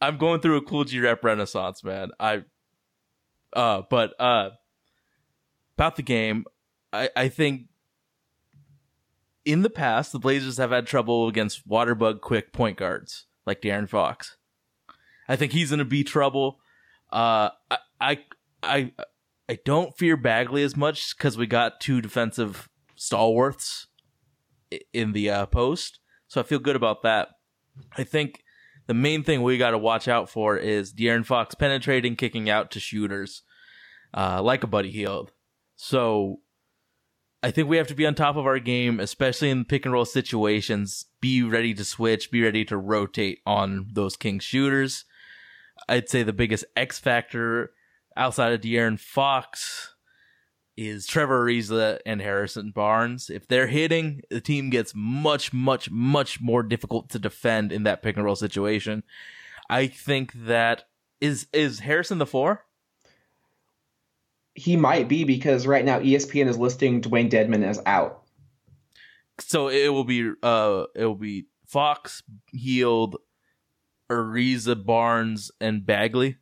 I'm 0.00 0.18
going 0.18 0.40
through 0.40 0.56
a 0.56 0.62
Kool 0.62 0.84
G 0.84 1.00
Rap 1.00 1.24
renaissance, 1.24 1.82
man. 1.82 2.10
I, 2.20 2.44
uh, 3.56 3.82
but 3.88 4.14
uh, 4.20 4.50
about 5.76 5.96
the 5.96 6.02
game, 6.02 6.44
I 6.92 7.08
I 7.16 7.28
think 7.28 7.62
in 9.44 9.62
the 9.62 9.70
past 9.70 10.12
the 10.12 10.18
Blazers 10.18 10.58
have 10.58 10.70
had 10.70 10.86
trouble 10.86 11.26
against 11.26 11.66
waterbug 11.66 12.20
quick 12.20 12.52
point 12.52 12.76
guards 12.76 13.26
like 13.46 13.62
De'Aaron 13.62 13.88
Fox. 13.88 14.36
I 15.26 15.36
think 15.36 15.52
he's 15.52 15.70
gonna 15.70 15.86
be 15.86 16.04
trouble. 16.04 16.60
Uh, 17.10 17.48
I 17.70 17.78
I 17.98 18.24
I, 18.62 18.92
I 19.48 19.58
don't 19.64 19.96
fear 19.96 20.18
Bagley 20.18 20.62
as 20.62 20.76
much 20.76 21.16
because 21.16 21.38
we 21.38 21.46
got 21.46 21.80
two 21.80 22.02
defensive 22.02 22.68
stalwarts 22.94 23.86
in 24.92 25.12
the 25.12 25.30
uh, 25.30 25.46
post, 25.46 25.98
so 26.28 26.42
I 26.42 26.44
feel 26.44 26.58
good 26.58 26.76
about 26.76 27.02
that. 27.04 27.28
I 27.96 28.04
think 28.04 28.42
the 28.86 28.94
main 28.94 29.22
thing 29.22 29.42
we 29.42 29.58
got 29.58 29.70
to 29.70 29.78
watch 29.78 30.08
out 30.08 30.28
for 30.30 30.56
is 30.56 30.92
De'Aaron 30.92 31.24
Fox 31.24 31.54
penetrating, 31.54 32.16
kicking 32.16 32.48
out 32.48 32.70
to 32.72 32.80
shooters, 32.80 33.42
uh, 34.14 34.42
like 34.42 34.62
a 34.62 34.68
Buddy 34.68 34.90
Hield. 34.90 35.32
So 35.74 36.40
I 37.42 37.50
think 37.50 37.68
we 37.68 37.76
have 37.76 37.88
to 37.88 37.94
be 37.94 38.06
on 38.06 38.14
top 38.14 38.36
of 38.36 38.46
our 38.46 38.58
game, 38.58 39.00
especially 39.00 39.50
in 39.50 39.64
pick 39.64 39.84
and 39.84 39.92
roll 39.92 40.04
situations. 40.04 41.06
Be 41.20 41.42
ready 41.42 41.74
to 41.74 41.84
switch, 41.84 42.30
be 42.30 42.42
ready 42.42 42.64
to 42.64 42.76
rotate 42.76 43.40
on 43.44 43.88
those 43.92 44.16
King 44.16 44.38
shooters. 44.38 45.04
I'd 45.88 46.08
say 46.08 46.22
the 46.22 46.32
biggest 46.32 46.64
X 46.76 46.98
factor 46.98 47.72
outside 48.16 48.52
of 48.52 48.60
De'Aaron 48.60 48.98
Fox 48.98 49.94
is 50.76 51.06
Trevor 51.06 51.46
Ariza 51.46 51.98
and 52.04 52.20
Harrison 52.20 52.70
Barnes. 52.70 53.30
If 53.30 53.48
they're 53.48 53.66
hitting, 53.66 54.22
the 54.30 54.40
team 54.40 54.70
gets 54.70 54.92
much, 54.94 55.52
much, 55.52 55.90
much 55.90 56.40
more 56.40 56.62
difficult 56.62 57.10
to 57.10 57.18
defend 57.18 57.72
in 57.72 57.84
that 57.84 58.02
pick 58.02 58.16
and 58.16 58.24
roll 58.24 58.36
situation. 58.36 59.02
I 59.68 59.86
think 59.86 60.32
that 60.34 60.84
is 61.20 61.46
is 61.52 61.80
Harrison 61.80 62.18
the 62.18 62.26
four? 62.26 62.66
he 64.56 64.74
might 64.76 65.06
be 65.06 65.22
because 65.24 65.66
right 65.66 65.84
now 65.84 66.00
ESPN 66.00 66.48
is 66.48 66.58
listing 66.58 67.02
Dewayne 67.02 67.30
Dedmon 67.30 67.62
as 67.62 67.80
out. 67.84 68.22
So 69.38 69.68
it 69.68 69.88
will 69.88 70.04
be 70.04 70.32
uh 70.42 70.84
it 70.94 71.04
will 71.04 71.14
be 71.14 71.46
Fox, 71.66 72.22
Hield, 72.52 73.16
Ariza, 74.10 74.82
Barnes, 74.84 75.50
and 75.60 75.84
Bagley. 75.84 76.38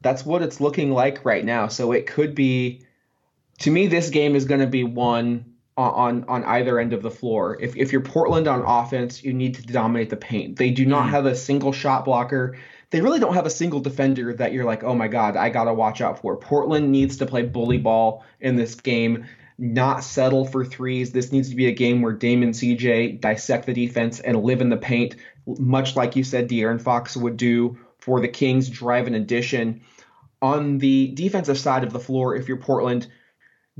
That's 0.00 0.26
what 0.26 0.42
it's 0.42 0.60
looking 0.60 0.90
like 0.90 1.24
right 1.24 1.44
now. 1.44 1.68
So 1.68 1.92
it 1.92 2.06
could 2.06 2.34
be. 2.34 2.84
To 3.60 3.70
me, 3.70 3.86
this 3.86 4.10
game 4.10 4.34
is 4.36 4.44
going 4.44 4.60
to 4.60 4.66
be 4.66 4.84
won 4.84 5.54
on, 5.76 6.24
on 6.28 6.44
either 6.44 6.78
end 6.78 6.92
of 6.92 7.02
the 7.02 7.10
floor. 7.10 7.56
If 7.60 7.76
if 7.76 7.92
you're 7.92 8.00
Portland 8.00 8.46
on 8.46 8.62
offense, 8.62 9.24
you 9.24 9.32
need 9.32 9.56
to 9.56 9.62
dominate 9.62 10.10
the 10.10 10.16
paint. 10.16 10.56
They 10.56 10.70
do 10.70 10.86
not 10.86 11.06
Mhm. 11.06 11.10
have 11.10 11.26
a 11.26 11.34
single 11.34 11.72
shot 11.72 12.04
blocker. 12.04 12.56
They 12.90 13.00
really 13.00 13.18
don't 13.18 13.34
have 13.34 13.46
a 13.46 13.50
single 13.50 13.80
defender 13.80 14.32
that 14.34 14.52
you're 14.52 14.64
like, 14.64 14.84
oh 14.84 14.94
my 14.94 15.08
god, 15.08 15.36
I 15.36 15.48
gotta 15.48 15.74
watch 15.74 16.00
out 16.00 16.20
for. 16.20 16.36
Portland 16.36 16.92
needs 16.92 17.16
to 17.16 17.26
play 17.26 17.42
bully 17.42 17.78
ball 17.78 18.24
in 18.40 18.54
this 18.54 18.76
game, 18.76 19.24
not 19.58 20.04
settle 20.04 20.44
for 20.44 20.64
threes. 20.64 21.10
This 21.10 21.32
needs 21.32 21.50
to 21.50 21.56
be 21.56 21.66
a 21.66 21.72
game 21.72 22.02
where 22.02 22.12
Dame 22.12 22.44
and 22.44 22.54
CJ 22.54 23.20
dissect 23.20 23.66
the 23.66 23.72
defense 23.72 24.20
and 24.20 24.44
live 24.44 24.60
in 24.60 24.68
the 24.68 24.76
paint, 24.76 25.16
much 25.46 25.96
like 25.96 26.14
you 26.14 26.22
said 26.22 26.48
De'Aaron 26.48 26.80
Fox 26.80 27.16
would 27.16 27.36
do 27.36 27.78
for 27.98 28.20
the 28.20 28.28
Kings, 28.28 28.68
drive 28.68 29.08
an 29.08 29.14
addition. 29.14 29.80
On 30.40 30.78
the 30.78 31.08
defensive 31.14 31.58
side 31.58 31.82
of 31.82 31.92
the 31.92 31.98
floor, 31.98 32.36
if 32.36 32.46
you're 32.46 32.58
Portland, 32.58 33.08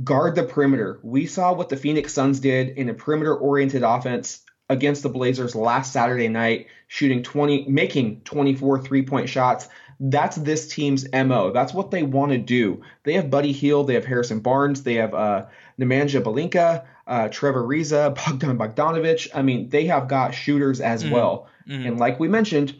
guard 0.02 0.34
the 0.34 0.42
perimeter. 0.42 0.98
We 1.02 1.26
saw 1.26 1.52
what 1.52 1.68
the 1.68 1.76
Phoenix 1.76 2.12
Suns 2.12 2.40
did 2.40 2.70
in 2.70 2.88
a 2.88 2.94
perimeter 2.94 3.34
oriented 3.34 3.82
offense 3.82 4.40
against 4.68 5.02
the 5.02 5.08
Blazers 5.08 5.54
last 5.54 5.92
Saturday 5.92 6.28
night, 6.28 6.66
shooting 6.88 7.22
20, 7.22 7.66
making 7.68 8.22
24 8.22 8.80
three 8.82 9.02
point 9.02 9.28
shots. 9.28 9.68
That's 10.00 10.36
this 10.36 10.66
team's 10.68 11.06
MO. 11.12 11.52
That's 11.52 11.72
what 11.72 11.90
they 11.92 12.02
want 12.02 12.32
to 12.32 12.38
do. 12.38 12.82
They 13.04 13.12
have 13.12 13.30
Buddy 13.30 13.52
Hield, 13.52 13.86
they 13.86 13.94
have 13.94 14.04
Harrison 14.04 14.40
Barnes, 14.40 14.82
they 14.82 14.94
have 14.94 15.14
uh, 15.14 15.46
Nemanja 15.78 16.20
Bjelica, 16.22 16.84
uh, 17.06 17.28
Trevor 17.28 17.64
Riza, 17.64 18.12
Bogdan 18.26 18.58
Bogdanovich. 18.58 19.28
I 19.34 19.42
mean, 19.42 19.68
they 19.68 19.86
have 19.86 20.08
got 20.08 20.34
shooters 20.34 20.80
as 20.80 21.04
Mhm. 21.04 21.10
well. 21.12 21.48
Mhm. 21.68 21.86
And 21.86 22.00
like 22.00 22.18
we 22.18 22.26
mentioned, 22.26 22.74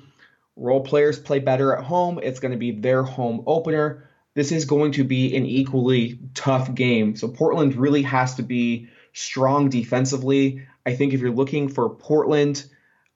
role 0.56 0.80
players 0.80 1.18
play 1.18 1.38
better 1.38 1.76
at 1.76 1.84
home. 1.84 2.18
It's 2.22 2.40
going 2.40 2.52
to 2.52 2.58
be 2.58 2.72
their 2.72 3.02
home 3.04 3.42
opener. 3.46 4.03
This 4.34 4.52
is 4.52 4.64
going 4.64 4.92
to 4.92 5.04
be 5.04 5.36
an 5.36 5.46
equally 5.46 6.18
tough 6.34 6.74
game. 6.74 7.16
So 7.16 7.28
Portland 7.28 7.76
really 7.76 8.02
has 8.02 8.34
to 8.36 8.42
be 8.42 8.88
strong 9.12 9.68
defensively. 9.68 10.66
I 10.84 10.94
think 10.94 11.12
if 11.14 11.20
you're 11.20 11.30
looking 11.30 11.68
for 11.68 11.88
Portland, 11.88 12.64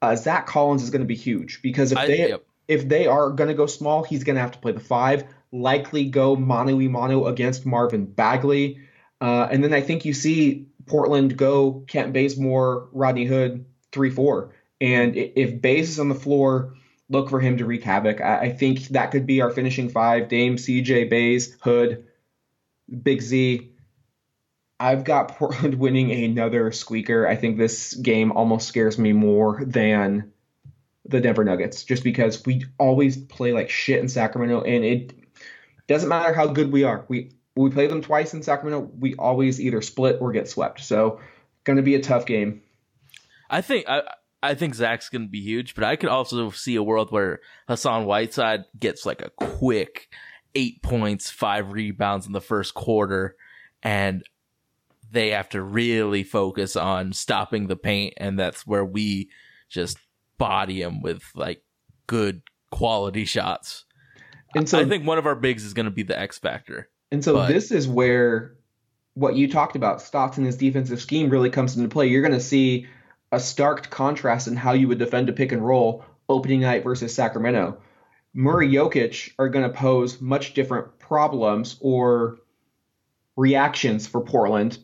uh, 0.01 0.17
Zach 0.17 0.47
Collins 0.47 0.83
is 0.83 0.91
going 0.91 1.03
to 1.03 1.07
be 1.07 1.17
huge 1.17 1.61
because 1.61 1.93
if 1.93 1.99
I- 1.99 2.07
they 2.07 2.29
yep. 2.31 2.45
if 2.69 2.89
they 2.89 3.07
are 3.07 3.31
going 3.31 3.49
to 3.49 3.55
go 3.55 3.67
small, 3.67 4.05
he's 4.05 4.25
going 4.25 4.37
to 4.37 4.43
have 4.43 4.53
to 4.53 4.59
play 4.59 4.73
the 4.73 4.81
five. 4.81 5.25
Likely 5.51 6.05
go 6.05 6.37
mano 6.37 6.79
a 6.79 6.89
mano 6.89 7.27
against 7.27 7.65
Marvin 7.65 8.05
Bagley, 8.05 8.81
uh, 9.21 9.49
and 9.51 9.65
then 9.65 9.73
I 9.73 9.81
think 9.81 10.05
you 10.05 10.13
see 10.13 10.67
Portland 10.87 11.37
go 11.37 11.85
Kent 11.87 12.13
Bazemore, 12.13 12.89
Rodney 12.93 13.25
Hood, 13.25 13.65
three 13.91 14.11
four. 14.11 14.55
And 14.81 15.17
if 15.17 15.61
Baze 15.61 15.89
is 15.89 15.99
on 15.99 16.09
the 16.09 16.15
floor, 16.15 16.75
look 17.09 17.31
for 17.31 17.41
him 17.41 17.59
to 17.59 17.65
wreak 17.65 17.83
havoc. 17.83 18.21
I, 18.21 18.39
I 18.41 18.53
think 18.53 18.89
that 18.89 19.11
could 19.11 19.27
be 19.27 19.41
our 19.41 19.51
finishing 19.51 19.89
five: 19.89 20.29
Dame, 20.29 20.57
CJ, 20.57 21.11
Baze, 21.11 21.57
Hood, 21.61 22.07
Big 23.03 23.23
Z. 23.23 23.73
I've 24.81 25.05
got 25.05 25.37
Portland 25.37 25.75
winning 25.79 26.13
another 26.13 26.71
squeaker. 26.73 27.27
I 27.27 27.37
think 27.37 27.59
this 27.59 27.95
game 27.95 28.33
almost 28.33 28.69
scares 28.69 28.99
me 28.99 29.13
more 29.13 29.65
than 29.65 30.33
the 31.05 31.21
Denver 31.21 31.45
Nuggets, 31.45 31.85
just 31.85 32.05
because 32.05 32.45
we 32.45 32.65
always 32.79 33.17
play 33.17 33.53
like 33.53 33.71
shit 33.71 34.01
in 34.01 34.09
Sacramento, 34.09 34.63
and 34.63 34.85
it 34.85 35.15
doesn't 35.87 36.09
matter 36.09 36.35
how 36.35 36.47
good 36.47 36.71
we 36.71 36.85
are. 36.85 37.05
We 37.09 37.33
we 37.57 37.71
play 37.71 37.89
them 37.89 38.03
twice 38.03 38.35
in 38.35 38.43
Sacramento. 38.43 38.91
We 38.99 39.15
always 39.17 39.61
either 39.61 39.83
split 39.83 40.19
or 40.21 40.33
get 40.33 40.49
swept. 40.49 40.81
So, 40.81 41.21
going 41.65 41.79
to 41.79 41.83
be 41.83 41.97
a 41.97 42.03
tough 42.03 42.27
game. 42.27 42.63
I 43.51 43.63
think 43.63 43.89
I 43.89 44.03
I 44.43 44.55
think 44.55 44.75
Zach's 44.75 45.09
gonna 45.09 45.27
be 45.27 45.41
huge, 45.41 45.75
but 45.75 45.85
I 45.85 45.97
could 45.97 46.11
also 46.11 46.51
see 46.51 46.77
a 46.77 46.83
world 46.83 47.11
where 47.11 47.41
Hassan 47.67 48.05
Whiteside 48.05 48.65
gets 48.79 49.05
like 49.05 49.23
a 49.23 49.31
quick 49.31 50.09
eight 50.55 50.83
points, 50.83 51.31
five 51.31 51.73
rebounds 51.73 52.27
in 52.27 52.33
the 52.33 52.41
first 52.41 52.75
quarter, 52.75 53.37
and 53.83 54.23
they 55.11 55.31
have 55.31 55.49
to 55.51 55.63
really 55.63 56.23
focus 56.23 56.77
on 56.77 57.13
stopping 57.13 57.67
the 57.67 57.77
paint, 57.77 58.15
and 58.17 58.39
that's 58.39 58.67
where 58.67 58.85
we 58.85 59.31
just 59.69 59.99
body 60.39 60.83
him 60.83 61.03
with 61.03 61.23
like 61.35 61.63
good 62.07 62.43
quality 62.71 63.25
shots. 63.25 63.85
And 64.55 64.69
so 64.69 64.79
I 64.79 64.85
think 64.85 65.07
one 65.07 65.19
of 65.19 65.27
our 65.27 65.35
bigs 65.35 65.65
is 65.65 65.75
going 65.75 65.87
to 65.87 65.91
be 65.91 66.03
the 66.03 66.19
X 66.19 66.39
factor. 66.39 66.89
And 67.11 67.23
so 67.23 67.35
But- 67.35 67.49
this 67.49 67.71
is 67.71 67.87
where 67.87 68.55
what 69.15 69.35
you 69.35 69.51
talked 69.51 69.75
about, 69.77 70.01
his 70.37 70.57
defensive 70.57 71.01
scheme 71.01 71.29
really 71.29 71.51
comes 71.51 71.77
into 71.77 71.89
play. 71.89 72.07
You're 72.07 72.23
going 72.23 72.39
to 72.39 72.41
see 72.41 72.87
a 73.33 73.41
stark 73.41 73.91
contrast 73.91 74.49
in 74.49 74.57
how 74.57 74.73
you 74.73 74.89
would 74.89 74.99
defend 74.99 75.29
a 75.29 75.33
pick 75.33 75.53
and 75.53 75.65
roll 75.65 76.05
opening 76.29 76.61
night 76.61 76.85
versus 76.85 77.15
Sacramento. 77.15 77.79
Murray 78.35 78.69
Jokic 78.69 79.33
are 79.39 79.49
going 79.49 79.65
to 79.65 79.77
pose 79.77 80.21
much 80.21 80.55
different 80.55 80.99
problems 80.99 81.77
or 81.81 82.39
reactions 83.37 84.07
for 84.07 84.21
Portland 84.21 84.79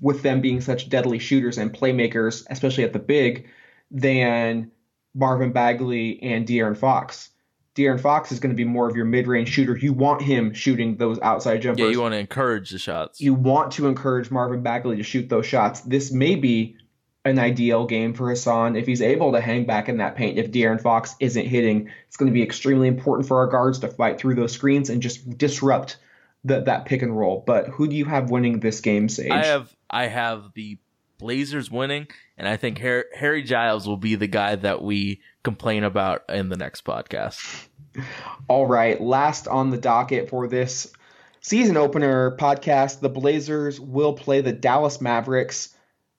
with 0.00 0.22
them 0.22 0.40
being 0.40 0.60
such 0.60 0.88
deadly 0.88 1.18
shooters 1.18 1.58
and 1.58 1.72
playmakers, 1.72 2.46
especially 2.48 2.84
at 2.84 2.92
the 2.92 2.98
big, 2.98 3.48
than 3.90 4.70
Marvin 5.14 5.52
Bagley 5.52 6.22
and 6.22 6.46
De'Aaron 6.46 6.76
Fox. 6.76 7.30
De'Aaron 7.74 8.00
Fox 8.00 8.30
is 8.30 8.38
going 8.38 8.50
to 8.50 8.56
be 8.56 8.64
more 8.64 8.88
of 8.88 8.94
your 8.94 9.04
mid-range 9.04 9.48
shooter. 9.48 9.76
You 9.76 9.92
want 9.92 10.22
him 10.22 10.54
shooting 10.54 10.96
those 10.96 11.18
outside 11.20 11.60
jumpers. 11.60 11.84
Yeah, 11.84 11.90
you 11.90 12.00
want 12.00 12.14
to 12.14 12.18
encourage 12.18 12.70
the 12.70 12.78
shots. 12.78 13.20
You 13.20 13.34
want 13.34 13.72
to 13.72 13.88
encourage 13.88 14.30
Marvin 14.30 14.62
Bagley 14.62 14.96
to 14.96 15.02
shoot 15.02 15.28
those 15.28 15.44
shots. 15.44 15.80
This 15.80 16.12
may 16.12 16.36
be 16.36 16.76
an 17.24 17.38
ideal 17.38 17.86
game 17.86 18.12
for 18.12 18.28
Hassan 18.28 18.76
if 18.76 18.86
he's 18.86 19.00
able 19.00 19.32
to 19.32 19.40
hang 19.40 19.64
back 19.64 19.88
in 19.88 19.98
that 19.98 20.14
paint. 20.16 20.38
If 20.38 20.50
De'Aaron 20.50 20.80
Fox 20.80 21.16
isn't 21.20 21.46
hitting, 21.46 21.90
it's 22.06 22.16
going 22.16 22.30
to 22.30 22.34
be 22.34 22.42
extremely 22.42 22.88
important 22.88 23.26
for 23.28 23.38
our 23.38 23.46
guards 23.46 23.78
to 23.80 23.88
fight 23.88 24.18
through 24.18 24.34
those 24.34 24.52
screens 24.52 24.90
and 24.90 25.00
just 25.00 25.38
disrupt 25.38 25.96
the, 26.44 26.60
that 26.62 26.84
pick 26.84 27.02
and 27.02 27.16
roll. 27.16 27.42
But 27.46 27.68
who 27.68 27.88
do 27.88 27.96
you 27.96 28.04
have 28.04 28.30
winning 28.30 28.60
this 28.60 28.80
game, 28.80 29.08
Sage? 29.08 29.30
I 29.30 29.44
have 29.44 29.74
I 29.88 30.06
have 30.06 30.52
the 30.54 30.78
Blazers 31.18 31.70
winning, 31.70 32.08
and 32.36 32.46
I 32.46 32.56
think 32.56 32.78
Har- 32.78 33.06
Harry 33.14 33.42
Giles 33.42 33.86
will 33.88 33.96
be 33.96 34.14
the 34.16 34.26
guy 34.26 34.56
that 34.56 34.82
we 34.82 35.20
complain 35.42 35.84
about 35.84 36.24
in 36.28 36.48
the 36.48 36.56
next 36.56 36.84
podcast. 36.84 37.68
All 38.48 38.66
right, 38.66 39.00
last 39.00 39.48
on 39.48 39.70
the 39.70 39.78
docket 39.78 40.28
for 40.28 40.48
this 40.48 40.92
season 41.40 41.76
opener 41.76 42.36
podcast, 42.36 43.00
the 43.00 43.08
Blazers 43.08 43.80
will 43.80 44.12
play 44.12 44.40
the 44.40 44.52
Dallas 44.52 45.00
Mavericks, 45.00 45.73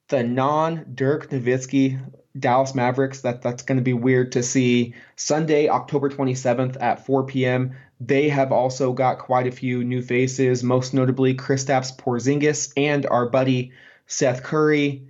the 0.08 0.24
non 0.24 0.86
Dirk 0.94 1.30
Nowitzki 1.30 2.00
Dallas 2.38 2.76
Mavericks. 2.76 3.22
That 3.22 3.42
that's 3.42 3.64
going 3.64 3.78
to 3.78 3.84
be 3.84 3.94
weird 3.94 4.34
to 4.34 4.44
see 4.44 4.96
Sunday, 5.16 5.70
October 5.70 6.10
27th 6.10 6.78
at 6.82 7.06
4 7.06 7.26
p.m. 7.26 7.76
They 8.00 8.30
have 8.30 8.52
also 8.52 8.94
got 8.94 9.20
quite 9.20 9.48
a 9.48 9.52
few 9.52 9.84
new 9.84 10.02
faces, 10.02 10.64
most 10.64 10.94
notably 10.94 11.36
Kristaps 11.36 11.96
Porzingis 11.98 12.74
and 12.76 13.06
our 13.06 13.30
buddy 13.30 13.72
Seth 14.06 14.44
Curry. 14.44 15.08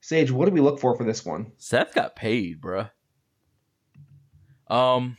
Sage, 0.00 0.30
what 0.30 0.46
do 0.46 0.52
we 0.52 0.60
look 0.60 0.78
for 0.78 0.96
for 0.96 1.04
this 1.04 1.24
one? 1.24 1.52
Seth 1.58 1.94
got 1.94 2.16
paid, 2.16 2.60
bruh. 2.60 2.90
Um, 4.68 5.16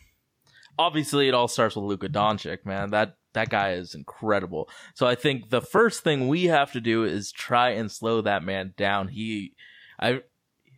obviously, 0.79 1.27
it 1.27 1.33
all 1.33 1.47
starts 1.47 1.75
with 1.75 1.85
Luka 1.85 2.09
Doncic, 2.09 2.65
man. 2.65 2.91
That 2.91 3.16
that 3.33 3.49
guy 3.49 3.73
is 3.73 3.93
incredible. 3.93 4.69
So 4.93 5.05
I 5.05 5.15
think 5.15 5.49
the 5.49 5.61
first 5.61 6.03
thing 6.03 6.27
we 6.27 6.45
have 6.45 6.71
to 6.71 6.81
do 6.81 7.03
is 7.03 7.31
try 7.31 7.69
and 7.71 7.91
slow 7.91 8.21
that 8.21 8.43
man 8.43 8.73
down. 8.77 9.09
He, 9.09 9.53
I, 9.99 10.21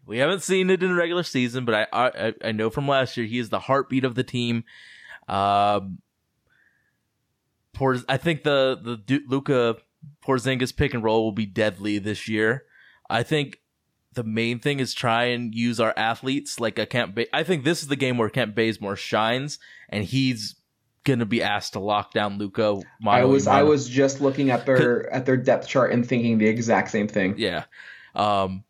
we 0.06 0.18
haven't 0.18 0.42
seen 0.42 0.70
it 0.70 0.84
in 0.84 0.96
regular 0.96 1.24
season, 1.24 1.66
but 1.66 1.76
I 1.76 1.88
I, 1.94 2.34
I 2.44 2.52
know 2.52 2.70
from 2.70 2.88
last 2.88 3.16
year 3.16 3.28
he 3.28 3.38
is 3.38 3.50
the 3.50 3.60
heartbeat 3.60 4.04
of 4.04 4.16
the 4.16 4.24
team. 4.24 4.64
Um, 5.28 6.00
Porz, 7.76 8.04
I 8.10 8.18
think 8.18 8.44
the 8.44 8.80
the 8.82 8.98
Du- 8.98 9.28
Luka 9.28 9.78
Porzingis 10.26 10.76
pick 10.76 10.94
and 10.94 11.04
roll 11.04 11.24
will 11.24 11.32
be 11.32 11.46
deadly 11.46 12.00
this 12.00 12.28
year. 12.28 12.66
I 13.10 13.24
think 13.24 13.60
the 14.14 14.24
main 14.24 14.60
thing 14.60 14.80
is 14.80 14.94
try 14.94 15.26
and 15.26 15.54
use 15.54 15.80
our 15.80 15.94
athletes 15.96 16.60
like 16.60 16.80
a 16.80 16.86
Kent. 16.86 17.16
Ba- 17.16 17.36
I 17.36 17.44
think 17.44 17.64
this 17.64 17.82
is 17.82 17.88
the 17.88 17.96
game 17.96 18.18
where 18.18 18.30
Kent 18.30 18.56
Bazemore 18.56 18.96
shines, 18.96 19.60
and 19.88 20.04
he's 20.04 20.56
gonna 21.10 21.26
be 21.26 21.44
asked 21.44 21.74
to 21.74 21.80
lock 21.80 22.14
down 22.14 22.38
Luka. 22.38 22.82
I 23.06 23.26
was 23.26 23.48
I 23.48 23.64
was 23.64 23.88
just 23.90 24.22
looking 24.22 24.50
at 24.50 24.66
their 24.66 25.12
at 25.12 25.26
their 25.26 25.38
depth 25.38 25.68
chart 25.68 25.92
and 25.92 26.08
thinking 26.08 26.38
the 26.38 26.48
exact 26.48 26.92
same 26.92 27.08
thing. 27.08 27.36
yeah. 27.38 27.66
Um, 28.16 28.64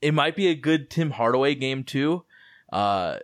it 0.00 0.12
might 0.12 0.34
be 0.34 0.48
a 0.48 0.54
good 0.54 0.90
Tim 0.90 1.10
Hardaway 1.10 1.54
game 1.54 1.84
too. 1.84 2.24
Uh, 2.72 3.18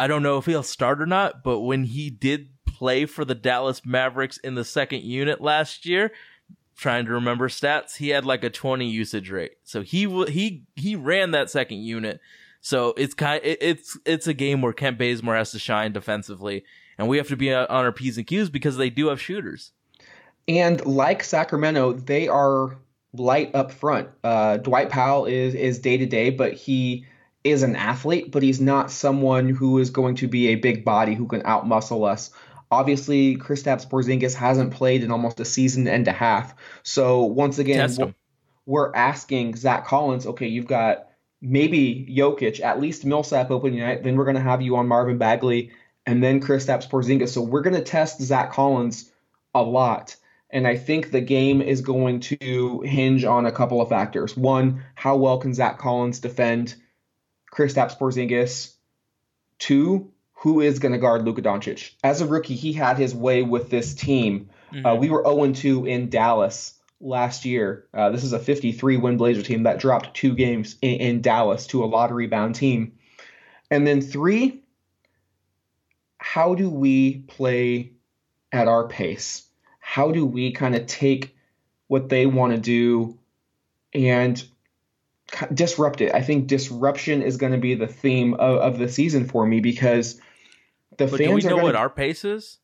I 0.00 0.06
don't 0.06 0.22
know 0.22 0.38
if 0.38 0.46
he'll 0.46 0.62
start 0.62 1.00
or 1.00 1.06
not, 1.06 1.44
but 1.44 1.60
when 1.60 1.84
he 1.84 2.10
did 2.10 2.48
play 2.66 3.06
for 3.06 3.24
the 3.24 3.34
Dallas 3.34 3.84
Mavericks 3.84 4.38
in 4.38 4.54
the 4.54 4.64
second 4.64 5.02
unit 5.02 5.40
last 5.40 5.86
year, 5.86 6.10
trying 6.76 7.06
to 7.06 7.12
remember 7.12 7.48
stats, 7.48 7.96
he 7.96 8.08
had 8.08 8.24
like 8.24 8.42
a 8.42 8.50
20 8.50 8.88
usage 8.88 9.30
rate. 9.30 9.52
So 9.62 9.82
he 9.82 10.06
he 10.28 10.64
he 10.74 10.96
ran 10.96 11.30
that 11.32 11.50
second 11.50 11.78
unit. 11.78 12.20
So 12.60 12.94
it's 12.96 13.14
kind 13.14 13.40
it, 13.44 13.58
it's 13.60 13.98
it's 14.04 14.26
a 14.26 14.34
game 14.34 14.62
where 14.62 14.72
Kent 14.72 14.98
Bazemore 14.98 15.36
has 15.36 15.52
to 15.52 15.58
shine 15.58 15.92
defensively, 15.92 16.64
and 16.98 17.08
we 17.08 17.16
have 17.16 17.28
to 17.28 17.36
be 17.36 17.52
on 17.52 17.66
our 17.68 17.92
p's 17.92 18.18
and 18.18 18.26
q's 18.26 18.50
because 18.50 18.76
they 18.76 18.90
do 18.90 19.08
have 19.08 19.20
shooters. 19.20 19.72
And 20.46 20.84
like 20.84 21.24
Sacramento, 21.24 21.92
they 21.94 22.28
are 22.28 22.76
light 23.12 23.54
up 23.54 23.72
front. 23.72 24.08
Uh, 24.22 24.58
Dwight 24.58 24.90
Powell 24.90 25.26
is 25.26 25.54
is 25.54 25.78
day 25.78 25.96
to 25.96 26.06
day, 26.06 26.30
but 26.30 26.52
he 26.52 27.06
is 27.44 27.62
an 27.62 27.76
athlete, 27.76 28.30
but 28.30 28.42
he's 28.42 28.60
not 28.60 28.90
someone 28.90 29.48
who 29.50 29.78
is 29.78 29.90
going 29.90 30.16
to 30.16 30.28
be 30.28 30.48
a 30.48 30.54
big 30.54 30.84
body 30.84 31.14
who 31.14 31.26
can 31.26 31.42
outmuscle 31.42 32.10
us. 32.10 32.30
Obviously, 32.70 33.36
Kristaps 33.36 33.88
Porzingis 33.88 34.34
hasn't 34.34 34.72
played 34.72 35.04
in 35.04 35.10
almost 35.10 35.38
a 35.40 35.44
season 35.44 35.86
and 35.86 36.08
a 36.08 36.12
half. 36.12 36.54
So 36.82 37.24
once 37.24 37.58
again, 37.58 38.14
we're 38.66 38.92
asking 38.94 39.56
Zach 39.56 39.86
Collins, 39.86 40.26
okay, 40.26 40.48
you've 40.48 40.66
got 40.66 41.08
maybe 41.42 42.08
Jokic, 42.10 42.60
at 42.62 42.80
least 42.80 43.04
Millsap 43.04 43.50
opening 43.50 43.80
night, 43.80 44.02
then 44.02 44.16
we're 44.16 44.24
going 44.24 44.36
to 44.36 44.42
have 44.42 44.62
you 44.62 44.76
on 44.76 44.88
Marvin 44.88 45.18
Bagley, 45.18 45.70
and 46.06 46.22
then 46.22 46.40
Kristaps 46.40 46.88
Porzingis. 46.88 47.30
So 47.30 47.42
we're 47.42 47.62
going 47.62 47.76
to 47.76 47.82
test 47.82 48.20
Zach 48.20 48.52
Collins 48.52 49.10
a 49.54 49.62
lot. 49.62 50.16
And 50.50 50.66
I 50.66 50.76
think 50.76 51.10
the 51.10 51.20
game 51.20 51.60
is 51.60 51.80
going 51.80 52.20
to 52.20 52.80
hinge 52.82 53.24
on 53.24 53.46
a 53.46 53.52
couple 53.52 53.80
of 53.80 53.88
factors. 53.88 54.36
One, 54.36 54.84
how 54.94 55.16
well 55.16 55.38
can 55.38 55.54
Zach 55.54 55.78
Collins 55.78 56.20
defend 56.20 56.76
Kristaps 57.52 57.98
Porzingis? 57.98 58.74
Two, 59.58 60.12
who 60.32 60.60
is 60.60 60.78
going 60.78 60.92
to 60.92 60.98
guard 60.98 61.24
Luka 61.24 61.42
Doncic? 61.42 61.94
As 62.04 62.20
a 62.20 62.26
rookie, 62.26 62.54
he 62.54 62.72
had 62.72 62.98
his 62.98 63.14
way 63.14 63.42
with 63.42 63.70
this 63.70 63.94
team. 63.94 64.50
Uh, 64.84 64.96
we 64.96 65.08
were 65.08 65.22
0 65.24 65.52
2 65.52 65.86
in 65.86 66.10
Dallas 66.10 66.74
last 67.00 67.44
year. 67.44 67.86
Uh, 67.94 68.10
this 68.10 68.24
is 68.24 68.32
a 68.32 68.38
53 68.38 68.96
win 68.96 69.16
Blazer 69.16 69.42
team 69.42 69.62
that 69.64 69.78
dropped 69.78 70.14
two 70.14 70.34
games 70.34 70.76
in, 70.82 71.00
in 71.00 71.20
Dallas 71.20 71.66
to 71.68 71.84
a 71.84 71.86
lottery 71.86 72.26
bound 72.26 72.56
team. 72.56 72.92
And 73.70 73.86
then 73.86 74.00
three, 74.00 74.63
how 76.34 76.56
do 76.56 76.68
we 76.68 77.18
play 77.28 77.92
at 78.50 78.66
our 78.66 78.88
pace? 78.88 79.46
How 79.78 80.10
do 80.10 80.26
we 80.26 80.50
kind 80.50 80.74
of 80.74 80.86
take 80.86 81.36
what 81.86 82.08
they 82.08 82.26
want 82.26 82.52
to 82.52 82.60
do 82.60 83.16
and 83.92 84.42
disrupt 85.52 86.00
it? 86.00 86.12
I 86.12 86.22
think 86.22 86.48
disruption 86.48 87.22
is 87.22 87.36
going 87.36 87.52
to 87.52 87.58
be 87.58 87.76
the 87.76 87.86
theme 87.86 88.34
of, 88.34 88.58
of 88.58 88.78
the 88.80 88.88
season 88.88 89.28
for 89.28 89.46
me 89.46 89.60
because 89.60 90.20
the 90.96 91.06
But 91.06 91.18
fans 91.18 91.20
do 91.20 91.34
we 91.34 91.42
know 91.42 91.50
gonna, 91.50 91.62
what 91.62 91.76
our 91.76 91.88
pace 91.88 92.24
is? 92.24 92.58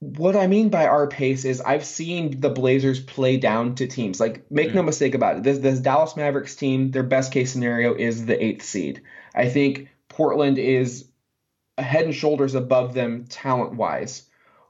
what 0.00 0.34
I 0.34 0.46
mean 0.46 0.70
by 0.70 0.86
our 0.86 1.06
pace 1.06 1.44
is 1.44 1.60
I've 1.60 1.84
seen 1.84 2.40
the 2.40 2.48
Blazers 2.48 2.98
play 2.98 3.36
down 3.36 3.74
to 3.74 3.86
teams. 3.86 4.20
Like, 4.20 4.50
make 4.50 4.74
no 4.74 4.80
mm. 4.80 4.86
mistake 4.86 5.14
about 5.14 5.36
it. 5.36 5.42
This, 5.42 5.58
this 5.58 5.80
Dallas 5.80 6.16
Mavericks 6.16 6.56
team, 6.56 6.92
their 6.92 7.02
best 7.02 7.30
case 7.30 7.52
scenario 7.52 7.92
is 7.92 8.24
the 8.24 8.42
eighth 8.42 8.62
seed. 8.62 9.02
I 9.34 9.50
think 9.50 9.90
Portland 10.08 10.56
is 10.56 11.07
head 11.82 12.04
and 12.04 12.14
shoulders 12.14 12.54
above 12.54 12.94
them 12.94 13.24
talent 13.28 13.74
wise, 13.74 14.24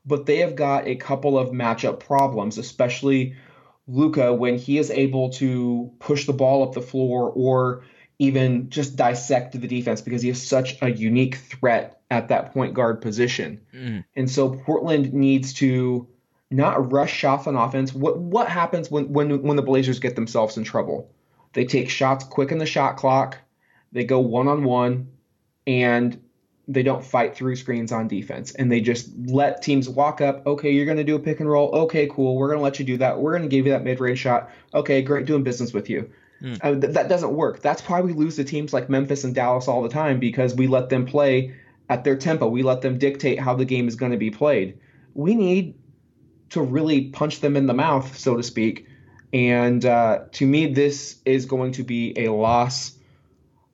but 0.04 0.26
they 0.26 0.38
have 0.38 0.56
got 0.56 0.86
a 0.86 0.96
couple 0.96 1.38
of 1.38 1.50
matchup 1.50 2.00
problems, 2.00 2.58
especially 2.58 3.36
Luka 3.86 4.34
when 4.34 4.58
he 4.58 4.78
is 4.78 4.90
able 4.90 5.30
to 5.30 5.90
push 5.98 6.26
the 6.26 6.32
ball 6.32 6.62
up 6.62 6.74
the 6.74 6.82
floor 6.82 7.30
or 7.30 7.84
even 8.18 8.68
just 8.68 8.96
dissect 8.96 9.52
the 9.52 9.66
defense 9.66 10.00
because 10.00 10.22
he 10.22 10.28
is 10.28 10.46
such 10.46 10.76
a 10.82 10.90
unique 10.90 11.36
threat 11.36 12.00
at 12.10 12.28
that 12.28 12.52
point 12.52 12.74
guard 12.74 13.00
position. 13.00 13.60
Mm. 13.74 14.04
And 14.16 14.30
so 14.30 14.50
Portland 14.50 15.12
needs 15.12 15.52
to 15.54 16.08
not 16.50 16.92
rush 16.92 17.12
shots 17.12 17.46
on 17.46 17.56
offense. 17.56 17.94
What 17.94 18.18
what 18.18 18.48
happens 18.48 18.90
when 18.90 19.12
when 19.12 19.42
when 19.42 19.56
the 19.56 19.62
Blazers 19.62 20.00
get 20.00 20.16
themselves 20.16 20.56
in 20.56 20.64
trouble? 20.64 21.10
They 21.52 21.64
take 21.64 21.90
shots 21.90 22.24
quick 22.24 22.52
in 22.52 22.58
the 22.58 22.66
shot 22.66 22.96
clock. 22.96 23.38
They 23.92 24.04
go 24.04 24.20
one 24.20 24.48
on 24.48 24.64
one, 24.64 25.12
and 25.66 26.20
they 26.68 26.82
don't 26.82 27.02
fight 27.02 27.34
through 27.34 27.56
screens 27.56 27.90
on 27.90 28.06
defense. 28.06 28.52
And 28.52 28.70
they 28.70 28.80
just 28.80 29.08
let 29.16 29.62
teams 29.62 29.88
walk 29.88 30.20
up. 30.20 30.46
Okay, 30.46 30.70
you're 30.70 30.84
going 30.84 30.98
to 30.98 31.04
do 31.04 31.16
a 31.16 31.18
pick 31.18 31.40
and 31.40 31.48
roll. 31.48 31.70
Okay, 31.70 32.06
cool. 32.06 32.36
We're 32.36 32.48
going 32.48 32.58
to 32.58 32.62
let 32.62 32.78
you 32.78 32.84
do 32.84 32.98
that. 32.98 33.18
We're 33.18 33.32
going 33.32 33.42
to 33.42 33.48
give 33.48 33.66
you 33.66 33.72
that 33.72 33.82
mid 33.82 33.98
range 34.00 34.18
shot. 34.18 34.50
Okay, 34.74 35.00
great, 35.00 35.26
doing 35.26 35.42
business 35.42 35.72
with 35.72 35.88
you. 35.88 36.10
Mm. 36.42 36.58
Uh, 36.62 36.78
th- 36.78 36.92
that 36.92 37.08
doesn't 37.08 37.32
work. 37.32 37.62
That's 37.62 37.80
why 37.88 38.02
we 38.02 38.12
lose 38.12 38.36
to 38.36 38.44
teams 38.44 38.72
like 38.72 38.90
Memphis 38.90 39.24
and 39.24 39.34
Dallas 39.34 39.66
all 39.66 39.82
the 39.82 39.88
time 39.88 40.20
because 40.20 40.54
we 40.54 40.66
let 40.66 40.90
them 40.90 41.06
play 41.06 41.54
at 41.88 42.04
their 42.04 42.16
tempo. 42.16 42.48
We 42.48 42.62
let 42.62 42.82
them 42.82 42.98
dictate 42.98 43.40
how 43.40 43.54
the 43.54 43.64
game 43.64 43.88
is 43.88 43.96
going 43.96 44.12
to 44.12 44.18
be 44.18 44.30
played. 44.30 44.78
We 45.14 45.34
need 45.34 45.74
to 46.50 46.60
really 46.60 47.08
punch 47.08 47.40
them 47.40 47.56
in 47.56 47.66
the 47.66 47.74
mouth, 47.74 48.16
so 48.16 48.36
to 48.36 48.42
speak. 48.42 48.86
And 49.32 49.84
uh, 49.84 50.24
to 50.32 50.46
me, 50.46 50.66
this 50.66 51.20
is 51.24 51.46
going 51.46 51.72
to 51.72 51.82
be 51.82 52.14
a 52.16 52.28
loss. 52.28 52.92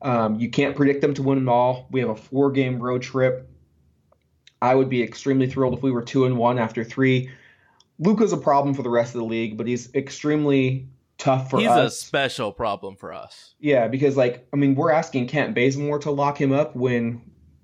Um, 0.05 0.39
you 0.39 0.51
can't 0.51 0.77
predict 0.77 1.01
them 1.01 1.15
to 1.15 1.23
win 1.23 1.39
them 1.39 1.49
all. 1.49 1.89
We 1.91 2.01
have 2.01 2.11
a 2.11 2.17
four 2.17 2.53
game 2.53 2.79
road 2.79 3.03
trip. 3.03 3.49
I 4.63 4.75
would 4.75 4.89
be 4.89 5.03
extremely 5.03 5.47
thrilled 5.49 5.75
if 5.75 5.83
we 5.83 5.91
were 5.91 6.03
two 6.03 6.27
and 6.27 6.37
one 6.37 6.59
after 6.59 6.85
three. 6.85 7.31
Luka's 7.99 8.33
a 8.33 8.37
problem 8.37 8.75
for 8.75 8.83
the 8.83 8.91
rest 8.91 9.15
of 9.15 9.21
the 9.21 9.27
league, 9.27 9.57
but 9.57 9.67
he's 9.67 9.93
extremely 9.95 10.89
tough 11.19 11.51
for 11.51 11.59
He's 11.59 11.69
us. 11.69 11.93
He's 11.95 12.03
a 12.03 12.05
special 12.07 12.53
problem 12.53 12.97
for 12.97 13.13
us. 13.13 13.55
Yeah, 13.59 13.89
because 13.89 14.17
like 14.17 14.47
I 14.53 14.57
mean, 14.57 14.75
we're 14.75 14.91
asking 14.91 15.29
Kent 15.29 15.55
Bazemore 15.55 15.99
to 16.01 16.11
lock 16.11 16.41
him 16.41 16.53
up 16.53 16.77
when 16.77 17.23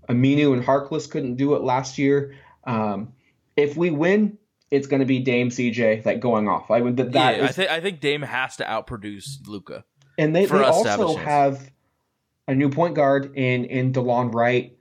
Aminu 0.09 0.53
and 0.55 0.65
Harkless 0.65 1.11
couldn't 1.11 1.37
do 1.37 1.55
it 1.55 1.63
last 1.63 1.99
year. 1.99 2.35
Um, 2.65 3.13
if 3.57 3.77
we 3.77 3.91
win, 3.91 4.39
it's 4.71 4.87
going 4.87 5.01
to 5.01 5.07
be 5.07 5.19
Dame 5.19 5.51
CJ 5.51 6.05
like 6.07 6.21
going 6.21 6.49
off. 6.49 6.71
I 6.71 6.81
mean, 6.81 6.97
that, 6.97 7.13
that 7.13 7.37
yeah, 7.37 7.45
I 7.45 7.49
is- 7.49 7.57
think 7.57 7.71
I 7.71 7.81
think 7.81 8.01
Dame 8.01 8.23
has 8.23 8.57
to 8.57 8.65
outproduce 8.65 9.47
Luka. 9.47 9.85
and 10.17 10.35
they, 10.35 10.47
they 10.47 10.59
us 10.65 10.83
to 10.83 10.89
have 10.89 11.01
also 11.01 11.19
have 11.19 11.71
a 12.51 12.55
new 12.55 12.69
point 12.69 12.97
guard 12.97 13.37
in 13.37 13.65
in 13.67 13.93
Delon 13.93 14.35
Wright, 14.35 14.77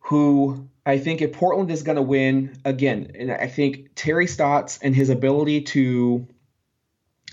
who 0.00 0.68
I 0.84 0.98
think 0.98 1.22
if 1.22 1.32
Portland 1.32 1.70
is 1.70 1.82
going 1.82 1.96
to 1.96 2.02
win 2.02 2.58
again, 2.62 3.12
and 3.18 3.32
I 3.32 3.46
think 3.46 3.94
Terry 3.94 4.26
Stotts 4.26 4.78
and 4.82 4.94
his 4.94 5.08
ability 5.08 5.62
to 5.62 6.28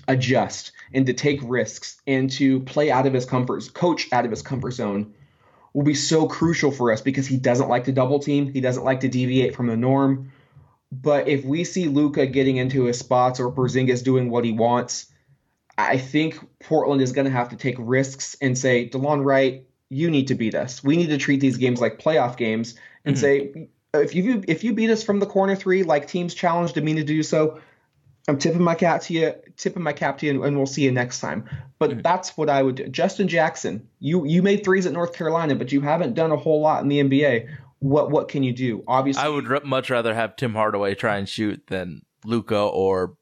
adjust 0.08 0.72
and 0.94 1.06
to 1.06 1.12
take 1.12 1.40
risks 1.42 2.00
and 2.06 2.30
to 2.30 2.60
play 2.60 2.90
out 2.90 3.06
of 3.06 3.12
his 3.12 3.26
comfort, 3.26 3.62
coach 3.74 4.10
out 4.10 4.24
of 4.24 4.30
his 4.30 4.40
comfort 4.40 4.70
zone, 4.70 5.12
will 5.74 5.84
be 5.84 5.94
so 5.94 6.26
crucial 6.26 6.70
for 6.70 6.90
us 6.90 7.02
because 7.02 7.26
he 7.26 7.36
doesn't 7.36 7.68
like 7.68 7.84
to 7.84 7.92
double 7.92 8.20
team, 8.20 8.50
he 8.50 8.62
doesn't 8.62 8.84
like 8.84 9.00
to 9.00 9.08
deviate 9.08 9.54
from 9.54 9.66
the 9.66 9.76
norm. 9.76 10.32
But 10.90 11.28
if 11.28 11.44
we 11.44 11.64
see 11.64 11.88
Luka 11.88 12.26
getting 12.26 12.56
into 12.56 12.84
his 12.84 12.98
spots 12.98 13.38
or 13.38 13.52
Porzingis 13.52 14.02
doing 14.02 14.30
what 14.30 14.46
he 14.46 14.52
wants, 14.52 15.12
I 15.78 15.98
think 15.98 16.38
Portland 16.60 17.02
is 17.02 17.12
going 17.12 17.26
to 17.26 17.30
have 17.30 17.48
to 17.50 17.56
take 17.56 17.76
risks 17.78 18.36
and 18.40 18.56
say, 18.56 18.88
Delon 18.88 19.24
Wright, 19.24 19.64
you 19.90 20.10
need 20.10 20.28
to 20.28 20.34
beat 20.34 20.54
us. 20.54 20.82
We 20.82 20.96
need 20.96 21.08
to 21.10 21.18
treat 21.18 21.40
these 21.40 21.56
games 21.58 21.80
like 21.80 21.98
playoff 21.98 22.36
games 22.36 22.74
and 23.04 23.14
Mhm. 23.16 23.20
say, 23.20 23.68
if 23.94 24.14
you 24.14 24.42
if 24.48 24.64
you 24.64 24.72
beat 24.72 24.90
us 24.90 25.02
from 25.02 25.20
the 25.20 25.26
corner 25.26 25.54
three, 25.54 25.82
like 25.82 26.06
teams 26.08 26.34
challenged 26.34 26.76
me 26.82 26.94
to 26.94 27.04
do 27.04 27.22
so, 27.22 27.60
I'm 28.28 28.38
tipping 28.38 28.62
my 28.62 28.74
cap 28.74 29.02
to 29.02 29.14
you, 29.14 29.32
tipping 29.56 29.82
my 29.82 29.92
cap 29.92 30.18
to 30.18 30.26
you, 30.26 30.42
and, 30.42 30.56
we'll 30.56 30.66
see 30.66 30.82
you 30.82 30.90
next 30.92 31.20
time. 31.20 31.44
But 31.78 31.90
Mhm. 31.90 32.02
that's 32.02 32.36
what 32.36 32.50
I 32.50 32.62
would 32.62 32.74
do. 32.74 32.88
Justin 32.88 33.28
Jackson, 33.28 33.86
you 34.00 34.24
you 34.26 34.42
made 34.42 34.64
threes 34.64 34.86
at 34.86 34.92
North 34.92 35.12
Carolina, 35.14 35.54
but 35.54 35.70
you 35.72 35.80
haven't 35.82 36.14
done 36.14 36.32
a 36.32 36.36
whole 36.36 36.60
lot 36.60 36.82
in 36.82 36.88
the 36.88 36.98
NBA. 36.98 37.46
What 37.78 38.10
what 38.10 38.28
can 38.28 38.42
you 38.42 38.52
do? 38.52 38.82
Obviously, 38.88 39.22
I 39.22 39.28
would 39.28 39.50
r- 39.50 39.60
much 39.64 39.88
rather 39.90 40.14
have 40.14 40.34
Tim 40.36 40.54
Hardaway 40.54 40.94
try 40.94 41.16
and 41.18 41.28
shoot 41.28 41.62
than 41.68 42.02
Luka 42.24 42.58
or 42.58 43.14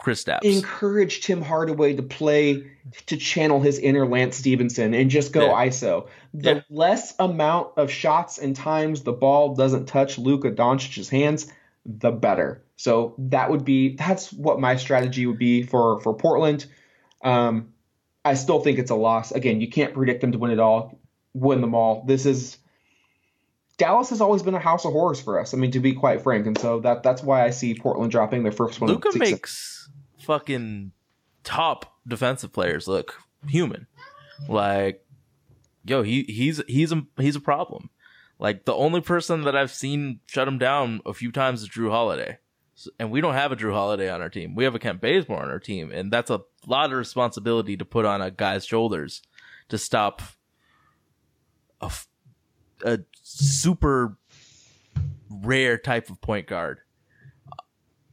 Kristaps. 0.00 0.42
encourage 0.42 1.20
Tim 1.22 1.42
Hardaway 1.42 1.94
to 1.96 2.02
play 2.02 2.64
to 3.06 3.16
channel 3.16 3.60
his 3.60 3.78
inner 3.78 4.06
Lance 4.06 4.36
Stephenson 4.36 4.94
and 4.94 5.10
just 5.10 5.32
go 5.32 5.46
Yeah. 5.46 5.66
ISO. 5.66 6.08
The 6.34 6.54
Yeah. 6.56 6.60
less 6.70 7.14
amount 7.18 7.68
of 7.76 7.90
shots 7.90 8.38
and 8.38 8.56
times 8.56 9.02
the 9.02 9.12
ball 9.12 9.54
doesn't 9.54 9.86
touch 9.86 10.18
Luka 10.18 10.50
Doncic's 10.50 11.08
hands, 11.08 11.46
the 11.86 12.10
better. 12.10 12.62
So 12.76 13.14
that 13.18 13.50
would 13.50 13.64
be 13.64 13.96
that's 13.96 14.32
what 14.32 14.58
my 14.60 14.76
strategy 14.76 15.26
would 15.26 15.38
be 15.38 15.62
for 15.62 16.00
for 16.00 16.14
Portland. 16.14 16.66
Um, 17.22 17.68
I 18.24 18.34
still 18.34 18.60
think 18.60 18.78
it's 18.78 18.90
a 18.90 18.94
loss. 18.96 19.32
Again, 19.32 19.60
you 19.60 19.68
can't 19.68 19.94
predict 19.94 20.20
them 20.20 20.32
to 20.32 20.38
win 20.38 20.50
it 20.50 20.58
all, 20.60 20.98
win 21.34 21.60
them 21.60 21.74
all. 21.74 22.04
This 22.06 22.26
is 22.26 22.58
Dallas 23.80 24.10
has 24.10 24.20
always 24.20 24.42
been 24.42 24.54
a 24.54 24.58
house 24.60 24.84
of 24.84 24.92
horrors 24.92 25.22
for 25.22 25.40
us. 25.40 25.54
I 25.54 25.56
mean, 25.56 25.70
to 25.70 25.80
be 25.80 25.94
quite 25.94 26.20
frank, 26.20 26.46
and 26.46 26.58
so 26.58 26.80
that 26.80 27.02
that's 27.02 27.22
why 27.22 27.46
I 27.46 27.50
see 27.50 27.74
Portland 27.74 28.12
dropping 28.12 28.42
their 28.42 28.52
first 28.52 28.78
one. 28.78 28.90
Luka 28.90 29.16
makes 29.16 29.88
fucking 30.18 30.92
top 31.44 31.96
defensive 32.06 32.52
players 32.52 32.86
look 32.86 33.18
human. 33.48 33.86
Like, 34.50 35.02
yo, 35.82 36.02
he 36.02 36.24
he's 36.24 36.60
he's 36.68 36.92
a 36.92 37.06
he's 37.16 37.36
a 37.36 37.40
problem. 37.40 37.88
Like 38.38 38.66
the 38.66 38.74
only 38.74 39.00
person 39.00 39.44
that 39.44 39.56
I've 39.56 39.72
seen 39.72 40.20
shut 40.26 40.46
him 40.46 40.58
down 40.58 41.00
a 41.06 41.14
few 41.14 41.32
times 41.32 41.62
is 41.62 41.70
Jrue 41.70 41.90
Holiday, 41.90 42.36
and 42.98 43.10
we 43.10 43.22
don't 43.22 43.32
have 43.32 43.50
a 43.50 43.56
Jrue 43.56 43.72
Holiday 43.72 44.10
on 44.10 44.20
our 44.20 44.28
team. 44.28 44.54
We 44.54 44.64
have 44.64 44.74
a 44.74 44.78
Kent 44.78 45.00
Bazemore 45.00 45.42
on 45.42 45.50
our 45.50 45.58
team, 45.58 45.90
and 45.90 46.12
that's 46.12 46.30
a 46.30 46.42
lot 46.66 46.92
of 46.92 46.98
responsibility 46.98 47.78
to 47.78 47.86
put 47.86 48.04
on 48.04 48.20
a 48.20 48.30
guy's 48.30 48.66
shoulders 48.66 49.22
to 49.70 49.78
stop 49.78 50.20
a 51.80 51.86
f- 51.86 52.08
a 52.84 53.00
super 53.22 54.16
rare 55.28 55.78
type 55.78 56.10
of 56.10 56.20
point 56.20 56.46
guard 56.46 56.80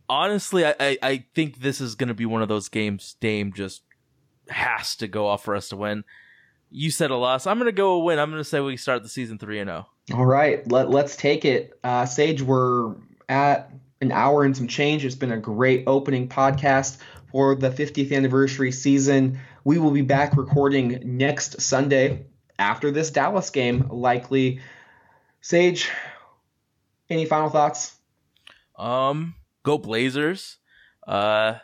honestly, 0.10 0.66
I, 0.66 0.76
I, 0.80 0.98
I 1.02 1.26
think 1.34 1.60
this 1.60 1.82
is 1.82 1.96
going 1.96 2.08
to 2.08 2.14
be 2.14 2.26
one 2.26 2.42
of 2.42 2.48
those 2.48 2.70
games 2.70 3.16
Dame 3.20 3.54
just 3.54 3.84
has 4.50 4.96
to 4.98 5.08
go 5.08 5.28
off 5.28 5.44
for 5.44 5.56
us 5.56 5.70
to 5.70 5.76
win. 5.76 6.04
You 6.70 6.92
said 6.92 7.12
a 7.12 7.16
loss. 7.16 7.48
I'm 7.48 7.58
going 7.58 7.68
to 7.68 7.72
go 7.72 7.94
a 7.94 8.00
win. 8.00 8.20
I'm 8.20 8.30
going 8.30 8.42
to 8.42 8.48
say 8.48 8.60
we 8.60 8.78
start 8.78 9.04
the 9.04 9.10
season 9.10 9.38
3 9.38 9.60
and 9.60 9.70
oh. 9.70 9.86
0. 10.08 10.20
All 10.20 10.26
right, 10.26 10.70
let, 10.72 10.90
let's 10.90 11.16
take 11.16 11.46
it. 11.46 11.78
Uh, 11.84 12.06
Sage, 12.06 12.42
we're 12.42 12.96
at 13.30 13.72
an 14.02 14.12
hour 14.12 14.44
and 14.44 14.56
some 14.56 14.68
change. 14.68 15.04
It's 15.06 15.16
been 15.16 15.32
a 15.32 15.38
great 15.38 15.84
opening 15.88 16.28
podcast 16.28 17.00
for 17.32 17.56
the 17.56 17.70
50th 17.70 18.14
anniversary 18.14 18.72
season. 18.72 19.40
We 19.64 19.80
will 19.80 19.92
be 19.92 20.02
back 20.02 20.38
recording 20.38 21.02
next 21.04 21.60
Sunday 21.62 22.26
after 22.60 22.92
this 22.92 23.12
Dallas 23.12 23.50
game, 23.50 23.88
likely. 23.90 24.62
Sage, 25.42 25.90
any 27.10 27.26
final 27.26 27.50
thoughts? 27.50 27.96
Um, 28.78 29.36
go 29.64 29.78
Blazers. 29.78 30.58
Uh, 31.08 31.56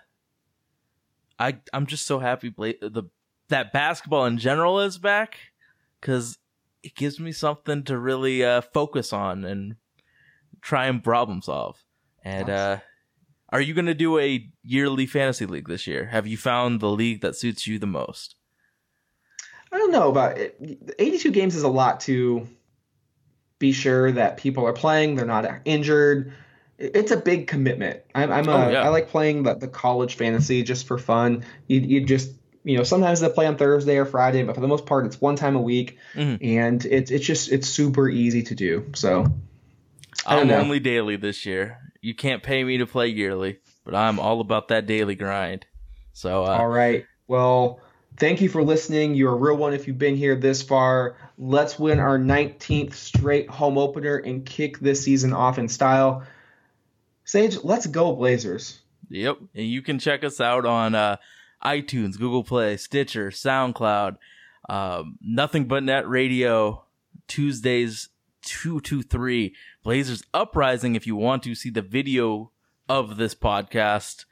I 1.40 1.58
I'm 1.74 1.86
just 1.86 2.06
so 2.06 2.20
happy 2.20 2.50
Bla- 2.50 2.80
the 2.82 3.04
that 3.50 3.74
basketball 3.74 4.26
in 4.26 4.38
general 4.38 4.80
is 4.80 4.98
back 4.98 5.38
because 6.00 6.38
it 6.82 6.96
gives 6.96 7.20
me 7.20 7.32
something 7.32 7.84
to 7.84 7.98
really 7.98 8.44
uh, 8.44 8.62
focus 8.62 9.12
on 9.14 9.44
and 9.44 9.76
try 10.62 10.86
and 10.86 11.04
problem 11.04 11.42
solve. 11.42 11.84
And 12.24 12.50
uh, 12.50 12.80
are 13.50 13.62
you 13.62 13.74
going 13.74 13.86
to 13.86 13.94
do 13.94 14.18
a 14.20 14.50
yearly 14.64 15.06
fantasy 15.06 15.46
league 15.46 15.68
this 15.68 15.88
year? 15.88 16.06
Have 16.08 16.26
you 16.26 16.38
found 16.38 16.80
the 16.80 16.90
league 16.90 17.22
that 17.22 17.36
suits 17.36 17.68
you 17.68 17.80
the 17.80 17.88
most? 17.88 18.36
I 19.74 19.78
don't 19.78 19.92
know 19.92 20.10
about 20.10 20.38
it. 20.38 20.58
82 21.00 21.32
games 21.32 21.56
is 21.56 21.64
a 21.64 21.68
lot 21.68 22.02
to 22.02 22.48
be 23.60 23.72
sure 23.72 24.12
that 24.12 24.38
people 24.38 24.66
are 24.68 24.74
playing, 24.74 25.16
they're 25.16 25.26
not 25.26 25.46
injured. 25.66 26.34
It's 26.78 27.12
a 27.12 27.18
big 27.18 27.48
commitment. 27.48 28.02
I'm, 28.14 28.32
I'm 28.32 28.48
a, 28.50 28.52
Oh, 28.52 28.70
yeah. 28.70 28.84
I 28.84 28.90
like 28.90 29.10
playing 29.10 29.44
the, 29.44 29.56
the 29.56 29.68
college 29.68 30.16
fantasy 30.16 30.64
just 30.64 30.86
for 30.86 30.98
fun. 30.98 31.44
You, 31.68 31.80
you 31.80 32.06
just, 32.06 32.32
you 32.64 32.78
know, 32.78 32.84
sometimes 32.84 33.20
they 33.20 33.30
play 33.30 33.46
on 33.48 33.58
Thursday 33.58 33.98
or 33.98 34.06
Friday, 34.06 34.44
but 34.44 34.54
for 34.56 34.62
the 34.62 34.68
most 34.68 34.86
part, 34.86 35.06
it's 35.06 35.20
one 35.20 35.36
time 35.36 35.56
a 35.56 35.62
week, 35.62 35.98
Mhm. 36.16 36.38
and 36.42 36.86
it's 36.86 37.12
it's 37.12 37.26
just 37.26 37.52
it's 37.52 37.68
super 37.68 38.10
easy 38.10 38.44
to 38.44 38.56
do. 38.56 38.92
So 38.96 39.26
I'm 40.26 40.48
know. 40.48 40.60
only 40.60 40.80
daily 40.80 41.16
this 41.16 41.46
year. 41.46 41.80
You 42.02 42.16
can't 42.16 42.44
pay 42.44 42.64
me 42.64 42.78
to 42.78 42.86
play 42.86 43.08
yearly, 43.08 43.60
but 43.86 43.96
I'm 43.96 44.20
all 44.20 44.40
about 44.42 44.70
that 44.70 44.86
daily 44.86 45.16
grind. 45.16 45.66
So 46.14 46.44
uh, 46.44 46.58
All 46.58 46.68
right. 46.70 47.06
Well, 47.28 47.80
thank 48.18 48.42
you 48.42 48.50
for 48.50 48.64
listening. 48.64 49.16
You're 49.16 49.34
a 49.34 49.38
real 49.38 49.58
one 49.58 49.74
if 49.74 49.88
you've 49.88 49.98
been 49.98 50.16
here 50.16 50.36
this 50.36 50.62
far. 50.62 51.16
Let's 51.38 51.78
win 51.78 52.00
our 52.00 52.18
19th 52.18 52.94
straight 52.94 53.50
home 53.50 53.78
opener 53.78 54.18
and 54.18 54.46
kick 54.46 54.80
this 54.80 55.04
season 55.04 55.34
off 55.34 55.58
in 55.58 55.68
style. 55.68 56.24
Sage, 57.26 57.58
let's 57.64 57.88
go 57.88 58.16
Blazers. 58.16 58.80
Yep. 59.10 59.38
And 59.56 59.68
you 59.68 59.82
can 59.82 60.00
check 60.00 60.24
us 60.24 60.42
out 60.42 60.66
on 60.66 60.96
uh, 60.96 61.18
iTunes, 61.64 62.18
Google 62.18 62.44
Play, 62.44 62.78
Stitcher, 62.78 63.30
SoundCloud, 63.30 64.18
um, 64.70 65.18
Nothing 65.22 65.66
But 65.66 65.84
Net 65.84 66.08
Radio, 66.08 66.84
Tuesdays 67.28 68.10
2 68.44 68.82
to 68.82 69.02
3. 69.02 69.56
Blazers 69.84 70.24
Uprising 70.34 70.96
if 70.96 71.08
you 71.08 71.16
want 71.16 71.44
to 71.44 71.56
see 71.56 71.70
the 71.70 71.82
video 71.82 72.52
of 72.90 73.18
this 73.18 73.36
podcast. 73.36 74.26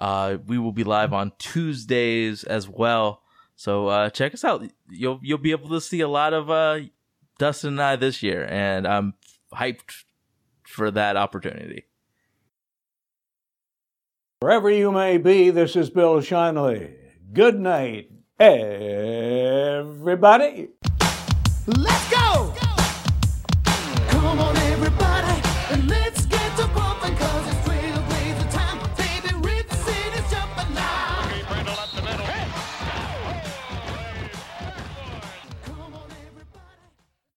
Uh, 0.00 0.38
we 0.46 0.58
will 0.58 0.72
be 0.72 0.84
live 0.84 1.12
on 1.12 1.32
Tuesdays 1.38 2.44
as 2.44 2.68
well. 2.68 3.22
So 3.56 3.88
uh, 3.88 4.08
check 4.10 4.32
us 4.32 4.44
out. 4.44 4.64
You'll 4.88 5.20
you'll 5.22 5.36
be 5.38 5.50
able 5.50 5.68
to 5.70 5.80
see 5.80 6.00
a 6.00 6.08
lot 6.08 6.32
of 6.32 6.48
uh, 6.50 6.80
Dustin 7.38 7.74
and 7.74 7.82
I 7.82 7.96
this 7.96 8.22
year, 8.22 8.46
and 8.48 8.86
I'm 8.88 9.14
hyped 9.52 10.04
for 10.66 10.90
that 10.90 11.16
opportunity. 11.16 11.84
Wherever 14.40 14.70
you 14.70 14.90
may 14.90 15.18
be, 15.18 15.50
this 15.50 15.76
is 15.76 15.90
Bill 15.90 16.20
Shinley. 16.20 16.94
Good 17.34 17.60
night, 17.60 18.10
everybody. 18.38 19.90
Let's 21.66 22.10
go! 22.10 22.59